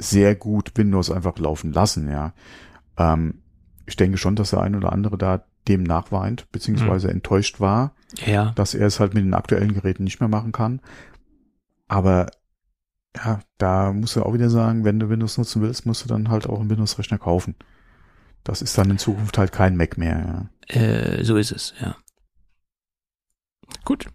sehr 0.00 0.34
gut 0.34 0.72
Windows 0.76 1.10
einfach 1.10 1.38
laufen 1.38 1.72
lassen, 1.72 2.08
ja. 2.08 2.34
Ähm, 2.96 3.42
ich 3.86 3.96
denke 3.96 4.18
schon, 4.18 4.36
dass 4.36 4.50
der 4.50 4.60
ein 4.60 4.76
oder 4.76 4.92
andere 4.92 5.18
da 5.18 5.44
dem 5.68 5.82
nachweint, 5.82 6.50
beziehungsweise 6.50 7.08
enttäuscht 7.10 7.60
war, 7.60 7.94
ja. 8.24 8.52
dass 8.56 8.74
er 8.74 8.86
es 8.86 9.00
halt 9.00 9.14
mit 9.14 9.24
den 9.24 9.34
aktuellen 9.34 9.74
Geräten 9.74 10.04
nicht 10.04 10.20
mehr 10.20 10.28
machen 10.28 10.52
kann. 10.52 10.80
Aber 11.88 12.26
ja, 13.16 13.40
da 13.58 13.92
musst 13.92 14.16
du 14.16 14.22
auch 14.22 14.34
wieder 14.34 14.50
sagen, 14.50 14.84
wenn 14.84 14.98
du 14.98 15.08
Windows 15.08 15.38
nutzen 15.38 15.62
willst, 15.62 15.86
musst 15.86 16.04
du 16.04 16.08
dann 16.08 16.30
halt 16.30 16.46
auch 16.46 16.60
einen 16.60 16.70
Windows-Rechner 16.70 17.18
kaufen. 17.18 17.54
Das 18.44 18.62
ist 18.62 18.76
dann 18.76 18.90
in 18.90 18.98
Zukunft 18.98 19.38
halt 19.38 19.52
kein 19.52 19.76
Mac 19.76 19.98
mehr. 19.98 20.50
Ja. 20.70 20.80
Äh, 20.80 21.24
so 21.24 21.36
ist 21.36 21.52
es, 21.52 21.74
ja. 21.80 21.96
Gut. 23.84 24.06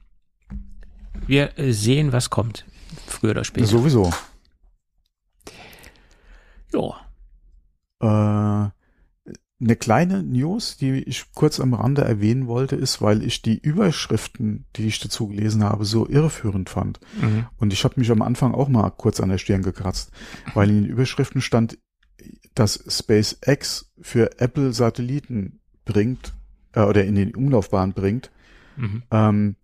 Wir 1.26 1.58
äh, 1.58 1.72
sehen, 1.72 2.12
was 2.12 2.30
kommt. 2.30 2.66
Früher 3.06 3.32
oder 3.32 3.44
später. 3.44 3.68
Sowieso. 3.68 4.12
Ja. 6.74 8.68
Äh, 8.68 8.72
eine 9.60 9.76
kleine 9.76 10.22
News, 10.22 10.78
die 10.78 11.00
ich 11.04 11.34
kurz 11.34 11.60
am 11.60 11.74
Rande 11.74 12.04
erwähnen 12.04 12.46
wollte, 12.48 12.76
ist, 12.76 13.02
weil 13.02 13.24
ich 13.24 13.42
die 13.42 13.58
Überschriften, 13.58 14.66
die 14.76 14.86
ich 14.86 15.00
dazu 15.00 15.28
gelesen 15.28 15.64
habe, 15.64 15.84
so 15.84 16.08
irreführend 16.08 16.70
fand. 16.70 17.00
Mhm. 17.20 17.48
Und 17.58 17.74
ich 17.74 17.84
habe 17.84 18.00
mich 18.00 18.12
am 18.12 18.22
Anfang 18.22 18.54
auch 18.54 18.68
mal 18.70 18.90
kurz 18.92 19.20
an 19.20 19.30
der 19.30 19.40
Stirn 19.40 19.64
gekratzt, 19.64 20.12
weil 20.54 20.70
in 20.70 20.84
den 20.84 20.92
Überschriften 20.92 21.42
stand, 21.42 21.80
dass 22.54 22.84
SpaceX 22.88 23.92
für 24.00 24.40
Apple 24.40 24.74
Satelliten 24.74 25.60
bringt 25.86 26.34
äh, 26.74 26.82
oder 26.82 27.04
in 27.04 27.16
den 27.16 27.36
Umlaufbahn 27.36 27.94
bringt, 27.94 28.32
Mhm. 28.76 29.04
ähm, 29.10 29.56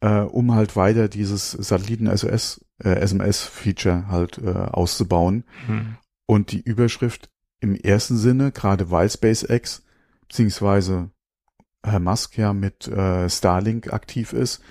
äh, 0.00 0.22
um 0.22 0.54
halt 0.54 0.74
weiter 0.74 1.08
dieses 1.08 1.52
Satelliten-SOS, 1.52 2.64
äh, 2.82 2.96
SMS-Feature 2.96 4.08
halt 4.08 4.38
äh, 4.38 4.50
auszubauen. 4.50 5.44
Mhm. 5.68 5.96
Und 6.26 6.50
die 6.50 6.60
Überschrift 6.60 7.30
im 7.62 7.74
ersten 7.76 8.16
Sinne, 8.16 8.52
gerade 8.52 8.90
weil 8.90 9.08
SpaceX 9.08 9.82
beziehungsweise 10.28 11.10
Herr 11.84 12.00
Musk 12.00 12.36
ja 12.36 12.52
mit 12.52 12.88
äh, 12.88 13.28
Starlink 13.28 13.92
aktiv 13.92 14.32
ist, 14.32 14.62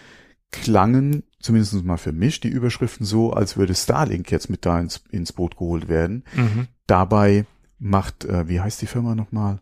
klangen, 0.52 1.24
zumindest 1.40 1.74
mal 1.84 1.98
für 1.98 2.12
mich, 2.12 2.40
die 2.42 2.50
Überschriften 2.50 3.06
so, 3.06 3.32
als 3.32 3.58
würde 3.58 3.74
Starlink 3.74 4.30
jetzt 4.32 4.50
mit 4.50 4.66
da 4.66 4.80
ins, 4.80 5.04
ins 5.10 5.32
Boot 5.34 5.58
geholt 5.58 5.88
werden. 5.88 6.24
Mhm. 6.36 6.68
Dabei 6.88 7.46
macht, 7.80 8.26
äh, 8.26 8.48
wie 8.48 8.60
heißt 8.60 8.82
die 8.82 8.88
Firma 8.88 9.16
nochmal? 9.16 9.62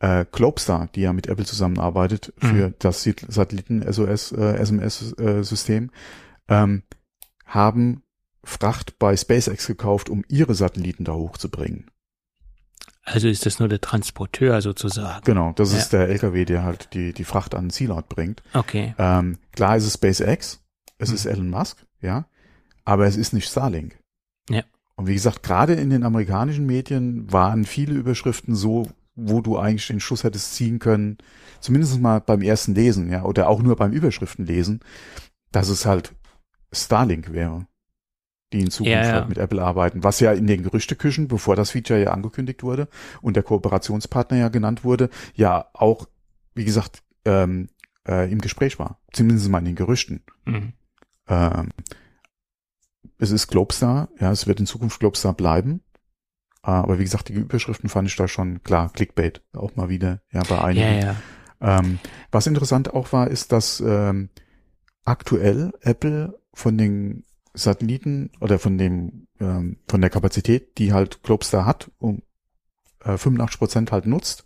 Äh, 0.00 0.24
Globestar, 0.30 0.88
die 0.94 1.00
ja 1.00 1.12
mit 1.12 1.26
Apple 1.26 1.44
zusammenarbeitet 1.44 2.32
für 2.38 2.68
Mhm. 2.68 2.74
das 2.78 3.02
Satelliten-SOS, 3.02 4.32
äh, 4.32 4.56
SMS-System, 4.58 5.90
ähm, 6.46 6.82
haben 7.44 8.02
Fracht 8.44 8.98
bei 9.00 9.16
SpaceX 9.16 9.66
gekauft, 9.66 10.08
um 10.08 10.24
ihre 10.28 10.54
Satelliten 10.54 11.04
da 11.04 11.14
hochzubringen. 11.14 11.86
Also 13.12 13.28
ist 13.28 13.46
das 13.46 13.58
nur 13.58 13.68
der 13.68 13.80
Transporteur 13.80 14.60
sozusagen. 14.62 15.22
Genau, 15.24 15.52
das 15.56 15.72
Ja. 15.72 15.78
ist 15.78 15.92
der 15.92 16.08
LKW, 16.08 16.44
der 16.44 16.62
halt 16.62 16.92
die, 16.94 17.12
die 17.12 17.24
Fracht 17.24 17.54
an 17.54 17.64
den 17.66 17.70
Zielort 17.70 18.08
bringt. 18.08 18.42
Okay. 18.54 18.94
Ähm, 18.98 19.38
klar 19.52 19.76
ist 19.76 19.84
es 19.86 19.94
SpaceX, 19.94 20.60
es 20.98 21.08
Mhm. 21.10 21.14
ist 21.14 21.26
Elon 21.26 21.50
Musk, 21.50 21.84
ja, 22.00 22.26
aber 22.84 23.06
es 23.06 23.16
ist 23.16 23.32
nicht 23.32 23.48
Starlink. 23.48 23.98
Ja. 24.50 24.62
Und 24.96 25.06
wie 25.06 25.14
gesagt, 25.14 25.42
gerade 25.42 25.74
in 25.74 25.90
den 25.90 26.02
amerikanischen 26.04 26.66
Medien 26.66 27.32
waren 27.32 27.64
viele 27.64 27.94
Überschriften 27.94 28.54
so, 28.54 28.88
wo 29.14 29.40
du 29.40 29.58
eigentlich 29.58 29.86
den 29.88 30.00
Schluss 30.00 30.24
hättest 30.24 30.54
ziehen 30.54 30.78
können, 30.78 31.18
zumindest 31.60 32.00
mal 32.00 32.20
beim 32.20 32.42
ersten 32.42 32.74
Lesen, 32.74 33.10
ja, 33.10 33.24
oder 33.24 33.48
auch 33.48 33.60
nur 33.62 33.76
beim 33.76 33.92
Überschriftenlesen, 33.92 34.80
dass 35.52 35.68
es 35.68 35.86
halt 35.86 36.14
Starlink 36.72 37.32
wäre, 37.32 37.66
die 38.52 38.60
in 38.60 38.70
Zukunft 38.70 38.92
Ja, 38.92 39.18
ja. 39.20 39.24
mit 39.26 39.38
Apple 39.38 39.62
arbeiten, 39.62 40.04
was 40.04 40.20
ja 40.20 40.32
in 40.32 40.46
den 40.46 40.62
Gerüchteküchen, 40.62 41.28
bevor 41.28 41.56
das 41.56 41.70
Feature 41.70 42.02
ja 42.02 42.12
angekündigt 42.12 42.62
wurde 42.62 42.88
und 43.20 43.36
der 43.36 43.42
Kooperationspartner 43.42 44.38
ja 44.38 44.48
genannt 44.48 44.84
wurde, 44.84 45.10
ja 45.34 45.68
auch, 45.74 46.06
wie 46.54 46.64
gesagt, 46.64 47.02
ähm, 47.24 47.68
äh, 48.06 48.30
im 48.30 48.40
Gespräch 48.40 48.78
war, 48.78 49.00
zumindest 49.12 49.48
mal 49.48 49.58
in 49.58 49.66
den 49.66 49.74
Gerüchten. 49.76 50.22
Mhm. 50.46 50.72
Ähm, 51.28 51.68
es 53.18 53.30
ist 53.30 53.48
Globestar, 53.48 54.08
ja, 54.18 54.30
es 54.30 54.46
wird 54.46 54.60
in 54.60 54.66
Zukunft 54.66 55.00
Globestar 55.00 55.34
bleiben. 55.34 55.82
Äh, 56.62 56.70
Aber 56.70 56.98
wie 56.98 57.04
gesagt, 57.04 57.28
die 57.28 57.34
Überschriften 57.34 57.88
fand 57.88 58.08
ich 58.08 58.16
da 58.16 58.28
schon 58.28 58.62
klar, 58.62 58.90
Clickbait 58.92 59.42
auch 59.52 59.76
mal 59.76 59.88
wieder, 59.88 60.22
ja, 60.32 60.42
bei 60.48 60.62
einigen. 60.62 61.00
Ja, 61.00 61.16
ja. 61.60 61.78
Ähm, 61.80 61.98
was 62.30 62.46
interessant 62.46 62.94
auch 62.94 63.12
war, 63.12 63.28
ist, 63.28 63.52
dass 63.52 63.80
ähm, 63.80 64.30
aktuell 65.04 65.72
Apple 65.80 66.38
von 66.54 66.78
den 66.78 67.24
Satelliten 67.58 68.30
oder 68.40 68.58
von 68.58 68.78
dem 68.78 69.26
ähm, 69.40 69.76
von 69.88 70.00
der 70.00 70.10
Kapazität, 70.10 70.78
die 70.78 70.92
halt 70.92 71.22
Globestar 71.22 71.66
hat, 71.66 71.90
um 71.98 72.22
äh, 73.04 73.16
85 73.16 73.58
Prozent 73.58 73.92
halt 73.92 74.06
nutzt 74.06 74.44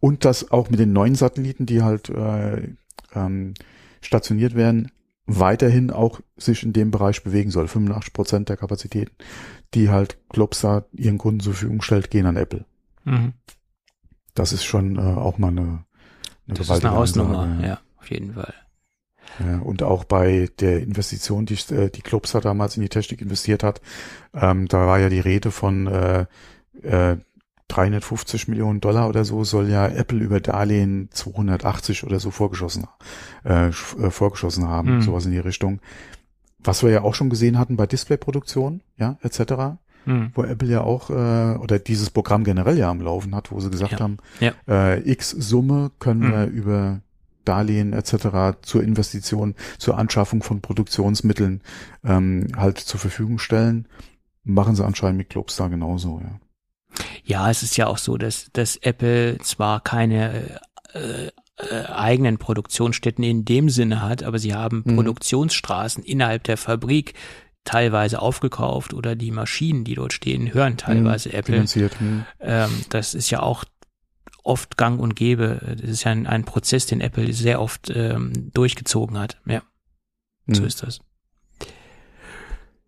und 0.00 0.24
dass 0.24 0.50
auch 0.50 0.70
mit 0.70 0.80
den 0.80 0.92
neuen 0.92 1.14
Satelliten, 1.14 1.66
die 1.66 1.82
halt 1.82 2.08
äh, 2.08 2.74
ähm, 3.14 3.54
stationiert 4.00 4.54
werden, 4.54 4.90
weiterhin 5.26 5.90
auch 5.90 6.20
sich 6.36 6.62
in 6.62 6.72
dem 6.72 6.90
Bereich 6.90 7.22
bewegen 7.22 7.50
soll. 7.50 7.68
85 7.68 8.12
Prozent 8.12 8.48
der 8.48 8.56
Kapazitäten, 8.56 9.14
die 9.74 9.90
halt 9.90 10.18
Globestar 10.30 10.86
ihren 10.92 11.18
Kunden 11.18 11.40
zur 11.40 11.52
Verfügung 11.52 11.82
stellt, 11.82 12.10
gehen 12.10 12.26
an 12.26 12.36
Apple. 12.36 12.64
Mhm. 13.04 13.34
Das 14.34 14.52
ist 14.52 14.64
schon 14.64 14.96
äh, 14.96 15.00
auch 15.00 15.38
mal 15.38 15.48
eine, 15.48 15.60
eine 16.46 16.58
Das 16.58 16.70
ist 16.70 16.84
eine 16.84 16.94
Hausnummer, 16.94 17.40
Ansage, 17.40 17.66
ja, 17.66 17.80
auf 17.98 18.10
jeden 18.10 18.34
Fall. 18.34 18.54
Ja, 19.38 19.58
und 19.60 19.82
auch 19.82 20.04
bei 20.04 20.48
der 20.58 20.80
Investition, 20.82 21.46
die 21.46 21.54
äh, 21.72 21.90
die 21.90 22.02
Klubster 22.02 22.40
damals 22.40 22.76
in 22.76 22.82
die 22.82 22.88
Technik 22.88 23.20
investiert 23.22 23.62
hat, 23.62 23.80
ähm, 24.34 24.66
da 24.68 24.86
war 24.86 24.98
ja 24.98 25.08
die 25.08 25.20
Rede 25.20 25.50
von 25.50 25.86
äh, 25.86 26.26
äh, 26.82 27.16
350 27.68 28.48
Millionen 28.48 28.80
Dollar 28.80 29.08
oder 29.08 29.24
so 29.24 29.44
soll 29.44 29.68
ja 29.68 29.86
Apple 29.86 30.18
über 30.18 30.40
Darlehen 30.40 31.10
280 31.12 32.04
oder 32.04 32.18
so 32.18 32.30
vorgeschossen, 32.30 32.86
äh, 33.44 33.68
äh, 33.68 33.72
vorgeschossen 34.10 34.66
haben, 34.66 34.96
Mhm. 34.96 35.02
sowas 35.02 35.26
in 35.26 35.32
die 35.32 35.38
Richtung. 35.38 35.80
Was 36.58 36.82
wir 36.82 36.90
ja 36.90 37.02
auch 37.02 37.14
schon 37.14 37.30
gesehen 37.30 37.58
hatten 37.58 37.76
bei 37.76 37.86
Displayproduktion, 37.86 38.80
ja, 38.96 39.18
etc., 39.22 39.76
Mhm. 40.06 40.30
wo 40.34 40.42
Apple 40.44 40.68
ja 40.68 40.80
auch, 40.80 41.10
äh, 41.10 41.56
oder 41.58 41.78
dieses 41.78 42.08
Programm 42.10 42.42
generell 42.44 42.78
ja 42.78 42.90
am 42.90 43.00
Laufen 43.02 43.34
hat, 43.34 43.52
wo 43.52 43.60
sie 43.60 43.70
gesagt 43.70 43.92
Ja. 43.92 44.00
haben, 44.00 44.16
Ja. 44.40 44.52
äh, 44.66 45.00
X 45.10 45.30
Summe 45.30 45.90
können 45.98 46.20
Mhm. 46.22 46.30
wir 46.32 46.46
über 46.46 47.00
Darlehen 47.48 47.92
etc. 47.92 48.58
zur 48.62 48.82
Investition, 48.82 49.54
zur 49.78 49.98
Anschaffung 49.98 50.42
von 50.42 50.60
Produktionsmitteln 50.60 51.62
ähm, 52.04 52.48
halt 52.56 52.78
zur 52.78 53.00
Verfügung 53.00 53.38
stellen. 53.38 53.88
Machen 54.44 54.74
sie 54.74 54.84
anscheinend 54.84 55.18
mit 55.18 55.30
Globstar 55.30 55.70
genauso, 55.70 56.20
ja. 56.22 56.38
Ja, 57.24 57.50
es 57.50 57.62
ist 57.62 57.76
ja 57.76 57.86
auch 57.86 57.98
so, 57.98 58.16
dass, 58.16 58.50
dass 58.52 58.76
Apple 58.76 59.38
zwar 59.38 59.80
keine 59.82 60.60
äh, 60.94 61.30
äh, 61.58 61.84
eigenen 61.86 62.38
Produktionsstätten 62.38 63.24
in 63.24 63.44
dem 63.44 63.68
Sinne 63.68 64.02
hat, 64.02 64.22
aber 64.22 64.38
sie 64.38 64.54
haben 64.54 64.82
Mhm. 64.86 64.96
Produktionsstraßen 64.96 66.04
innerhalb 66.04 66.44
der 66.44 66.56
Fabrik 66.56 67.14
teilweise 67.64 68.22
aufgekauft 68.22 68.94
oder 68.94 69.16
die 69.16 69.30
Maschinen, 69.30 69.84
die 69.84 69.94
dort 69.94 70.12
stehen, 70.12 70.54
hören 70.54 70.76
teilweise 70.76 71.32
Apple. 71.32 71.54
Finanziert. 71.54 72.00
Hm. 72.00 72.24
Ähm, 72.40 72.70
das 72.88 73.14
ist 73.14 73.28
ja 73.30 73.40
auch 73.40 73.64
oft 74.48 74.76
gang 74.76 75.00
und 75.00 75.14
gäbe. 75.14 75.76
Das 75.80 75.88
ist 75.88 76.04
ja 76.04 76.12
ein, 76.12 76.26
ein 76.26 76.44
Prozess, 76.44 76.86
den 76.86 77.00
Apple 77.00 77.32
sehr 77.32 77.60
oft 77.60 77.90
ähm, 77.94 78.50
durchgezogen 78.52 79.18
hat. 79.18 79.38
Ja, 79.46 79.62
so 80.46 80.60
Hm. 80.60 80.66
ist 80.66 80.82
das. 80.82 81.00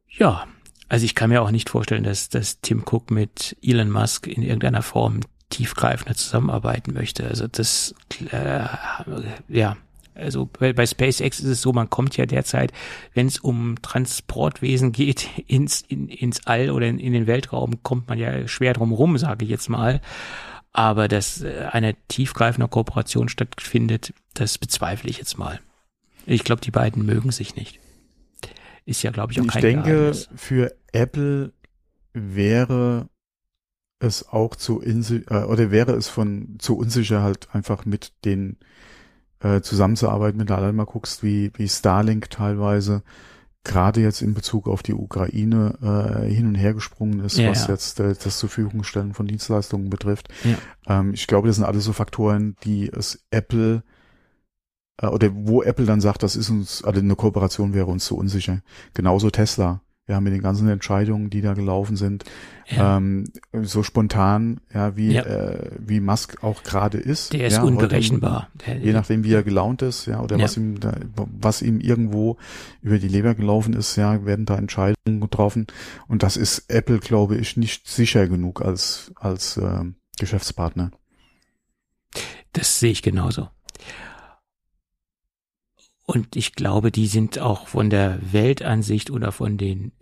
Ja, 0.09 0.47
also 0.89 1.05
ich 1.05 1.15
kann 1.15 1.31
mir 1.31 1.43
auch 1.43 1.51
nicht 1.51 1.71
vorstellen, 1.71 2.03
dass, 2.03 2.29
dass 2.29 2.61
Tim 2.61 2.83
Cook 2.85 3.11
mit 3.11 3.57
Elon 3.63 3.91
Musk 3.91 4.27
in 4.27 4.43
irgendeiner 4.43 4.83
Form 4.83 5.21
tiefgreifender 5.51 6.15
zusammenarbeiten 6.15 6.93
möchte. 6.93 7.27
Also 7.27 7.47
das, 7.47 7.95
äh, 8.31 8.65
ja, 9.49 9.77
also 10.15 10.47
bei, 10.47 10.73
bei 10.73 10.87
SpaceX 10.87 11.41
ist 11.41 11.47
es 11.47 11.63
so, 11.63 11.73
man 11.73 11.91
kommt 11.91 12.17
ja 12.17 12.27
derzeit, 12.27 12.73
wenn 13.15 13.27
es 13.27 13.39
um 13.39 13.77
Transportwesen 13.83 14.93
geht, 14.93 15.29
ins, 15.47 15.83
in, 15.83 16.09
ins 16.09 16.47
All 16.47 16.71
oder 16.71 16.87
in, 16.87 16.99
in 16.99 17.13
den 17.13 17.27
Weltraum, 17.27 17.83
kommt 17.83 18.09
man 18.09 18.19
ja 18.19 18.47
schwer 18.49 18.73
drum 18.73 18.93
rum, 18.93 19.19
sage 19.19 19.45
ich 19.45 19.51
jetzt 19.51 19.69
mal. 19.69 20.01
Aber 20.73 21.09
dass 21.09 21.43
äh, 21.43 21.69
eine 21.71 21.97
tiefgreifende 22.09 22.69
Kooperation 22.69 23.29
stattfindet, 23.29 24.15
das 24.35 24.59
bezweifle 24.59 25.11
ich 25.11 25.19
jetzt 25.19 25.39
mal. 25.39 25.61
Ich 26.27 26.45
glaube, 26.45 26.61
die 26.61 26.71
beiden 26.71 27.05
mögen 27.05 27.33
sich 27.33 27.57
nicht. 27.57 27.81
Ist 28.85 29.03
ja, 29.03 29.11
glaube 29.11 29.33
ich, 29.33 29.41
auch 29.41 29.45
Ich 29.45 29.53
kein 29.53 29.63
denke, 29.63 29.91
Geheimnis. 29.91 30.29
für 30.37 30.75
Apple 30.93 31.53
wäre 32.13 33.09
es 33.99 34.29
auch 34.29 34.57
zu 34.57 34.83
äh, 34.83 35.23
oder 35.45 35.71
wäre 35.71 35.93
es 35.93 36.09
von 36.09 36.57
zu 36.59 36.77
unsicher 36.77 37.23
halt 37.23 37.49
einfach 37.53 37.85
mit 37.85 38.13
den 38.25 38.57
äh, 39.41 39.61
zusammenzuarbeiten, 39.61 40.41
wenn 40.41 40.47
du 40.47 40.55
allein 40.55 40.75
mal 40.77 40.85
guckst, 40.87 41.23
wie, 41.23 41.53
wie 41.55 41.69
Starlink 41.69 42.31
teilweise 42.31 43.03
gerade 43.65 44.01
jetzt 44.01 44.23
in 44.23 44.35
Bezug 44.35 44.69
auf 44.69 44.83
die 44.83 44.95
Ukraine 44.95 45.77
äh, 46.27 46.33
hin 46.33 46.47
und 46.47 46.55
her 46.55 46.75
gesprungen 46.75 47.21
ist, 47.21 47.37
Ja, 47.37 47.51
was 47.51 47.67
ja. 47.67 47.75
jetzt 47.75 48.01
äh, 48.01 48.15
das 48.15 48.39
zur 48.39 48.49
Verfügung 48.49 48.85
stellen 48.85 49.13
von 49.15 49.27
Dienstleistungen 49.27 49.91
betrifft. 49.91 50.29
Ja. 50.45 51.01
Ähm, 51.01 51.13
ich 51.13 51.27
glaube, 51.27 51.49
das 51.49 51.57
sind 51.57 51.67
alles 51.67 51.85
so 51.85 51.93
Faktoren, 51.93 52.57
die 52.65 52.89
es 52.89 53.23
Apple 53.31 53.83
äh, 55.01 55.07
oder 55.07 55.31
wo 55.33 55.63
Apple 55.63 55.85
dann 55.87 56.01
sagt, 56.01 56.23
das 56.23 56.37
ist 56.37 56.49
uns, 56.51 56.83
also 56.85 57.01
eine 57.01 57.17
Kooperation 57.17 57.75
wäre 57.75 57.87
uns 57.87 58.07
zu 58.07 58.17
unsicher. 58.17 58.63
Genauso 58.95 59.31
Tesla. 59.31 59.83
Ja, 60.11 60.21
mit 60.21 60.33
den 60.33 60.43
ganzen 60.43 60.69
Entscheidungen, 60.69 61.31
die 61.31 61.41
da 61.41 61.55
gelaufen 61.55 61.97
sind, 61.97 62.25
Ja. 62.67 62.97
ähm, 62.97 63.25
so 63.63 63.85
spontan, 63.85 64.61
ja, 64.75 64.97
wie, 64.97 65.13
Ja. 65.13 65.23
äh, 65.23 65.71
wie 65.79 66.01
Musk 66.01 66.43
auch 66.43 66.65
gerade 66.65 66.99
ist. 66.99 67.33
Der 67.33 67.47
ist 67.47 67.53
ja, 67.55 67.63
heute- 67.63 67.73
unberechenbar. 67.75 68.49
Der, 68.67 68.79
Je 68.79 68.93
nachdem, 68.93 69.23
wie 69.23 69.33
er 69.33 69.45
gelaunt 69.45 69.83
ist, 69.83 70.07
ja, 70.07 70.21
oder 70.21 70.37
was 70.41 70.57
ihm 70.57 70.81
da, 70.81 70.95
was 71.15 71.63
ihm 71.63 71.79
irgendwo 71.79 72.39
über 72.83 72.99
die 72.99 73.07
Leber 73.07 73.37
gelaufen 73.37 73.73
ist, 73.73 73.95
ja, 73.95 74.25
werden 74.27 74.47
da 74.47 74.57
Entscheidungen 74.59 75.21
getroffen. 75.21 75.69
Und 76.09 76.25
das 76.25 76.37
ist 76.37 76.65
Apple, 76.69 76.99
glaube 76.99 77.37
ich, 77.37 77.57
nicht 77.57 77.87
sicher 77.87 78.27
genug 78.27 78.63
als, 78.63 79.13
als 79.15 79.57
ähm, 79.59 79.95
Geschäftspartner. 80.19 80.91
Das 82.53 82.81
sehe 82.81 82.91
ich 82.91 83.03
genauso. 83.03 83.49
Und 86.13 86.35
ich 86.35 86.55
glaube, 86.55 86.91
die 86.91 87.07
sind 87.07 87.39
auch 87.39 87.69
von 87.69 87.89
der 87.89 88.19
Weltansicht 88.33 89.11
oder 89.11 89.31
von 89.31 89.57
den 89.59 89.93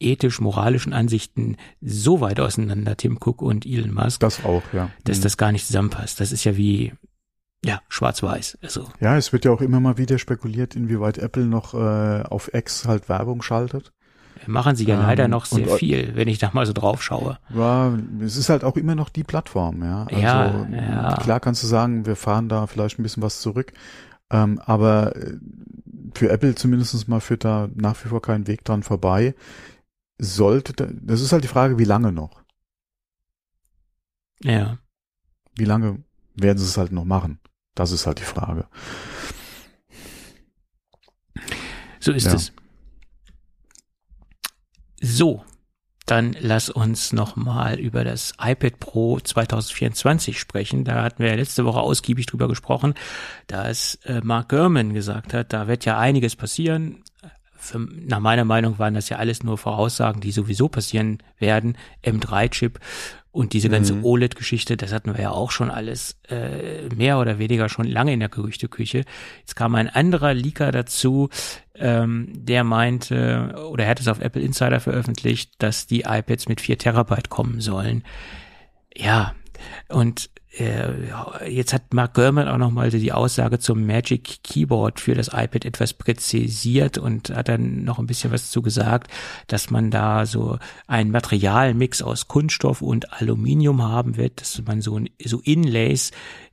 ethisch-moralischen 0.00 0.92
Ansichten 0.92 1.56
so 1.80 2.20
weit 2.20 2.40
auseinander, 2.40 2.96
Tim 2.96 3.16
Cook 3.24 3.40
und 3.40 3.64
Elon 3.64 3.94
Musk, 3.94 4.18
Das 4.20 4.44
auch, 4.44 4.62
ja. 4.72 4.90
dass 5.04 5.18
Mhm. 5.18 5.22
das 5.22 5.36
gar 5.36 5.52
nicht 5.52 5.64
zusammenpasst. 5.66 6.18
Das 6.20 6.32
ist 6.32 6.42
ja 6.42 6.56
wie, 6.56 6.92
ja, 7.64 7.80
schwarz-weiß. 7.88 8.58
Also, 8.62 8.88
Ja, 9.00 9.16
es 9.16 9.32
wird 9.32 9.44
ja 9.44 9.52
auch 9.52 9.60
immer 9.60 9.78
mal 9.78 9.98
wieder 9.98 10.18
spekuliert, 10.18 10.74
inwieweit 10.74 11.18
Apple 11.18 11.44
noch 11.46 11.74
äh, 11.74 12.22
auf 12.24 12.52
X 12.52 12.86
halt 12.88 13.08
Werbung 13.08 13.42
schaltet. 13.42 13.92
machen 14.48 14.74
sie 14.74 14.84
ja 14.86 14.96
Ähm, 14.96 15.02
leider 15.02 15.28
noch 15.28 15.44
sehr 15.44 15.70
und- 15.70 15.78
viel, 15.78 16.16
wenn 16.16 16.26
ich 16.26 16.38
da 16.40 16.50
mal 16.52 16.66
so 16.66 16.72
drauf 16.72 17.00
schaue. 17.00 17.38
Ja, 17.54 17.96
es 18.20 18.36
ist 18.36 18.48
halt 18.48 18.64
auch 18.64 18.76
immer 18.76 18.96
noch 18.96 19.08
die 19.10 19.22
Plattform, 19.22 19.84
ja. 19.84 20.02
Also 20.10 20.20
Ja, 20.20 20.66
ja. 20.68 21.16
klar 21.22 21.38
kannst 21.38 21.62
du 21.62 21.68
sagen, 21.68 22.04
wir 22.06 22.16
fahren 22.16 22.48
da 22.48 22.66
vielleicht 22.66 22.98
ein 22.98 23.04
bisschen 23.04 23.22
was 23.22 23.40
zurück. 23.40 23.72
Ähm, 24.32 24.58
aber 24.60 25.14
äh, 25.14 25.36
für 26.14 26.30
Apple 26.30 26.54
zumindest 26.56 27.06
mal 27.06 27.20
führt 27.20 27.44
da 27.44 27.68
nach 27.74 28.02
wie 28.04 28.08
vor 28.08 28.20
kein 28.22 28.46
Weg 28.46 28.64
dran 28.64 28.82
vorbei. 28.82 29.34
Sollte, 30.18 30.72
da- 30.72 30.88
das 30.90 31.20
ist 31.20 31.32
halt 31.32 31.44
die 31.44 31.48
Frage, 31.48 31.78
wie 31.78 31.84
lange 31.84 32.10
noch? 32.12 32.42
Ja. 34.42 34.78
Wie 35.54 35.64
lange 35.64 36.02
werden 36.34 36.58
sie 36.58 36.64
es 36.64 36.76
halt 36.78 36.92
noch 36.92 37.04
machen? 37.04 37.38
Das 37.74 37.92
ist 37.92 38.06
halt 38.06 38.18
die 38.18 38.24
Frage. 38.24 38.66
So 42.00 42.12
ist 42.12 42.26
ja. 42.26 42.34
es. 42.34 42.52
So, 45.00 45.44
dann 46.06 46.36
lass 46.40 46.68
uns 46.68 47.12
nochmal 47.12 47.78
über 47.78 48.04
das 48.04 48.34
iPad 48.40 48.80
Pro 48.80 49.20
2024 49.20 50.38
sprechen. 50.38 50.84
Da 50.84 51.02
hatten 51.02 51.22
wir 51.22 51.30
ja 51.30 51.36
letzte 51.36 51.64
Woche 51.64 51.80
ausgiebig 51.80 52.26
drüber 52.26 52.48
gesprochen, 52.48 52.94
dass 53.46 53.96
äh, 54.04 54.20
Mark 54.22 54.48
Gurman 54.48 54.94
gesagt 54.94 55.32
hat, 55.34 55.52
da 55.52 55.68
wird 55.68 55.84
ja 55.84 55.98
einiges 55.98 56.36
passieren. 56.36 57.02
Für, 57.56 57.78
nach 57.78 58.18
meiner 58.18 58.44
Meinung 58.44 58.80
waren 58.80 58.94
das 58.94 59.08
ja 59.08 59.18
alles 59.18 59.44
nur 59.44 59.56
Voraussagen, 59.56 60.20
die 60.20 60.32
sowieso 60.32 60.68
passieren 60.68 61.18
werden. 61.38 61.76
M3-Chip 62.04 62.80
und 63.32 63.54
diese 63.54 63.70
ganze 63.70 63.94
mhm. 63.94 64.04
OLED-Geschichte, 64.04 64.76
das 64.76 64.92
hatten 64.92 65.14
wir 65.14 65.22
ja 65.22 65.30
auch 65.30 65.50
schon 65.50 65.70
alles 65.70 66.18
äh, 66.28 66.88
mehr 66.94 67.18
oder 67.18 67.38
weniger 67.38 67.70
schon 67.70 67.86
lange 67.86 68.12
in 68.12 68.20
der 68.20 68.28
Gerüchteküche. 68.28 69.04
Jetzt 69.40 69.56
kam 69.56 69.74
ein 69.74 69.88
anderer 69.88 70.34
Leaker 70.34 70.70
dazu, 70.70 71.30
ähm, 71.74 72.28
der 72.34 72.62
meinte, 72.62 73.54
oder 73.70 73.84
er 73.84 73.90
hat 73.90 74.00
es 74.00 74.08
auf 74.08 74.20
Apple 74.20 74.42
Insider 74.42 74.80
veröffentlicht, 74.80 75.54
dass 75.58 75.86
die 75.86 76.02
iPads 76.02 76.46
mit 76.48 76.60
4 76.60 76.76
Terabyte 76.76 77.30
kommen 77.30 77.62
sollen. 77.62 78.04
Ja, 78.94 79.34
und 79.88 80.30
äh, 80.58 81.48
jetzt 81.48 81.72
hat 81.72 81.94
Mark 81.94 82.14
Gurman 82.14 82.46
auch 82.46 82.58
nochmal 82.58 82.90
die 82.90 83.12
Aussage 83.12 83.58
zum 83.58 83.86
Magic 83.86 84.42
Keyboard 84.44 85.00
für 85.00 85.14
das 85.14 85.28
iPad 85.28 85.64
etwas 85.64 85.94
präzisiert 85.94 86.98
und 86.98 87.30
hat 87.30 87.48
dann 87.48 87.84
noch 87.84 87.98
ein 87.98 88.06
bisschen 88.06 88.32
was 88.32 88.50
zu 88.50 88.60
gesagt, 88.60 89.10
dass 89.46 89.70
man 89.70 89.90
da 89.90 90.26
so 90.26 90.58
einen 90.86 91.10
Materialmix 91.10 92.02
aus 92.02 92.28
Kunststoff 92.28 92.82
und 92.82 93.12
Aluminium 93.14 93.82
haben 93.82 94.16
wird, 94.16 94.42
dass 94.42 94.62
man 94.66 94.82
so, 94.82 95.00
so 95.24 95.40
Inlays 95.40 96.10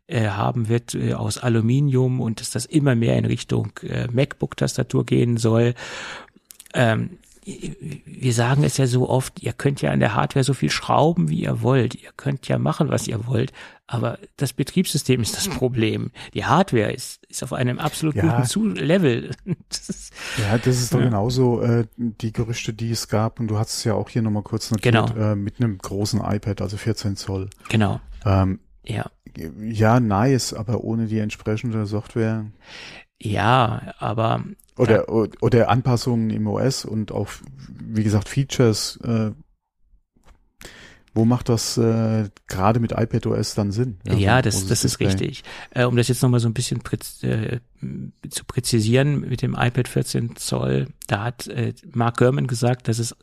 äh, 0.08 0.28
haben 0.30 0.70
wird 0.70 0.96
äh, 0.96 1.14
aus 1.14 1.38
Aluminium 1.38 2.22
und 2.22 2.40
dass 2.40 2.52
das 2.52 2.66
immer 2.66 2.96
mehr 2.96 3.18
in 3.18 3.26
Richtung 3.26 3.72
äh, 3.84 4.08
MacBook-Tastatur 4.12 5.06
gehen 5.06 5.36
soll. 5.38 5.74
Ähm, 6.74 7.18
wir 8.06 8.34
sagen 8.34 8.64
es 8.64 8.78
ja 8.78 8.88
so 8.88 9.10
oft, 9.10 9.42
ihr 9.42 9.54
könnt 9.54 9.82
ja 9.82 9.92
an 9.92 10.00
der 10.00 10.16
Hardware 10.16 10.44
so 10.44 10.54
viel 10.54 10.70
schrauben, 10.70 11.30
wie 11.30 11.42
ihr 11.42 11.62
wollt. 11.62 11.96
Ihr 11.96 12.12
könnt 12.16 12.48
ja 12.48 12.58
machen, 12.58 12.90
was 12.90 13.08
ihr 13.08 13.26
wollt. 13.28 13.54
Aber 13.88 14.20
das 14.38 14.54
Betriebssystem 14.54 15.22
ist 15.22 15.36
das 15.36 15.48
Problem. 15.48 16.12
Die 16.34 16.46
Hardware 16.46 16.92
ist, 16.92 17.26
ist 17.28 17.44
auf 17.44 17.54
einem 17.54 17.80
absolut 17.80 18.16
ja. 18.16 18.44
guten 18.54 18.76
Level. 18.76 19.32
Das 19.70 19.90
ist, 19.90 20.14
ja, 20.38 20.58
das 20.58 20.80
ist 20.80 20.94
doch 20.94 21.00
ja. 21.00 21.06
genauso 21.06 21.62
äh, 21.62 21.86
die 21.98 22.34
Gerüchte, 22.34 22.74
die 22.74 22.92
es 22.92 23.08
gab. 23.08 23.40
Und 23.40 23.48
du 23.48 23.58
hast 23.58 23.74
es 23.74 23.84
ja 23.84 23.94
auch 23.94 24.10
hier 24.10 24.22
nochmal 24.22 24.44
kurz 24.44 24.72
notiert, 24.72 24.94
genau. 24.94 25.32
äh, 25.32 25.36
mit 25.36 25.60
einem 25.60 25.78
großen 25.78 26.22
iPad, 26.22 26.62
also 26.62 26.78
14 26.78 27.16
Zoll. 27.16 27.50
Genau. 27.70 28.00
Ähm, 28.26 28.60
ja. 28.86 29.10
Ja, 29.62 30.00
nice, 30.00 30.54
aber 30.54 30.84
ohne 30.84 31.06
die 31.06 31.20
entsprechende 31.20 31.86
Software. 31.86 32.46
Ja, 33.22 33.94
aber 34.00 34.44
oder, 34.78 35.08
ja. 35.10 35.28
oder 35.42 35.70
Anpassungen 35.70 36.30
im 36.30 36.48
OS 36.48 36.86
und 36.86 37.12
auch, 37.12 37.30
wie 37.80 38.04
gesagt, 38.04 38.30
Features. 38.30 38.98
Äh, 39.04 39.32
wo 41.14 41.26
macht 41.26 41.50
das 41.50 41.78
äh, 41.78 42.30
gerade 42.48 42.80
mit 42.80 42.92
iPad 42.92 43.26
OS 43.26 43.56
dann 43.56 43.72
Sinn? 43.72 43.98
Ja, 44.06 44.14
ja 44.14 44.36
so 44.38 44.42
das, 44.44 44.68
das 44.68 44.86
ist 44.86 45.00
richtig. 45.00 45.44
Äh, 45.72 45.86
um 45.86 45.98
das 45.98 46.08
jetzt 46.08 46.22
nochmal 46.22 46.40
so 46.40 46.48
ein 46.48 46.54
bisschen 46.54 46.80
präz, 46.80 47.22
äh, 47.24 47.60
zu 48.30 48.46
präzisieren 48.46 49.22
mit 49.22 49.42
dem 49.42 49.54
iPad 49.54 49.88
14 49.88 50.36
Zoll, 50.38 50.88
da 51.08 51.24
hat 51.26 51.48
äh, 51.48 51.74
Mark 51.92 52.18
Gurman 52.18 52.48
gesagt, 52.48 52.88
dass 52.88 53.00
es 53.00 53.16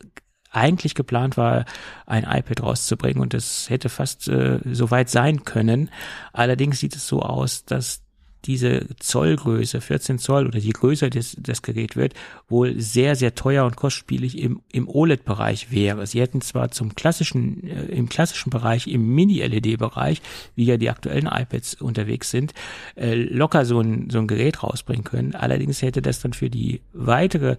eigentlich 0.51 0.95
geplant 0.95 1.37
war, 1.37 1.65
ein 2.05 2.23
iPad 2.23 2.61
rauszubringen 2.61 3.21
und 3.21 3.33
es 3.33 3.69
hätte 3.69 3.89
fast 3.89 4.27
äh, 4.27 4.59
so 4.71 4.91
weit 4.91 5.09
sein 5.09 5.43
können. 5.43 5.89
Allerdings 6.33 6.79
sieht 6.79 6.95
es 6.95 7.07
so 7.07 7.21
aus, 7.21 7.65
dass 7.65 8.01
diese 8.47 8.87
Zollgröße, 8.99 9.81
14 9.81 10.19
Zoll 10.19 10.47
oder 10.47 10.57
je 10.57 10.71
größer 10.71 11.09
das, 11.09 11.35
das 11.39 11.61
Gerät 11.61 11.95
wird, 11.95 12.13
wohl 12.47 12.79
sehr, 12.79 13.15
sehr 13.15 13.35
teuer 13.35 13.65
und 13.65 13.75
kostspielig 13.75 14.37
im, 14.37 14.61
im 14.71 14.87
OLED-Bereich 14.87 15.71
wäre. 15.71 16.07
Sie 16.07 16.21
hätten 16.21 16.41
zwar 16.41 16.71
zum 16.71 16.95
klassischen, 16.95 17.67
äh, 17.67 17.85
im 17.85 18.09
klassischen 18.09 18.49
Bereich, 18.49 18.87
im 18.87 19.13
Mini-LED-Bereich, 19.13 20.21
wie 20.55 20.65
ja 20.65 20.77
die 20.77 20.89
aktuellen 20.89 21.27
iPads 21.27 21.75
unterwegs 21.81 22.31
sind, 22.31 22.53
äh, 22.95 23.15
locker 23.15 23.65
so 23.65 23.81
ein, 23.81 24.09
so 24.09 24.19
ein 24.19 24.27
Gerät 24.27 24.63
rausbringen 24.63 25.03
können. 25.03 25.35
Allerdings 25.35 25.81
hätte 25.81 26.01
das 26.01 26.21
dann 26.21 26.33
für 26.33 26.49
die 26.49 26.81
weitere 26.93 27.57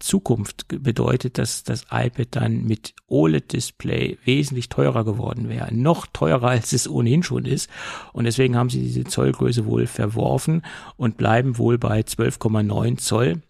Zukunft 0.00 0.66
bedeutet, 0.68 1.38
dass 1.38 1.64
das 1.64 1.86
iPad 1.90 2.28
dann 2.30 2.64
mit 2.64 2.94
OLED-Display 3.08 4.18
wesentlich 4.24 4.68
teurer 4.68 5.04
geworden 5.04 5.48
wäre. 5.48 5.74
Noch 5.74 6.06
teurer, 6.06 6.48
als 6.48 6.72
es 6.72 6.88
ohnehin 6.88 7.22
schon 7.22 7.44
ist. 7.44 7.70
Und 8.12 8.24
deswegen 8.24 8.56
haben 8.56 8.70
sie 8.70 8.82
diese 8.82 9.04
Zollgröße 9.04 9.66
wohl 9.66 9.86
verworfen 9.86 10.62
und 10.96 11.16
bleiben 11.16 11.58
wohl 11.58 11.78
bei 11.78 12.00
12,9 12.00 12.98
Zoll. 12.98 13.42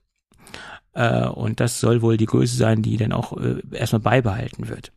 Äh, 0.92 1.26
und 1.26 1.60
das 1.60 1.80
soll 1.80 2.02
wohl 2.02 2.16
die 2.16 2.26
Größe 2.26 2.56
sein, 2.56 2.82
die 2.82 2.96
dann 2.96 3.12
auch 3.12 3.36
äh, 3.36 3.60
erstmal 3.72 4.00
beibehalten 4.00 4.68
wird. 4.68 4.92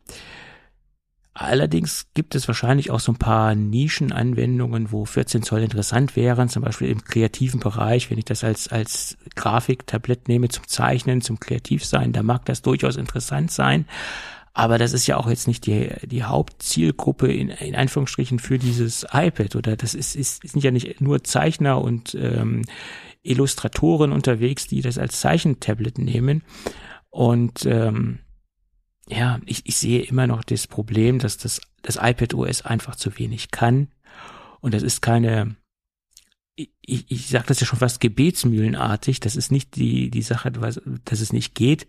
Allerdings 1.40 2.08
gibt 2.14 2.34
es 2.34 2.48
wahrscheinlich 2.48 2.90
auch 2.90 2.98
so 2.98 3.12
ein 3.12 3.18
paar 3.18 3.54
Nischenanwendungen, 3.54 4.90
wo 4.90 5.04
14 5.04 5.44
Zoll 5.44 5.62
interessant 5.62 6.16
wären, 6.16 6.48
zum 6.48 6.64
Beispiel 6.64 6.88
im 6.88 7.04
kreativen 7.04 7.60
Bereich, 7.60 8.10
wenn 8.10 8.18
ich 8.18 8.24
das 8.24 8.42
als, 8.42 8.66
als 8.66 9.16
Grafiktablett 9.36 10.26
nehme 10.26 10.48
zum 10.48 10.66
Zeichnen, 10.66 11.20
zum 11.20 11.38
Kreativsein, 11.38 12.12
da 12.12 12.24
mag 12.24 12.44
das 12.46 12.62
durchaus 12.62 12.96
interessant 12.96 13.52
sein. 13.52 13.86
Aber 14.52 14.78
das 14.78 14.92
ist 14.92 15.06
ja 15.06 15.16
auch 15.16 15.28
jetzt 15.28 15.46
nicht 15.46 15.64
die, 15.66 15.92
die 16.02 16.24
Hauptzielgruppe 16.24 17.32
in, 17.32 17.50
in 17.50 17.76
Anführungsstrichen 17.76 18.40
für 18.40 18.58
dieses 18.58 19.06
iPad 19.12 19.54
oder 19.54 19.76
das 19.76 19.94
ist, 19.94 20.16
ist, 20.16 20.42
sind 20.42 20.64
ja 20.64 20.72
nicht 20.72 21.00
nur 21.00 21.22
Zeichner 21.22 21.80
und 21.80 22.16
ähm, 22.16 22.64
Illustratoren 23.22 24.10
unterwegs, 24.10 24.66
die 24.66 24.80
das 24.80 24.98
als 24.98 25.20
Zeichentablet 25.20 25.98
nehmen. 25.98 26.42
Und 27.10 27.64
ähm, 27.64 28.18
ja, 29.10 29.40
ich, 29.46 29.62
ich 29.64 29.76
sehe 29.76 30.02
immer 30.02 30.26
noch 30.26 30.44
das 30.44 30.66
Problem, 30.66 31.18
dass 31.18 31.38
das, 31.38 31.60
das 31.82 31.96
iPad 31.96 32.34
OS 32.34 32.62
einfach 32.62 32.96
zu 32.96 33.18
wenig 33.18 33.50
kann. 33.50 33.88
Und 34.60 34.74
das 34.74 34.82
ist 34.82 35.00
keine, 35.00 35.56
ich, 36.56 37.10
ich 37.10 37.28
sage 37.28 37.46
das 37.46 37.60
ja 37.60 37.66
schon 37.66 37.78
fast 37.78 38.00
gebetsmühlenartig, 38.00 39.20
das 39.20 39.36
ist 39.36 39.52
nicht 39.52 39.76
die, 39.76 40.10
die 40.10 40.22
Sache, 40.22 40.50
dass 40.50 41.20
es 41.20 41.32
nicht 41.32 41.54
geht, 41.54 41.86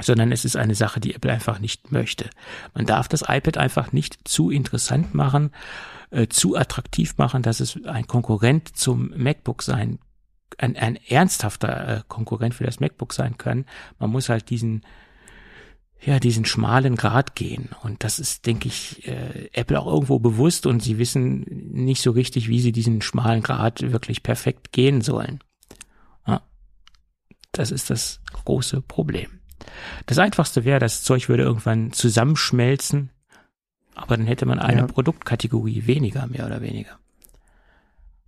sondern 0.00 0.32
es 0.32 0.44
ist 0.44 0.56
eine 0.56 0.74
Sache, 0.74 1.00
die 1.00 1.14
Apple 1.14 1.32
einfach 1.32 1.58
nicht 1.58 1.92
möchte. 1.92 2.30
Man 2.74 2.86
darf 2.86 3.08
das 3.08 3.22
iPad 3.22 3.58
einfach 3.58 3.92
nicht 3.92 4.28
zu 4.28 4.50
interessant 4.50 5.14
machen, 5.14 5.50
äh, 6.10 6.28
zu 6.28 6.56
attraktiv 6.56 7.16
machen, 7.18 7.42
dass 7.42 7.60
es 7.60 7.78
ein 7.84 8.06
Konkurrent 8.06 8.76
zum 8.76 9.12
MacBook 9.16 9.62
sein, 9.62 9.98
ein, 10.58 10.76
ein 10.76 10.96
ernsthafter 10.96 11.88
äh, 11.88 12.02
Konkurrent 12.08 12.54
für 12.54 12.64
das 12.64 12.80
MacBook 12.80 13.12
sein 13.12 13.38
kann. 13.38 13.64
Man 13.98 14.10
muss 14.10 14.28
halt 14.28 14.50
diesen 14.50 14.82
ja, 16.04 16.18
diesen 16.18 16.44
schmalen 16.44 16.96
Grad 16.96 17.34
gehen. 17.36 17.70
Und 17.82 18.02
das 18.02 18.18
ist, 18.18 18.46
denke 18.46 18.68
ich, 18.68 19.06
äh, 19.06 19.48
Apple 19.52 19.78
auch 19.78 19.86
irgendwo 19.86 20.18
bewusst 20.18 20.66
und 20.66 20.82
sie 20.82 20.98
wissen 20.98 21.44
nicht 21.72 22.02
so 22.02 22.10
richtig, 22.10 22.48
wie 22.48 22.60
sie 22.60 22.72
diesen 22.72 23.02
schmalen 23.02 23.42
Grad 23.42 23.92
wirklich 23.92 24.22
perfekt 24.22 24.72
gehen 24.72 25.00
sollen. 25.00 25.38
Ja, 26.26 26.42
das 27.52 27.70
ist 27.70 27.90
das 27.90 28.20
große 28.44 28.80
Problem. 28.82 29.40
Das 30.06 30.18
einfachste 30.18 30.64
wäre, 30.64 30.80
das 30.80 31.04
Zeug 31.04 31.28
würde 31.28 31.44
irgendwann 31.44 31.92
zusammenschmelzen, 31.92 33.10
aber 33.94 34.16
dann 34.16 34.26
hätte 34.26 34.46
man 34.46 34.58
eine 34.58 34.80
ja. 34.80 34.86
Produktkategorie 34.86 35.86
weniger, 35.86 36.26
mehr 36.26 36.46
oder 36.46 36.60
weniger. 36.62 36.98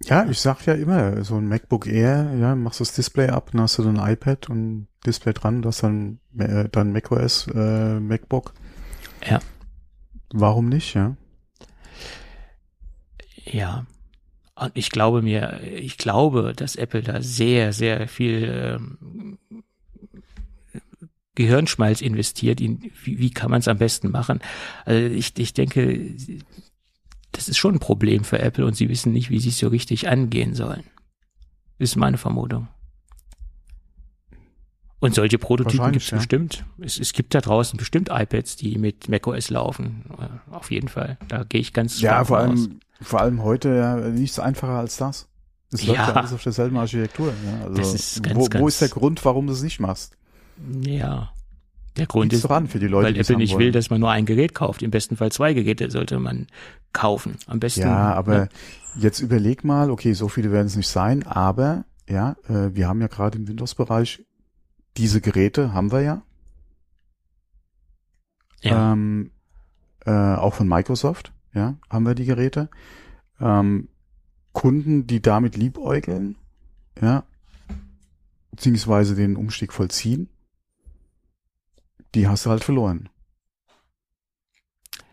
Ja, 0.07 0.29
ich 0.29 0.39
sag 0.39 0.67
ja 0.67 0.75
immer, 0.75 1.25
so 1.25 1.37
ein 1.37 1.49
MacBook 1.49 1.87
Air, 1.87 2.35
ja, 2.39 2.55
machst 2.55 2.81
das 2.81 2.93
Display 2.93 3.29
ab, 3.29 3.51
dann 3.53 3.63
hast 3.63 3.79
du 3.79 3.83
dann 3.83 3.99
ein 3.99 4.13
iPad 4.13 4.51
und 4.51 4.89
Display 5.07 5.33
dran, 5.33 5.63
das 5.63 5.79
dann, 5.79 6.19
äh, 6.39 6.69
dann 6.71 6.93
macOS, 6.93 7.47
äh, 7.55 8.01
MacBook. 8.01 8.53
Ja. 9.27 9.41
Warum 10.33 10.69
nicht, 10.69 10.95
ja? 10.95 11.17
Ja. 13.45 13.87
Und 14.57 14.73
ich 14.75 14.91
glaube 14.91 15.23
mir, 15.23 15.61
ich 15.63 15.99
glaube, 15.99 16.53
dass 16.55 16.77
Apple 16.77 17.03
da 17.03 17.21
sehr, 17.21 17.73
sehr 17.73 18.07
viel 18.07 18.79
ähm, 18.79 19.39
Gehirnschmalz 21.35 22.01
investiert. 22.01 22.61
In, 22.61 22.93
wie, 23.03 23.19
wie 23.19 23.31
kann 23.31 23.51
man 23.51 23.61
es 23.61 23.69
am 23.69 23.79
besten 23.79 24.11
machen? 24.11 24.41
Also 24.85 25.13
ich, 25.13 25.37
ich 25.39 25.55
denke, 25.55 26.15
das 27.35 27.49
ist 27.49 27.59
schon 27.59 27.75
ein 27.75 27.81
Problem 27.81 28.25
für 28.25 28.39
Apple 28.39 28.65
und 28.65 28.77
sie 28.77 28.89
wissen 28.89 29.13
nicht, 29.13 29.31
wie 29.31 29.41
sie 29.41 29.51
es 29.51 29.59
so 29.59 29.69
richtig 29.69 30.09
angehen 30.09 30.55
sollen. 30.55 30.85
Ist 31.79 31.97
meine 31.97 32.19
Vermutung. 32.19 32.69
Und 35.01 35.15
solche 35.15 35.39
Prototypen 35.39 35.93
gibt 35.93 36.05
es 36.05 36.11
ja. 36.11 36.17
bestimmt. 36.17 36.65
Es, 36.81 36.99
es 36.99 37.13
gibt 37.13 37.35
da 37.35 37.41
draußen 37.43 37.77
bestimmt 37.77 38.09
iPads, 38.11 38.57
die 38.57 38.79
mit 38.79 39.09
macOS 39.09 39.51
laufen. 39.51 40.05
Äh, 40.19 40.55
auf 40.55 40.71
jeden 40.71 40.89
Fall. 40.89 41.19
Da 41.29 41.45
gehe 41.45 41.61
ich 41.61 41.75
ganz 41.75 42.01
Ja, 42.01 42.25
vor 42.25 42.39
allem, 42.39 42.81
vor 43.03 43.21
allem 43.21 43.43
heute 43.43 43.75
ja 43.75 43.97
nichts 43.97 44.39
einfacher 44.39 44.79
als 44.79 44.97
das. 44.97 45.29
Es 45.73 45.85
läuft 45.85 45.99
ja. 45.99 46.09
ja 46.09 46.15
alles 46.15 46.33
auf 46.33 46.43
derselben 46.43 46.79
Architektur. 46.79 47.35
Ja. 47.45 47.67
Also, 47.67 47.95
ist 47.95 48.23
ganz, 48.23 48.37
wo, 48.37 48.45
ganz 48.47 48.63
wo 48.63 48.69
ist 48.69 48.81
der 48.81 48.89
Grund, 48.89 49.23
warum 49.25 49.47
du 49.47 49.53
es 49.53 49.63
nicht 49.63 49.81
machst? 49.81 50.17
Ja. 50.81 51.35
Der 51.97 52.07
Grund 52.07 52.33
ist, 52.33 52.45
an 52.47 52.67
für 52.67 52.81
die 52.81 52.89
Leute, 52.89 53.09
weil 53.09 53.21
Apple 53.21 53.37
nicht 53.37 53.57
will, 53.57 53.71
dass 53.71 53.89
man 53.89 54.01
nur 54.01 54.11
ein 54.11 54.27
Gerät 54.27 54.55
kauft. 54.55 54.83
Im 54.83 54.91
besten 54.91 55.17
Fall 55.17 55.31
zwei 55.31 55.55
Geräte 55.55 55.91
sollte 55.91 56.19
man 56.19 56.49
kaufen. 56.93 57.37
Am 57.47 57.61
besten. 57.61 57.83
Ja, 57.83 58.15
aber 58.15 58.37
ja. 58.37 58.49
jetzt 58.97 59.21
überleg 59.21 59.63
mal, 59.63 59.91
okay, 59.91 60.13
so 60.13 60.29
viele 60.29 60.51
werden 60.51 60.67
es 60.67 60.77
nicht 60.77 60.89
sein, 60.89 61.25
aber 61.25 61.85
ja, 62.09 62.37
äh, 62.49 62.75
wir 62.75 62.89
haben 62.89 63.01
ja 63.01 63.07
gerade 63.07 63.39
im 63.39 63.47
Windows-Bereich 63.47 64.25
diese 64.97 65.21
Geräte 65.21 65.73
haben 65.73 65.93
wir 65.93 66.01
ja. 66.01 66.23
Ja. 68.61 68.93
Ähm, 68.93 69.31
äh, 70.07 70.11
auch 70.11 70.55
von 70.55 70.69
Microsoft, 70.69 71.33
ja, 71.53 71.77
haben 71.91 72.07
wir 72.07 72.15
die 72.15 72.25
Geräte. 72.25 72.71
Ähm, 73.41 73.89
Kunden, 74.53 75.07
die 75.07 75.21
damit 75.21 75.57
liebäugeln, 75.57 76.37
ja, 77.01 77.25
beziehungsweise 78.53 79.15
den 79.17 79.37
Umstieg 79.37 79.73
vollziehen, 79.73 80.29
die 82.15 82.29
hast 82.29 82.47
du 82.47 82.51
halt 82.51 82.65
verloren. 82.65 83.09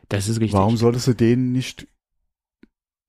Das 0.09 0.27
ist 0.27 0.39
richtig. 0.39 0.53
Warum 0.53 0.77
solltest 0.77 1.07
du 1.07 1.13
denen 1.13 1.51
nicht 1.51 1.87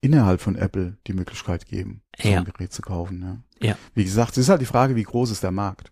innerhalb 0.01 0.41
von 0.41 0.55
Apple 0.55 0.97
die 1.07 1.13
Möglichkeit 1.13 1.65
geben, 1.65 2.01
so 2.21 2.29
Ja. 2.29 2.39
ein 2.39 2.45
Gerät 2.45 2.73
zu 2.73 2.81
kaufen? 2.81 3.21
Ja. 3.59 3.69
Ja. 3.69 3.77
Wie 3.93 4.03
gesagt, 4.03 4.31
es 4.31 4.37
ist 4.39 4.49
halt 4.49 4.61
die 4.61 4.65
Frage, 4.65 4.95
wie 4.95 5.03
groß 5.03 5.31
ist 5.31 5.43
der 5.43 5.51
Markt? 5.51 5.91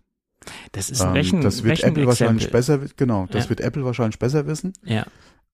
Das 0.72 0.90
ist 0.90 1.00
ein 1.00 1.08
Ähm, 1.08 1.12
Rechen, 1.14 1.40
das 1.40 1.62
wird 1.62 1.82
Apple 1.82 2.06
wahrscheinlich 2.06 2.50
besser, 2.50 2.78
genau, 2.96 3.26
das 3.26 3.44
Ja. 3.44 3.50
wird 3.50 3.60
Apple 3.60 3.84
wahrscheinlich 3.84 4.18
besser 4.18 4.46
wissen. 4.46 4.72
Ja, 4.84 5.06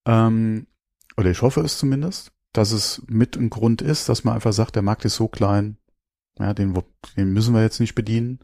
Ähm, 0.07 0.67
oder 1.19 1.31
ich 1.31 1.43
hoffe 1.43 1.61
es 1.61 1.77
zumindest, 1.79 2.33
dass 2.55 2.73
es 2.73 3.03
mit 3.09 3.37
ein 3.37 3.51
Grund 3.51 3.83
ist, 3.83 4.09
dass 4.09 4.25
man 4.25 4.35
einfach 4.35 4.55
sagt, 4.55 4.75
der 4.77 4.83
Markt 4.83 5.05
ist 5.05 5.17
so 5.17 5.29
klein, 5.29 5.77
ja, 6.39 6.55
den, 6.55 6.73
den 7.17 7.33
müssen 7.33 7.53
wir 7.53 7.61
jetzt 7.63 7.81
nicht 7.81 7.95
bedienen. 7.95 8.39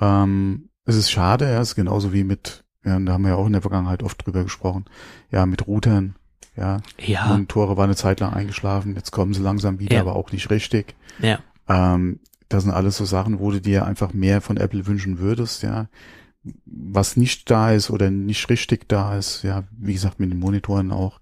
Ähm, 0.00 0.70
es 0.84 0.96
ist 0.96 1.10
schade, 1.12 1.44
ja, 1.44 1.60
es 1.60 1.70
ist 1.70 1.74
genauso 1.76 2.12
wie 2.12 2.24
mit, 2.24 2.61
ja, 2.84 2.96
und 2.96 3.06
da 3.06 3.12
haben 3.12 3.22
wir 3.22 3.30
ja 3.30 3.36
auch 3.36 3.46
in 3.46 3.52
der 3.52 3.62
Vergangenheit 3.62 4.02
oft 4.02 4.24
drüber 4.26 4.42
gesprochen, 4.44 4.84
ja, 5.30 5.46
mit 5.46 5.66
Routern, 5.66 6.16
ja, 6.56 6.80
ja, 6.98 7.26
Monitore 7.28 7.76
waren 7.76 7.84
eine 7.86 7.96
Zeit 7.96 8.20
lang 8.20 8.32
eingeschlafen, 8.34 8.94
jetzt 8.94 9.10
kommen 9.10 9.32
sie 9.34 9.40
langsam 9.42 9.78
wieder, 9.78 9.96
Ja. 9.96 10.00
aber 10.02 10.16
auch 10.16 10.32
nicht 10.32 10.50
richtig. 10.50 10.94
ja, 11.20 11.38
Ähm, 11.68 12.20
das 12.48 12.64
sind 12.64 12.72
alles 12.72 12.98
so 12.98 13.04
Sachen, 13.06 13.38
wo 13.38 13.50
du 13.50 13.60
dir 13.62 13.86
einfach 13.86 14.12
mehr 14.12 14.42
von 14.42 14.58
Apple 14.58 14.86
wünschen 14.86 15.18
würdest, 15.18 15.62
ja. 15.62 15.88
Was 16.66 17.16
nicht 17.16 17.48
da 17.50 17.70
ist 17.72 17.88
oder 17.90 18.10
nicht 18.10 18.48
richtig 18.50 18.88
da 18.88 19.16
ist, 19.16 19.42
ja, 19.44 19.62
wie 19.70 19.92
gesagt, 19.94 20.18
mit 20.20 20.30
den 20.32 20.40
Monitoren 20.40 20.90
auch. 20.90 21.20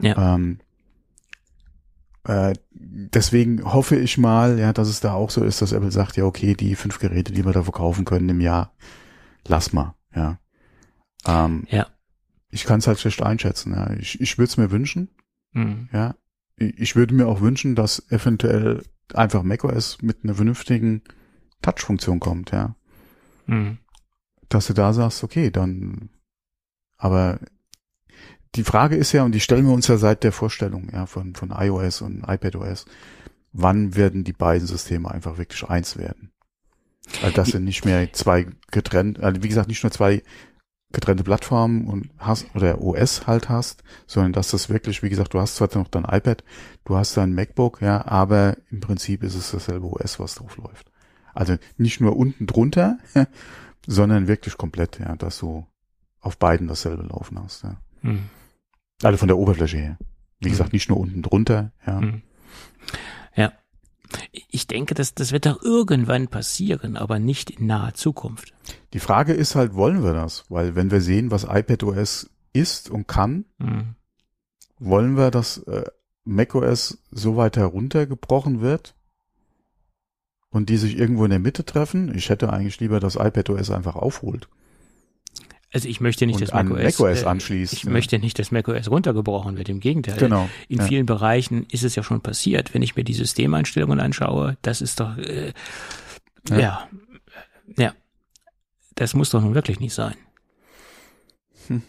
ja, 0.00 0.34
Ähm, 0.36 0.60
äh, 2.24 2.54
deswegen 2.70 3.64
hoffe 3.64 3.96
ich 3.96 4.16
mal, 4.18 4.58
ja, 4.58 4.72
dass 4.72 4.88
es 4.88 5.00
da 5.00 5.12
auch 5.14 5.30
so 5.30 5.42
ist, 5.42 5.60
dass 5.62 5.72
Apple 5.72 5.90
sagt, 5.90 6.16
ja, 6.16 6.24
okay, 6.24 6.54
die 6.54 6.76
fünf 6.76 6.98
Geräte, 6.98 7.32
die 7.32 7.44
wir 7.44 7.52
da 7.52 7.62
verkaufen 7.62 8.04
können 8.04 8.28
im 8.28 8.40
Jahr, 8.40 8.72
lass 9.46 9.72
mal, 9.72 9.94
ja. 10.14 10.38
Ähm, 11.26 11.66
ja. 11.68 11.86
ich 12.50 12.64
kann 12.64 12.78
es 12.80 12.86
halt 12.86 12.98
schlecht 12.98 13.22
einschätzen, 13.22 13.74
ja. 13.74 13.90
Ich, 13.94 14.20
ich 14.20 14.38
würde 14.38 14.48
es 14.48 14.56
mir 14.56 14.70
wünschen, 14.70 15.08
Mhm. 15.52 15.88
ja. 15.92 16.14
Ich 16.56 16.94
würde 16.94 17.14
mir 17.14 17.26
auch 17.26 17.40
wünschen, 17.40 17.74
dass 17.74 18.10
eventuell 18.10 18.82
einfach 19.14 19.42
macOS 19.42 20.02
mit 20.02 20.18
einer 20.22 20.34
vernünftigen 20.34 21.02
Touch-Funktion 21.62 22.20
kommt, 22.20 22.52
ja. 22.52 22.76
Mhm. 23.46 23.78
Dass 24.48 24.66
du 24.66 24.74
da 24.74 24.92
sagst, 24.92 25.24
okay, 25.24 25.50
dann, 25.50 26.10
aber 26.96 27.40
die 28.56 28.64
Frage 28.64 28.96
ist 28.96 29.12
ja, 29.12 29.22
und 29.24 29.32
die 29.32 29.40
stellen 29.40 29.66
wir 29.66 29.72
uns 29.72 29.86
ja 29.88 29.96
seit 29.96 30.22
der 30.22 30.32
Vorstellung, 30.32 30.90
ja, 30.92 31.06
von, 31.06 31.34
von 31.34 31.50
iOS 31.50 32.02
und 32.02 32.24
iPadOS, 32.26 32.84
wann 33.52 33.94
werden 33.96 34.24
die 34.24 34.32
beiden 34.32 34.66
Systeme 34.66 35.10
einfach 35.10 35.38
wirklich 35.38 35.64
eins 35.68 35.96
werden? 35.96 36.30
Weil 37.22 37.32
das 37.32 37.48
sind 37.48 37.64
nicht 37.64 37.84
mehr 37.84 38.12
zwei 38.12 38.46
getrennt, 38.70 39.20
also 39.20 39.42
wie 39.42 39.48
gesagt, 39.48 39.68
nicht 39.68 39.82
nur 39.82 39.90
zwei 39.92 40.22
getrennte 40.92 41.24
Plattformen 41.24 41.86
und 41.86 42.10
hast, 42.18 42.46
oder 42.54 42.80
OS 42.80 43.26
halt 43.26 43.48
hast, 43.48 43.82
sondern 44.06 44.32
dass 44.32 44.50
das 44.50 44.68
wirklich, 44.68 45.02
wie 45.02 45.08
gesagt, 45.08 45.34
du 45.34 45.40
hast 45.40 45.56
zwar 45.56 45.68
noch 45.74 45.88
dein 45.88 46.04
iPad, 46.04 46.42
du 46.84 46.96
hast 46.96 47.16
dein 47.16 47.34
MacBook, 47.34 47.80
ja, 47.80 48.04
aber 48.06 48.56
im 48.70 48.80
Prinzip 48.80 49.22
ist 49.22 49.36
es 49.36 49.52
dasselbe 49.52 49.86
OS, 49.86 50.18
was 50.18 50.34
drauf 50.34 50.56
läuft. 50.56 50.90
Also 51.32 51.56
nicht 51.76 52.00
nur 52.00 52.16
unten 52.16 52.46
drunter, 52.46 52.98
sondern 53.86 54.26
wirklich 54.26 54.56
komplett, 54.56 54.98
ja, 54.98 55.14
dass 55.16 55.38
du 55.38 55.66
auf 56.20 56.38
beiden 56.38 56.66
dasselbe 56.66 57.04
laufen 57.04 57.38
hast, 57.42 57.62
ja. 57.62 57.76
Mhm. 58.02 58.24
Also 59.02 59.16
von 59.16 59.28
der 59.28 59.38
Oberfläche 59.38 59.78
her. 59.78 59.98
Wie 60.40 60.50
gesagt, 60.50 60.72
nicht 60.72 60.88
nur 60.88 60.98
unten 60.98 61.22
drunter, 61.22 61.72
ja. 61.86 62.00
Mhm. 62.00 62.22
Ja. 63.36 63.52
Ich 64.48 64.66
denke, 64.66 64.94
dass 64.94 65.14
das 65.14 65.32
wird 65.32 65.46
doch 65.46 65.62
irgendwann 65.62 66.28
passieren, 66.28 66.96
aber 66.96 67.18
nicht 67.18 67.50
in 67.50 67.66
naher 67.66 67.94
Zukunft. 67.94 68.52
Die 68.92 68.98
Frage 69.00 69.32
ist 69.32 69.54
halt, 69.54 69.74
wollen 69.74 70.02
wir 70.02 70.12
das? 70.12 70.44
Weil 70.48 70.74
wenn 70.74 70.90
wir 70.90 71.00
sehen, 71.00 71.30
was 71.30 71.44
iPadOS 71.44 72.30
ist 72.52 72.90
und 72.90 73.06
kann, 73.06 73.44
Mhm. 73.58 73.94
wollen 74.78 75.16
wir, 75.16 75.30
dass 75.30 75.58
äh, 75.58 75.84
macOS 76.24 76.98
so 77.10 77.36
weit 77.36 77.56
heruntergebrochen 77.56 78.60
wird 78.60 78.94
und 80.50 80.68
die 80.68 80.76
sich 80.76 80.98
irgendwo 80.98 81.24
in 81.24 81.30
der 81.30 81.38
Mitte 81.38 81.64
treffen? 81.64 82.14
Ich 82.14 82.28
hätte 82.30 82.52
eigentlich 82.52 82.80
lieber, 82.80 82.98
dass 83.00 83.14
iPadOS 83.16 83.70
einfach 83.70 83.94
aufholt. 83.96 84.48
Also 85.72 85.88
ich 85.88 86.00
möchte 86.00 86.26
nicht, 86.26 86.40
dass 86.40 86.52
macOS, 86.52 86.98
macOS 86.98 87.22
äh, 87.22 87.26
anschließt, 87.26 87.72
Ich 87.72 87.84
ja. 87.84 87.90
möchte 87.90 88.18
nicht, 88.18 88.38
dass 88.38 88.50
macOS 88.50 88.90
runtergebrochen 88.90 89.56
wird. 89.56 89.68
Im 89.68 89.78
Gegenteil. 89.78 90.16
Genau. 90.16 90.48
In 90.68 90.78
ja. 90.78 90.84
vielen 90.84 91.06
Bereichen 91.06 91.64
ist 91.70 91.84
es 91.84 91.94
ja 91.94 92.02
schon 92.02 92.20
passiert. 92.20 92.74
Wenn 92.74 92.82
ich 92.82 92.96
mir 92.96 93.04
die 93.04 93.14
Systemeinstellungen 93.14 94.00
anschaue, 94.00 94.56
das 94.62 94.80
ist 94.80 94.98
doch, 94.98 95.16
äh, 95.16 95.52
Ja. 96.48 96.58
ja. 96.58 96.88
ja, 97.76 97.94
das 98.96 99.14
muss 99.14 99.30
doch 99.30 99.40
nun 99.40 99.54
wirklich 99.54 99.78
nicht 99.78 99.94
sein. 99.94 100.14
Hm. 101.68 101.82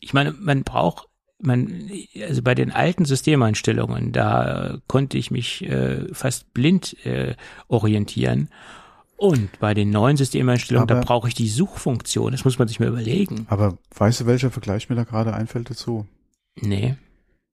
Ich 0.00 0.14
meine, 0.14 0.32
man 0.32 0.64
braucht, 0.64 1.08
man, 1.38 1.90
also 2.22 2.42
bei 2.42 2.54
den 2.54 2.72
alten 2.72 3.04
Systemeinstellungen, 3.04 4.12
da 4.12 4.78
konnte 4.86 5.18
ich 5.18 5.30
mich 5.30 5.62
äh, 5.68 6.06
fast 6.14 6.54
blind 6.54 7.04
äh, 7.04 7.34
orientieren. 7.68 8.48
Und 9.16 9.58
bei 9.60 9.74
den 9.74 9.90
neuen 9.90 10.16
Systemeinstellungen, 10.16 10.88
da 10.88 10.96
Aber- 10.96 11.04
brauche 11.06 11.28
ich 11.28 11.34
die 11.34 11.48
Suchfunktion. 11.48 12.32
Das 12.32 12.44
muss 12.44 12.58
man 12.58 12.68
sich 12.68 12.80
mal 12.80 12.88
überlegen. 12.88 13.46
Aber 13.48 13.78
weißt 13.96 14.20
du, 14.22 14.26
welcher 14.26 14.50
Vergleich 14.50 14.88
mir 14.88 14.96
da 14.96 15.04
gerade 15.04 15.32
einfällt 15.34 15.70
dazu? 15.70 16.06
Nee. 16.60 16.96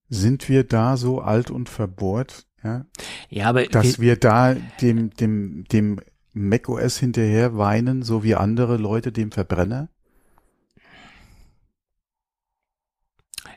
Sind 0.10 0.50
wir 0.50 0.64
da 0.64 0.98
so 0.98 1.22
alt 1.22 1.52
und 1.52 1.70
verbohrt, 1.70 2.46
ja, 2.64 2.86
Ja, 3.30 3.48
aber 3.50 3.66
dass 3.66 4.00
wir 4.00 4.18
da 4.18 4.56
dem, 4.82 5.12
dem, 5.12 5.64
dem 5.72 6.00
macOS 6.34 6.98
hinterher 6.98 7.58
weinen, 7.58 8.04
so 8.04 8.24
wie 8.24 8.36
andere 8.36 8.78
Leute 8.78 9.12
dem 9.12 9.32
Verbrenner? 9.32 9.90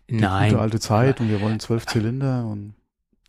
Die 0.09 0.17
nein. 0.17 0.51
gute 0.51 0.61
alte 0.63 0.81
Zeit 0.81 1.21
und 1.21 1.29
wir 1.31 1.41
wollen 1.41 1.61
zwölf 1.61 1.87
Zylinder 1.87 2.47
und 2.47 2.75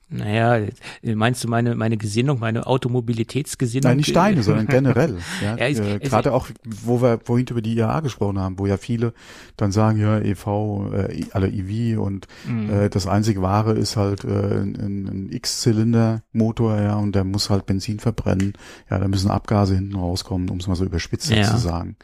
Naja, 0.08 0.68
meinst 1.02 1.44
du 1.44 1.48
meine, 1.48 1.74
meine 1.76 1.98
Gesinnung, 1.98 2.40
meine 2.40 2.68
Automobilitätsgesinnung? 2.68 3.90
Nein, 3.90 3.98
nicht 3.98 4.16
deine, 4.16 4.44
sondern 4.44 4.68
generell. 4.68 5.18
Ja, 5.42 5.58
Ja, 5.58 5.66
äh, 5.66 6.00
Gerade 6.00 6.32
auch, 6.34 6.48
wo 6.64 7.02
wir 7.02 7.20
vorhin 7.24 7.48
über 7.50 7.62
die 7.62 7.74
IAA 7.76 8.02
gesprochen 8.02 8.38
haben, 8.40 8.60
wo 8.60 8.68
ja 8.68 8.78
viele 8.78 9.14
dann 9.58 9.72
sagen, 9.72 10.00
ja, 10.00 10.20
EV, 10.20 10.92
äh, 10.94 11.26
alle 11.32 11.50
EV 11.50 12.00
und 12.00 12.28
Mhm. 12.48 12.70
äh, 12.70 12.90
das 12.90 13.08
einzig 13.08 13.42
Wahre 13.42 13.74
ist 13.74 13.98
halt 13.98 14.24
äh, 14.24 14.28
ein, 14.30 14.76
ein 15.08 15.30
X-Zylinder-Motor, 15.32 16.80
ja, 16.82 16.96
und 16.96 17.14
der 17.16 17.24
muss 17.24 17.50
halt 17.50 17.66
Benzin 17.66 18.00
verbrennen. 18.00 18.54
Ja, 18.90 19.00
da 19.00 19.08
müssen 19.08 19.30
Abgase 19.32 19.76
hinten 19.76 19.96
rauskommen, 19.96 20.50
um 20.50 20.58
es 20.60 20.68
mal 20.68 20.76
so 20.76 20.86
überspitzt 20.86 21.32
Ja. 21.32 21.44
zu 21.44 21.58
sagen. 21.58 21.96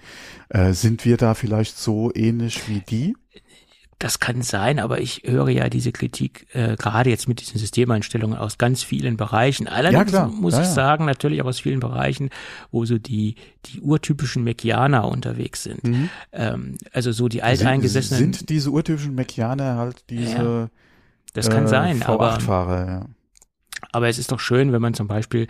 Äh, 0.50 0.74
sind 0.74 1.06
wir 1.06 1.18
da 1.18 1.34
vielleicht 1.34 1.78
so 1.78 2.12
ähnlich 2.14 2.68
wie 2.68 2.82
die? 2.82 3.16
Das 4.02 4.20
kann 4.20 4.42
sein, 4.42 4.80
aber 4.80 5.00
ich 5.00 5.22
höre 5.26 5.50
ja 5.50 5.70
diese 5.70 5.92
Kritik 5.92 6.48
äh, 6.54 6.76
gerade 6.76 7.12
jetzt 7.12 7.28
mit 7.28 7.40
diesen 7.40 7.60
Systemeinstellungen 7.60 8.36
aus 8.36 8.58
ganz 8.58 8.82
vielen 8.82 9.16
Bereichen. 9.16 9.68
Allerdings 9.68 10.08
klar. 10.08 10.28
muss 10.28 10.54
Ja, 10.54 10.62
ich 10.62 10.68
ja. 10.70 10.74
sagen, 10.74 11.06
natürlich 11.06 11.40
auch 11.44 11.46
aus 11.46 11.60
vielen 11.60 11.80
Bereichen, 11.80 12.32
wo 12.72 12.84
so 12.86 12.98
die 12.98 13.36
die 13.68 13.80
urtypischen 13.80 14.44
Mekianer 14.44 15.08
unterwegs 15.08 15.62
sind. 15.62 16.10
Ähm, 16.32 16.80
also 16.92 17.12
so 17.12 17.28
die 17.28 17.44
alteingesessenen. 17.44 18.20
Sind, 18.20 18.36
sind 18.38 18.50
diese 18.50 18.72
urtypischen 18.72 19.14
Mekianer 19.14 19.76
halt 19.76 20.04
diese 20.10 20.72
das 21.34 21.50
kann 21.50 21.66
äh, 21.66 21.68
sein, 21.68 22.02
aber 22.02 22.38
V8-Fahrer, 22.38 22.88
ja. 22.88 23.06
Aber 23.92 24.10
es 24.10 24.18
ist 24.18 24.32
doch 24.32 24.40
schön, 24.40 24.72
wenn 24.72 24.82
man 24.82 24.96
zum 24.96 25.08
Beispiel 25.08 25.48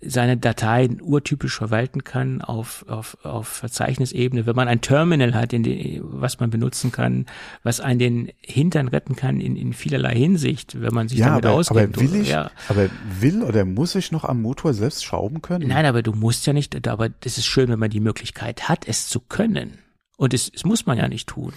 seine 0.00 0.36
Dateien 0.36 1.00
urtypisch 1.02 1.56
verwalten 1.56 2.04
kann 2.04 2.40
auf, 2.42 2.84
auf, 2.88 3.18
auf 3.24 3.48
Verzeichnisebene, 3.48 4.46
wenn 4.46 4.54
man 4.54 4.68
ein 4.68 4.80
Terminal 4.80 5.34
hat, 5.34 5.52
in 5.52 5.64
die, 5.64 6.00
was 6.04 6.38
man 6.38 6.50
benutzen 6.50 6.92
kann, 6.92 7.26
was 7.64 7.80
einen 7.80 7.98
den 7.98 8.32
Hintern 8.40 8.86
retten 8.86 9.16
kann 9.16 9.40
in, 9.40 9.56
in 9.56 9.72
vielerlei 9.72 10.14
Hinsicht, 10.14 10.80
wenn 10.80 10.94
man 10.94 11.08
sich 11.08 11.18
Ja, 11.18 11.30
damit 11.30 11.46
aber, 11.46 11.54
auskennt. 11.56 11.96
aber 11.96 12.00
will 12.02 12.10
oder- 12.10 12.20
ich, 12.20 12.28
ja. 12.28 12.50
aber 12.68 12.88
will 13.18 13.42
oder 13.42 13.64
muss 13.64 13.96
ich 13.96 14.12
noch 14.12 14.24
am 14.24 14.40
Motor 14.40 14.74
selbst 14.74 15.04
schrauben 15.04 15.42
können? 15.42 15.68
Nein, 15.68 15.86
aber 15.86 16.02
du 16.02 16.12
musst 16.12 16.46
ja 16.46 16.52
nicht, 16.52 16.86
aber 16.86 17.08
es 17.24 17.36
ist 17.38 17.46
schön, 17.46 17.68
wenn 17.68 17.80
man 17.80 17.90
die 17.90 18.00
Möglichkeit 18.00 18.68
hat, 18.68 18.86
es 18.86 19.08
zu 19.08 19.18
können. 19.18 19.78
Und 20.16 20.34
es, 20.34 20.50
es 20.54 20.64
muss 20.64 20.86
man 20.86 20.98
ja 20.98 21.08
nicht 21.08 21.28
tun. 21.28 21.52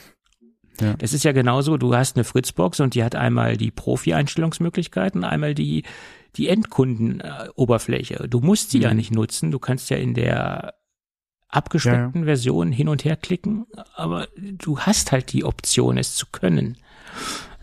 Ja. 0.80 0.96
Das 0.96 1.14
ist 1.14 1.24
ja 1.24 1.32
genauso, 1.34 1.78
du 1.78 1.94
hast 1.96 2.16
eine 2.16 2.24
Fritzbox 2.24 2.80
und 2.80 2.96
die 2.96 3.04
hat 3.04 3.14
einmal 3.16 3.58
die 3.58 3.70
Profi-Einstellungsmöglichkeiten, 3.70 5.24
einmal 5.24 5.54
die, 5.54 5.84
die 6.38 6.48
Endkunden-Oberfläche. 6.48 8.28
Du 8.30 8.40
musst 8.40 8.72
sie 8.72 8.80
ja 8.80 8.92
Mhm. 8.92 8.96
nicht 8.98 9.12
nutzen, 9.12 9.52
du 9.52 9.60
kannst 9.60 9.90
ja 9.90 9.98
in 9.98 10.14
der 10.14 10.76
abgespeckten 11.50 12.24
Version 12.24 12.72
hin 12.72 12.88
und 12.88 13.04
her 13.04 13.18
klicken, 13.18 13.68
aber 13.96 14.30
du 14.38 14.80
hast 14.80 15.12
halt 15.12 15.34
die 15.34 15.44
Option, 15.44 15.98
es 15.98 16.16
zu 16.16 16.26
können. 16.32 16.78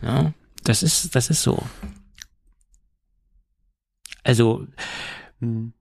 Ja, 0.03 0.35
das 0.65 0.83
ist, 0.83 1.15
das 1.15 1.31
ist 1.31 1.43
so. 1.43 1.63
Also 4.23 4.67
hm. 5.41 5.73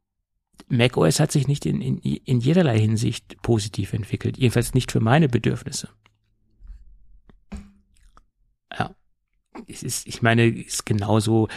macOS 0.69 1.19
hat 1.19 1.33
sich 1.33 1.49
nicht 1.49 1.65
in, 1.65 1.81
in, 1.81 1.97
in 1.97 2.39
jederlei 2.39 2.79
Hinsicht 2.79 3.41
positiv 3.41 3.91
entwickelt, 3.91 4.37
jedenfalls 4.37 4.73
nicht 4.73 4.93
für 4.93 5.01
meine 5.01 5.27
Bedürfnisse. 5.27 5.89
Ja. 8.71 8.95
Es 9.67 9.83
ist, 9.83 10.07
ich 10.07 10.21
meine, 10.21 10.47
es 10.47 10.75
ist 10.75 10.85
genauso, 10.85 11.49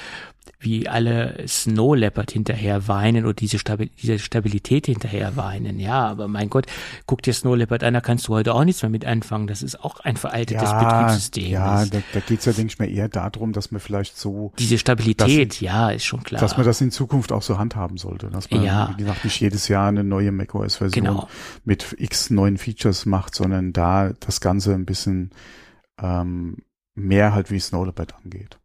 wie 0.61 0.89
alle 0.89 1.43
Snow 1.49 1.97
Leopard 1.97 2.31
hinterher 2.31 2.87
weinen 2.87 3.24
oder 3.24 3.32
diese, 3.32 3.59
Stabil 3.59 3.91
diese 4.01 4.19
Stabilität 4.19 4.87
hinterher 4.87 5.37
weinen. 5.37 5.81
Ja, 5.81 6.07
aber 6.07 6.28
mein 6.28 6.51
Gott, 6.51 6.66
guck 7.07 7.23
dir 7.23 7.32
Snow 7.32 7.57
Leopard 7.57 7.82
an, 7.82 7.95
da 7.95 8.03
kannst 8.03 8.28
du 8.28 8.35
heute 8.35 8.55
auch 8.55 8.65
nichts 8.65 8.82
mehr 8.82 8.91
mit 8.91 9.07
anfangen. 9.07 9.47
Das 9.47 9.62
ist 9.62 9.82
auch 9.82 10.01
ein 10.01 10.19
veraltetes 10.19 10.70
ja, 10.70 10.82
Betriebssystem. 10.82 11.51
Ja, 11.51 11.87
da, 11.87 12.03
da 12.12 12.20
geht 12.20 12.41
es 12.41 12.45
ja, 12.45 12.53
denke 12.53 12.73
ich 12.73 12.78
mal, 12.78 12.91
eher 12.91 13.09
darum, 13.09 13.53
dass 13.53 13.70
man 13.70 13.81
vielleicht 13.81 14.19
so. 14.19 14.53
Diese 14.59 14.77
Stabilität, 14.77 15.53
dass, 15.53 15.61
ja, 15.61 15.91
ist 15.91 16.05
schon 16.05 16.23
klar. 16.23 16.43
Dass 16.43 16.59
man 16.59 16.66
das 16.66 16.81
in 16.82 16.91
Zukunft 16.91 17.32
auch 17.32 17.43
so 17.43 17.59
handhaben 17.59 17.97
sollte. 17.97 18.28
Dass 18.28 18.51
man, 18.51 18.62
ja. 18.62 18.93
wie 18.93 19.03
gesagt, 19.03 19.24
nicht 19.24 19.41
jedes 19.41 19.69
Jahr 19.69 19.89
eine 19.89 20.05
neue 20.05 20.31
macOS-Version 20.31 21.07
genau. 21.07 21.28
mit 21.65 21.97
x 21.99 22.28
neuen 22.28 22.59
Features 22.59 23.07
macht, 23.07 23.35
sondern 23.35 23.73
da 23.73 24.12
das 24.20 24.43
Ganze 24.43 24.74
ein 24.74 24.85
bisschen 24.85 25.31
ähm, 25.99 26.59
mehr 26.95 27.32
halt 27.32 27.51
wie 27.51 27.61
Snow 27.61 27.85
Leopard 27.87 28.15
angeht. 28.23 28.59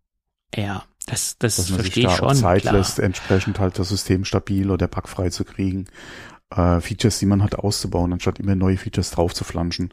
Ja, 0.54 0.84
das, 1.06 1.38
das 1.38 1.58
Dass 1.58 1.70
man 1.70 1.80
verstehe 1.80 2.10
sich 2.10 2.18
da 2.18 2.28
ich 2.28 2.36
schon. 2.36 2.36
Zeit 2.36 2.62
klar. 2.64 2.74
lässt, 2.76 3.00
entsprechend 3.00 3.60
halt 3.60 3.78
das 3.80 3.90
System 3.90 4.26
stabil 4.26 4.72
oder 4.72 4.88
packfrei 4.88 5.30
zu 5.30 5.44
kriegen. 5.46 5.86
Äh, 6.50 6.80
Features, 6.82 7.20
die 7.20 7.26
man 7.26 7.44
hat, 7.44 7.56
auszubauen, 7.56 8.14
anstatt 8.14 8.40
immer 8.40 8.56
neue 8.56 8.78
Features 8.78 9.12
drauf 9.12 9.34
zu 9.34 9.44
flanschen. 9.44 9.92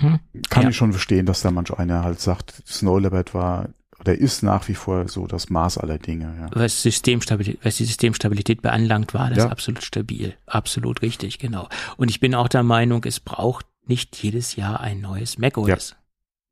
Mhm. 0.00 0.20
Kann 0.48 0.64
ja. 0.64 0.68
ich 0.70 0.76
schon 0.76 0.92
verstehen, 0.92 1.26
dass 1.26 1.42
da 1.42 1.50
manch 1.50 1.72
einer 1.72 2.04
halt 2.04 2.20
sagt, 2.20 2.62
Snow 2.66 3.00
Leopard 3.00 3.34
war 3.34 3.68
oder 4.00 4.14
ist 4.16 4.42
nach 4.42 4.66
wie 4.68 4.74
vor 4.74 5.08
so 5.08 5.26
das 5.26 5.50
Maß 5.50 5.78
aller 5.78 5.98
Dinge. 5.98 6.34
Ja. 6.40 6.48
Was, 6.52 6.82
Systemstabilität, 6.82 7.60
was 7.62 7.76
die 7.76 7.84
Systemstabilität 7.84 8.62
beanlangt, 8.62 9.12
war 9.12 9.28
das 9.28 9.38
ja. 9.38 9.48
absolut 9.50 9.84
stabil. 9.84 10.34
Absolut 10.46 11.02
richtig, 11.02 11.38
genau. 11.38 11.68
Und 11.96 12.10
ich 12.10 12.18
bin 12.18 12.34
auch 12.34 12.48
der 12.48 12.62
Meinung, 12.62 13.04
es 13.04 13.20
braucht 13.20 13.66
nicht 13.86 14.16
jedes 14.22 14.56
Jahr 14.56 14.80
ein 14.80 15.00
neues 15.00 15.38
macOS. 15.38 15.90
Ja. 15.90 15.96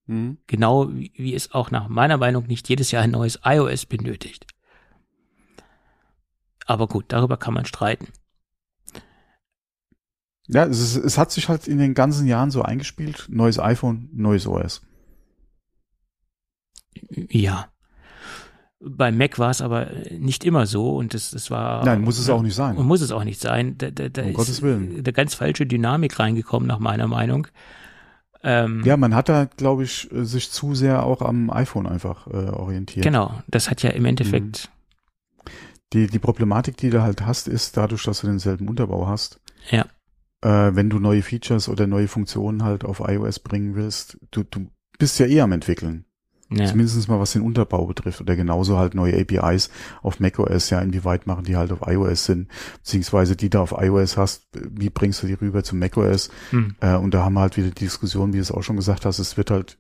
Mhm. 0.08 0.38
Genau 0.46 0.92
wie, 0.92 1.12
wie 1.14 1.34
es 1.34 1.52
auch 1.52 1.70
nach 1.70 1.88
meiner 1.88 2.16
Meinung 2.16 2.46
nicht 2.46 2.68
jedes 2.68 2.90
Jahr 2.90 3.02
ein 3.02 3.10
neues 3.10 3.38
iOS 3.44 3.86
benötigt. 3.86 4.46
Aber 6.66 6.86
gut, 6.86 7.06
darüber 7.08 7.36
kann 7.36 7.54
man 7.54 7.66
streiten. 7.66 8.08
Ja, 10.48 10.64
es, 10.64 10.80
ist, 10.80 10.96
es 10.96 11.18
hat 11.18 11.30
sich 11.30 11.48
halt 11.48 11.68
in 11.68 11.78
den 11.78 11.94
ganzen 11.94 12.26
Jahren 12.26 12.50
so 12.50 12.62
eingespielt. 12.62 13.26
Neues 13.28 13.58
iPhone, 13.58 14.08
neues 14.12 14.46
OS. 14.46 14.82
Ja. 17.30 17.68
Bei 18.80 19.12
Mac 19.12 19.38
war 19.38 19.50
es 19.50 19.60
aber 19.60 19.88
nicht 20.10 20.44
immer 20.44 20.66
so 20.66 20.96
und 20.96 21.14
es, 21.14 21.32
es 21.32 21.50
war. 21.50 21.84
Nein, 21.84 22.00
muss 22.00 22.18
es 22.18 22.30
auch 22.30 22.42
nicht 22.42 22.54
sein. 22.54 22.76
Und 22.76 22.86
muss 22.86 23.02
es 23.02 23.12
auch 23.12 23.24
nicht 23.24 23.40
sein. 23.40 23.76
Da, 23.76 23.90
da, 23.90 24.08
da 24.08 24.22
um 24.22 24.28
ist 24.28 24.36
Gottes 24.36 24.62
Willen. 24.62 24.94
eine 24.94 25.12
ganz 25.12 25.34
falsche 25.34 25.66
Dynamik 25.66 26.18
reingekommen, 26.18 26.66
nach 26.66 26.78
meiner 26.78 27.08
Meinung. 27.08 27.48
Ähm, 28.42 28.82
ja, 28.84 28.96
man 28.96 29.14
hat 29.14 29.28
da, 29.28 29.44
glaube 29.44 29.84
ich, 29.84 30.08
sich 30.12 30.50
zu 30.50 30.74
sehr 30.74 31.04
auch 31.04 31.22
am 31.22 31.50
iPhone 31.50 31.86
einfach 31.86 32.26
äh, 32.28 32.50
orientiert. 32.50 33.04
Genau, 33.04 33.42
das 33.48 33.70
hat 33.70 33.82
ja 33.82 33.90
im 33.90 34.04
Endeffekt. 34.04 34.70
Mhm. 34.70 35.52
Die, 35.92 36.06
die 36.06 36.18
Problematik, 36.18 36.76
die 36.76 36.90
du 36.90 37.02
halt 37.02 37.24
hast, 37.24 37.48
ist 37.48 37.76
dadurch, 37.76 38.04
dass 38.04 38.20
du 38.20 38.26
denselben 38.26 38.68
Unterbau 38.68 39.06
hast. 39.06 39.40
Ja. 39.70 39.86
Äh, 40.42 40.74
wenn 40.76 40.90
du 40.90 40.98
neue 40.98 41.22
Features 41.22 41.68
oder 41.68 41.86
neue 41.86 42.08
Funktionen 42.08 42.62
halt 42.62 42.84
auf 42.84 43.00
iOS 43.00 43.40
bringen 43.40 43.74
willst, 43.74 44.18
du, 44.30 44.44
du 44.44 44.70
bist 44.98 45.18
ja 45.18 45.26
eh 45.26 45.40
am 45.40 45.52
entwickeln. 45.52 46.04
Ja. 46.50 46.64
Zumindest 46.64 47.08
mal 47.08 47.20
was 47.20 47.32
den 47.32 47.42
Unterbau 47.42 47.84
betrifft 47.84 48.22
oder 48.22 48.34
genauso 48.34 48.78
halt 48.78 48.94
neue 48.94 49.20
APIs 49.20 49.68
auf 50.02 50.18
macOS, 50.18 50.70
ja, 50.70 50.80
inwieweit 50.80 51.26
machen 51.26 51.44
die 51.44 51.56
halt 51.56 51.72
auf 51.72 51.86
iOS 51.86 52.24
Sinn, 52.24 52.48
beziehungsweise 52.78 53.36
die 53.36 53.50
da 53.50 53.60
auf 53.60 53.74
iOS 53.78 54.16
hast, 54.16 54.48
wie 54.54 54.88
bringst 54.88 55.22
du 55.22 55.26
die 55.26 55.34
rüber 55.34 55.62
zu 55.62 55.76
macOS? 55.76 56.30
Hm. 56.50 56.74
Äh, 56.80 56.94
und 56.94 57.12
da 57.12 57.24
haben 57.24 57.34
wir 57.34 57.40
halt 57.40 57.58
wieder 57.58 57.68
die 57.68 57.84
Diskussion, 57.84 58.32
wie 58.32 58.38
du 58.38 58.42
es 58.42 58.50
auch 58.50 58.62
schon 58.62 58.76
gesagt 58.76 59.04
hast, 59.04 59.18
es 59.18 59.36
wird 59.36 59.50
halt 59.50 59.76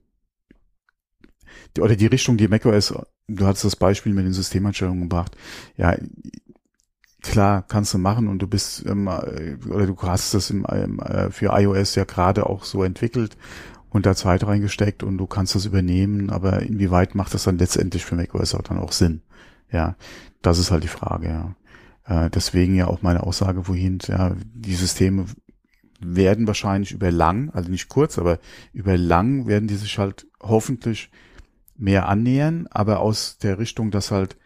oder 1.78 1.96
die 1.96 2.06
Richtung, 2.06 2.36
die 2.36 2.48
macOS, 2.48 2.94
du 3.28 3.46
hattest 3.46 3.64
das 3.64 3.76
Beispiel 3.76 4.12
mit 4.12 4.26
den 4.26 4.32
Systemeinstellungen 4.32 5.02
gebracht, 5.02 5.36
ja, 5.76 5.96
klar, 7.22 7.64
kannst 7.66 7.94
du 7.94 7.98
machen 7.98 8.28
und 8.28 8.40
du 8.40 8.46
bist 8.46 8.84
ähm, 8.86 9.08
oder 9.08 9.86
du 9.86 9.96
hast 10.02 10.34
das 10.34 10.50
im, 10.50 10.66
ähm, 10.70 11.00
für 11.30 11.58
iOS 11.58 11.94
ja 11.94 12.04
gerade 12.04 12.46
auch 12.46 12.64
so 12.64 12.82
entwickelt 12.82 13.36
und 13.90 14.06
da 14.06 14.14
Zeit 14.14 14.46
reingesteckt 14.46 15.02
und 15.02 15.18
du 15.18 15.26
kannst 15.26 15.54
das 15.54 15.64
übernehmen, 15.64 16.30
aber 16.30 16.62
inwieweit 16.62 17.14
macht 17.14 17.34
das 17.34 17.44
dann 17.44 17.58
letztendlich 17.58 18.04
für 18.04 18.16
macOS 18.16 18.54
auch 18.54 18.62
dann 18.62 18.78
auch 18.78 18.92
Sinn? 18.92 19.22
Ja, 19.70 19.96
das 20.42 20.58
ist 20.58 20.70
halt 20.70 20.84
die 20.84 20.88
Frage, 20.88 21.28
ja. 21.28 21.54
Äh, 22.04 22.30
deswegen 22.30 22.74
ja 22.74 22.86
auch 22.86 23.02
meine 23.02 23.22
Aussage 23.22 23.68
wohin, 23.68 23.98
ja, 24.06 24.34
die 24.54 24.74
Systeme 24.74 25.26
werden 26.00 26.46
wahrscheinlich 26.46 26.92
über 26.92 27.10
lang, 27.10 27.50
also 27.50 27.70
nicht 27.70 27.88
kurz, 27.88 28.18
aber 28.18 28.38
über 28.72 28.96
lang 28.96 29.46
werden 29.46 29.68
die 29.68 29.76
sich 29.76 29.98
halt 29.98 30.26
hoffentlich 30.40 31.10
mehr 31.76 32.08
annähern, 32.08 32.66
aber 32.70 33.00
aus 33.00 33.38
der 33.38 33.58
Richtung, 33.58 33.90
dass 33.90 34.10
halt 34.10 34.36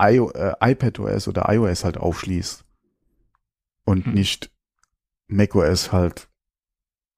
I, 0.00 0.16
äh, 0.16 0.54
iPadOS 0.60 1.28
oder 1.28 1.52
iOS 1.52 1.84
halt 1.84 1.96
aufschließt 1.96 2.64
und 3.84 4.06
hm. 4.06 4.14
nicht 4.14 4.50
macOS 5.26 5.92
halt 5.92 6.28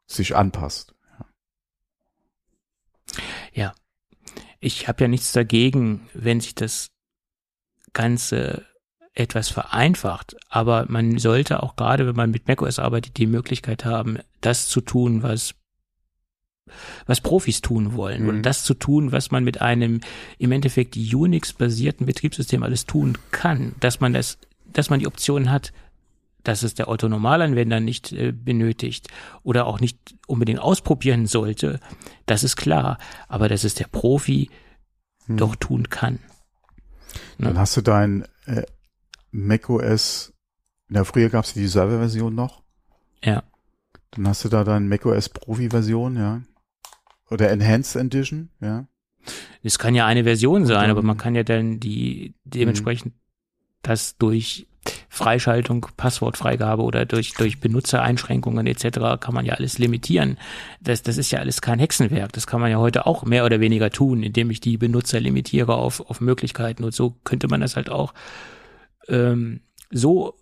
sich 0.06 0.36
anpasst. 0.36 0.94
Ja, 3.52 3.74
ich 4.60 4.88
habe 4.88 5.04
ja 5.04 5.08
nichts 5.08 5.32
dagegen, 5.32 6.08
wenn 6.14 6.40
sich 6.40 6.54
das 6.54 6.90
Ganze 7.92 8.64
etwas 9.14 9.50
vereinfacht, 9.50 10.36
aber 10.48 10.86
man 10.88 11.18
sollte 11.18 11.62
auch 11.62 11.76
gerade, 11.76 12.06
wenn 12.06 12.16
man 12.16 12.30
mit 12.30 12.48
macOS 12.48 12.78
arbeitet, 12.78 13.18
die 13.18 13.26
Möglichkeit 13.26 13.84
haben, 13.84 14.18
das 14.40 14.68
zu 14.68 14.80
tun, 14.80 15.22
was 15.22 15.54
was 17.06 17.20
Profis 17.20 17.60
tun 17.60 17.94
wollen 17.94 18.22
mhm. 18.22 18.28
und 18.28 18.42
das 18.42 18.64
zu 18.64 18.74
tun, 18.74 19.12
was 19.12 19.30
man 19.30 19.44
mit 19.44 19.60
einem 19.60 20.00
im 20.38 20.52
Endeffekt 20.52 20.96
Unix-basierten 20.96 22.06
Betriebssystem 22.06 22.62
alles 22.62 22.86
tun 22.86 23.18
kann, 23.30 23.74
dass 23.80 24.00
man 24.00 24.12
das, 24.12 24.38
dass 24.72 24.88
man 24.88 25.00
die 25.00 25.06
Option 25.06 25.50
hat, 25.50 25.72
dass 26.44 26.62
es 26.62 26.74
der 26.74 26.88
Otto-Normalanwender 26.88 27.80
nicht 27.80 28.12
äh, 28.12 28.32
benötigt 28.32 29.08
oder 29.42 29.66
auch 29.66 29.80
nicht 29.80 30.16
unbedingt 30.26 30.60
ausprobieren 30.60 31.26
sollte, 31.26 31.80
das 32.26 32.44
ist 32.44 32.56
klar. 32.56 32.98
Aber 33.28 33.48
dass 33.48 33.64
es 33.64 33.74
der 33.74 33.86
Profi 33.86 34.50
hm. 35.26 35.36
doch 35.36 35.56
tun 35.56 35.88
kann. 35.88 36.18
Ne? 37.38 37.48
Dann 37.48 37.58
hast 37.58 37.76
du 37.76 37.80
dein 37.80 38.24
äh, 38.46 38.62
macOS, 39.30 40.32
na 40.88 41.04
früher 41.04 41.28
gab 41.28 41.44
es 41.44 41.54
die 41.54 41.66
Server-Version 41.66 42.34
noch. 42.34 42.62
Ja. 43.24 43.42
Dann 44.12 44.28
hast 44.28 44.44
du 44.44 44.48
da 44.48 44.64
dein 44.64 44.88
macOS 44.88 45.28
Profi-Version, 45.28 46.16
ja. 46.16 46.42
Oder 47.30 47.50
Enhanced 47.50 47.96
Edition, 47.96 48.50
ja. 48.60 48.86
Es 49.62 49.78
kann 49.78 49.94
ja 49.94 50.06
eine 50.06 50.24
Version 50.24 50.66
sein, 50.66 50.90
aber 50.90 51.02
man 51.02 51.16
kann 51.16 51.36
ja 51.36 51.44
dann 51.44 51.78
die 51.78 52.34
dementsprechend 52.44 53.14
hm. 53.14 53.20
das 53.82 54.16
durch 54.16 54.66
Freischaltung, 55.08 55.86
Passwortfreigabe 55.96 56.82
oder 56.82 57.04
durch, 57.06 57.34
durch 57.34 57.60
Benutzereinschränkungen 57.60 58.66
etc. 58.66 59.20
kann 59.20 59.34
man 59.34 59.46
ja 59.46 59.54
alles 59.54 59.78
limitieren. 59.78 60.38
Das, 60.80 61.02
das 61.02 61.18
ist 61.18 61.30
ja 61.30 61.38
alles 61.38 61.60
kein 61.60 61.78
Hexenwerk. 61.78 62.32
Das 62.32 62.46
kann 62.46 62.60
man 62.60 62.70
ja 62.70 62.78
heute 62.78 63.06
auch 63.06 63.24
mehr 63.24 63.44
oder 63.44 63.60
weniger 63.60 63.90
tun, 63.90 64.22
indem 64.22 64.50
ich 64.50 64.60
die 64.60 64.78
Benutzer 64.78 65.20
limitiere 65.20 65.74
auf, 65.74 66.00
auf 66.00 66.20
Möglichkeiten. 66.20 66.82
Und 66.84 66.94
so 66.94 67.16
könnte 67.24 67.48
man 67.48 67.60
das 67.60 67.76
halt 67.76 67.90
auch 67.90 68.14
ähm, 69.08 69.60
so 69.90 70.34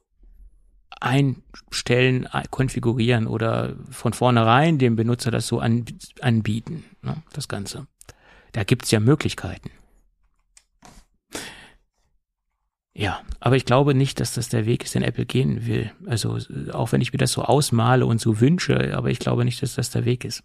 einstellen, 1.00 2.28
konfigurieren 2.50 3.26
oder 3.26 3.74
von 3.90 4.12
vornherein 4.12 4.78
dem 4.78 4.96
Benutzer 4.96 5.30
das 5.30 5.46
so 5.46 5.58
an, 5.58 5.84
anbieten, 6.20 6.84
ne, 7.02 7.22
das 7.32 7.48
Ganze. 7.48 7.86
Da 8.52 8.64
gibt's 8.64 8.90
ja 8.90 9.00
Möglichkeiten. 9.00 9.70
Ja, 13.00 13.22
aber 13.40 13.56
ich 13.56 13.64
glaube 13.64 13.94
nicht, 13.94 14.20
dass 14.20 14.34
das 14.34 14.50
der 14.50 14.66
Weg 14.66 14.84
ist, 14.84 14.94
den 14.94 15.02
Apple 15.02 15.24
gehen 15.24 15.66
will. 15.66 15.90
Also 16.04 16.38
auch 16.70 16.92
wenn 16.92 17.00
ich 17.00 17.14
mir 17.14 17.18
das 17.18 17.32
so 17.32 17.42
ausmale 17.42 18.04
und 18.04 18.20
so 18.20 18.40
wünsche, 18.40 18.94
aber 18.94 19.08
ich 19.08 19.18
glaube 19.18 19.46
nicht, 19.46 19.62
dass 19.62 19.74
das 19.74 19.88
der 19.88 20.04
Weg 20.04 20.22
ist. 20.22 20.44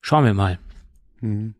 Schauen 0.00 0.24
wir 0.24 0.32
mal. 0.32 0.58
Mhm. 1.20 1.56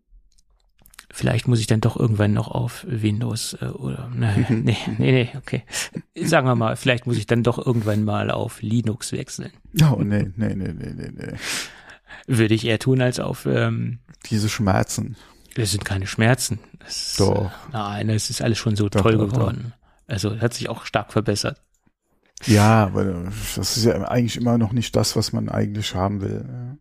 Vielleicht 1.12 1.46
muss 1.46 1.60
ich 1.60 1.66
dann 1.66 1.82
doch 1.82 1.98
irgendwann 1.98 2.32
noch 2.32 2.48
auf 2.48 2.86
Windows 2.88 3.54
äh, 3.60 3.66
oder 3.66 4.10
nein, 4.14 4.46
nee, 4.64 4.78
nee, 4.96 5.12
nee, 5.12 5.28
okay. 5.36 5.64
Sagen 6.16 6.46
wir 6.46 6.54
mal, 6.54 6.76
vielleicht 6.76 7.06
muss 7.06 7.18
ich 7.18 7.26
dann 7.26 7.42
doch 7.42 7.58
irgendwann 7.64 8.04
mal 8.04 8.30
auf 8.30 8.62
Linux 8.62 9.12
wechseln. 9.12 9.52
Oh, 9.82 10.02
nee, 10.02 10.30
nee, 10.36 10.54
nee, 10.54 10.72
nee, 10.72 10.94
nee, 10.94 11.12
nee. 11.14 11.34
Würde 12.26 12.54
ich 12.54 12.64
eher 12.64 12.78
tun 12.78 13.02
als 13.02 13.20
auf 13.20 13.44
ähm, 13.44 13.98
diese 14.30 14.48
Schmerzen. 14.48 15.16
Das 15.54 15.70
sind 15.70 15.84
keine 15.84 16.06
Schmerzen. 16.06 16.58
Das 16.78 17.16
doch. 17.16 17.46
Ist, 17.46 17.72
nein, 17.72 18.08
es 18.10 18.30
ist 18.30 18.42
alles 18.42 18.58
schon 18.58 18.76
so 18.76 18.88
doch, 18.88 19.02
toll 19.02 19.18
doch, 19.18 19.28
geworden. 19.28 19.72
Doch. 19.76 20.12
Also 20.12 20.40
hat 20.40 20.54
sich 20.54 20.68
auch 20.68 20.84
stark 20.86 21.12
verbessert. 21.12 21.62
Ja, 22.46 22.84
aber 22.84 23.30
das 23.56 23.76
ist 23.76 23.84
ja 23.84 24.02
eigentlich 24.08 24.36
immer 24.36 24.58
noch 24.58 24.72
nicht 24.72 24.96
das, 24.96 25.14
was 25.14 25.32
man 25.32 25.48
eigentlich 25.48 25.94
haben 25.94 26.20
will. 26.20 26.78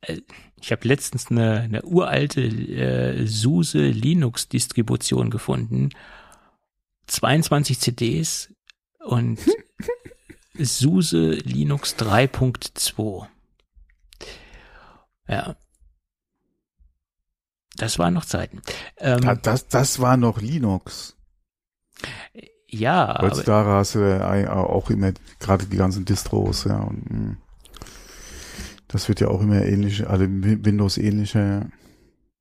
Äh, 0.00 0.20
Ich 0.60 0.70
habe 0.70 0.86
letztens 0.86 1.30
eine, 1.30 1.60
eine 1.60 1.82
uralte 1.82 2.40
äh, 2.40 3.26
SUSE 3.26 3.88
Linux-Distribution 3.88 5.28
gefunden. 5.30 5.90
22 7.08 7.80
CDs 7.80 8.54
und 9.04 9.40
SUSE 10.58 11.32
Linux 11.32 11.96
3.2. 11.98 13.26
Ja. 15.28 15.56
Das 17.76 17.98
waren 17.98 18.14
noch 18.14 18.24
Zeiten. 18.24 18.60
Ähm, 18.98 19.22
ja, 19.22 19.34
das, 19.34 19.68
das 19.68 19.98
war 20.00 20.16
noch 20.16 20.40
Linux. 20.40 21.16
Ja. 22.68 23.18
Heutzutage 23.20 23.70
hast 23.70 23.94
du 23.94 24.50
auch 24.50 24.90
immer 24.90 25.12
gerade 25.40 25.66
die 25.66 25.76
ganzen 25.76 26.04
Distros, 26.04 26.64
ja. 26.64 26.80
Und, 26.80 27.08
hm. 27.08 27.36
das 28.88 29.08
wird 29.08 29.20
ja 29.20 29.28
auch 29.28 29.40
immer 29.40 29.62
ähnlich, 29.62 30.06
alle 30.08 30.28
Windows 30.28 30.98
ähnliche. 30.98 31.70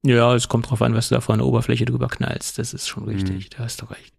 Ja, 0.04 0.34
es 0.34 0.48
kommt 0.48 0.70
drauf 0.70 0.82
an, 0.82 0.96
was 0.96 1.10
du 1.10 1.16
da 1.16 1.22
vor 1.22 1.36
eine 1.36 1.46
Oberfläche 1.46 1.86
drüber 1.86 2.08
knallst. 2.08 2.58
Das 2.58 2.74
ist 2.74 2.88
schon 2.88 3.06
richtig. 3.06 3.52
Mhm. 3.52 3.58
Da 3.58 3.64
hast 3.64 3.82
du 3.82 3.86
recht. 3.86 4.14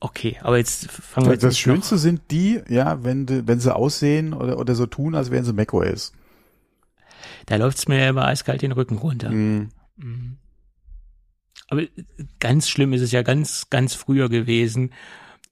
Okay, 0.00 0.38
aber 0.42 0.58
jetzt 0.58 0.90
fangen 0.90 1.26
wir 1.26 1.32
jetzt 1.32 1.44
Das 1.44 1.58
Schönste 1.58 1.94
noch. 1.94 2.00
sind 2.00 2.30
die, 2.30 2.60
ja, 2.68 3.02
wenn, 3.04 3.46
wenn 3.46 3.60
sie 3.60 3.74
aussehen 3.74 4.32
oder, 4.32 4.58
oder 4.58 4.74
so 4.74 4.86
tun, 4.86 5.14
als 5.14 5.30
wären 5.30 5.44
sie 5.44 5.52
macOS. 5.52 6.12
Da 7.46 7.56
läuft's 7.56 7.88
mir 7.88 8.08
immer 8.08 8.26
eiskalt 8.26 8.62
den 8.62 8.72
Rücken 8.72 8.98
runter. 8.98 9.30
Mhm. 9.30 9.70
Mhm. 9.96 10.38
Aber 11.68 11.82
ganz 12.40 12.68
schlimm 12.68 12.92
ist 12.92 13.00
es 13.00 13.12
ja 13.12 13.22
ganz, 13.22 13.70
ganz 13.70 13.94
früher 13.94 14.28
gewesen, 14.28 14.90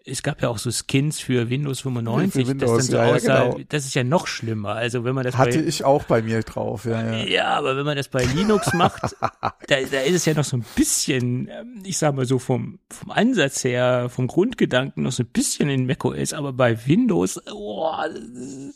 es 0.05 0.23
gab 0.23 0.43
ja 0.43 0.49
auch 0.49 0.59
so 0.59 0.71
Skins 0.71 1.21
für 1.21 1.49
Windows 1.49 1.81
95, 1.81 2.45
für 2.45 2.51
Windows, 2.51 2.71
das 2.71 2.87
dann 2.89 2.91
so 2.91 2.97
ja, 2.97 3.15
aussah, 3.15 3.45
genau. 3.51 3.65
das 3.69 3.87
ist 3.87 3.95
ja 3.95 4.05
noch 4.05 4.27
schlimmer. 4.27 4.71
Also 4.71 5.05
wenn 5.05 5.15
man 5.15 5.25
das 5.25 5.37
hatte 5.37 5.59
bei, 5.59 5.65
ich 5.65 5.85
auch 5.85 6.05
bei 6.05 6.23
mir 6.23 6.43
drauf, 6.43 6.85
ja, 6.85 7.13
ja. 7.13 7.25
Ja, 7.25 7.49
aber 7.51 7.77
wenn 7.77 7.85
man 7.85 7.97
das 7.97 8.09
bei 8.09 8.25
Linux 8.25 8.73
macht, 8.75 9.03
da, 9.21 9.51
da 9.69 9.77
ist 10.01 10.15
es 10.15 10.25
ja 10.25 10.35
noch 10.35 10.45
so 10.45 10.57
ein 10.57 10.65
bisschen, 10.75 11.49
ähm, 11.49 11.83
ich 11.85 11.99
sag 11.99 12.15
mal 12.15 12.27
so 12.27 12.39
vom 12.39 12.79
vom 12.91 13.11
Ansatz 13.11 13.65
her, 13.65 14.09
vom 14.09 14.27
Grundgedanken 14.27 15.03
noch 15.05 15.13
so 15.13 15.23
ein 15.23 15.29
bisschen 15.33 15.69
in 15.69 15.87
macOS, 15.87 16.33
aber 16.33 16.53
bei 16.53 16.87
Windows, 16.87 17.41
oh, 17.53 17.93
äh, 18.05 18.73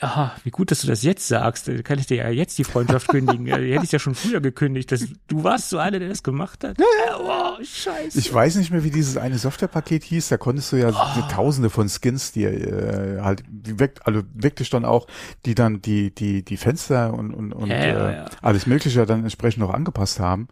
aha, 0.00 0.32
wie 0.44 0.50
gut, 0.50 0.70
dass 0.70 0.80
du 0.80 0.86
das 0.86 1.02
jetzt 1.02 1.28
sagst. 1.28 1.68
Da 1.68 1.82
kann 1.82 1.98
ich 1.98 2.06
dir 2.06 2.16
ja 2.18 2.28
jetzt 2.30 2.58
die 2.58 2.64
Freundschaft 2.64 3.08
kündigen. 3.08 3.44
Die 3.44 3.52
hätte 3.52 3.84
ich 3.84 3.92
ja 3.92 3.98
schon 3.98 4.14
früher 4.14 4.40
gekündigt. 4.40 4.90
Das, 4.92 5.06
du 5.26 5.44
warst 5.44 5.68
so 5.68 5.78
einer, 5.78 5.98
der 5.98 6.08
das 6.08 6.22
gemacht 6.22 6.64
hat. 6.64 6.78
Ja, 6.78 6.84
ja. 7.06 7.18
Oh, 7.20 7.62
scheiße. 7.62 8.18
Ich 8.18 8.32
weiß 8.32 8.56
nicht 8.56 8.70
mehr, 8.70 8.84
wie 8.84 8.90
dieses 8.90 9.16
eine 9.16 9.38
Softwarepaket 9.38 10.04
hieß. 10.04 10.28
Da 10.28 10.36
konntest 10.36 10.72
du 10.72 10.76
ja 10.76 10.88
oh. 10.88 11.30
tausende 11.30 11.70
von 11.70 11.88
Skins, 11.88 12.32
die 12.32 12.44
äh, 12.44 13.20
halt 13.20 13.44
weg, 13.48 14.00
also 14.04 14.22
wirklich 14.32 14.70
dann 14.70 14.84
auch, 14.84 15.06
die 15.44 15.54
dann 15.54 15.82
die 15.82 16.14
die 16.14 16.44
die 16.44 16.56
Fenster 16.56 17.12
und 17.14 17.34
und, 17.34 17.52
und 17.52 17.68
ja, 17.68 18.10
äh, 18.10 18.24
alles 18.42 18.66
Mögliche 18.66 19.04
dann 19.06 19.22
entsprechend 19.22 19.60
noch 19.60 19.74
angepasst 19.74 20.20
haben. 20.20 20.48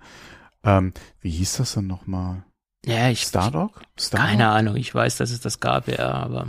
Ähm, 0.63 0.93
wie 1.21 1.31
hieß 1.31 1.59
das 1.59 1.75
dann 1.75 1.87
nochmal? 1.87 2.45
Ja, 2.85 3.09
ich 3.09 3.23
Stardog? 3.23 3.81
Stardog? 3.99 4.29
Keine 4.29 4.49
Ahnung. 4.49 4.77
Ich 4.77 4.95
weiß, 4.95 5.17
dass 5.17 5.31
es 5.31 5.41
das 5.41 5.61
gab, 5.61 5.89
ja, 5.89 6.11
aber 6.11 6.49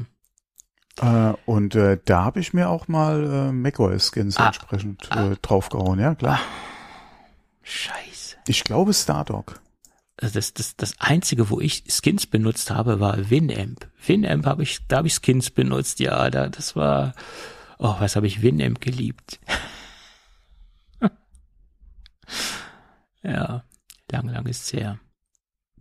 äh, 1.02 1.34
und 1.46 1.76
äh, 1.76 2.00
da 2.06 2.24
habe 2.24 2.40
ich 2.40 2.54
mir 2.54 2.70
auch 2.70 2.88
mal 2.88 3.24
äh, 3.24 3.52
macOS-Skins 3.52 4.38
ah, 4.38 4.48
entsprechend 4.48 5.08
ah, 5.12 5.32
äh, 5.32 5.36
draufgehauen, 5.42 6.00
ja 6.00 6.16
klar. 6.16 6.40
Scheiße. 7.64 8.38
Ich 8.48 8.64
glaube 8.64 8.94
Stardog. 8.94 9.62
Also 10.22 10.34
das, 10.34 10.54
das, 10.54 10.76
das 10.76 10.96
einzige, 11.00 11.50
wo 11.50 11.62
ich 11.62 11.84
Skins 11.88 12.28
benutzt 12.28 12.72
habe, 12.72 13.00
war 13.00 13.30
Winamp. 13.30 13.88
Winamp 14.06 14.46
habe 14.46 14.64
ich, 14.64 14.86
da 14.88 14.98
habe 14.98 15.08
ich 15.08 15.14
Skins 15.16 15.50
benutzt, 15.50 16.00
ja, 16.02 16.30
da, 16.30 16.50
das 16.50 16.76
war, 16.76 17.14
oh, 17.78 17.96
was 18.00 18.18
habe 18.18 18.28
ich 18.28 18.42
Winamp 18.42 18.82
geliebt. 18.82 19.40
ja, 23.24 23.64
lang, 24.12 24.28
lang 24.28 24.46
ist's 24.46 24.74
her. 24.74 25.00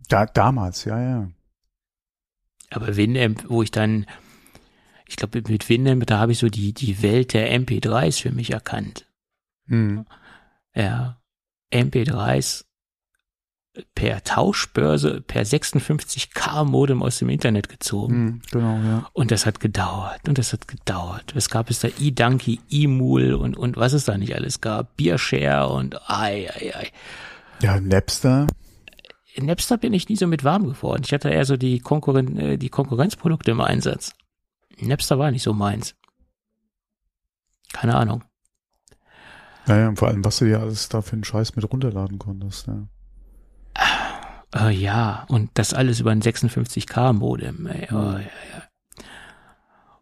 Da, 0.07 0.25
damals, 0.25 0.85
ja, 0.85 0.99
ja. 1.01 1.29
Aber 2.69 2.95
Winamp, 2.95 3.45
wo 3.49 3.61
ich 3.61 3.71
dann, 3.71 4.05
ich 5.09 5.15
glaube, 5.15 5.41
mit 5.47 5.67
Winamp, 5.67 6.05
da 6.05 6.19
habe 6.19 6.31
ich 6.31 6.37
so 6.37 6.49
die, 6.49 6.71
die 6.71 7.01
Welt 7.01 7.33
der 7.33 7.51
MP3s 7.51 8.21
für 8.21 8.31
mich 8.31 8.51
erkannt. 8.51 9.07
Mhm. 9.65 10.05
Ja, 10.75 11.17
MP3s 11.73 12.65
per 13.95 14.23
Tauschbörse, 14.23 15.21
per 15.21 15.43
56k 15.43 16.63
Modem 16.63 17.01
aus 17.01 17.17
dem 17.17 17.29
Internet 17.29 17.69
gezogen. 17.69 18.23
Mhm, 18.23 18.41
genau, 18.51 18.77
ja. 18.77 19.09
Und 19.13 19.31
das 19.31 19.47
hat 19.47 19.59
gedauert 19.59 20.27
und 20.27 20.37
das 20.37 20.53
hat 20.53 20.67
gedauert. 20.67 21.33
Es 21.35 21.49
gab 21.49 21.71
es 21.71 21.79
da 21.79 21.87
eDonkey, 21.99 22.59
eMool 22.69 23.33
und, 23.33 23.57
und 23.57 23.77
was 23.77 23.93
es 23.93 24.05
da 24.05 24.15
nicht 24.17 24.35
alles 24.35 24.61
gab. 24.61 24.95
Beershare 24.95 25.69
und 25.69 25.95
ei, 26.07 26.49
ei, 26.53 26.75
ei. 26.75 26.87
Ja, 27.61 27.79
Napster. 27.79 28.45
Napster 29.37 29.77
bin 29.77 29.93
ich 29.93 30.07
nie 30.07 30.17
so 30.17 30.27
mit 30.27 30.43
warm 30.43 30.67
geworden. 30.67 31.01
Ich 31.03 31.13
hatte 31.13 31.29
eher 31.29 31.45
so 31.45 31.57
die, 31.57 31.79
Konkurren 31.79 32.37
äh, 32.37 32.57
die 32.57 32.69
Konkurrenzprodukte 32.69 33.51
im 33.51 33.61
Einsatz. 33.61 34.13
Napster 34.87 35.19
war 35.19 35.31
nicht 35.31 35.43
so 35.43 35.53
meins. 35.53 35.95
Keine 37.73 37.95
Ahnung. 37.95 38.23
Naja, 39.67 39.89
und 39.89 39.99
vor 39.99 40.07
allem, 40.07 40.25
was 40.25 40.39
du 40.39 40.45
dir 40.45 40.59
alles 40.59 40.89
da 40.89 41.01
für 41.01 41.13
einen 41.13 41.23
Scheiß 41.23 41.55
mit 41.55 41.71
runterladen 41.71 42.17
konntest, 42.17 42.67
ja. 42.67 42.87
Äh, 44.55 44.71
ja, 44.71 45.25
und 45.27 45.51
das 45.53 45.73
alles 45.73 45.99
über 45.99 46.11
ein 46.11 46.21
56k 46.21 47.13
Modem. 47.13 47.67
Ey. 47.67 47.87
Oh, 47.91 47.95
ja, 47.95 48.19
ja. 48.19 48.58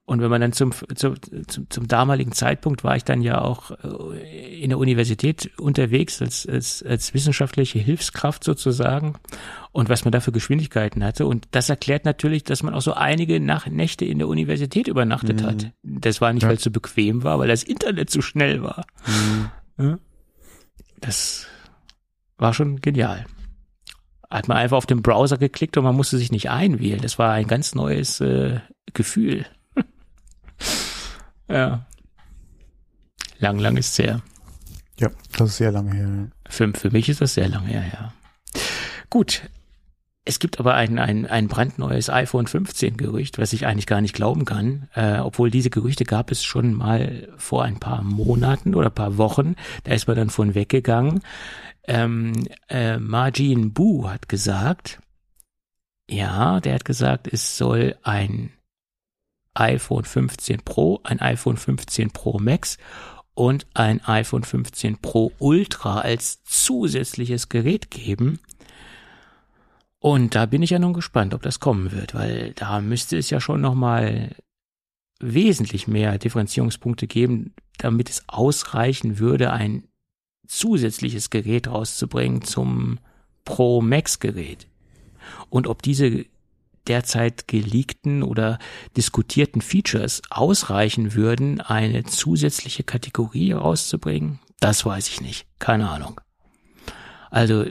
Und 0.08 0.22
wenn 0.22 0.30
man 0.30 0.40
dann 0.40 0.54
zum, 0.54 0.72
zum, 0.96 1.16
zum, 1.48 1.70
zum 1.70 1.88
damaligen 1.90 2.32
Zeitpunkt 2.32 2.86
war 2.86 2.96
ich 2.96 3.04
dann 3.04 3.22
ja 3.22 3.42
auch 3.42 3.72
äh, 3.72 4.64
in 4.64 4.70
der 4.70 4.78
Universität 4.78 5.52
unterwegs 5.60 6.22
als, 6.22 6.48
als, 6.48 6.82
als 6.82 7.14
wissenschaftliche 7.14 7.80
Hilfskraft 7.80 8.42
sozusagen 8.42 9.16
und 9.74 9.90
was 9.90 10.06
man 10.06 10.14
da 10.14 10.22
für 10.22 10.32
Geschwindigkeiten 10.32 11.04
hatte. 11.04 11.26
Und 11.26 11.50
das 11.52 11.68
erklärt 11.68 12.06
natürlich, 12.06 12.46
dass 12.46 12.64
man 12.64 12.74
auch 12.74 12.82
so 12.82 12.94
einige 12.94 13.42
Nach 13.42 13.68
Nächte 13.68 14.06
in 14.06 14.20
der 14.20 14.30
Universität 14.30 14.88
übernachtet 14.88 15.42
mhm. 15.42 15.46
hat. 15.46 15.72
Das 15.84 16.22
war 16.22 16.32
nicht, 16.32 16.44
ja. 16.44 16.48
weil 16.48 16.56
es 16.56 16.64
so 16.64 16.72
bequem 16.72 17.26
war, 17.26 17.38
weil 17.40 17.50
das 17.50 17.64
Internet 17.64 18.10
zu 18.10 18.22
schnell 18.22 18.64
war. 18.64 18.86
Mhm. 19.76 20.00
Das 21.02 21.48
war 22.38 22.54
schon 22.54 22.80
genial. 22.80 23.26
Hat 24.30 24.48
man 24.48 24.56
einfach 24.56 24.78
auf 24.78 24.86
den 24.86 25.02
Browser 25.02 25.38
geklickt 25.38 25.76
und 25.76 25.84
man 25.84 25.98
musste 25.98 26.18
sich 26.18 26.32
nicht 26.32 26.50
einwählen. 26.50 27.02
Das 27.02 27.20
war 27.20 27.34
ein 27.34 27.48
ganz 27.48 27.76
neues 27.76 28.22
äh, 28.22 28.62
Gefühl. 28.94 29.46
Ja. 31.48 31.86
Lang, 33.40 33.60
lang 33.60 33.78
ist 33.78 33.92
es 33.92 34.06
her. 34.06 34.22
Ja, 35.00 35.10
das 35.38 35.50
ist 35.50 35.58
sehr 35.58 35.72
lange 35.72 35.94
her. 35.94 36.28
Für, 36.50 36.72
für 36.74 36.92
mich 36.92 37.08
ist 37.10 37.22
das 37.22 37.36
sehr 37.36 37.50
lange 37.50 37.68
her, 37.68 37.86
ja. 37.94 38.14
Gut. 39.10 39.44
Es 40.26 40.40
gibt 40.40 40.60
aber 40.60 40.74
ein, 40.74 41.00
ein, 41.00 41.26
ein 41.26 41.48
brandneues 41.48 42.10
iPhone 42.10 42.48
15 42.48 42.98
Gerücht, 42.98 43.38
was 43.38 43.54
ich 43.54 43.66
eigentlich 43.66 43.86
gar 43.86 44.02
nicht 44.02 44.14
glauben 44.14 44.44
kann. 44.44 44.90
Äh, 44.94 45.20
obwohl 45.20 45.50
diese 45.50 45.70
Gerüchte 45.70 46.04
gab 46.04 46.32
es 46.32 46.44
schon 46.44 46.74
mal 46.74 47.30
vor 47.38 47.64
ein 47.64 47.80
paar 47.80 48.04
Monaten 48.04 48.76
oder 48.76 48.90
paar 48.90 49.18
Wochen. 49.18 49.56
Da 49.86 49.94
ist 49.94 50.06
man 50.06 50.18
dann 50.18 50.30
von 50.30 50.54
weggegangen. 50.54 51.22
Ähm, 51.86 52.34
äh, 52.68 52.98
Marjin 52.98 53.72
Bu 53.72 54.10
hat 54.10 54.28
gesagt, 54.28 55.00
ja, 56.10 56.60
der 56.60 56.76
hat 56.76 56.84
gesagt, 56.84 57.30
es 57.32 57.58
soll 57.58 57.96
ein 58.04 58.52
iPhone 59.60 60.06
15 60.06 60.62
Pro, 60.62 61.00
ein 61.04 61.20
iPhone 61.20 61.58
15 61.58 62.12
Pro 62.12 62.40
Max 62.40 62.78
und 63.34 63.68
ein 63.74 64.04
iPhone 64.06 64.44
15 64.44 64.98
Pro 64.98 65.32
Ultra 65.40 66.00
als 66.00 66.44
zusätzliches 66.44 67.50
Gerät 67.50 67.92
geben. 67.92 68.40
Und 70.00 70.36
da 70.36 70.46
bin 70.46 70.62
ich 70.62 70.70
ja 70.70 70.80
nun 70.80 70.94
gespannt, 70.94 71.34
ob 71.34 71.42
das 71.42 71.60
kommen 71.60 71.92
wird, 71.92 72.14
weil 72.14 72.54
da 72.54 72.82
müsste 72.82 73.18
es 73.18 73.30
ja 73.30 73.42
schon 73.42 73.62
nochmal 73.62 74.36
wesentlich 75.20 75.88
mehr 75.88 76.18
Differenzierungspunkte 76.18 77.08
geben, 77.08 77.54
damit 77.78 78.10
es 78.10 78.24
ausreichen 78.28 79.20
würde, 79.20 79.52
ein 79.52 79.84
zusätzliches 80.48 81.30
Gerät 81.30 81.68
rauszubringen 81.68 82.44
zum 82.44 83.00
Pro 83.44 83.82
Max 83.82 84.20
Gerät. 84.20 84.68
Und 85.50 85.68
ob 85.68 85.82
diese 85.82 86.26
derzeit 86.88 87.48
geleakten 87.48 88.24
oder 88.24 88.60
diskutierten 88.96 89.62
Features 89.62 90.22
ausreichen 90.30 91.14
würden, 91.14 91.62
eine 91.62 92.04
zusätzliche 92.04 92.84
Kategorie 92.84 93.52
rauszubringen? 93.52 94.40
Das 94.60 94.86
weiß 94.86 95.08
ich 95.10 95.22
nicht. 95.22 95.48
Keine 95.60 95.90
Ahnung. 95.90 96.20
Also, 97.30 97.66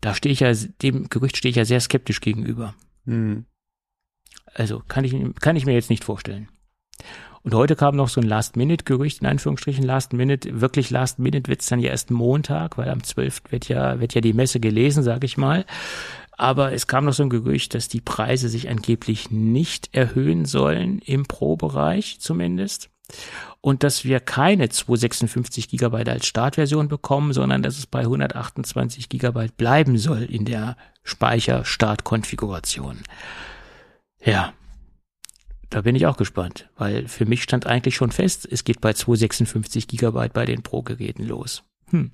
da 0.00 0.14
stehe 0.14 0.32
ich 0.32 0.40
ja, 0.40 0.52
dem 0.82 1.08
Gerücht 1.08 1.36
stehe 1.36 1.50
ich 1.50 1.56
ja 1.56 1.64
sehr 1.64 1.80
skeptisch 1.80 2.20
gegenüber. 2.20 2.74
Mhm. 3.04 3.46
Also, 4.52 4.82
kann 4.88 5.04
ich, 5.04 5.14
kann 5.40 5.56
ich 5.56 5.66
mir 5.66 5.74
jetzt 5.74 5.90
nicht 5.90 6.04
vorstellen. 6.04 6.48
Und 7.42 7.54
heute 7.54 7.74
kam 7.74 7.96
noch 7.96 8.08
so 8.08 8.20
ein 8.20 8.26
Last-Minute-Gerücht, 8.26 9.22
in 9.22 9.26
Anführungsstrichen 9.26 9.82
Last-Minute. 9.82 10.60
Wirklich 10.60 10.90
Last-Minute 10.90 11.48
wird's 11.48 11.66
dann 11.66 11.80
ja 11.80 11.90
erst 11.90 12.10
Montag, 12.10 12.76
weil 12.76 12.90
am 12.90 13.02
12. 13.02 13.44
wird 13.48 13.68
ja, 13.68 13.98
wird 13.98 14.14
ja 14.14 14.20
die 14.20 14.34
Messe 14.34 14.60
gelesen, 14.60 15.02
sag 15.02 15.24
ich 15.24 15.38
mal. 15.38 15.64
Aber 16.40 16.72
es 16.72 16.86
kam 16.86 17.04
noch 17.04 17.12
so 17.12 17.22
ein 17.22 17.28
Gerücht, 17.28 17.74
dass 17.74 17.88
die 17.88 18.00
Preise 18.00 18.48
sich 18.48 18.70
angeblich 18.70 19.30
nicht 19.30 19.94
erhöhen 19.94 20.46
sollen, 20.46 21.00
im 21.00 21.26
Pro-Bereich 21.26 22.18
zumindest. 22.18 22.88
und 23.60 23.82
dass 23.82 24.04
wir 24.04 24.20
keine 24.20 24.70
256 24.70 25.68
Gigabyte 25.68 26.08
als 26.08 26.26
Startversion 26.26 26.88
bekommen, 26.88 27.34
sondern 27.34 27.62
dass 27.62 27.76
es 27.76 27.86
bei 27.86 28.00
128 28.00 29.10
Gigabyte 29.10 29.58
bleiben 29.58 29.98
soll 29.98 30.22
in 30.22 30.46
der 30.46 30.78
Speicherstartkonfiguration. 31.02 33.00
Ja, 34.24 34.54
da 35.68 35.82
bin 35.82 35.94
ich 35.94 36.06
auch 36.06 36.16
gespannt, 36.16 36.70
weil 36.78 37.06
für 37.06 37.26
mich 37.26 37.42
stand 37.42 37.66
eigentlich 37.66 37.96
schon 37.96 38.12
fest, 38.12 38.48
es 38.50 38.64
geht 38.64 38.80
bei 38.80 38.94
256 38.94 39.88
Gigabyte 39.88 40.32
bei 40.32 40.46
den 40.46 40.62
Pro-Geräten 40.62 41.26
los. 41.26 41.64
Hm. 41.90 42.12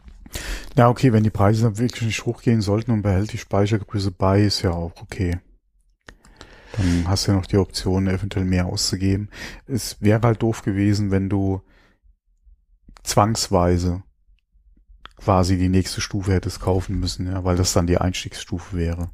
Ja, 0.76 0.88
okay, 0.88 1.12
wenn 1.12 1.24
die 1.24 1.30
Preise 1.30 1.62
dann 1.62 1.78
wirklich 1.78 2.02
nicht 2.02 2.24
hochgehen 2.26 2.60
sollten 2.60 2.90
und 2.90 3.02
behält 3.02 3.32
die 3.32 3.38
Speichergröße 3.38 4.10
bei, 4.10 4.42
ist 4.42 4.62
ja 4.62 4.72
auch 4.72 4.92
okay. 5.00 5.38
Dann 6.76 7.08
hast 7.08 7.26
du 7.26 7.32
ja 7.32 7.38
noch 7.38 7.46
die 7.46 7.56
Option, 7.56 8.06
eventuell 8.06 8.44
mehr 8.44 8.66
auszugeben. 8.66 9.30
Es 9.66 10.00
wäre 10.02 10.20
halt 10.22 10.42
doof 10.42 10.62
gewesen, 10.62 11.10
wenn 11.10 11.28
du 11.28 11.62
zwangsweise 13.02 14.02
quasi 15.16 15.56
die 15.56 15.70
nächste 15.70 16.00
Stufe 16.00 16.32
hättest 16.32 16.60
kaufen 16.60 17.00
müssen, 17.00 17.26
ja, 17.26 17.44
weil 17.44 17.56
das 17.56 17.72
dann 17.72 17.86
die 17.86 17.98
Einstiegsstufe 17.98 18.76
wäre. 18.76 19.10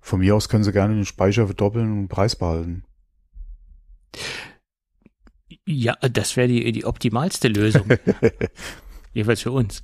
Von 0.00 0.20
mir 0.20 0.36
aus 0.36 0.48
können 0.48 0.64
sie 0.64 0.72
gerne 0.72 0.94
den 0.94 1.04
Speicher 1.04 1.46
verdoppeln 1.46 1.90
und 1.90 1.98
den 2.02 2.08
Preis 2.08 2.36
behalten. 2.36 2.84
Ja, 5.66 5.94
das 5.96 6.36
wäre 6.36 6.48
die, 6.48 6.72
die 6.72 6.84
optimalste 6.84 7.48
Lösung. 7.48 7.86
Jedenfalls 9.12 9.42
für 9.42 9.52
uns. 9.52 9.80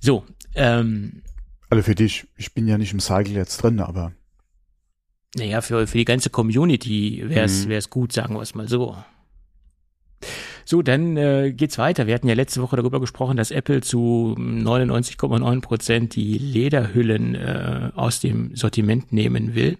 So, 0.00 0.24
ähm. 0.54 1.22
Also 1.70 1.82
für 1.82 1.94
dich, 1.94 2.26
ich 2.36 2.54
bin 2.54 2.66
ja 2.66 2.78
nicht 2.78 2.92
im 2.92 3.00
Cycle 3.00 3.34
jetzt 3.34 3.58
drin, 3.58 3.80
aber. 3.80 4.12
Naja, 5.36 5.60
für, 5.60 5.86
für 5.86 5.98
die 5.98 6.06
ganze 6.06 6.30
Community 6.30 7.22
wäre 7.26 7.44
es 7.44 7.66
mhm. 7.66 7.70
wär's 7.70 7.90
gut, 7.90 8.12
sagen 8.12 8.34
wir 8.34 8.40
es 8.40 8.54
mal 8.54 8.68
so. 8.68 8.96
So, 10.64 10.82
dann 10.82 11.16
äh, 11.16 11.52
geht's 11.52 11.78
weiter. 11.78 12.06
Wir 12.06 12.14
hatten 12.14 12.28
ja 12.28 12.34
letzte 12.34 12.60
Woche 12.60 12.76
darüber 12.76 13.00
gesprochen, 13.00 13.36
dass 13.36 13.50
Apple 13.50 13.80
zu 13.80 14.34
99,9 14.38 15.60
Prozent 15.60 16.14
die 16.14 16.36
Lederhüllen 16.36 17.34
äh, 17.34 17.90
aus 17.94 18.20
dem 18.20 18.54
Sortiment 18.54 19.12
nehmen 19.12 19.54
will 19.54 19.78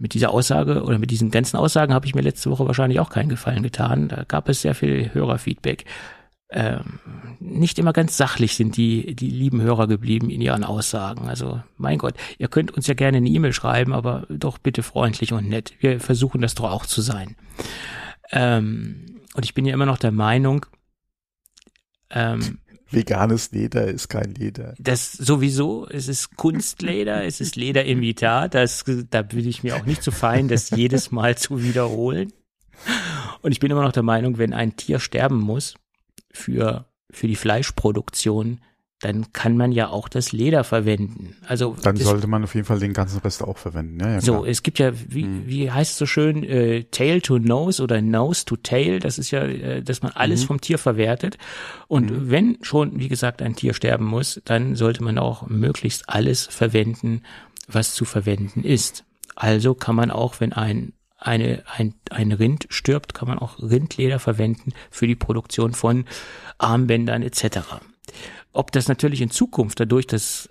mit 0.00 0.14
dieser 0.14 0.30
Aussage 0.30 0.82
oder 0.82 0.98
mit 0.98 1.10
diesen 1.10 1.30
ganzen 1.30 1.56
Aussagen 1.56 1.92
habe 1.92 2.06
ich 2.06 2.14
mir 2.14 2.22
letzte 2.22 2.50
Woche 2.50 2.66
wahrscheinlich 2.66 3.00
auch 3.00 3.10
keinen 3.10 3.28
Gefallen 3.28 3.62
getan. 3.62 4.08
Da 4.08 4.24
gab 4.26 4.48
es 4.48 4.62
sehr 4.62 4.74
viel 4.74 5.10
Hörerfeedback. 5.12 5.84
Ähm, 6.52 6.98
nicht 7.38 7.78
immer 7.78 7.92
ganz 7.92 8.16
sachlich 8.16 8.56
sind 8.56 8.76
die, 8.76 9.14
die 9.14 9.30
lieben 9.30 9.62
Hörer 9.62 9.86
geblieben 9.86 10.30
in 10.30 10.40
ihren 10.40 10.64
Aussagen. 10.64 11.28
Also, 11.28 11.62
mein 11.76 11.98
Gott, 11.98 12.14
ihr 12.38 12.48
könnt 12.48 12.72
uns 12.72 12.86
ja 12.88 12.94
gerne 12.94 13.18
eine 13.18 13.28
E-Mail 13.28 13.52
schreiben, 13.52 13.92
aber 13.92 14.26
doch 14.28 14.58
bitte 14.58 14.82
freundlich 14.82 15.32
und 15.32 15.48
nett. 15.48 15.74
Wir 15.78 16.00
versuchen 16.00 16.40
das 16.40 16.56
doch 16.56 16.70
auch 16.70 16.86
zu 16.86 17.02
sein. 17.02 17.36
Ähm, 18.32 19.20
und 19.34 19.44
ich 19.44 19.54
bin 19.54 19.64
ja 19.64 19.74
immer 19.74 19.86
noch 19.86 19.98
der 19.98 20.10
Meinung, 20.10 20.66
ähm, 22.10 22.58
Veganes 22.92 23.52
Leder 23.52 23.86
ist 23.86 24.08
kein 24.08 24.34
Leder. 24.34 24.74
Das 24.78 25.12
sowieso, 25.12 25.88
es 25.88 26.08
ist 26.08 26.36
Kunstleder, 26.36 27.24
es 27.24 27.40
ist 27.40 27.54
Lederimitat, 27.54 28.54
das, 28.54 28.84
da 29.10 29.22
bin 29.22 29.46
ich 29.46 29.62
mir 29.62 29.76
auch 29.76 29.86
nicht 29.86 30.02
zu 30.02 30.10
fein, 30.10 30.48
das 30.48 30.70
jedes 30.70 31.12
Mal 31.12 31.38
zu 31.38 31.62
wiederholen. 31.62 32.32
Und 33.42 33.52
ich 33.52 33.60
bin 33.60 33.70
immer 33.70 33.84
noch 33.84 33.92
der 33.92 34.02
Meinung, 34.02 34.38
wenn 34.38 34.52
ein 34.52 34.74
Tier 34.74 34.98
sterben 34.98 35.38
muss 35.38 35.74
für, 36.32 36.86
für 37.10 37.26
die 37.26 37.36
Fleischproduktion, 37.36 38.60
dann 39.00 39.32
kann 39.32 39.56
man 39.56 39.72
ja 39.72 39.88
auch 39.88 40.08
das 40.08 40.30
Leder 40.32 40.62
verwenden. 40.62 41.34
Also 41.46 41.74
dann 41.82 41.96
sollte 41.96 42.26
man 42.26 42.44
auf 42.44 42.54
jeden 42.54 42.66
Fall 42.66 42.78
den 42.78 42.92
ganzen 42.92 43.18
Rest 43.20 43.42
auch 43.42 43.56
verwenden. 43.56 43.98
Ja, 43.98 44.12
ja, 44.12 44.20
so, 44.20 44.32
klar. 44.40 44.46
es 44.46 44.62
gibt 44.62 44.78
ja, 44.78 44.92
wie, 45.08 45.24
mhm. 45.24 45.42
wie 45.46 45.70
heißt 45.70 45.92
es 45.92 45.98
so 45.98 46.04
schön, 46.04 46.44
äh, 46.44 46.84
Tail 46.84 47.22
to 47.22 47.38
Nose 47.38 47.82
oder 47.82 48.02
Nose 48.02 48.44
to 48.44 48.56
Tail. 48.56 49.00
Das 49.00 49.18
ist 49.18 49.30
ja, 49.30 49.42
äh, 49.42 49.82
dass 49.82 50.02
man 50.02 50.12
alles 50.12 50.42
mhm. 50.42 50.46
vom 50.48 50.60
Tier 50.60 50.76
verwertet. 50.76 51.38
Und 51.88 52.10
mhm. 52.10 52.30
wenn 52.30 52.58
schon, 52.60 52.98
wie 52.98 53.08
gesagt, 53.08 53.40
ein 53.40 53.56
Tier 53.56 53.72
sterben 53.72 54.04
muss, 54.04 54.42
dann 54.44 54.76
sollte 54.76 55.02
man 55.02 55.16
auch 55.16 55.48
möglichst 55.48 56.06
alles 56.06 56.46
verwenden, 56.46 57.22
was 57.68 57.94
zu 57.94 58.04
verwenden 58.04 58.64
ist. 58.64 59.04
Also 59.34 59.74
kann 59.74 59.96
man 59.96 60.10
auch, 60.10 60.40
wenn 60.40 60.52
ein 60.52 60.92
eine, 61.20 61.62
ein, 61.76 61.94
ein 62.10 62.32
Rind 62.32 62.66
stirbt, 62.70 63.14
kann 63.14 63.28
man 63.28 63.38
auch 63.38 63.58
Rindleder 63.58 64.18
verwenden 64.18 64.72
für 64.90 65.06
die 65.06 65.16
Produktion 65.16 65.74
von 65.74 66.06
Armbändern 66.58 67.22
etc. 67.22 67.58
Ob 68.52 68.72
das 68.72 68.88
natürlich 68.88 69.20
in 69.20 69.30
Zukunft 69.30 69.78
dadurch, 69.78 70.06
dass 70.06 70.50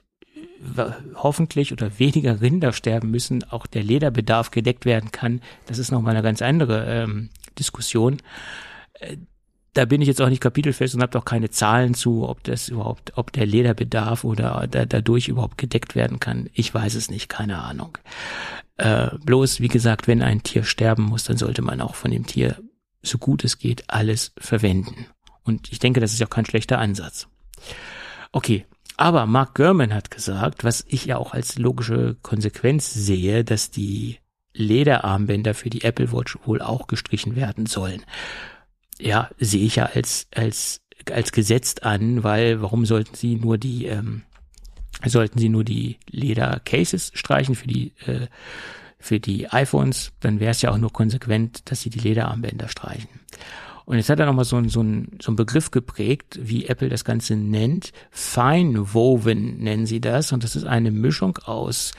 hoffentlich 1.15 1.71
oder 1.71 1.99
weniger 1.99 2.41
Rinder 2.41 2.73
sterben 2.73 3.11
müssen, 3.11 3.43
auch 3.49 3.65
der 3.65 3.83
Lederbedarf 3.83 4.51
gedeckt 4.51 4.85
werden 4.85 5.11
kann, 5.11 5.41
das 5.65 5.77
ist 5.79 5.91
nochmal 5.91 6.15
eine 6.15 6.23
ganz 6.23 6.41
andere 6.41 6.85
ähm, 6.85 7.29
Diskussion. 7.57 8.17
Da 9.79 9.85
bin 9.85 10.01
ich 10.01 10.09
jetzt 10.09 10.21
auch 10.21 10.27
nicht 10.27 10.41
kapitelfest 10.41 10.93
und 10.93 11.01
habe 11.01 11.17
auch 11.17 11.23
keine 11.23 11.51
Zahlen 11.51 11.93
zu, 11.93 12.27
ob 12.27 12.43
das 12.43 12.67
überhaupt, 12.67 13.13
ob 13.15 13.31
der 13.31 13.45
Lederbedarf 13.45 14.25
oder 14.25 14.67
da, 14.69 14.83
dadurch 14.83 15.29
überhaupt 15.29 15.57
gedeckt 15.57 15.95
werden 15.95 16.19
kann. 16.19 16.49
Ich 16.51 16.73
weiß 16.73 16.95
es 16.95 17.09
nicht, 17.09 17.29
keine 17.29 17.59
Ahnung. 17.59 17.97
Äh, 18.75 19.07
bloß, 19.23 19.61
wie 19.61 19.69
gesagt, 19.69 20.05
wenn 20.09 20.21
ein 20.21 20.43
Tier 20.43 20.65
sterben 20.65 21.03
muss, 21.03 21.23
dann 21.23 21.37
sollte 21.37 21.61
man 21.61 21.79
auch 21.79 21.95
von 21.95 22.11
dem 22.11 22.25
Tier, 22.25 22.57
so 23.03 23.17
gut 23.19 23.45
es 23.45 23.57
geht, 23.57 23.85
alles 23.87 24.33
verwenden. 24.37 25.05
Und 25.45 25.71
ich 25.71 25.79
denke, 25.79 26.01
das 26.01 26.11
ist 26.11 26.19
ja 26.19 26.25
auch 26.25 26.29
kein 26.29 26.45
schlechter 26.45 26.77
Ansatz. 26.77 27.29
Okay, 28.33 28.65
aber 28.97 29.27
Mark 29.27 29.55
Gurman 29.55 29.93
hat 29.93 30.11
gesagt, 30.11 30.65
was 30.65 30.83
ich 30.89 31.05
ja 31.05 31.15
auch 31.15 31.31
als 31.31 31.57
logische 31.57 32.17
Konsequenz 32.21 32.93
sehe, 32.93 33.45
dass 33.45 33.71
die 33.71 34.17
Lederarmbänder 34.51 35.53
für 35.53 35.69
die 35.69 35.85
Apple 35.85 36.11
Watch 36.11 36.37
wohl 36.43 36.61
auch 36.61 36.87
gestrichen 36.87 37.37
werden 37.37 37.65
sollen. 37.65 38.03
Ja, 38.99 39.29
sehe 39.39 39.65
ich 39.65 39.77
ja 39.77 39.85
als, 39.85 40.27
als, 40.33 40.81
als 41.11 41.31
gesetzt 41.31 41.83
an, 41.83 42.23
weil 42.23 42.61
warum 42.61 42.85
sollten 42.85 43.15
sie 43.15 43.35
nur 43.35 43.57
die, 43.57 43.85
ähm, 43.85 44.23
sollten 45.05 45.39
sie 45.39 45.49
nur 45.49 45.63
die 45.63 45.97
Ledercases 46.09 47.11
streichen 47.13 47.55
für 47.55 47.67
die, 47.67 47.93
äh, 48.05 48.27
für 48.99 49.19
die 49.19 49.49
iPhones, 49.49 50.11
dann 50.19 50.39
wäre 50.41 50.51
es 50.51 50.61
ja 50.61 50.71
auch 50.71 50.77
nur 50.77 50.91
konsequent, 50.91 51.71
dass 51.71 51.81
sie 51.81 51.89
die 51.89 51.99
Lederarmbänder 51.99 52.67
streichen. 52.67 53.09
Und 53.89 53.97
jetzt 53.97 54.11
hat 54.11 54.19
er 54.19 54.27
nochmal 54.27 54.45
so, 54.45 54.63
so, 54.67 54.83
ein, 54.83 55.17
so 55.19 55.31
einen 55.31 55.35
Begriff 55.35 55.71
geprägt, 55.71 56.37
wie 56.39 56.67
Apple 56.67 56.89
das 56.89 57.03
Ganze 57.03 57.35
nennt. 57.35 57.91
Fine 58.11 58.93
Woven 58.93 59.57
nennen 59.57 59.87
sie 59.87 59.99
das. 59.99 60.31
Und 60.31 60.43
das 60.43 60.55
ist 60.55 60.65
eine 60.65 60.91
Mischung 60.91 61.39
aus, 61.39 61.93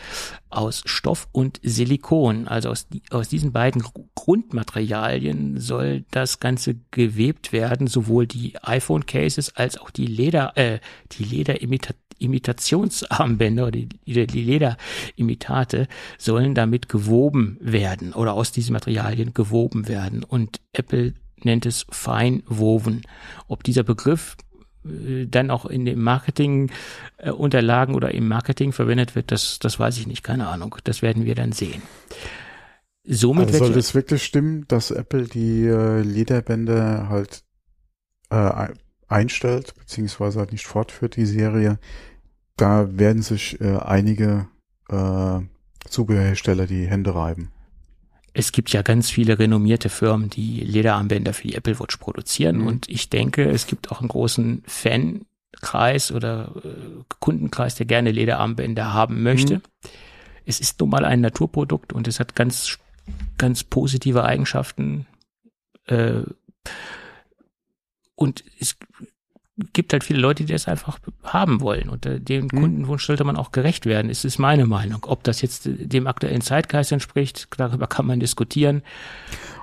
aus 0.51 0.83
Stoff 0.85 1.27
und 1.33 1.59
Silikon. 1.65 2.47
Also 2.47 2.69
aus, 2.69 2.87
aus 3.11 3.29
diesen 3.29 3.51
beiden 3.51 3.83
Grundmaterialien 4.15 5.59
soll 5.59 6.05
das 6.13 6.39
Ganze 6.39 6.77
gewebt 6.93 7.53
werden, 7.53 7.89
sowohl 7.89 8.29
die 8.29 8.57
iPhone 8.63 9.05
Cases 9.05 9.57
als 9.57 9.77
auch 9.77 9.91
die 9.91 10.07
Leder, 10.07 10.57
äh, 10.57 10.79
die 11.11 11.25
Lederimitation 11.25 11.99
Imitationsarmbänder 12.21 13.63
oder 13.63 13.71
die, 13.73 13.89
die 14.05 14.43
Lederimitate 14.45 15.89
sollen 16.19 16.55
damit 16.55 16.91
gewoben 16.91 17.57
werden 17.61 18.13
oder 18.13 18.35
aus 18.35 18.53
diesen 18.53 18.75
Materialien 18.75 19.33
gewoben 19.33 19.89
werden. 19.89 20.23
Und 20.23 20.61
Apple 20.75 21.15
nennt 21.45 21.67
es 21.67 21.87
Feinwoven. 21.91 23.03
Ob 23.49 23.63
dieser 23.65 23.83
Begriff 23.83 24.37
äh, 24.85 25.27
dann 25.27 25.51
auch 25.51 25.67
in 25.67 25.85
den 25.85 26.01
Marketingunterlagen 26.01 27.95
äh, 27.95 27.97
oder 27.97 28.13
im 28.13 28.29
Marketing 28.29 28.73
verwendet 28.73 29.15
wird, 29.15 29.31
das, 29.33 29.59
das 29.59 29.79
weiß 29.79 29.99
ich 29.99 30.07
nicht, 30.07 30.23
keine 30.23 30.49
Ahnung. 30.49 30.77
Das 30.85 31.03
werden 31.03 31.25
wir 31.25 31.35
dann 31.35 31.53
sehen. 31.53 31.83
Somit 33.05 33.49
also 33.49 33.67
soll 33.67 33.77
es 33.77 33.95
wirklich 33.95 34.23
stimmen, 34.23 34.67
dass 34.69 34.91
Apple 34.91 35.25
die 35.25 35.67
äh, 35.67 36.03
Lederbänder 36.03 37.09
halt 37.09 37.43
äh, 38.31 38.69
einstellt, 39.09 39.75
beziehungsweise 39.77 40.39
halt 40.39 40.53
nicht 40.53 40.67
fortführt, 40.67 41.17
die 41.17 41.27
Serie, 41.27 41.79
da 42.57 42.99
werden 42.99 43.23
sich 43.23 43.61
äh, 43.61 43.79
einige 43.79 44.47
äh, 44.89 45.41
Zubehörhersteller 45.89 46.67
die 46.67 46.87
Hände 46.87 47.15
reiben 47.15 47.51
es 48.33 48.53
gibt 48.53 48.71
ja 48.71 48.83
ganz 48.83 49.11
viele 49.11 49.39
renommierte 49.39 49.89
Firmen, 49.89 50.31
die 50.31 50.61
Lederarmbänder 50.61 51.33
für 51.33 51.49
die 51.49 51.55
Apple 51.55 51.79
Watch 51.81 51.97
produzieren. 51.97 52.59
Mhm. 52.59 52.67
Und 52.67 52.89
ich 52.89 53.11
denke, 53.11 53.49
es 53.49 53.67
gibt 53.67 53.91
auch 53.91 54.01
einen 54.01 54.09
großen 54.09 54.63
Fankreis 54.67 56.13
oder 56.13 56.53
äh, 56.65 57.03
Kundenkreis, 57.19 57.75
der 57.75 57.87
gerne 57.87 58.13
Lederarmbänder 58.13 58.93
haben 58.93 59.23
möchte. 59.23 59.57
Mhm. 59.57 59.63
Es 60.47 60.61
ist 60.61 60.81
nun 60.81 60.91
mal 60.91 61.05
ein 61.05 61.21
Naturprodukt 61.21 61.93
und 61.93 62.09
es 62.09 62.21
hat 62.21 62.35
ganz, 62.35 62.79
ganz 63.37 63.65
positive 63.65 64.25
Eigenschaften. 64.25 65.07
Äh, 65.87 66.23
und 68.15 68.45
es 68.59 68.77
gibt 69.73 69.93
halt 69.93 70.05
viele 70.05 70.21
Leute, 70.21 70.45
die 70.45 70.53
das 70.53 70.69
einfach 70.69 70.99
haben 71.23 71.61
wollen 71.61 71.89
und 71.89 72.07
äh, 72.07 72.21
dem 72.21 72.45
mhm. 72.45 72.49
Kundenwunsch 72.49 73.07
sollte 73.07 73.25
man 73.25 73.37
auch 73.37 73.53
gerecht 73.53 73.87
werden. 73.87 74.11
Es 74.11 74.25
ist 74.25 74.39
meine 74.39 74.67
Meinung. 74.67 75.05
Ob 75.07 75.25
das 75.25 75.43
jetzt 75.43 75.67
äh, 75.67 75.87
dem 75.87 76.07
aktuellen 76.07 76.41
Zeitgeist 76.41 76.93
entspricht, 76.93 77.49
darüber 77.57 77.87
kann 77.87 78.07
man 78.07 78.21
diskutieren. 78.21 78.83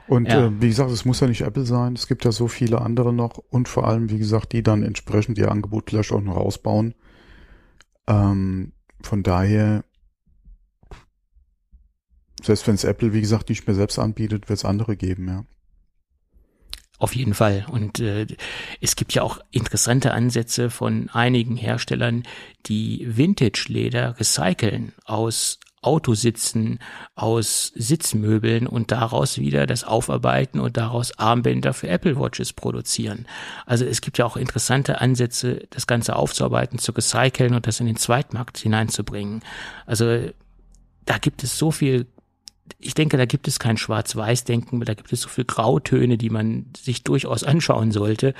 Und 0.07 0.27
ja. 0.27 0.47
äh, 0.47 0.61
wie 0.61 0.69
gesagt, 0.69 0.91
es 0.91 1.05
muss 1.05 1.19
ja 1.19 1.27
nicht 1.27 1.41
Apple 1.41 1.65
sein. 1.65 1.93
Es 1.93 2.07
gibt 2.07 2.25
ja 2.25 2.31
so 2.31 2.47
viele 2.47 2.81
andere 2.81 3.13
noch 3.13 3.37
und 3.49 3.67
vor 3.67 3.87
allem, 3.87 4.09
wie 4.09 4.17
gesagt, 4.17 4.53
die 4.53 4.63
dann 4.63 4.83
entsprechend 4.83 5.37
ihr 5.37 5.51
Angebot 5.51 5.89
vielleicht 5.89 6.11
auch 6.11 6.21
noch 6.21 6.37
ausbauen. 6.37 6.93
Ähm, 8.07 8.71
von 9.01 9.23
daher, 9.23 9.83
selbst 12.41 12.67
wenn 12.67 12.75
es 12.75 12.83
Apple, 12.83 13.13
wie 13.13 13.21
gesagt, 13.21 13.49
nicht 13.49 13.67
mehr 13.67 13.75
selbst 13.75 13.99
anbietet, 13.99 14.49
wird 14.49 14.59
es 14.59 14.65
andere 14.65 14.95
geben, 14.95 15.27
ja. 15.27 15.43
Auf 16.99 17.15
jeden 17.15 17.35
Fall. 17.35 17.65
Und 17.69 17.99
äh, 17.99 18.25
es 18.81 18.95
gibt 18.95 19.13
ja 19.13 19.21
auch 19.21 19.39
interessante 19.51 20.13
Ansätze 20.13 20.69
von 20.71 21.09
einigen 21.13 21.55
Herstellern, 21.55 22.23
die 22.65 23.05
Vintage-Leder 23.07 24.19
recyceln 24.19 24.93
aus 25.05 25.59
Autositzen, 25.83 26.79
aus 27.15 27.71
Sitzmöbeln 27.75 28.65
und 28.65 28.91
daraus 28.91 29.37
wieder 29.37 29.67
das 29.67 29.83
Aufarbeiten 29.83 30.59
und 30.59 30.75
daraus 30.75 31.17
Armbänder 31.19 31.73
für 31.73 31.87
Apple 31.87 32.19
Watches 32.19 32.51
produzieren. 32.51 33.27
Also 33.67 33.85
es 33.85 34.01
gibt 34.01 34.17
ja 34.17 34.25
auch 34.25 34.35
interessante 34.35 34.99
Ansätze, 34.99 35.67
das 35.69 35.85
Ganze 35.85 36.15
aufzuarbeiten, 36.15 36.79
zu 36.79 36.91
recyceln 36.91 37.53
und 37.53 37.67
das 37.67 37.79
in 37.79 37.85
den 37.85 37.95
Zweitmarkt 37.95 38.57
hineinzubringen. 38.57 39.43
Also 39.85 40.29
da 41.05 41.19
gibt 41.19 41.43
es 41.43 41.57
so 41.57 41.69
viel 41.69 42.07
ich 42.79 42.93
denke, 42.93 43.17
da 43.17 43.25
gibt 43.25 43.47
es 43.47 43.59
kein 43.59 43.77
Schwarz-Weiß-Denken, 43.77 44.79
da 44.81 44.93
gibt 44.93 45.11
es 45.11 45.21
so 45.21 45.29
viel 45.29 45.45
Grautöne, 45.45 46.17
die 46.17 46.29
man 46.29 46.67
sich 46.75 47.03
durchaus 47.03 47.43
anschauen 47.43 47.91
sollte. 47.91 48.33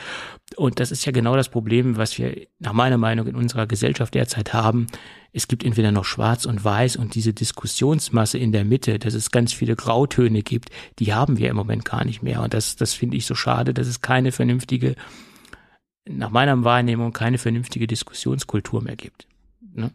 Und 0.55 0.79
das 0.79 0.91
ist 0.91 1.05
ja 1.05 1.11
genau 1.11 1.35
das 1.35 1.49
Problem, 1.49 1.97
was 1.97 2.17
wir 2.17 2.47
nach 2.59 2.73
meiner 2.73 2.97
Meinung 2.97 3.27
in 3.27 3.35
unserer 3.35 3.67
Gesellschaft 3.67 4.13
derzeit 4.13 4.53
haben. 4.53 4.87
Es 5.33 5.47
gibt 5.47 5.63
entweder 5.63 5.91
noch 5.91 6.05
Schwarz 6.05 6.45
und 6.45 6.63
Weiß 6.63 6.95
und 6.95 7.15
diese 7.15 7.33
Diskussionsmasse 7.33 8.37
in 8.37 8.51
der 8.51 8.65
Mitte, 8.65 8.99
dass 8.99 9.13
es 9.13 9.31
ganz 9.31 9.53
viele 9.53 9.75
Grautöne 9.75 10.41
gibt, 10.43 10.69
die 10.99 11.13
haben 11.13 11.37
wir 11.37 11.49
im 11.49 11.55
Moment 11.55 11.85
gar 11.85 12.05
nicht 12.05 12.23
mehr. 12.23 12.41
Und 12.41 12.53
das, 12.53 12.75
das 12.75 12.93
finde 12.93 13.17
ich 13.17 13.25
so 13.25 13.35
schade, 13.35 13.73
dass 13.73 13.87
es 13.87 14.01
keine 14.01 14.31
vernünftige, 14.31 14.95
nach 16.05 16.29
meiner 16.29 16.63
Wahrnehmung, 16.63 17.13
keine 17.13 17.37
vernünftige 17.37 17.87
Diskussionskultur 17.87 18.81
mehr 18.81 18.95
gibt. 18.95 19.27
Ne? 19.73 19.91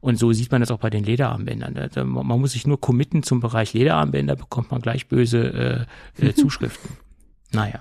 Und 0.00 0.18
so 0.18 0.32
sieht 0.32 0.52
man 0.52 0.60
das 0.60 0.70
auch 0.70 0.78
bei 0.78 0.90
den 0.90 1.04
Lederarmbändern. 1.04 1.90
Man 2.08 2.40
muss 2.40 2.52
sich 2.52 2.66
nur 2.66 2.80
committen 2.80 3.22
zum 3.22 3.40
Bereich 3.40 3.72
Lederarmbänder, 3.72 4.36
bekommt 4.36 4.70
man 4.70 4.80
gleich 4.80 5.08
böse 5.08 5.86
äh, 6.18 6.26
äh, 6.26 6.34
Zuschriften. 6.34 6.96
naja. 7.52 7.80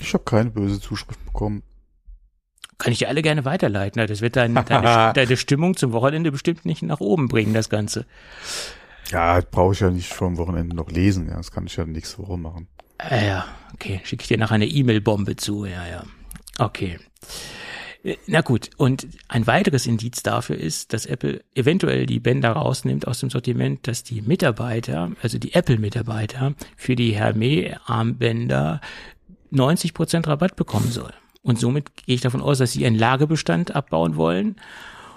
Ich 0.00 0.12
habe 0.12 0.24
keine 0.24 0.50
böse 0.50 0.80
Zuschrift 0.80 1.24
bekommen. 1.24 1.62
Kann 2.78 2.92
ich 2.92 2.98
dir 2.98 3.08
alle 3.08 3.22
gerne 3.22 3.44
weiterleiten. 3.44 4.04
Das 4.06 4.20
wird 4.20 4.34
dein, 4.34 4.54
deine, 4.54 5.12
deine 5.14 5.36
Stimmung 5.36 5.76
zum 5.76 5.92
Wochenende 5.92 6.32
bestimmt 6.32 6.64
nicht 6.64 6.82
nach 6.82 7.00
oben 7.00 7.28
bringen, 7.28 7.54
das 7.54 7.70
Ganze. 7.70 8.04
Ja, 9.10 9.40
brauche 9.40 9.74
ich 9.74 9.80
ja 9.80 9.90
nicht 9.90 10.12
vom 10.12 10.36
Wochenende 10.36 10.74
noch 10.74 10.90
lesen. 10.90 11.28
Ja, 11.28 11.36
das 11.36 11.52
kann 11.52 11.66
ich 11.66 11.76
ja 11.76 11.84
nächste 11.84 12.18
Woche 12.18 12.36
machen. 12.36 12.66
Ah, 12.98 13.16
ja, 13.16 13.44
okay. 13.74 14.00
Schicke 14.04 14.22
ich 14.22 14.28
dir 14.28 14.38
nachher 14.38 14.54
eine 14.54 14.66
E-Mail-Bombe 14.66 15.36
zu. 15.36 15.64
Ja, 15.64 15.86
ja. 15.86 16.04
Okay. 16.58 16.98
Na 18.26 18.42
gut, 18.42 18.68
und 18.76 19.06
ein 19.28 19.46
weiteres 19.46 19.86
Indiz 19.86 20.22
dafür 20.22 20.56
ist, 20.56 20.92
dass 20.92 21.06
Apple 21.06 21.42
eventuell 21.54 22.04
die 22.04 22.20
Bänder 22.20 22.52
rausnimmt 22.52 23.08
aus 23.08 23.20
dem 23.20 23.30
Sortiment, 23.30 23.86
dass 23.88 24.02
die 24.02 24.20
Mitarbeiter, 24.20 25.12
also 25.22 25.38
die 25.38 25.54
Apple-Mitarbeiter, 25.54 26.54
für 26.76 26.96
die 26.96 27.16
Hermé-Armbänder 27.16 28.82
90% 29.52 30.26
Rabatt 30.26 30.54
bekommen 30.56 30.90
soll. 30.90 31.12
Und 31.42 31.58
somit 31.58 31.96
gehe 31.96 32.14
ich 32.14 32.20
davon 32.20 32.42
aus, 32.42 32.58
dass 32.58 32.72
sie 32.72 32.84
einen 32.84 32.98
Lagerbestand 32.98 33.74
abbauen 33.74 34.16
wollen 34.16 34.56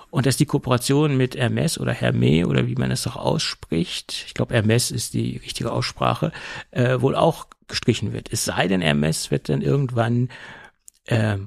und 0.10 0.26
dass 0.26 0.38
die 0.38 0.46
Kooperation 0.46 1.18
mit 1.18 1.36
Hermes 1.36 1.78
oder 1.78 1.92
Hermé 1.92 2.46
oder 2.46 2.68
wie 2.68 2.76
man 2.76 2.92
es 2.92 3.06
auch 3.06 3.18
ausspricht, 3.18 4.24
ich 4.28 4.34
glaube 4.34 4.54
Hermes 4.54 4.92
ist 4.92 5.14
die 5.14 5.38
richtige 5.38 5.74
Aussprache, 5.74 6.32
äh, 6.72 7.02
wohl 7.02 7.16
auch 7.16 7.48
gestrichen 7.68 8.14
wird. 8.14 8.32
Es 8.32 8.46
sei 8.46 8.70
denn, 8.70 8.80
Hermes 8.80 9.30
wird 9.30 9.50
dann 9.50 9.62
irgendwann 9.62 10.30
äh, 11.06 11.38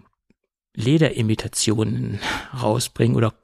Lederimitationen 0.75 2.21
rausbringen 2.61 3.17
oder 3.17 3.35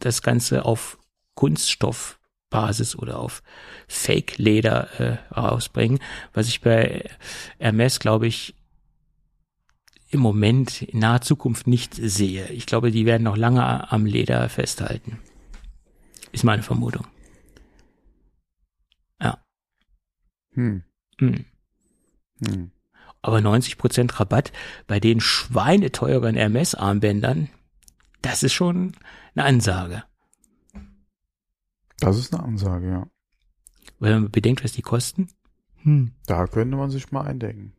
das 0.00 0.22
Ganze 0.22 0.64
auf 0.64 0.98
Kunststoffbasis 1.34 2.96
oder 2.96 3.18
auf 3.18 3.42
Fake-Leder 3.88 5.00
äh, 5.00 5.34
rausbringen, 5.34 5.98
was 6.32 6.48
ich 6.48 6.60
bei 6.60 7.10
Hermes, 7.58 8.00
glaube 8.00 8.26
ich, 8.26 8.54
im 10.12 10.20
Moment 10.20 10.82
in 10.82 10.98
naher 10.98 11.22
Zukunft 11.22 11.66
nicht 11.66 11.94
sehe. 11.94 12.46
Ich 12.48 12.66
glaube, 12.66 12.90
die 12.90 13.06
werden 13.06 13.22
noch 13.22 13.36
lange 13.36 13.90
am 13.90 14.04
Leder 14.04 14.48
festhalten. 14.50 15.18
Ist 16.32 16.44
meine 16.44 16.62
Vermutung. 16.62 17.06
Ja. 19.20 19.42
Hm. 20.52 20.84
Hm. 21.18 21.44
Hm. 22.46 22.71
Aber 23.22 23.38
90% 23.38 24.18
Rabatt 24.18 24.52
bei 24.86 25.00
den 25.00 25.20
schweineteuren 25.20 26.34
Hermes-Armbändern, 26.34 27.48
das 28.20 28.42
ist 28.42 28.52
schon 28.52 28.92
eine 29.34 29.44
Ansage. 29.44 30.04
Das 32.00 32.18
ist 32.18 32.34
eine 32.34 32.42
Ansage, 32.42 32.88
ja. 32.88 33.06
Wenn 34.00 34.22
man 34.22 34.30
bedenkt, 34.30 34.64
was 34.64 34.72
die 34.72 34.82
kosten. 34.82 35.28
Hm. 35.82 36.12
Da 36.26 36.46
könnte 36.46 36.76
man 36.76 36.90
sich 36.90 37.12
mal 37.12 37.22
eindenken. 37.22 37.72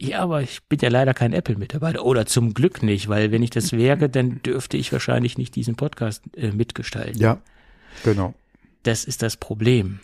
Ja, 0.00 0.20
aber 0.20 0.42
ich 0.42 0.62
bin 0.68 0.78
ja 0.80 0.88
leider 0.88 1.12
kein 1.12 1.32
Apple-Mitarbeiter. 1.32 2.04
Oder 2.04 2.26
zum 2.26 2.54
Glück 2.54 2.82
nicht, 2.82 3.08
weil 3.08 3.32
wenn 3.32 3.42
ich 3.42 3.50
das 3.50 3.72
wäre, 3.72 4.08
dann 4.08 4.42
dürfte 4.42 4.76
ich 4.76 4.92
wahrscheinlich 4.92 5.38
nicht 5.38 5.56
diesen 5.56 5.74
Podcast 5.74 6.24
äh, 6.36 6.52
mitgestalten. 6.52 7.20
Ja, 7.20 7.40
genau. 8.04 8.34
Das 8.84 9.04
ist 9.04 9.22
das 9.22 9.36
Problem. 9.36 9.98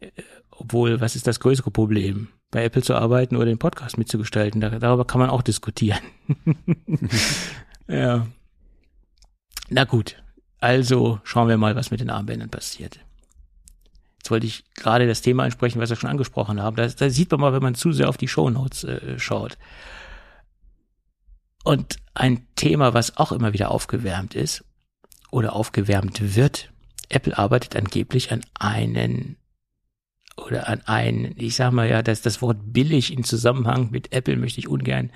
Äh, 0.00 0.10
obwohl, 0.50 1.00
was 1.00 1.14
ist 1.14 1.26
das 1.26 1.38
größere 1.38 1.70
Problem? 1.70 2.28
Bei 2.52 2.62
Apple 2.62 2.82
zu 2.82 2.94
arbeiten 2.94 3.34
oder 3.34 3.46
den 3.46 3.58
Podcast 3.58 3.98
mitzugestalten. 3.98 4.60
darüber 4.60 5.04
kann 5.04 5.18
man 5.20 5.30
auch 5.30 5.42
diskutieren. 5.42 5.98
ja. 7.88 8.26
Na 9.68 9.84
gut. 9.84 10.22
Also 10.60 11.18
schauen 11.24 11.48
wir 11.48 11.56
mal, 11.56 11.74
was 11.74 11.90
mit 11.90 12.00
den 12.00 12.10
Armbändern 12.10 12.50
passiert. 12.50 13.00
Jetzt 14.18 14.30
wollte 14.30 14.46
ich 14.46 14.64
gerade 14.74 15.08
das 15.08 15.22
Thema 15.22 15.42
ansprechen, 15.42 15.80
was 15.80 15.90
wir 15.90 15.96
schon 15.96 16.10
angesprochen 16.10 16.62
haben. 16.62 16.76
Da, 16.76 16.86
da 16.86 17.10
sieht 17.10 17.32
man 17.32 17.40
mal, 17.40 17.52
wenn 17.54 17.62
man 17.62 17.74
zu 17.74 17.90
sehr 17.90 18.08
auf 18.08 18.18
die 18.18 18.28
Shownotes 18.28 18.84
äh, 18.84 19.18
schaut. 19.18 19.58
Und 21.64 21.96
ein 22.14 22.46
Thema, 22.54 22.92
was 22.94 23.16
auch 23.16 23.32
immer 23.32 23.54
wieder 23.54 23.70
aufgewärmt 23.70 24.34
ist 24.34 24.64
oder 25.30 25.54
aufgewärmt 25.54 26.36
wird. 26.36 26.70
Apple 27.08 27.36
arbeitet 27.36 27.74
angeblich 27.76 28.30
an 28.30 28.42
einen 28.54 29.36
oder 30.36 30.68
an 30.68 30.80
ein, 30.86 31.34
ich 31.36 31.56
sag 31.56 31.72
mal 31.72 31.88
ja, 31.88 32.02
dass 32.02 32.22
das 32.22 32.42
Wort 32.42 32.58
billig 32.72 33.12
in 33.12 33.24
Zusammenhang 33.24 33.90
mit 33.90 34.12
Apple 34.12 34.36
möchte 34.36 34.60
ich 34.60 34.68
ungern. 34.68 35.10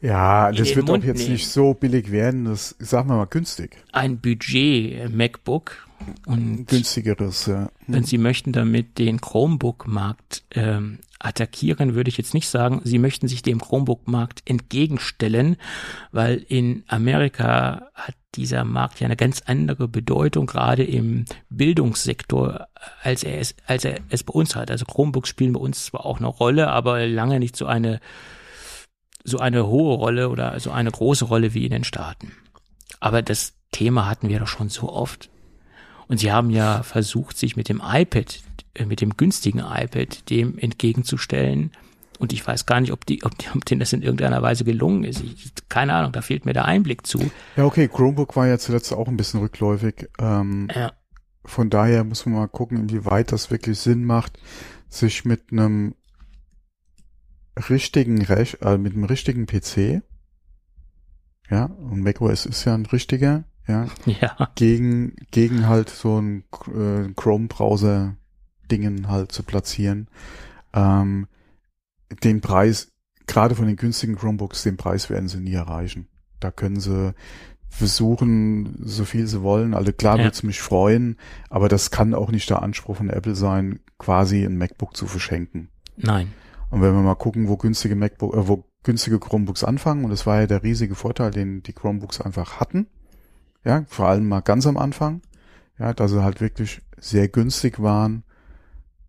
Ja, 0.00 0.52
das 0.52 0.76
wird 0.76 0.86
Mund 0.86 1.02
auch 1.02 1.06
jetzt 1.06 1.18
nehmen. 1.18 1.32
nicht 1.32 1.48
so 1.48 1.74
billig 1.74 2.12
werden, 2.12 2.44
das 2.44 2.76
sagen 2.78 3.08
wir 3.08 3.16
mal 3.16 3.26
günstig. 3.26 3.76
Ein 3.92 4.20
Budget 4.20 5.12
MacBook 5.12 5.88
und 6.26 6.66
günstigeres, 6.68 7.46
ja. 7.46 7.70
Wenn 7.88 8.04
Sie 8.04 8.18
möchten 8.18 8.52
damit 8.52 8.98
den 8.98 9.20
Chromebook-Markt 9.20 10.44
ähm, 10.52 11.00
attackieren, 11.18 11.94
würde 11.94 12.08
ich 12.08 12.18
jetzt 12.18 12.34
nicht 12.34 12.48
sagen, 12.48 12.80
Sie 12.84 12.98
möchten 12.98 13.28
sich 13.28 13.42
dem 13.42 13.60
Chromebook-Markt 13.60 14.42
entgegenstellen, 14.44 15.56
weil 16.12 16.44
in 16.48 16.84
Amerika 16.86 17.90
hat 17.94 18.14
dieser 18.34 18.64
Markt 18.64 19.00
ja 19.00 19.06
eine 19.06 19.16
ganz 19.16 19.42
andere 19.46 19.88
Bedeutung, 19.88 20.46
gerade 20.46 20.84
im 20.84 21.24
Bildungssektor, 21.48 22.68
als 23.02 23.24
er 23.24 23.40
es, 23.40 23.56
als 23.66 23.84
er 23.84 23.98
es 24.10 24.22
bei 24.22 24.32
uns 24.32 24.54
hat. 24.54 24.70
Also 24.70 24.84
Chromebooks 24.84 25.28
spielen 25.28 25.52
bei 25.52 25.60
uns 25.60 25.86
zwar 25.86 26.06
auch 26.06 26.18
eine 26.18 26.28
Rolle, 26.28 26.68
aber 26.68 27.06
lange 27.06 27.40
nicht 27.40 27.56
so 27.56 27.66
eine, 27.66 28.00
so 29.24 29.38
eine 29.38 29.66
hohe 29.66 29.96
Rolle 29.96 30.28
oder 30.28 30.58
so 30.60 30.70
eine 30.70 30.90
große 30.90 31.24
Rolle 31.24 31.54
wie 31.54 31.64
in 31.64 31.72
den 31.72 31.84
Staaten. 31.84 32.32
Aber 33.00 33.22
das 33.22 33.54
Thema 33.72 34.08
hatten 34.08 34.28
wir 34.28 34.38
doch 34.38 34.46
schon 34.46 34.68
so 34.68 34.92
oft. 34.92 35.30
Und 36.08 36.18
sie 36.18 36.32
haben 36.32 36.50
ja 36.50 36.82
versucht, 36.82 37.36
sich 37.38 37.56
mit 37.56 37.68
dem 37.68 37.82
iPad, 37.84 38.40
äh, 38.74 38.86
mit 38.86 39.00
dem 39.00 39.16
günstigen 39.16 39.60
iPad 39.60 40.28
dem 40.30 40.58
entgegenzustellen, 40.58 41.70
und 42.18 42.32
ich 42.32 42.44
weiß 42.44 42.66
gar 42.66 42.80
nicht, 42.80 42.92
ob, 42.92 43.06
die, 43.06 43.22
ob, 43.24 43.32
ob 43.54 43.64
denen 43.64 43.78
das 43.78 43.92
in 43.92 44.02
irgendeiner 44.02 44.42
Weise 44.42 44.64
gelungen 44.64 45.04
ist. 45.04 45.22
Ich, 45.22 45.52
keine 45.68 45.94
Ahnung, 45.94 46.12
da 46.12 46.20
fehlt 46.20 46.46
mir 46.46 46.52
der 46.52 46.64
Einblick 46.64 47.06
zu. 47.06 47.30
Ja, 47.56 47.64
okay, 47.64 47.88
Chromebook 47.88 48.34
war 48.36 48.46
ja 48.46 48.58
zuletzt 48.58 48.92
auch 48.92 49.08
ein 49.08 49.16
bisschen 49.16 49.40
rückläufig. 49.40 50.08
Ähm, 50.18 50.68
ja. 50.74 50.92
Von 51.44 51.70
daher 51.70 52.04
muss 52.04 52.26
man 52.26 52.34
mal 52.34 52.48
gucken, 52.48 52.78
inwieweit 52.78 53.32
das 53.32 53.50
wirklich 53.50 53.78
Sinn 53.78 54.04
macht, 54.04 54.38
sich 54.88 55.24
mit 55.24 55.52
einem 55.52 55.94
richtigen 57.68 58.22
Rech 58.22 58.58
äh, 58.62 58.78
mit 58.78 58.94
einem 58.94 59.04
richtigen 59.04 59.46
PC, 59.46 60.02
ja, 61.50 61.64
und 61.64 62.02
macOS 62.02 62.46
ist 62.46 62.64
ja 62.64 62.74
ein 62.74 62.86
richtiger, 62.86 63.44
ja, 63.68 63.86
ja. 64.06 64.50
gegen 64.54 65.14
gegen 65.30 65.66
halt 65.66 65.90
so 65.90 66.20
ein 66.20 66.44
äh, 66.74 67.12
Chrome-Browser 67.14 68.16
Dingen 68.70 69.08
halt 69.08 69.32
zu 69.32 69.42
platzieren. 69.42 70.08
Ähm, 70.72 71.26
den 72.22 72.40
Preis, 72.40 72.92
gerade 73.26 73.54
von 73.54 73.66
den 73.66 73.76
günstigen 73.76 74.16
Chromebooks, 74.16 74.62
den 74.62 74.76
Preis 74.76 75.10
werden 75.10 75.28
sie 75.28 75.40
nie 75.40 75.54
erreichen. 75.54 76.08
Da 76.40 76.50
können 76.50 76.80
sie 76.80 77.14
versuchen, 77.68 78.76
so 78.82 79.04
viel 79.04 79.26
sie 79.26 79.42
wollen. 79.42 79.74
Also 79.74 79.92
klar 79.92 80.18
ja. 80.18 80.24
wird's 80.24 80.42
mich 80.42 80.60
freuen, 80.60 81.16
aber 81.50 81.68
das 81.68 81.90
kann 81.90 82.14
auch 82.14 82.30
nicht 82.30 82.48
der 82.50 82.62
Anspruch 82.62 82.96
von 82.96 83.10
Apple 83.10 83.34
sein, 83.34 83.80
quasi 83.98 84.44
ein 84.44 84.56
MacBook 84.56 84.96
zu 84.96 85.06
verschenken. 85.06 85.68
Nein. 85.96 86.32
Und 86.70 86.82
wenn 86.82 86.94
wir 86.94 87.02
mal 87.02 87.14
gucken, 87.14 87.48
wo 87.48 87.56
günstige 87.56 87.94
MacBook, 87.94 88.34
äh, 88.34 88.48
wo 88.48 88.64
günstige 88.82 89.18
Chromebooks 89.18 89.64
anfangen, 89.64 90.04
und 90.04 90.10
das 90.10 90.26
war 90.26 90.40
ja 90.40 90.46
der 90.46 90.62
riesige 90.62 90.94
Vorteil, 90.94 91.30
den 91.30 91.62
die 91.62 91.72
Chromebooks 91.72 92.20
einfach 92.20 92.60
hatten, 92.60 92.86
ja, 93.68 93.84
vor 93.86 94.08
allem 94.08 94.26
mal 94.26 94.40
ganz 94.40 94.66
am 94.66 94.78
Anfang, 94.78 95.20
ja, 95.78 95.92
dass 95.92 96.10
sie 96.10 96.24
halt 96.24 96.40
wirklich 96.40 96.80
sehr 96.96 97.28
günstig 97.28 97.80
waren 97.80 98.24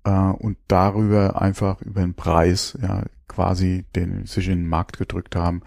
äh, 0.04 0.12
und 0.12 0.58
darüber 0.68 1.42
einfach 1.42 1.82
über 1.82 2.02
den 2.02 2.14
Preis 2.14 2.78
ja 2.82 3.06
quasi 3.30 3.86
den, 3.96 4.26
sich 4.26 4.50
in 4.50 4.64
den 4.64 4.68
Markt 4.68 4.98
gedrückt 4.98 5.38
haben. 5.38 5.62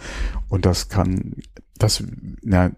Und 0.51 0.67
das 0.67 0.91
kann, 0.91 1.37
das, 1.79 2.05
na, 2.43 2.73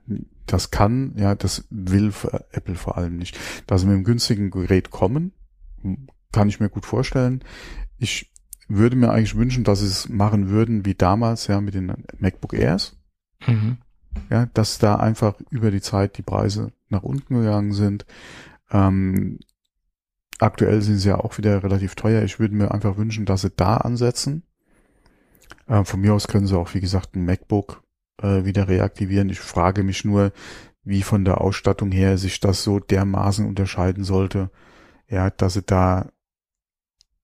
das 0.47 0.71
kann, 0.71 1.15
ja, 1.17 1.35
das 1.35 1.67
will 1.71 2.13
Apple 2.53 2.77
vor 2.77 2.97
allem 2.97 3.17
nicht. 3.17 3.37
Dass 3.67 3.81
sie 3.81 3.89
mit 3.89 3.97
einem 3.97 4.05
günstigen 4.05 4.51
Gerät 4.51 4.93
kommen, 4.93 5.33
kann 6.31 6.49
ich 6.49 6.61
mir 6.61 6.69
gut 6.69 6.87
vorstellen. 6.87 7.43
Ich 7.99 8.31
würde 8.69 8.95
mir 8.95 9.11
eigentlich 9.11 9.37
wünschen, 9.37 9.65
dass 9.65 9.81
sie 9.81 9.87
es 9.87 10.09
machen 10.09 10.49
würden 10.49 10.85
wie 10.85 10.95
damals, 10.95 11.49
ja, 11.49 11.61
mit 11.61 11.75
den 11.75 11.93
MacBook 12.19 12.55
Airs. 12.55 12.97
Mhm. 13.47 13.79
Ja, 14.31 14.47
dass 14.55 14.79
da 14.79 14.97
einfach 14.97 15.35
über 15.51 15.71
die 15.71 15.81
Zeit 15.81 16.19
die 16.19 16.23
Preise 16.23 16.73
nach 16.89 17.03
unten 17.03 17.35
gegangen 17.37 17.73
sind. 17.73 18.07
Ähm, 18.71 19.39
aktuell 20.39 20.83
sind 20.83 20.99
sie 20.99 21.09
ja 21.09 21.19
auch 21.19 21.37
wieder 21.39 21.63
relativ 21.63 21.95
teuer. 21.95 22.23
Ich 22.23 22.39
würde 22.39 22.55
mir 22.55 22.71
einfach 22.71 22.97
wünschen, 22.97 23.27
dass 23.27 23.43
sie 23.43 23.51
da 23.51 23.77
ansetzen. 23.77 24.43
Äh, 25.67 25.85
von 25.85 26.01
mir 26.01 26.15
aus 26.15 26.29
können 26.29 26.47
sie 26.47 26.57
auch, 26.57 26.75
wie 26.75 26.81
gesagt, 26.81 27.15
ein 27.15 27.25
MacBook 27.25 27.83
äh, 28.23 28.45
wieder 28.45 28.69
reaktivieren. 28.69 29.29
Ich 29.29 29.41
frage 29.41 29.83
mich 29.83 30.05
nur, 30.05 30.33
wie 30.85 31.03
von 31.03 31.25
der 31.25 31.41
Ausstattung 31.41 31.91
her 31.91 32.19
sich 32.19 32.41
das 32.41 32.63
so 32.63 32.79
dermaßen 32.79 33.47
unterscheiden 33.47 34.05
sollte, 34.05 34.51
ja, 35.09 35.31
dass 35.31 35.55
sie 35.55 35.63
da 35.63 36.11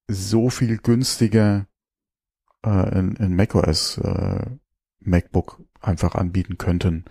so 0.08 0.50
viel 0.50 0.78
günstiger 0.78 1.66
äh, 2.62 2.68
ein, 2.68 3.16
ein 3.18 3.36
macOS 3.36 3.98
äh, 3.98 4.46
MacBook 5.00 5.62
einfach 5.80 6.14
anbieten 6.14 6.58
könnten. 6.58 7.04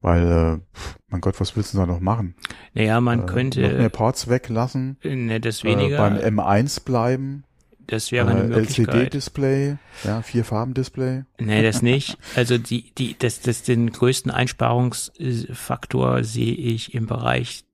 Weil, 0.00 0.30
äh, 0.30 0.80
mein 1.08 1.20
Gott, 1.20 1.40
was 1.40 1.56
willst 1.56 1.74
du 1.74 1.78
da 1.78 1.86
noch 1.86 2.00
machen? 2.00 2.34
Naja, 2.74 3.00
man 3.00 3.22
äh, 3.22 3.26
könnte. 3.26 3.62
Noch 3.62 3.78
mehr 3.78 3.88
Ports 3.88 4.28
weglassen. 4.28 4.98
Ne, 5.02 5.40
das 5.40 5.64
weniger. 5.64 5.96
Äh, 5.96 6.30
beim 6.30 6.38
M1 6.38 6.84
bleiben. 6.84 7.44
Das 7.86 8.10
wäre 8.12 8.28
eine 8.28 8.40
äh, 8.40 8.48
Möglichkeit. 8.48 8.94
LCD-Display, 8.94 9.76
ja, 10.04 10.22
vier 10.22 10.44
Farben-Display. 10.44 11.24
Nee, 11.38 11.62
das 11.62 11.82
nicht. 11.82 12.18
Also 12.34 12.58
die, 12.58 12.92
die, 12.94 13.16
das, 13.18 13.40
das, 13.40 13.62
den 13.62 13.90
größten 13.92 14.30
Einsparungsfaktor 14.30 16.24
sehe 16.24 16.54
ich 16.54 16.94
im 16.94 17.06
Bereich 17.06 17.64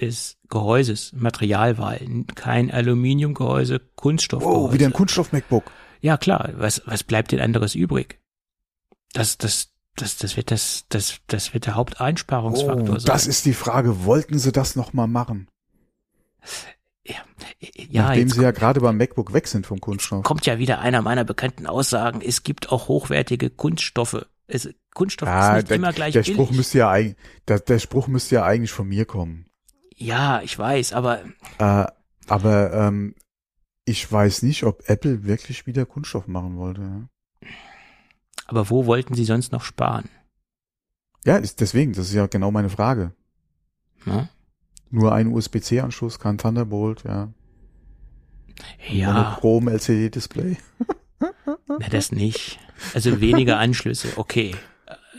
des 0.00 0.36
Gehäuses, 0.48 1.12
Materialwahl. 1.14 2.00
Kein 2.34 2.70
Aluminiumgehäuse, 2.70 3.80
Kunststoffgehäuse. 3.94 4.58
Oh, 4.58 4.72
wieder 4.72 4.86
ein 4.86 4.92
Kunststoff-MacBook. 4.92 5.70
Ja, 6.00 6.18
klar. 6.18 6.50
Was, 6.56 6.82
was 6.84 7.02
bleibt 7.02 7.32
denn 7.32 7.40
anderes 7.40 7.74
übrig? 7.74 8.18
Das, 9.14 9.38
das, 9.38 9.70
das, 9.96 10.16
das 10.16 10.36
wird 10.36 10.50
das, 10.50 10.84
das, 10.88 11.18
das 11.26 11.54
wird 11.54 11.66
der 11.66 11.74
Haupteinsparungsfaktor 11.74 12.96
oh, 12.96 12.98
sein. 12.98 13.06
Das 13.06 13.26
ist 13.26 13.44
die 13.44 13.54
Frage. 13.54 14.04
Wollten 14.04 14.38
sie 14.38 14.52
das 14.52 14.76
nochmal 14.76 15.06
machen? 15.06 15.48
Ja, 17.06 17.16
ja, 17.60 18.02
Nachdem 18.04 18.30
sie 18.30 18.42
ja 18.42 18.50
gerade 18.50 18.80
beim 18.80 18.96
MacBook 18.96 19.32
weg 19.34 19.46
sind 19.46 19.66
vom 19.66 19.80
Kunststoff. 19.80 20.22
Kommt 20.24 20.46
ja 20.46 20.58
wieder 20.58 20.80
einer 20.80 21.02
meiner 21.02 21.24
bekannten 21.24 21.66
Aussagen. 21.66 22.22
Es 22.22 22.42
gibt 22.42 22.72
auch 22.72 22.88
hochwertige 22.88 23.50
Kunststoffe. 23.50 24.26
Es, 24.46 24.68
Kunststoff 24.94 25.28
ja, 25.28 25.50
ist 25.50 25.56
nicht 25.56 25.70
der, 25.70 25.76
immer 25.76 25.92
gleich 25.92 26.12
der 26.14 26.22
billig. 26.22 26.36
Spruch 26.36 26.50
müsste 26.52 26.78
ja 26.78 26.90
eigentlich, 26.90 27.16
der, 27.46 27.60
der 27.60 27.78
Spruch 27.78 28.08
müsste 28.08 28.36
ja 28.36 28.44
eigentlich 28.44 28.72
von 28.72 28.88
mir 28.88 29.04
kommen. 29.04 29.46
Ja, 29.96 30.40
ich 30.42 30.58
weiß, 30.58 30.92
aber. 30.92 31.20
Äh, 31.58 31.86
aber 32.26 32.72
ähm, 32.72 33.14
ich 33.84 34.10
weiß 34.10 34.42
nicht, 34.42 34.64
ob 34.64 34.88
Apple 34.88 35.24
wirklich 35.24 35.66
wieder 35.66 35.84
Kunststoff 35.84 36.26
machen 36.26 36.56
wollte. 36.56 37.08
Aber 38.46 38.70
wo 38.70 38.86
wollten 38.86 39.14
sie 39.14 39.24
sonst 39.24 39.52
noch 39.52 39.62
sparen? 39.62 40.08
Ja, 41.24 41.36
ist 41.36 41.60
deswegen, 41.60 41.92
das 41.92 42.08
ist 42.08 42.14
ja 42.14 42.26
genau 42.26 42.50
meine 42.50 42.68
Frage. 42.68 43.12
Hm? 44.04 44.28
Nur 44.90 45.12
ein 45.12 45.28
USB-C-Anschluss, 45.28 46.18
kein 46.18 46.38
Thunderbolt, 46.38 47.04
ja. 47.04 47.32
Ja. 48.88 49.12
Monochrom 49.12 49.68
LCD-Display. 49.68 50.58
Na, 51.66 51.88
das 51.90 52.12
nicht. 52.12 52.60
Also 52.92 53.20
weniger 53.20 53.58
Anschlüsse, 53.58 54.08
okay. 54.16 54.54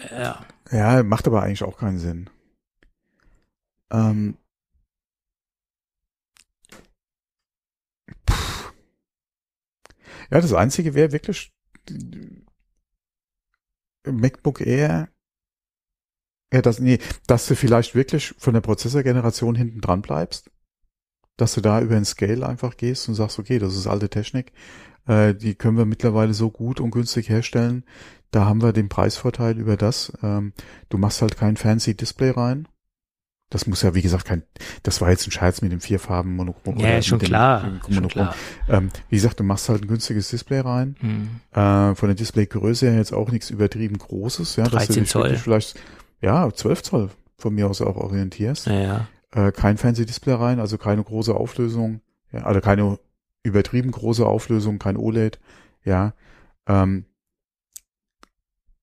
Äh, 0.10 0.22
ja. 0.22 0.46
Ja, 0.72 1.04
macht 1.04 1.28
aber 1.28 1.42
eigentlich 1.44 1.64
auch 1.64 1.78
keinen 1.78 1.98
Sinn. 1.98 2.30
Ähm, 3.92 4.38
Ja, 10.32 10.42
das 10.42 10.54
Einzige 10.54 10.94
wäre 10.94 11.12
wirklich 11.12 11.54
MacBook 14.12 14.62
Air. 14.62 15.10
Ja, 16.54 16.62
das, 16.62 16.80
nee, 16.80 17.00
dass 17.28 17.48
du 17.48 17.56
vielleicht 17.56 17.96
wirklich 17.96 18.34
von 18.38 18.54
der 18.54 18.62
Prozessorgeneration 18.62 19.56
hinten 19.56 19.82
dran 19.82 20.02
bleibst. 20.02 20.52
Dass 21.38 21.54
du 21.54 21.62
da 21.62 21.82
über 21.82 21.96
den 21.96 22.06
Scale 22.06 22.48
einfach 22.48 22.78
gehst 22.78 23.10
und 23.10 23.16
sagst, 23.16 23.40
okay, 23.40 23.60
das 23.60 23.76
ist 23.76 23.88
alte 23.88 24.10
Technik. 24.10 24.54
Äh, 25.06 25.34
die 25.34 25.56
können 25.56 25.78
wir 25.78 25.86
mittlerweile 25.86 26.34
so 26.34 26.50
gut 26.50 26.80
und 26.80 26.92
günstig 26.92 27.30
herstellen. 27.30 27.84
Da 28.32 28.46
haben 28.46 28.62
wir 28.62 28.74
den 28.74 28.90
Preisvorteil 28.90 29.58
über 29.58 29.78
das. 29.78 30.14
Ähm, 30.22 30.54
du 30.90 30.98
machst 30.98 31.22
halt 31.22 31.38
kein 31.38 31.58
fancy 31.58 31.96
Display 31.96 32.32
rein. 32.32 32.68
Das 33.50 33.68
muss 33.68 33.84
ja, 33.84 33.94
wie 33.94 34.02
gesagt, 34.02 34.26
kein, 34.26 34.44
das 34.82 35.02
war 35.02 35.12
jetzt 35.12 35.28
ein 35.28 35.32
Scherz 35.32 35.62
mit 35.62 35.72
dem 35.72 35.80
vierfarben 35.80 36.36
Monochrom. 36.36 36.78
Ja, 36.78 37.02
schon 37.02 37.20
klar, 37.20 37.80
schon 37.90 38.08
klar. 38.08 38.36
Ähm, 38.68 38.90
wie 39.10 39.16
gesagt, 39.16 39.40
du 39.40 39.44
machst 39.44 39.70
halt 39.70 39.84
ein 39.84 39.88
günstiges 39.88 40.30
Display 40.30 40.62
rein. 40.62 40.96
Mhm. 41.00 41.30
Äh, 41.52 41.94
von 41.96 42.10
der 42.10 42.16
Displaygröße 42.16 42.88
her 42.90 42.98
jetzt 42.98 43.14
auch 43.14 43.32
nichts 43.32 43.52
übertrieben 43.52 43.98
Großes. 44.00 44.56
Ja, 44.56 44.64
13 44.64 44.88
dass 44.88 44.96
du 44.96 45.06
Zoll. 45.06 45.36
Vielleicht, 45.38 45.80
ja, 46.22 46.52
12 46.52 46.84
Zoll 46.84 47.10
von 47.38 47.54
mir 47.54 47.70
aus 47.70 47.82
auch 47.82 47.96
orientierst. 47.98 48.66
Ja, 48.66 48.74
ja. 48.74 49.08
Äh, 49.32 49.52
kein 49.52 49.78
fancy 49.78 50.06
Display 50.06 50.34
rein, 50.34 50.60
also 50.60 50.78
keine 50.78 51.04
große 51.04 51.34
Auflösung. 51.34 52.02
Ja, 52.32 52.44
also 52.44 52.62
keine 52.62 53.00
übertrieben 53.44 53.92
große 53.92 54.26
Auflösung, 54.26 54.80
kein 54.80 54.98
OLED. 54.98 55.40
Ja. 55.84 56.14
Ähm, 56.68 57.06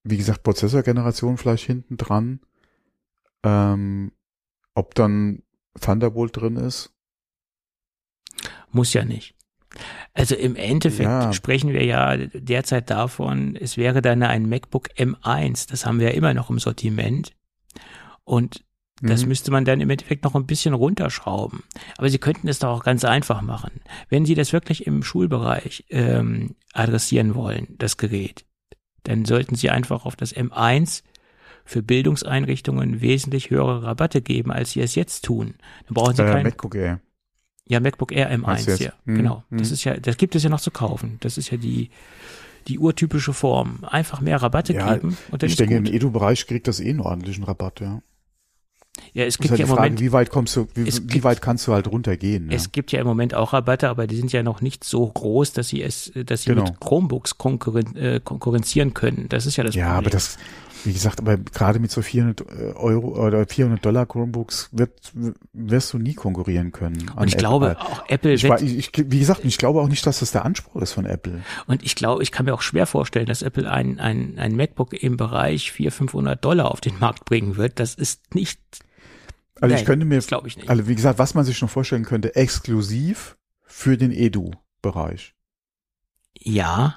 wie 0.05 0.17
gesagt, 0.17 0.43
Prozessorgeneration 0.45 1.37
vielleicht 1.37 1.67
hinten 1.67 1.97
dran. 1.97 2.41
Ähm, 3.43 4.13
ob 4.75 4.95
dann 4.95 5.43
Thunderbolt 5.81 6.37
drin 6.37 6.57
ist? 6.57 6.93
Muss 8.71 8.93
ja 8.93 9.05
nicht. 9.05 9.35
Also 10.15 10.35
im 10.35 10.57
Endeffekt 10.57 11.09
ja. 11.09 11.33
sprechen 11.33 11.73
wir 11.73 11.85
ja 11.85 12.17
derzeit 12.17 12.91
davon, 12.91 13.57
es 13.57 13.77
wäre 13.77 14.03
dann 14.03 14.23
ein 14.23 14.49
MacBook 14.49 14.91
M1, 14.99 15.69
das 15.71 15.87
haben 15.87 15.99
wir 15.99 16.09
ja 16.09 16.15
immer 16.15 16.35
noch 16.35 16.51
im 16.51 16.59
Sortiment. 16.59 17.33
Und 18.25 18.65
das 19.01 19.23
mhm. 19.23 19.29
müsste 19.29 19.51
man 19.51 19.65
dann 19.65 19.81
im 19.81 19.91
Endeffekt 19.91 20.25
noch 20.25 20.35
ein 20.35 20.47
bisschen 20.47 20.75
runterschrauben. 20.75 21.65
Aber 21.97 22.09
Sie 22.09 22.19
könnten 22.19 22.49
es 22.49 22.61
doch 22.61 22.69
auch 22.69 22.85
ganz 22.85 23.05
einfach 23.05 23.43
machen. 23.43 23.81
Wenn 24.09 24.25
Sie 24.25 24.35
das 24.35 24.53
wirklich 24.53 24.87
im 24.87 25.03
Schulbereich 25.03 25.87
ähm, 25.89 26.55
adressieren 26.73 27.35
wollen, 27.35 27.75
das 27.79 27.97
Gerät, 27.97 28.45
dann 29.03 29.25
sollten 29.25 29.57
Sie 29.57 29.71
einfach 29.71 30.05
auf 30.05 30.15
das 30.15 30.37
M1 30.37 31.03
für 31.65 31.83
Bildungseinrichtungen 31.83 33.01
wesentlich 33.01 33.51
höhere 33.51 33.83
Rabatte 33.83 34.23
geben, 34.23 34.51
als 34.51 34.73
sie 34.73 34.81
es 34.81 34.95
jetzt 34.95 35.25
tun. 35.25 35.55
Dann 35.87 35.95
brauchen 35.95 36.17
sie 36.17 36.23
äh, 36.23 36.31
kein 36.31 36.43
MacBook 36.45 36.75
Air. 36.75 37.01
Ja, 37.69 37.81
MacBook 37.81 38.13
Air 38.13 38.31
M1, 38.33 38.83
ja. 38.83 38.93
Hm, 39.07 39.17
genau. 39.17 39.45
Hm. 39.51 39.59
Das 39.59 39.71
ist 39.71 39.85
ja, 39.85 39.97
das 39.97 40.17
gibt 40.17 40.35
es 40.35 40.43
ja 40.43 40.51
noch 40.51 40.61
zu 40.61 40.71
kaufen. 40.71 41.19
Das 41.21 41.39
ist 41.39 41.51
ja 41.51 41.57
die, 41.57 41.91
die 42.69 42.79
urtypische 42.79 43.33
Form. 43.33 43.79
Einfach 43.83 44.21
mehr 44.21 44.43
Rabatte 44.43 44.75
ja, 44.75 44.95
geben 44.95 45.17
und 45.31 45.43
dann 45.43 45.49
Ich 45.49 45.57
denke, 45.57 45.77
gut. 45.79 45.89
im 45.89 45.95
Edu-Bereich 45.95 46.47
kriegt 46.47 46.69
das 46.69 46.81
eh 46.81 46.91
einen 46.91 47.01
ordentlichen 47.01 47.45
Rabatt, 47.45 47.81
ja. 47.81 48.03
Ja, 49.15 49.25
es 49.25 49.39
gibt 49.39 49.51
halt 49.51 49.61
ja 49.61 49.65
im 49.65 49.71
Frage, 49.71 49.83
Moment. 49.83 50.01
Wie 50.01 50.13
weit 50.13 50.31
kommst 50.31 50.55
du, 50.55 50.69
wie, 50.75 50.87
wie 50.87 51.01
gibt, 51.07 51.25
weit 51.25 51.41
kannst 51.41 51.67
du 51.67 51.73
halt 51.73 51.89
runtergehen? 51.89 52.51
Ja? 52.51 52.57
Es 52.57 52.73
gibt 52.73 52.93
ja 52.93 53.01
im 53.01 53.07
Moment 53.07 53.35
auch 53.35 53.53
Rabatte, 53.53 53.89
aber 53.89 54.07
die 54.07 54.17
sind 54.17 54.33
ja 54.33 54.43
noch 54.43 54.61
nicht 54.61 54.85
so 54.85 55.07
groß, 55.07 55.53
dass 55.55 55.69
sie 55.69 55.83
es, 55.83 56.13
dass 56.15 56.43
sie 56.43 56.51
genau. 56.51 56.65
mit 56.65 56.81
Chromebooks 56.81 57.39
konkurren, 57.39 57.97
äh, 57.97 58.21
konkurrenzieren 58.23 58.93
können. 58.93 59.29
Das 59.29 59.47
ist 59.47 59.57
ja 59.57 59.65
das 59.65 59.75
ja, 59.75 59.85
Problem. 59.85 59.95
Ja, 59.95 59.99
aber 59.99 60.11
das, 60.11 60.39
wie 60.85 60.93
gesagt, 60.93 61.21
aber 61.21 61.37
gerade 61.37 61.79
mit 61.79 61.91
so 61.91 62.03
400 62.03 62.41
äh, 62.41 62.73
Euro 62.75 63.27
oder 63.27 63.47
400 63.47 63.85
Dollar 63.85 64.07
Chromebooks 64.07 64.71
wird, 64.73 65.13
wirst 65.53 65.93
du 65.93 65.99
nie 65.99 66.15
konkurrieren 66.15 66.73
können. 66.73 67.11
Und 67.17 67.29
ich 67.29 67.35
Apple. 67.35 67.37
glaube 67.37 67.81
auch 67.81 68.09
Apple 68.09 68.33
ich, 68.33 68.43
wird, 68.43 68.63
ich, 68.63 68.91
wie 68.95 69.19
gesagt, 69.19 69.45
ich 69.45 69.59
glaube 69.59 69.81
auch 69.81 69.89
nicht, 69.89 70.07
dass 70.07 70.21
das 70.21 70.33
der 70.33 70.45
Anspruch 70.45 70.83
ist 70.83 70.93
von 70.93 71.07
Apple. 71.07 71.43
Und 71.67 71.83
ich 71.83 71.95
glaube, 71.95 72.23
ich 72.23 72.33
kann 72.33 72.47
mir 72.47 72.55
auch 72.55 72.63
schwer 72.63 72.87
vorstellen, 72.87 73.27
dass 73.27 73.43
Apple 73.43 73.71
ein, 73.71 74.01
ein, 74.01 74.39
ein 74.39 74.57
MacBook 74.57 74.93
im 74.93 75.17
Bereich 75.17 75.73
400, 75.73 75.95
500 75.95 76.45
Dollar 76.45 76.71
auf 76.71 76.81
den 76.81 76.99
Markt 76.99 77.25
bringen 77.25 77.57
wird. 77.57 77.79
Das 77.79 77.95
ist 77.95 78.35
nicht, 78.35 78.61
also 79.61 79.77
ich 79.77 79.85
könnte 79.85 80.05
mir, 80.05 80.19
glaube 80.19 80.49
ich 80.49 80.57
nicht. 80.57 80.69
Also 80.69 80.89
wie 80.89 80.95
gesagt, 80.95 81.19
was 81.19 81.35
man 81.35 81.45
sich 81.45 81.57
schon 81.57 81.69
vorstellen 81.69 82.05
könnte, 82.05 82.35
exklusiv 82.35 83.37
für 83.63 83.97
den 83.97 84.11
Edu-Bereich. 84.11 85.35
Ja, 86.37 86.97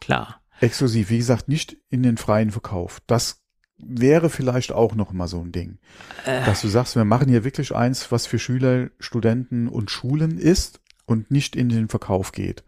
klar. 0.00 0.39
Exklusiv, 0.60 1.10
wie 1.10 1.18
gesagt, 1.18 1.48
nicht 1.48 1.76
in 1.88 2.02
den 2.02 2.16
freien 2.16 2.50
Verkauf. 2.50 3.00
Das 3.06 3.42
wäre 3.78 4.28
vielleicht 4.28 4.72
auch 4.72 4.94
noch 4.94 5.12
mal 5.12 5.26
so 5.26 5.40
ein 5.40 5.52
Ding. 5.52 5.78
Äh. 6.26 6.44
Dass 6.44 6.60
du 6.60 6.68
sagst, 6.68 6.96
wir 6.96 7.04
machen 7.04 7.28
hier 7.28 7.44
wirklich 7.44 7.74
eins, 7.74 8.12
was 8.12 8.26
für 8.26 8.38
Schüler, 8.38 8.90
Studenten 8.98 9.68
und 9.68 9.90
Schulen 9.90 10.38
ist 10.38 10.80
und 11.06 11.30
nicht 11.30 11.56
in 11.56 11.68
den 11.70 11.88
Verkauf 11.88 12.32
geht. 12.32 12.62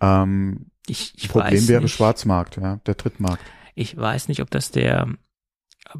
Ähm, 0.00 0.66
ich, 0.86 1.14
ich 1.16 1.28
Problem 1.28 1.68
wäre 1.68 1.82
nicht. 1.82 1.94
Schwarzmarkt, 1.94 2.56
ja, 2.56 2.80
der 2.86 2.94
Drittmarkt. 2.94 3.44
Ich 3.74 3.96
weiß 3.96 4.28
nicht, 4.28 4.42
ob 4.42 4.50
das 4.50 4.70
der, 4.72 5.08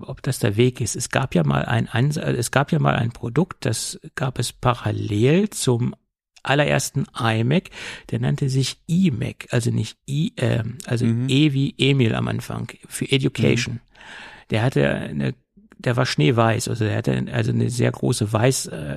ob 0.01 0.23
das 0.23 0.41
der 0.41 0.57
Weg 0.57 0.81
ist. 0.81 0.97
Es 0.97 1.09
gab 1.09 1.35
ja 1.35 1.45
mal 1.45 1.65
ein, 1.65 1.87
es 2.11 2.51
gab 2.51 2.73
ja 2.73 2.81
mal 2.81 2.97
ein 2.97 3.13
Produkt, 3.13 3.65
das 3.65 4.01
gab 4.15 4.39
es 4.39 4.53
parallel 4.53 5.51
zum 5.51 5.95
allerersten 6.43 7.07
iMac, 7.19 7.71
der 8.11 8.21
nannte 8.21 8.49
sich 8.49 8.79
iMac, 8.87 9.47
also 9.51 9.71
nicht 9.71 9.97
I, 10.09 10.33
äh, 10.37 10.63
also 10.87 11.07
Mhm. 11.07 11.29
E 11.29 11.53
wie 11.53 11.75
Emil 11.79 12.15
am 12.15 12.29
Anfang, 12.29 12.73
für 12.89 13.11
Education. 13.11 13.81
Der 14.51 14.63
hatte 14.63 14.89
eine, 14.91 15.35
der 15.85 15.97
war 15.97 16.07
schneeweiß, 16.07 16.69
also 16.69 16.85
der 16.85 16.97
hatte 16.97 17.27
also 17.33 17.51
eine 17.51 17.71
sehr 17.71 17.91
große 17.91 18.33
Weiß, 18.33 18.67
äh, 18.67 18.97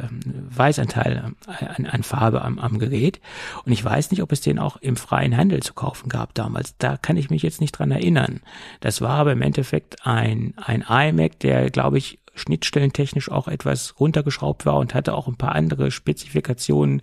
Weißanteil 0.50 1.34
an, 1.48 1.86
an 1.86 2.04
Farbe 2.04 2.42
am, 2.42 2.60
am 2.60 2.80
Gerät. 2.80 3.20
Und 3.66 3.72
ich 3.72 3.84
weiß 3.84 4.12
nicht, 4.12 4.22
ob 4.22 4.32
es 4.32 4.42
den 4.42 4.60
auch 4.60 4.78
im 4.78 4.96
freien 4.96 5.36
Handel 5.36 5.62
zu 5.62 5.74
kaufen 5.74 6.10
gab 6.10 6.34
damals. 6.34 6.78
Da 6.78 6.98
kann 6.98 7.18
ich 7.18 7.30
mich 7.30 7.44
jetzt 7.44 7.62
nicht 7.62 7.74
dran 7.74 7.92
erinnern. 7.92 8.42
Das 8.80 9.02
war 9.02 9.18
aber 9.18 9.32
im 9.32 9.42
Endeffekt 9.42 10.06
ein, 10.06 10.54
ein 10.58 10.86
iMac, 10.88 11.40
der, 11.40 11.70
glaube 11.70 11.98
ich, 11.98 12.20
schnittstellentechnisch 12.36 13.32
auch 13.32 13.48
etwas 13.48 14.00
runtergeschraubt 14.00 14.66
war 14.66 14.78
und 14.78 14.94
hatte 14.94 15.14
auch 15.14 15.28
ein 15.28 15.38
paar 15.38 15.56
andere 15.56 15.90
Spezifikationen 15.92 17.02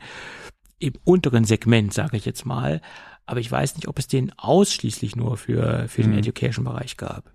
im 0.78 0.92
unteren 1.04 1.44
Segment, 1.44 1.94
sage 1.94 2.16
ich 2.16 2.24
jetzt 2.24 2.44
mal. 2.44 2.80
Aber 3.24 3.40
ich 3.40 3.50
weiß 3.50 3.76
nicht, 3.76 3.88
ob 3.88 3.98
es 3.98 4.08
den 4.08 4.32
ausschließlich 4.36 5.16
nur 5.16 5.36
für, 5.36 5.86
für 5.88 6.02
den 6.02 6.12
Mhm. 6.12 6.18
Education-Bereich 6.18 6.96
gab. 6.96 7.30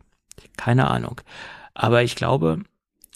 Keine 0.57 0.89
Ahnung. 0.89 1.21
Aber 1.79 2.01
ich 2.01 2.15
glaube, 2.15 2.63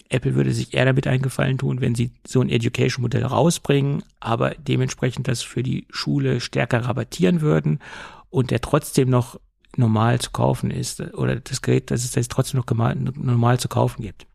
Apple 0.09 0.35
würde 0.35 0.53
sich 0.53 0.75
eher 0.75 0.85
damit 0.85 1.07
eingefallen 1.07 1.57
tun, 1.57 1.81
wenn 1.81 1.95
sie 1.95 2.11
so 2.27 2.41
ein 2.41 2.49
Education-Modell 2.49 3.25
rausbringen, 3.25 4.03
aber 4.19 4.51
dementsprechend 4.51 5.27
das 5.27 5.41
für 5.41 5.63
die 5.63 5.87
Schule 5.89 6.39
stärker 6.39 6.85
rabattieren 6.85 7.41
würden 7.41 7.79
und 8.29 8.51
der 8.51 8.61
trotzdem 8.61 9.09
noch 9.09 9.39
normal 9.77 10.19
zu 10.19 10.29
kaufen 10.29 10.69
ist 10.69 11.01
oder 11.15 11.37
das 11.37 11.63
Gerät, 11.63 11.89
dass 11.89 12.03
es 12.03 12.11
das 12.11 12.27
trotzdem 12.27 12.59
noch 12.59 12.95
normal 13.15 13.59
zu 13.59 13.67
kaufen 13.67 14.03
gibt. 14.03 14.27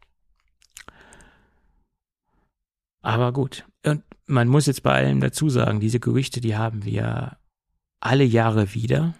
Aber 3.00 3.32
gut. 3.32 3.64
Und 3.84 4.02
man 4.26 4.48
muss 4.48 4.66
jetzt 4.66 4.82
bei 4.82 4.92
allem 4.92 5.20
dazu 5.20 5.48
sagen, 5.50 5.78
diese 5.78 6.00
Gerüchte, 6.00 6.40
die 6.40 6.56
haben 6.56 6.84
wir 6.84 7.36
alle 8.00 8.24
Jahre 8.24 8.74
wieder. 8.74 9.14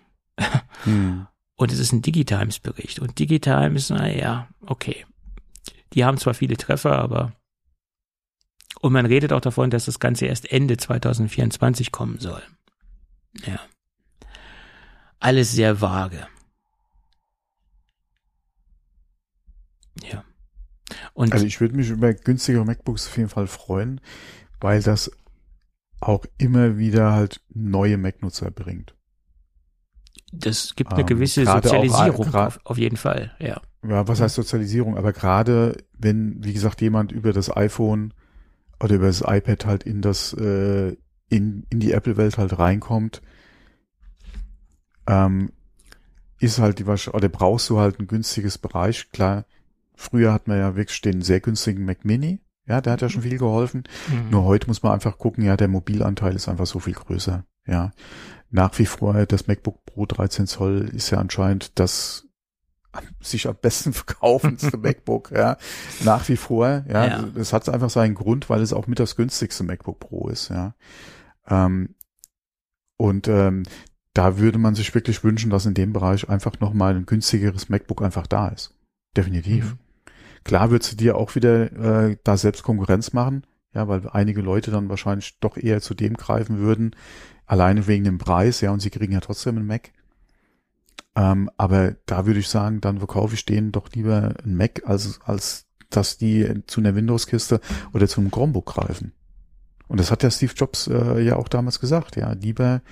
Hm. 0.82 1.28
Und 1.56 1.72
es 1.72 1.78
ist 1.78 1.92
ein 1.92 2.02
Digitimes-Bericht. 2.02 3.00
Und 3.00 3.18
Digitimes, 3.18 3.90
naja, 3.90 4.48
okay. 4.60 5.06
Die 5.94 6.04
haben 6.04 6.18
zwar 6.18 6.34
viele 6.34 6.56
Treffer, 6.56 6.98
aber. 6.98 7.32
Und 8.80 8.92
man 8.92 9.06
redet 9.06 9.32
auch 9.32 9.40
davon, 9.40 9.70
dass 9.70 9.86
das 9.86 9.98
Ganze 9.98 10.26
erst 10.26 10.52
Ende 10.52 10.76
2024 10.76 11.92
kommen 11.92 12.18
soll. 12.18 12.42
Ja. 13.46 13.60
Alles 15.18 15.52
sehr 15.52 15.80
vage. 15.80 16.28
Ja. 20.02 20.24
Und 21.14 21.32
Also 21.32 21.46
ich 21.46 21.60
würde 21.60 21.74
mich 21.74 21.88
über 21.88 22.12
günstigere 22.12 22.66
MacBooks 22.66 23.08
auf 23.08 23.16
jeden 23.16 23.30
Fall 23.30 23.46
freuen, 23.46 24.00
weil 24.60 24.82
das 24.82 25.10
auch 26.00 26.26
immer 26.36 26.76
wieder 26.76 27.12
halt 27.12 27.40
neue 27.48 27.96
Mac-Nutzer 27.96 28.50
bringt. 28.50 28.94
Das 30.32 30.74
gibt 30.74 30.92
eine 30.92 31.02
ähm, 31.02 31.06
gewisse 31.06 31.42
auch, 31.42 31.62
Sozialisierung 31.62 32.34
auf, 32.34 32.60
auf 32.64 32.78
jeden 32.78 32.96
Fall, 32.96 33.32
ja. 33.38 33.60
Ja, 33.88 34.08
was 34.08 34.20
heißt 34.20 34.34
Sozialisierung? 34.34 34.96
Aber 34.96 35.12
gerade 35.12 35.76
wenn, 35.96 36.42
wie 36.44 36.52
gesagt, 36.52 36.80
jemand 36.80 37.12
über 37.12 37.32
das 37.32 37.54
iPhone 37.54 38.12
oder 38.80 38.96
über 38.96 39.06
das 39.06 39.22
iPad 39.22 39.66
halt 39.66 39.82
in 39.84 40.02
das, 40.02 40.32
äh, 40.32 40.96
in, 41.28 41.66
in 41.70 41.80
die 41.80 41.92
Apple-Welt 41.92 42.38
halt 42.38 42.58
reinkommt, 42.58 43.22
ähm, 45.06 45.52
ist 46.38 46.58
halt 46.58 46.78
die 46.78 46.84
oder 46.84 47.28
brauchst 47.28 47.70
du 47.70 47.78
halt 47.78 47.98
ein 47.98 48.06
günstiges 48.06 48.58
Bereich. 48.58 49.10
Klar, 49.12 49.44
früher 49.94 50.32
hat 50.32 50.48
man 50.48 50.58
ja 50.58 50.76
wirklich 50.76 51.00
den 51.00 51.22
sehr 51.22 51.40
günstigen 51.40 51.84
Mac 51.84 52.04
Mini. 52.04 52.40
Ja, 52.66 52.80
der 52.80 52.94
hat 52.94 53.02
ja 53.02 53.08
schon 53.08 53.22
viel 53.22 53.38
geholfen. 53.38 53.84
Mhm. 54.08 54.30
Nur 54.30 54.44
heute 54.44 54.66
muss 54.66 54.82
man 54.82 54.92
einfach 54.92 55.18
gucken, 55.18 55.44
ja, 55.44 55.56
der 55.56 55.68
Mobilanteil 55.68 56.34
ist 56.34 56.48
einfach 56.48 56.66
so 56.66 56.80
viel 56.80 56.94
größer. 56.94 57.44
Ja, 57.66 57.92
nach 58.50 58.78
wie 58.78 58.86
vor 58.86 59.26
das 59.26 59.46
MacBook 59.46 59.84
Pro 59.86 60.06
13 60.06 60.46
Zoll 60.46 60.90
ist 60.94 61.10
ja 61.10 61.18
anscheinend 61.18 61.78
das 61.78 62.26
sich 63.20 63.46
am 63.48 63.56
besten 63.60 63.92
verkaufendste 63.92 64.78
MacBook. 64.78 65.30
Ja, 65.30 65.58
nach 66.04 66.28
wie 66.28 66.36
vor. 66.36 66.84
Ja, 66.88 67.06
Ja. 67.06 67.22
das 67.34 67.52
hat 67.52 67.68
einfach 67.68 67.90
seinen 67.90 68.14
Grund, 68.14 68.48
weil 68.48 68.62
es 68.62 68.72
auch 68.72 68.86
mit 68.86 68.98
das 68.98 69.16
günstigste 69.16 69.64
MacBook 69.64 70.00
Pro 70.00 70.28
ist. 70.28 70.48
Ja, 70.48 70.74
ähm, 71.48 71.94
und 72.96 73.28
ähm, 73.28 73.64
da 74.14 74.38
würde 74.38 74.58
man 74.58 74.74
sich 74.74 74.94
wirklich 74.94 75.22
wünschen, 75.24 75.50
dass 75.50 75.66
in 75.66 75.74
dem 75.74 75.92
Bereich 75.92 76.28
einfach 76.30 76.58
noch 76.60 76.72
mal 76.72 76.94
ein 76.94 77.04
günstigeres 77.04 77.68
MacBook 77.68 78.00
einfach 78.00 78.26
da 78.26 78.48
ist. 78.48 78.74
Definitiv. 79.14 79.72
Mhm. 79.74 79.78
Klar 80.44 80.70
würdest 80.70 80.92
du 80.92 80.96
dir 80.96 81.16
auch 81.16 81.34
wieder 81.34 81.72
äh, 82.08 82.16
da 82.24 82.36
selbst 82.38 82.62
Konkurrenz 82.62 83.12
machen, 83.12 83.44
ja, 83.74 83.88
weil 83.88 84.08
einige 84.08 84.40
Leute 84.40 84.70
dann 84.70 84.88
wahrscheinlich 84.88 85.38
doch 85.40 85.58
eher 85.58 85.82
zu 85.82 85.92
dem 85.92 86.14
greifen 86.14 86.58
würden, 86.58 86.96
alleine 87.46 87.86
wegen 87.86 88.04
dem 88.04 88.18
Preis, 88.18 88.60
ja, 88.60 88.70
und 88.70 88.80
sie 88.80 88.90
kriegen 88.90 89.12
ja 89.12 89.20
trotzdem 89.20 89.56
einen 89.56 89.66
Mac. 89.66 89.92
Ähm, 91.14 91.50
aber 91.56 91.96
da 92.06 92.26
würde 92.26 92.40
ich 92.40 92.48
sagen, 92.48 92.80
dann 92.80 92.98
verkaufe 92.98 93.34
ich 93.34 93.46
denen 93.46 93.72
doch 93.72 93.88
lieber 93.92 94.34
einen 94.44 94.56
Mac, 94.56 94.82
als, 94.84 95.20
als 95.24 95.66
dass 95.88 96.18
die 96.18 96.62
zu 96.66 96.80
einer 96.80 96.94
Windows-Kiste 96.94 97.60
oder 97.92 98.08
zu 98.08 98.20
einem 98.20 98.30
Chromebook 98.30 98.66
greifen. 98.66 99.12
Und 99.88 100.00
das 100.00 100.10
hat 100.10 100.22
ja 100.22 100.30
Steve 100.30 100.52
Jobs 100.54 100.88
äh, 100.88 101.20
ja 101.20 101.36
auch 101.36 101.48
damals 101.48 101.80
gesagt, 101.80 102.16
ja, 102.16 102.32
lieber, 102.32 102.82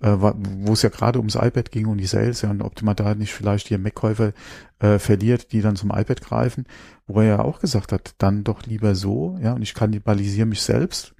äh, 0.00 0.16
wo 0.18 0.72
es 0.72 0.82
ja 0.82 0.90
gerade 0.90 1.18
ums 1.18 1.34
iPad 1.34 1.70
ging 1.70 1.86
und 1.86 1.98
die 1.98 2.06
Sales, 2.06 2.42
ja, 2.42 2.50
und 2.50 2.62
ob 2.62 2.80
man 2.82 2.94
da 2.94 3.14
nicht 3.14 3.32
vielleicht 3.32 3.70
die 3.70 3.78
Mac-Käufer 3.78 4.32
äh, 4.80 4.98
verliert, 4.98 5.52
die 5.52 5.62
dann 5.62 5.76
zum 5.76 5.90
iPad 5.90 6.20
greifen, 6.20 6.66
wo 7.06 7.20
er 7.20 7.26
ja 7.26 7.38
auch 7.40 7.58
gesagt 7.58 7.92
hat, 7.92 8.14
dann 8.18 8.44
doch 8.44 8.64
lieber 8.64 8.94
so, 8.94 9.38
ja, 9.40 9.54
und 9.54 9.62
ich 9.62 9.74
kannibalisiere 9.74 10.46
mich 10.46 10.62
selbst, 10.62 11.14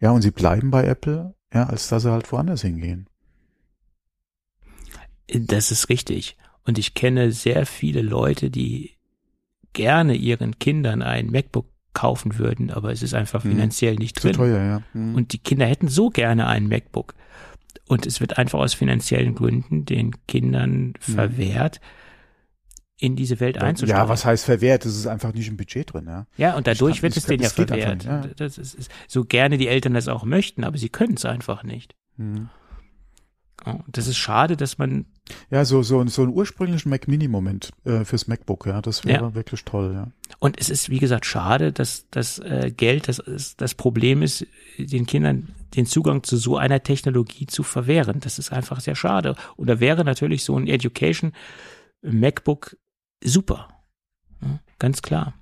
ja, 0.00 0.10
und 0.10 0.22
sie 0.22 0.30
bleiben 0.30 0.70
bei 0.70 0.84
Apple, 0.86 1.34
ja, 1.54 1.64
als 1.66 1.88
dass 1.88 2.02
sie 2.02 2.10
halt 2.12 2.30
woanders 2.32 2.62
hingehen. 2.62 3.06
Das 5.28 5.70
ist 5.70 5.88
richtig. 5.88 6.36
Und 6.64 6.78
ich 6.78 6.94
kenne 6.94 7.32
sehr 7.32 7.66
viele 7.66 8.02
Leute, 8.02 8.50
die 8.50 8.92
gerne 9.72 10.14
ihren 10.14 10.58
Kindern 10.58 11.02
ein 11.02 11.30
MacBook 11.30 11.66
kaufen 11.94 12.38
würden, 12.38 12.70
aber 12.70 12.90
es 12.92 13.02
ist 13.02 13.14
einfach 13.14 13.44
Mhm. 13.44 13.50
finanziell 13.50 13.94
nicht 13.96 14.18
Zu 14.18 14.28
drin. 14.28 14.36
teuer, 14.36 14.62
ja. 14.62 14.82
Mhm. 14.92 15.14
Und 15.14 15.32
die 15.32 15.38
Kinder 15.38 15.66
hätten 15.66 15.88
so 15.88 16.10
gerne 16.10 16.46
ein 16.46 16.68
MacBook. 16.68 17.14
Und 17.86 18.06
es 18.06 18.20
wird 18.20 18.38
einfach 18.38 18.58
aus 18.60 18.74
finanziellen 18.74 19.34
Gründen 19.34 19.84
den 19.84 20.12
Kindern 20.26 20.94
verwehrt, 21.00 21.80
in 22.98 23.16
diese 23.16 23.40
Welt 23.40 23.58
einzusteigen. 23.58 24.02
ja, 24.02 24.08
was 24.08 24.24
heißt 24.24 24.44
verwehrt? 24.44 24.84
Das 24.84 24.94
ist 24.94 25.06
einfach 25.06 25.32
nicht 25.32 25.48
im 25.48 25.56
Budget 25.56 25.92
drin, 25.92 26.06
ja. 26.06 26.26
Ja, 26.36 26.56
und 26.56 26.66
dadurch 26.66 27.02
wird 27.02 27.16
es 27.16 27.26
denen 27.26 27.42
ja 27.42 27.48
verwehrt. 27.48 28.04
ja. 28.04 28.26
Das 28.36 28.56
ist, 28.56 28.74
ist, 28.74 28.90
so 29.08 29.24
gerne 29.24 29.58
die 29.58 29.68
Eltern 29.68 29.94
das 29.94 30.08
auch 30.08 30.24
möchten, 30.24 30.64
aber 30.64 30.78
sie 30.78 30.88
können 30.88 31.14
es 31.14 31.24
einfach 31.24 31.64
nicht. 31.64 31.96
Mhm. 32.16 32.50
Oh, 33.66 33.78
Das 33.88 34.06
ist 34.06 34.16
schade, 34.16 34.56
dass 34.56 34.78
man, 34.78 35.06
Ja, 35.50 35.64
so, 35.64 35.82
so, 35.82 36.06
so 36.06 36.22
einen 36.22 36.32
ursprünglichen 36.32 36.90
Mac 36.90 37.08
Mini-Moment 37.08 37.70
äh, 37.84 38.04
fürs 38.04 38.26
MacBook, 38.26 38.66
ja, 38.66 38.82
das 38.82 39.04
wäre 39.04 39.34
wirklich 39.34 39.64
toll, 39.64 39.92
ja. 39.94 40.08
und 40.38 40.60
es 40.60 40.68
ist, 40.68 40.90
wie 40.90 40.98
gesagt, 40.98 41.24
schade, 41.24 41.72
dass 41.72 42.06
das 42.10 42.40
äh, 42.40 42.72
Geld, 42.76 43.08
das 43.08 43.22
das 43.56 43.74
Problem 43.74 44.22
ist, 44.22 44.46
den 44.78 45.06
Kindern 45.06 45.54
den 45.74 45.86
Zugang 45.86 46.22
zu 46.22 46.36
so 46.36 46.56
einer 46.56 46.82
Technologie 46.82 47.46
zu 47.46 47.62
verwehren. 47.62 48.20
Das 48.20 48.38
ist 48.38 48.52
einfach 48.52 48.80
sehr 48.80 48.94
schade. 48.94 49.34
Und 49.56 49.66
da 49.68 49.80
wäre 49.80 50.04
natürlich 50.04 50.44
so 50.44 50.56
ein 50.56 50.68
Education 50.68 51.32
MacBook 52.02 52.76
super. 53.22 53.68
Ja, 54.42 54.60
ganz 54.78 55.02
klar. 55.02 55.34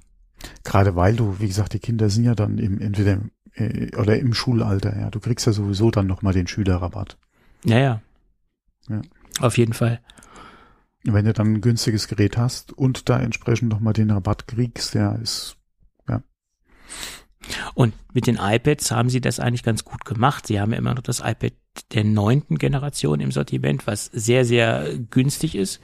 Gerade 0.64 0.96
weil 0.96 1.14
du, 1.14 1.38
wie 1.40 1.46
gesagt, 1.46 1.72
die 1.72 1.78
Kinder 1.78 2.10
sind 2.10 2.24
ja 2.24 2.34
dann 2.34 2.58
im, 2.58 2.80
entweder 2.80 3.12
im, 3.12 3.30
äh, 3.54 3.96
oder 3.96 4.18
im 4.18 4.34
Schulalter, 4.34 4.98
ja. 4.98 5.10
Du 5.10 5.20
kriegst 5.20 5.46
ja 5.46 5.52
sowieso 5.52 5.90
dann 5.90 6.06
nochmal 6.06 6.32
den 6.32 6.46
Schülerrabatt. 6.46 7.18
Ja, 7.64 7.78
ja. 7.78 8.02
Ja. 8.88 9.02
Auf 9.40 9.56
jeden 9.56 9.72
Fall. 9.72 10.00
Wenn 11.04 11.24
du 11.24 11.32
dann 11.32 11.54
ein 11.54 11.60
günstiges 11.60 12.08
Gerät 12.08 12.36
hast 12.36 12.72
und 12.72 13.08
da 13.08 13.18
entsprechend 13.20 13.70
nochmal 13.70 13.92
den 13.92 14.10
Rabatt 14.10 14.46
kriegst, 14.46 14.94
ja, 14.94 15.12
ist, 15.12 15.56
Und 17.74 17.94
mit 18.12 18.26
den 18.26 18.38
iPads 18.40 18.90
haben 18.90 19.08
sie 19.08 19.20
das 19.20 19.40
eigentlich 19.40 19.62
ganz 19.62 19.84
gut 19.84 20.04
gemacht. 20.04 20.46
Sie 20.46 20.60
haben 20.60 20.72
ja 20.72 20.78
immer 20.78 20.94
noch 20.94 21.02
das 21.02 21.20
iPad 21.20 21.52
der 21.92 22.04
neunten 22.04 22.58
Generation 22.58 23.20
im 23.20 23.32
Sortiment, 23.32 23.86
was 23.86 24.06
sehr, 24.06 24.44
sehr 24.44 24.96
günstig 25.10 25.54
ist. 25.54 25.80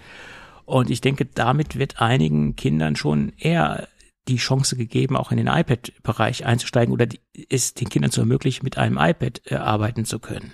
Und 0.69 0.91
ich 0.91 1.01
denke, 1.01 1.25
damit 1.25 1.79
wird 1.79 1.99
einigen 1.99 2.55
Kindern 2.55 2.95
schon 2.95 3.33
eher 3.39 3.89
die 4.29 4.37
Chance 4.37 4.77
gegeben, 4.77 5.17
auch 5.17 5.31
in 5.31 5.39
den 5.39 5.47
iPad-Bereich 5.47 6.45
einzusteigen 6.45 6.93
oder 6.93 7.07
die, 7.07 7.21
es 7.49 7.73
den 7.73 7.89
Kindern 7.89 8.11
zu 8.11 8.21
ermöglichen, 8.21 8.65
mit 8.65 8.77
einem 8.77 8.99
iPad 8.99 9.41
äh, 9.47 9.55
arbeiten 9.55 10.05
zu 10.05 10.19
können. 10.19 10.53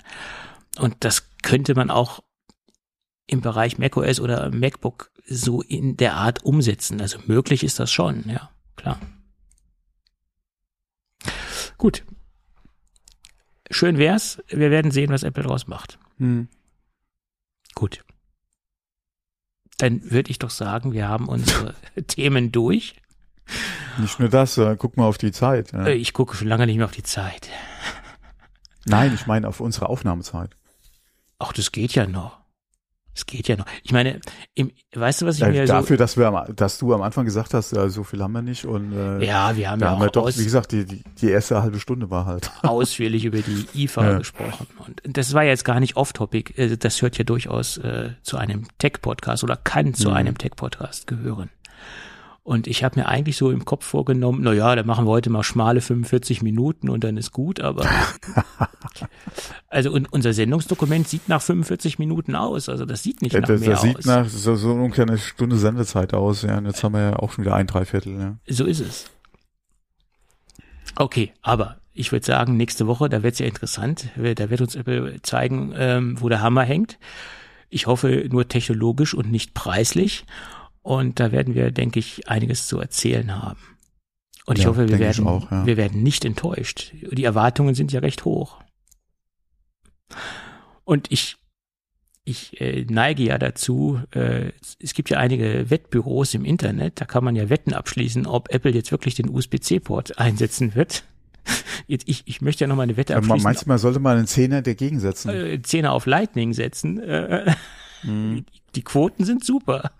Und 0.78 0.98
das 1.00 1.32
könnte 1.42 1.74
man 1.74 1.90
auch 1.90 2.22
im 3.26 3.40
Bereich 3.40 3.76
macOS 3.76 4.20
oder 4.20 4.52
MacBook 4.52 5.10
so 5.26 5.62
in 5.62 5.96
der 5.96 6.14
Art 6.14 6.44
umsetzen. 6.44 7.00
Also 7.00 7.18
möglich 7.26 7.64
ist 7.64 7.80
das 7.80 7.90
schon, 7.90 8.22
ja, 8.28 8.50
klar. 8.76 9.00
Gut. 11.76 12.04
Schön 13.68 13.98
wär's. 13.98 14.40
Wir 14.46 14.70
werden 14.70 14.92
sehen, 14.92 15.10
was 15.10 15.24
Apple 15.24 15.42
draus 15.42 15.66
macht. 15.66 15.98
hm, 16.18 16.46
Gut. 17.74 18.04
Dann 19.84 20.10
würde 20.10 20.30
ich 20.30 20.38
doch 20.38 20.48
sagen, 20.48 20.92
wir 20.94 21.08
haben 21.08 21.28
unsere 21.28 21.74
Themen 22.06 22.50
durch. 22.52 22.94
nicht 23.98 24.18
nur 24.18 24.30
das, 24.30 24.56
äh, 24.56 24.76
guck 24.78 24.96
mal 24.96 25.04
auf 25.04 25.18
die 25.18 25.30
Zeit. 25.30 25.72
Ja. 25.72 25.84
Äh, 25.88 25.92
Ich 25.94 26.14
gucke 26.14 26.34
schon 26.36 26.48
lange 26.48 26.64
nicht 26.66 26.76
mehr 26.78 26.86
auf 26.86 26.92
die 26.92 27.02
Zeit. 27.02 27.50
Nein, 28.86 29.12
ich 29.14 29.26
meine 29.26 29.46
auf 29.46 29.60
unsere 29.60 29.90
Aufnahmezeit. 29.90 30.50
Ach, 31.38 31.52
das 31.52 31.70
geht 31.70 31.94
ja 31.94 32.06
noch. 32.06 32.38
Es 33.16 33.26
geht 33.26 33.46
ja 33.48 33.56
noch. 33.56 33.66
Ich 33.84 33.92
meine, 33.92 34.20
im, 34.54 34.72
weißt 34.94 35.22
du, 35.22 35.26
was 35.26 35.36
ich 35.36 35.42
Äh, 35.44 35.50
mir 35.50 35.66
dafür, 35.66 35.96
dass 35.96 36.16
wir, 36.16 36.26
am, 36.26 36.56
dass 36.56 36.78
du 36.78 36.92
am 36.94 37.02
Anfang 37.02 37.24
gesagt 37.24 37.54
hast, 37.54 37.72
äh, 37.72 37.88
so 37.88 38.02
viel 38.02 38.20
haben 38.22 38.32
wir 38.32 38.42
nicht 38.42 38.64
und 38.64 38.92
äh, 38.92 39.24
ja, 39.24 39.56
wir 39.56 39.70
haben 39.70 39.80
ja 39.80 39.90
haben 39.90 40.00
wir 40.00 40.06
auch 40.08 40.10
doch, 40.10 40.24
aus, 40.24 40.38
wie 40.38 40.44
gesagt, 40.44 40.72
die, 40.72 40.84
die, 40.84 41.02
die 41.20 41.30
erste 41.30 41.62
halbe 41.62 41.78
Stunde 41.78 42.10
war 42.10 42.26
halt. 42.26 42.50
ausführlich 42.62 43.24
über 43.24 43.38
die 43.38 43.66
IFA 43.74 44.04
Ja. 44.12 44.18
gesprochen. 44.18 44.66
Und 44.84 45.00
das 45.16 45.32
war 45.32 45.44
jetzt 45.44 45.64
gar 45.64 45.78
nicht 45.80 45.96
off-topic. 45.96 46.54
Äh, 46.56 46.76
Das 46.76 47.02
hört 47.02 47.16
ja 47.18 47.24
durchaus 47.24 47.76
äh, 47.78 48.10
zu 48.22 48.36
einem 48.36 48.66
Tech-Podcast 48.78 49.44
oder 49.44 49.56
kann 49.56 49.94
zu 49.94 50.08
Mhm. 50.10 50.14
einem 50.16 50.38
Tech-Podcast 50.38 51.06
gehören. 51.06 51.50
Und 52.44 52.66
ich 52.66 52.84
habe 52.84 53.00
mir 53.00 53.08
eigentlich 53.08 53.38
so 53.38 53.50
im 53.50 53.64
Kopf 53.64 53.86
vorgenommen, 53.86 54.40
na 54.42 54.52
ja, 54.52 54.76
da 54.76 54.82
machen 54.82 55.06
wir 55.06 55.10
heute 55.10 55.30
mal 55.30 55.42
schmale 55.42 55.80
45 55.80 56.42
Minuten 56.42 56.90
und 56.90 57.02
dann 57.02 57.16
ist 57.16 57.32
gut, 57.32 57.58
aber 57.58 57.88
also 59.68 59.90
und 59.90 60.12
unser 60.12 60.34
Sendungsdokument 60.34 61.08
sieht 61.08 61.26
nach 61.26 61.40
45 61.40 61.98
Minuten 61.98 62.36
aus, 62.36 62.68
also 62.68 62.84
das 62.84 63.02
sieht 63.02 63.22
nicht 63.22 63.32
Ja, 63.32 63.40
nach 63.40 63.48
das, 63.48 63.60
mehr 63.62 63.70
das 63.70 63.80
sieht 63.80 63.96
aus. 63.96 64.04
nach 64.04 64.28
so, 64.28 64.56
so 64.56 64.72
ungefähr 64.72 65.06
eine 65.08 65.16
Stunde 65.16 65.56
Sendezeit 65.56 66.12
aus, 66.12 66.42
ja. 66.42 66.58
Und 66.58 66.66
jetzt 66.66 66.84
haben 66.84 66.92
wir 66.92 67.00
ja 67.00 67.16
auch 67.16 67.32
schon 67.32 67.46
wieder 67.46 67.54
ein 67.54 67.66
Dreiviertel, 67.66 68.20
ja. 68.20 68.36
So 68.46 68.66
ist 68.66 68.80
es. 68.80 69.10
Okay, 70.96 71.32
aber 71.40 71.78
ich 71.94 72.12
würde 72.12 72.26
sagen, 72.26 72.58
nächste 72.58 72.86
Woche, 72.86 73.08
da 73.08 73.22
wird's 73.22 73.38
ja 73.38 73.46
interessant. 73.46 74.10
Da 74.16 74.50
wird 74.50 74.60
uns 74.60 74.74
Apple 74.74 75.22
zeigen, 75.22 75.72
ähm, 75.76 76.20
wo 76.20 76.28
der 76.28 76.42
Hammer 76.42 76.62
hängt. 76.62 76.98
Ich 77.70 77.86
hoffe 77.86 78.26
nur 78.30 78.48
technologisch 78.48 79.14
und 79.14 79.30
nicht 79.30 79.54
preislich. 79.54 80.26
Und 80.84 81.18
da 81.18 81.32
werden 81.32 81.54
wir, 81.56 81.72
denke 81.72 81.98
ich, 81.98 82.28
einiges 82.28 82.68
zu 82.68 82.78
erzählen 82.78 83.42
haben. 83.42 83.58
Und 84.46 84.58
ich 84.58 84.64
Ja, 84.64 84.70
hoffe, 84.70 84.88
wir 84.88 84.98
werden, 84.98 85.26
auch, 85.26 85.50
ja. 85.50 85.64
wir 85.66 85.76
werden 85.78 86.02
nicht 86.02 86.24
enttäuscht. 86.26 86.92
Die 87.10 87.24
Erwartungen 87.24 87.74
sind 87.74 87.90
ja 87.90 88.00
recht 88.00 88.24
hoch. 88.26 88.60
Und 90.84 91.10
ich, 91.10 91.36
ich 92.24 92.60
äh, 92.60 92.84
neige 92.88 93.22
ja 93.24 93.38
dazu, 93.38 94.00
äh, 94.12 94.52
es 94.78 94.92
gibt 94.94 95.08
ja 95.10 95.18
einige 95.18 95.70
Wettbüros 95.70 96.34
im 96.34 96.44
Internet, 96.44 97.00
da 97.00 97.06
kann 97.06 97.24
man 97.24 97.34
ja 97.36 97.48
Wetten 97.48 97.72
abschließen, 97.72 98.26
ob 98.26 98.52
Apple 98.52 98.70
jetzt 98.72 98.90
wirklich 98.92 99.14
den 99.14 99.30
USB-C-Port 99.30 100.18
einsetzen 100.18 100.74
wird. 100.74 101.04
Jetzt, 101.86 102.08
ich, 102.08 102.22
ich 102.24 102.40
möchte 102.40 102.64
ja 102.64 102.68
noch 102.68 102.76
mal 102.76 102.84
eine 102.84 102.96
Wette 102.96 103.12
man- 103.12 103.18
abschließen. 103.24 103.42
Meinst 103.44 103.64
du, 103.64 103.68
man 103.68 103.76
sollte 103.78 104.00
mal 104.00 104.16
einen 104.16 104.26
Zehner 104.26 104.62
dagegen 104.62 104.98
setzen? 105.00 105.28
äh, 105.28 105.60
Zehner 105.60 105.92
auf 105.92 106.06
Lightning 106.06 106.52
setzen. 106.52 106.98
Äh, 107.00 107.54
Mhm. 108.06 108.44
die 108.74 108.82
Quoten 108.82 109.24
sind 109.24 109.46
super. 109.46 109.90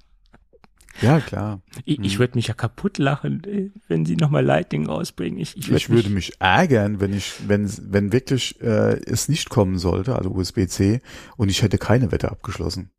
Ja, 1.00 1.20
klar. 1.20 1.60
Ich, 1.84 1.98
ich 1.98 2.18
würde 2.18 2.36
mich 2.36 2.46
ja 2.46 2.54
kaputt 2.54 2.98
lachen, 2.98 3.42
äh, 3.44 3.70
wenn 3.88 4.06
sie 4.06 4.16
noch 4.16 4.30
mal 4.30 4.44
Lightning 4.44 4.86
rausbringen. 4.86 5.38
Ich, 5.38 5.56
ich, 5.56 5.68
würd 5.68 5.80
Ich 5.80 5.90
würde 5.90 6.08
mich 6.08 6.40
ärgern, 6.40 7.00
wenn 7.00 7.12
ich, 7.12 7.32
wenn, 7.46 7.70
wenn 7.92 8.12
wirklich 8.12 8.60
äh, 8.60 9.00
es 9.04 9.28
nicht 9.28 9.50
kommen 9.50 9.78
sollte, 9.78 10.16
also 10.16 10.30
USB-C, 10.30 11.00
und 11.36 11.48
ich 11.48 11.62
hätte 11.62 11.78
keine 11.78 12.12
Wette 12.12 12.30
abgeschlossen. 12.30 12.90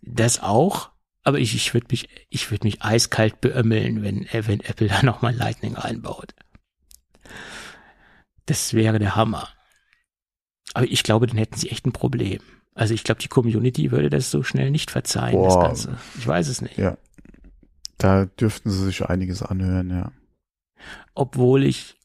Das 0.00 0.40
auch, 0.42 0.90
aber 1.22 1.38
ich, 1.38 1.54
ich 1.54 1.74
würde 1.74 1.88
mich, 1.90 2.08
ich 2.28 2.50
würde 2.50 2.66
mich 2.66 2.82
eiskalt 2.82 3.40
beömmeln, 3.40 4.02
wenn, 4.02 4.26
äh, 4.26 4.46
wenn 4.46 4.60
Apple 4.60 4.88
da 4.88 5.02
nochmal 5.02 5.34
Lightning 5.34 5.76
einbaut. 5.76 6.34
Das 8.46 8.74
wäre 8.74 8.98
der 8.98 9.16
Hammer. 9.16 9.48
Aber 10.74 10.86
ich 10.86 11.02
glaube, 11.02 11.26
dann 11.26 11.36
hätten 11.36 11.56
sie 11.56 11.70
echt 11.70 11.86
ein 11.86 11.92
Problem. 11.92 12.40
Also 12.74 12.94
ich 12.94 13.04
glaube, 13.04 13.20
die 13.20 13.28
Community 13.28 13.90
würde 13.90 14.10
das 14.10 14.30
so 14.30 14.42
schnell 14.42 14.70
nicht 14.70 14.90
verzeihen, 14.90 15.42
das 15.42 15.54
Boah. 15.54 15.62
Ganze. 15.64 15.98
Ich 16.18 16.26
weiß 16.26 16.48
es 16.48 16.62
nicht. 16.62 16.78
Ja. 16.78 16.96
Da 17.98 18.24
dürften 18.24 18.70
sie 18.70 18.84
sich 18.84 19.04
einiges 19.04 19.42
anhören, 19.42 19.90
ja. 19.90 20.12
Obwohl 21.14 21.64
ich 21.64 21.96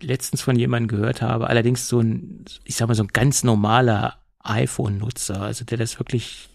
letztens 0.00 0.42
von 0.42 0.56
jemandem 0.56 0.88
gehört 0.88 1.22
habe, 1.22 1.46
allerdings 1.46 1.88
so 1.88 2.00
ein, 2.00 2.44
ich 2.64 2.76
sag 2.76 2.88
mal, 2.88 2.94
so 2.94 3.04
ein 3.04 3.08
ganz 3.08 3.42
normaler 3.42 4.18
iPhone-Nutzer, 4.40 5.40
also 5.40 5.64
der 5.64 5.78
das 5.78 5.98
wirklich 5.98 6.50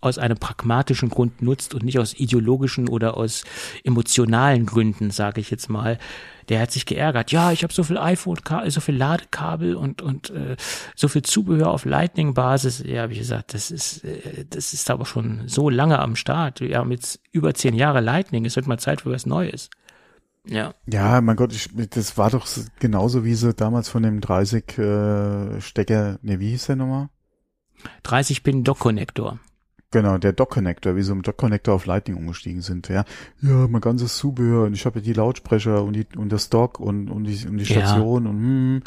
aus 0.00 0.18
einem 0.18 0.38
pragmatischen 0.38 1.08
Grund 1.10 1.42
nutzt 1.42 1.74
und 1.74 1.82
nicht 1.82 1.98
aus 1.98 2.14
ideologischen 2.14 2.88
oder 2.88 3.16
aus 3.16 3.44
emotionalen 3.84 4.64
Gründen, 4.66 5.10
sage 5.10 5.40
ich 5.40 5.50
jetzt 5.50 5.68
mal, 5.68 5.98
der 6.48 6.60
hat 6.60 6.72
sich 6.72 6.86
geärgert. 6.86 7.30
Ja, 7.32 7.52
ich 7.52 7.62
habe 7.62 7.72
so 7.72 7.82
viel 7.84 7.98
iPhone, 7.98 8.38
so 8.68 8.80
viel 8.80 8.96
Ladekabel 8.96 9.76
und 9.76 10.02
und 10.02 10.30
äh, 10.30 10.56
so 10.96 11.06
viel 11.08 11.22
Zubehör 11.22 11.70
auf 11.70 11.84
Lightning-Basis. 11.84 12.82
Ja, 12.86 13.02
habe 13.02 13.12
ich 13.12 13.18
gesagt, 13.18 13.54
das 13.54 13.70
ist 13.70 14.04
äh, 14.04 14.44
das 14.48 14.72
ist 14.72 14.90
aber 14.90 15.06
schon 15.06 15.42
so 15.46 15.68
lange 15.70 15.98
am 15.98 16.16
Start. 16.16 16.60
Wir 16.60 16.78
haben 16.78 16.90
jetzt 16.92 17.20
über 17.30 17.54
zehn 17.54 17.74
Jahre 17.74 18.00
Lightning. 18.00 18.44
Es 18.46 18.56
wird 18.56 18.66
mal 18.66 18.78
Zeit 18.78 19.02
für 19.02 19.12
was 19.12 19.26
Neues. 19.26 19.70
Ja. 20.46 20.74
Ja, 20.86 21.20
mein 21.20 21.36
Gott, 21.36 21.52
ich, 21.52 21.68
das 21.90 22.16
war 22.16 22.30
doch 22.30 22.46
so- 22.46 22.62
genauso 22.78 23.24
wie 23.24 23.34
sie 23.34 23.52
damals 23.52 23.90
von 23.90 24.02
dem 24.02 24.22
30 24.22 24.78
äh, 24.78 25.60
Stecker, 25.60 26.18
ne, 26.22 26.40
wie 26.40 26.50
hieß 26.50 26.66
der 26.66 26.76
nochmal? 26.76 27.10
30 28.04 28.42
Pin 28.42 28.64
Dock 28.64 28.78
Connector. 28.78 29.38
Genau, 29.92 30.18
der 30.18 30.32
Dock-Connector, 30.32 30.94
wie 30.94 31.02
sie 31.02 31.10
im 31.10 31.22
Dock-Connector 31.22 31.74
auf 31.74 31.84
Lightning 31.86 32.16
umgestiegen 32.16 32.62
sind, 32.62 32.88
ja. 32.88 33.04
Ja, 33.40 33.66
mein 33.66 33.80
ganzes 33.80 34.16
Zubehör 34.18 34.66
und 34.66 34.74
ich 34.74 34.86
habe 34.86 35.00
ja 35.00 35.04
die 35.04 35.12
Lautsprecher 35.12 35.82
und 35.82 35.94
die 35.94 36.06
und 36.16 36.30
das 36.30 36.48
Dock 36.48 36.78
und 36.78 37.10
und 37.10 37.24
die 37.24 37.46
und 37.48 37.58
die 37.58 37.64
Ja. 37.64 37.80
Station 37.86 38.26
und 38.28 38.36
hm, 38.36 38.82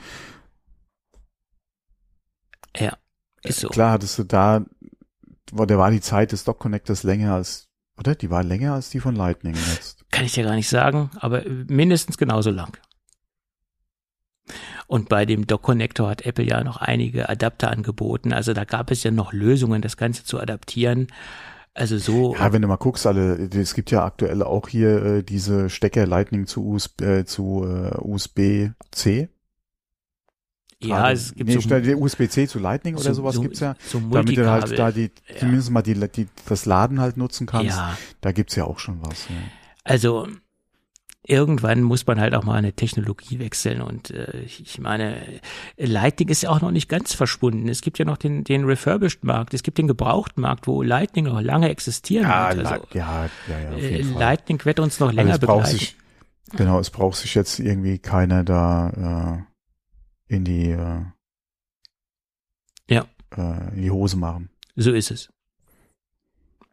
Ja, 2.77 2.97
ist 3.43 3.59
so. 3.59 3.67
klar 3.69 3.91
hattest 3.91 4.17
du 4.17 4.23
da, 4.23 4.63
war, 5.51 5.67
da 5.67 5.77
war 5.77 5.91
die 5.91 6.01
Zeit 6.01 6.31
des 6.31 6.43
Dock-Connectors 6.45 7.03
länger 7.03 7.33
als, 7.33 7.67
oder? 7.99 8.15
Die 8.15 8.29
war 8.29 8.43
länger 8.43 8.73
als 8.73 8.89
die 8.89 8.99
von 9.01 9.15
Lightning 9.15 9.55
jetzt. 9.55 10.05
Kann 10.09 10.25
ich 10.25 10.33
dir 10.33 10.43
gar 10.45 10.55
nicht 10.55 10.69
sagen, 10.69 11.11
aber 11.17 11.43
mindestens 11.67 12.17
genauso 12.17 12.49
lang. 12.49 12.77
Und 14.87 15.09
bei 15.09 15.25
dem 15.25 15.47
Dock 15.47 15.63
Connector 15.63 16.09
hat 16.09 16.23
Apple 16.23 16.45
ja 16.45 16.63
noch 16.63 16.77
einige 16.77 17.29
Adapter 17.29 17.71
angeboten. 17.71 18.33
Also 18.33 18.53
da 18.53 18.65
gab 18.65 18.91
es 18.91 19.03
ja 19.03 19.11
noch 19.11 19.33
Lösungen, 19.33 19.81
das 19.81 19.97
Ganze 19.97 20.23
zu 20.25 20.39
adaptieren. 20.39 21.07
Also 21.73 21.97
so. 21.97 22.35
Ja, 22.35 22.53
wenn 22.53 22.61
du 22.61 22.67
mal 22.67 22.75
guckst, 22.75 23.07
alle, 23.07 23.49
es 23.51 23.73
gibt 23.73 23.89
ja 23.89 24.05
aktuell 24.05 24.43
auch 24.43 24.67
hier 24.67 25.03
äh, 25.03 25.23
diese 25.23 25.69
Stecker 25.69 26.05
Lightning 26.05 26.45
zu 26.45 26.67
USB, 26.67 27.01
äh, 27.01 27.25
zu 27.25 27.65
äh, 27.65 27.97
USB-C. 27.99 29.29
ja, 30.79 31.11
es 31.11 31.33
gibt 31.33 31.49
nee, 31.49 31.57
so, 31.57 31.97
USB-C 31.97 32.47
zu 32.47 32.59
Lightning 32.59 32.95
oder 32.95 33.13
sowas 33.15 33.41
gibt's 33.41 33.61
ja. 33.61 33.75
so 33.79 33.99
Damit 33.99 34.37
du 34.37 34.51
halt 34.51 34.77
da 34.77 34.91
die, 34.91 35.09
Ja. 35.29 35.39
zumindest 35.39 35.71
mal 35.71 35.81
die, 35.81 35.95
die, 35.95 36.27
das 36.47 36.65
Laden 36.65 36.99
halt 36.99 37.17
nutzen 37.17 37.47
kannst. 37.47 37.75
Ja, 37.75 37.97
Da 38.21 38.31
gibt's 38.33 38.55
ja 38.55 38.65
auch 38.65 38.77
schon 38.77 38.99
was. 39.01 39.27
Ja. 39.29 39.35
also 39.83 40.27
irgendwann 41.25 41.81
muss 41.83 42.05
man 42.05 42.19
halt 42.19 42.35
auch 42.35 42.43
mal 42.43 42.55
eine 42.55 42.73
Technologie 42.73 43.39
wechseln 43.39 43.81
und 43.81 44.11
äh, 44.11 44.41
ich 44.41 44.77
meine, 44.79 45.21
Lightning 45.77 46.27
ist 46.29 46.43
ja 46.43 46.49
auch 46.49 46.61
noch 46.61 46.71
nicht 46.71 46.89
ganz 46.89 47.13
verschwunden. 47.13 47.69
Es 47.69 47.81
gibt 47.81 47.97
ja 47.99 48.05
noch 48.05 48.17
den, 48.17 48.43
den 48.43 48.65
Refurbished-Markt, 48.65 49.53
es 49.53 49.63
gibt 49.63 49.77
den 49.77 49.87
Gebrauchtmarkt, 49.87 50.67
wo 50.67 50.81
Lightning 50.83 51.25
noch 51.25 51.39
lange 51.41 51.69
existieren 51.69 52.25
Ja, 52.29 52.55
wird. 52.55 52.65
Also, 52.67 52.87
ja, 52.93 53.29
ja, 53.47 53.59
ja, 53.59 53.71
äh. 53.77 54.01
Lightning 54.01 54.63
wird 54.65 54.79
uns 54.79 54.99
noch 54.99 55.07
Also 55.07 55.15
länger 55.15 55.37
begleiten. 55.37 55.65
sich, 55.77 55.95
genau, 56.51 56.79
es 56.79 56.89
braucht 56.89 57.17
sich 57.17 57.35
jetzt 57.35 57.59
irgendwie 57.59 57.99
keiner 57.99 58.43
da 58.43 59.45
äh, 60.29 60.33
in 60.35 60.43
die 60.43 60.71
äh, 60.71 61.01
Ja. 62.89 63.05
äh, 63.37 63.75
in 63.75 63.81
die 63.81 63.91
Hose 63.91 64.17
machen. 64.17 64.49
So 64.75 64.91
ist 64.91 65.11
es. 65.11 65.29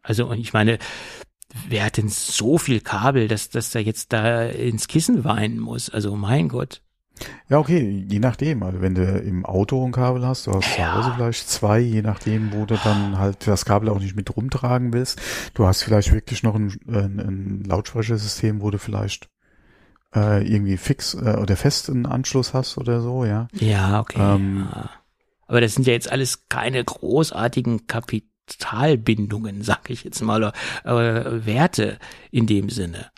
Also, 0.03 0.27
und 0.27 0.39
ich 0.39 0.51
meine, 0.51 0.79
wer 1.67 1.85
hat 1.85 1.97
denn 1.97 2.09
so 2.09 2.57
viel 2.57 2.81
Kabel, 2.81 3.27
dass, 3.27 3.49
dass 3.49 3.73
er 3.75 3.81
jetzt 3.81 4.13
da 4.13 4.43
ins 4.43 4.87
Kissen 4.87 5.23
weinen 5.23 5.59
muss? 5.59 5.89
Also, 5.89 6.15
mein 6.15 6.49
Gott. 6.49 6.81
Ja, 7.49 7.59
okay, 7.59 8.05
je 8.09 8.19
nachdem. 8.19 8.63
Also 8.63 8.81
wenn 8.81 8.95
du 8.95 9.03
im 9.03 9.45
Auto 9.45 9.85
ein 9.85 9.91
Kabel 9.91 10.25
hast, 10.25 10.47
du 10.47 10.53
hast 10.53 10.73
zu 10.73 10.79
Ja. 10.79 10.95
Hause 10.95 11.13
vielleicht 11.15 11.49
zwei, 11.49 11.79
je 11.79 12.01
nachdem, 12.01 12.53
wo 12.53 12.65
du 12.65 12.75
dann 12.83 13.17
halt 13.19 13.45
das 13.47 13.65
Kabel 13.65 13.89
auch 13.89 13.99
nicht 13.99 14.15
mit 14.15 14.35
rumtragen 14.35 14.93
willst. 14.93 15.21
Du 15.53 15.65
hast 15.65 15.83
vielleicht 15.83 16.11
wirklich 16.13 16.43
noch 16.43 16.55
ein, 16.55 16.79
ein, 16.87 17.19
ein 17.19 17.63
Lautsprechersystem, 17.65 18.61
wo 18.61 18.71
du 18.71 18.79
vielleicht 18.79 19.29
äh, 20.15 20.45
irgendwie 20.45 20.77
fix 20.77 21.13
äh, 21.13 21.37
oder 21.39 21.55
fest 21.55 21.89
einen 21.89 22.05
Anschluss 22.05 22.53
hast 22.53 22.77
oder 22.77 23.01
so, 23.01 23.25
ja. 23.25 23.47
Ja, 23.53 23.99
okay. 23.99 24.19
Ähm. 24.19 24.67
Aber 25.47 25.61
das 25.61 25.73
sind 25.73 25.85
ja 25.85 25.93
jetzt 25.93 26.11
alles 26.11 26.47
keine 26.47 26.83
großartigen 26.83 27.87
Kapitalbindungen, 28.47 29.61
sag 29.63 29.89
ich 29.89 30.03
jetzt 30.03 30.21
mal, 30.21 30.43
oder, 30.43 30.53
oder 30.83 31.45
Werte 31.45 31.99
in 32.31 32.47
dem 32.47 32.69
Sinne. 32.69 33.11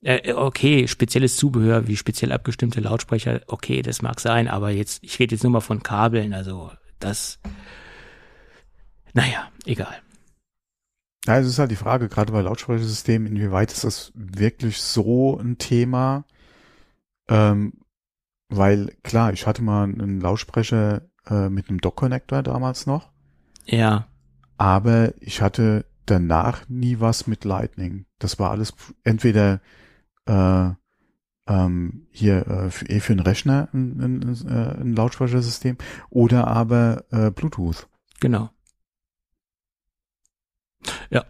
Äh, 0.00 0.32
okay, 0.32 0.88
spezielles 0.88 1.36
Zubehör 1.36 1.86
wie 1.86 1.96
speziell 1.96 2.32
abgestimmte 2.32 2.80
Lautsprecher, 2.80 3.42
okay, 3.46 3.82
das 3.82 4.02
mag 4.02 4.18
sein, 4.18 4.48
aber 4.48 4.70
jetzt, 4.70 5.02
ich 5.04 5.18
rede 5.20 5.34
jetzt 5.34 5.44
nur 5.44 5.52
mal 5.52 5.60
von 5.60 5.82
Kabeln, 5.82 6.34
also 6.34 6.72
das, 6.98 7.38
naja, 9.12 9.48
egal. 9.64 10.02
Ja, 11.24 11.38
es 11.38 11.46
ist 11.46 11.60
halt 11.60 11.70
die 11.70 11.76
Frage, 11.76 12.08
gerade 12.08 12.32
bei 12.32 12.40
Lautsprechersystemen, 12.40 13.28
inwieweit 13.28 13.70
ist 13.70 13.84
das 13.84 14.10
wirklich 14.16 14.82
so 14.82 15.38
ein 15.38 15.58
Thema? 15.58 16.24
Ähm, 17.28 17.74
weil 18.48 18.96
klar, 19.04 19.32
ich 19.32 19.46
hatte 19.46 19.62
mal 19.62 19.84
einen 19.84 20.20
Lautsprecher 20.20 21.02
äh, 21.26 21.48
mit 21.48 21.68
einem 21.68 21.80
Dock-Connector 21.80 22.42
damals 22.42 22.86
noch, 22.86 23.11
Ja, 23.66 24.06
aber 24.56 25.12
ich 25.20 25.40
hatte 25.40 25.84
danach 26.06 26.68
nie 26.68 27.00
was 27.00 27.26
mit 27.26 27.44
Lightning. 27.44 28.06
Das 28.18 28.38
war 28.38 28.50
alles 28.50 28.74
entweder 29.04 29.60
äh, 30.26 30.70
ähm, 31.48 32.06
hier 32.10 32.46
äh, 32.46 32.70
für, 32.70 32.88
eh 32.88 33.00
für 33.00 33.12
einen 33.12 33.20
Rechner 33.20 33.68
ein, 33.72 34.00
ein, 34.00 34.22
ein, 34.22 34.48
äh, 34.48 34.80
ein 34.80 34.94
Lautsprechersystem 34.94 35.76
oder 36.10 36.46
aber 36.46 37.04
äh, 37.10 37.30
Bluetooth. 37.30 37.88
Genau. 38.20 38.50
Ja. 41.10 41.24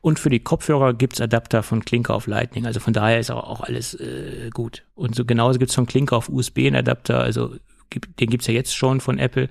Und 0.00 0.18
für 0.18 0.30
die 0.30 0.40
Kopfhörer 0.40 0.94
gibt's 0.94 1.20
Adapter 1.20 1.62
von 1.62 1.84
Klinker 1.84 2.14
auf 2.14 2.26
Lightning. 2.26 2.66
Also 2.66 2.80
von 2.80 2.92
daher 2.92 3.18
ist 3.18 3.30
auch, 3.30 3.44
auch 3.44 3.60
alles 3.60 3.94
äh, 3.94 4.50
gut. 4.52 4.84
Und 4.94 5.14
so 5.14 5.24
genauso 5.24 5.58
gibt's 5.58 5.74
von 5.74 5.86
Klinker 5.86 6.16
auf 6.16 6.28
USB 6.28 6.58
einen 6.58 6.76
Adapter. 6.76 7.20
Also 7.20 7.56
gibt, 7.90 8.20
den 8.20 8.30
gibt's 8.30 8.46
ja 8.46 8.54
jetzt 8.54 8.74
schon 8.74 9.00
von 9.00 9.18
Apple. 9.18 9.48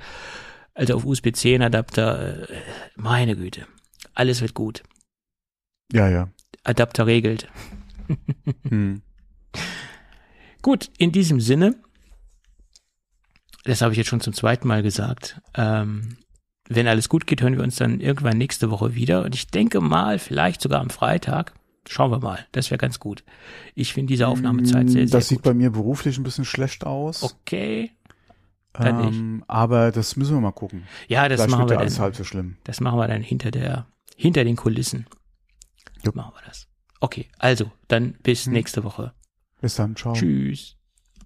Also 0.77 0.95
auf 0.95 1.05
USB-C 1.05 1.57
Adapter. 1.59 2.49
Äh, 2.49 2.55
meine 2.95 3.35
Güte. 3.35 3.65
Alles 4.13 4.41
wird 4.41 4.53
gut. 4.53 4.83
Ja, 5.91 6.07
ja. 6.07 6.29
Adapter 6.63 7.05
regelt. 7.05 7.49
Hm. 8.69 9.01
Gut, 10.61 10.89
in 10.97 11.11
diesem 11.11 11.41
Sinne, 11.41 11.75
das 13.65 13.81
habe 13.81 13.91
ich 13.91 13.97
jetzt 13.97 14.07
schon 14.07 14.21
zum 14.21 14.31
zweiten 14.31 14.65
Mal 14.65 14.81
gesagt, 14.81 15.41
ähm, 15.55 16.15
wenn 16.69 16.87
alles 16.87 17.09
gut 17.09 17.27
geht, 17.27 17.41
hören 17.41 17.57
wir 17.57 17.63
uns 17.63 17.75
dann 17.75 17.99
irgendwann 17.99 18.37
nächste 18.37 18.71
Woche 18.71 18.95
wieder. 18.95 19.25
Und 19.25 19.35
ich 19.35 19.47
denke 19.47 19.81
mal, 19.81 20.19
vielleicht 20.19 20.61
sogar 20.61 20.79
am 20.79 20.89
Freitag. 20.89 21.53
Schauen 21.89 22.11
wir 22.11 22.19
mal. 22.19 22.45
Das 22.53 22.71
wäre 22.71 22.77
ganz 22.77 22.99
gut. 22.99 23.25
Ich 23.75 23.93
finde 23.93 24.11
diese 24.11 24.27
Aufnahmezeit 24.27 24.89
sehr, 24.89 25.07
sehr 25.07 25.19
Das 25.19 25.27
sieht 25.27 25.39
gut. 25.39 25.45
bei 25.45 25.53
mir 25.53 25.69
beruflich 25.69 26.17
ein 26.17 26.23
bisschen 26.23 26.45
schlecht 26.45 26.85
aus. 26.85 27.23
Okay. 27.23 27.91
Dann 28.83 29.03
ähm, 29.07 29.43
aber 29.47 29.91
das 29.91 30.15
müssen 30.15 30.35
wir 30.35 30.41
mal 30.41 30.51
gucken. 30.51 30.83
Ja, 31.07 31.27
das 31.29 31.41
Vielleicht 31.41 31.51
machen 31.57 31.69
wir 31.69 31.79
alles 31.79 31.95
dann. 31.95 32.03
halb 32.03 32.15
so 32.15 32.23
schlimm. 32.23 32.57
Das 32.63 32.79
machen 32.79 32.97
wir 32.99 33.07
dann 33.07 33.21
hinter 33.21 33.51
der, 33.51 33.87
hinter 34.15 34.43
den 34.43 34.55
Kulissen. 34.55 35.05
Jupp. 36.03 36.15
Machen 36.15 36.33
wir 36.35 36.45
das. 36.47 36.67
Okay, 36.99 37.27
also, 37.37 37.71
dann 37.87 38.13
bis 38.23 38.45
Hm. 38.45 38.53
nächste 38.53 38.83
Woche. 38.83 39.13
Bis 39.61 39.75
dann, 39.75 39.95
ciao. 39.95 40.13
Tschüss. 40.13 40.76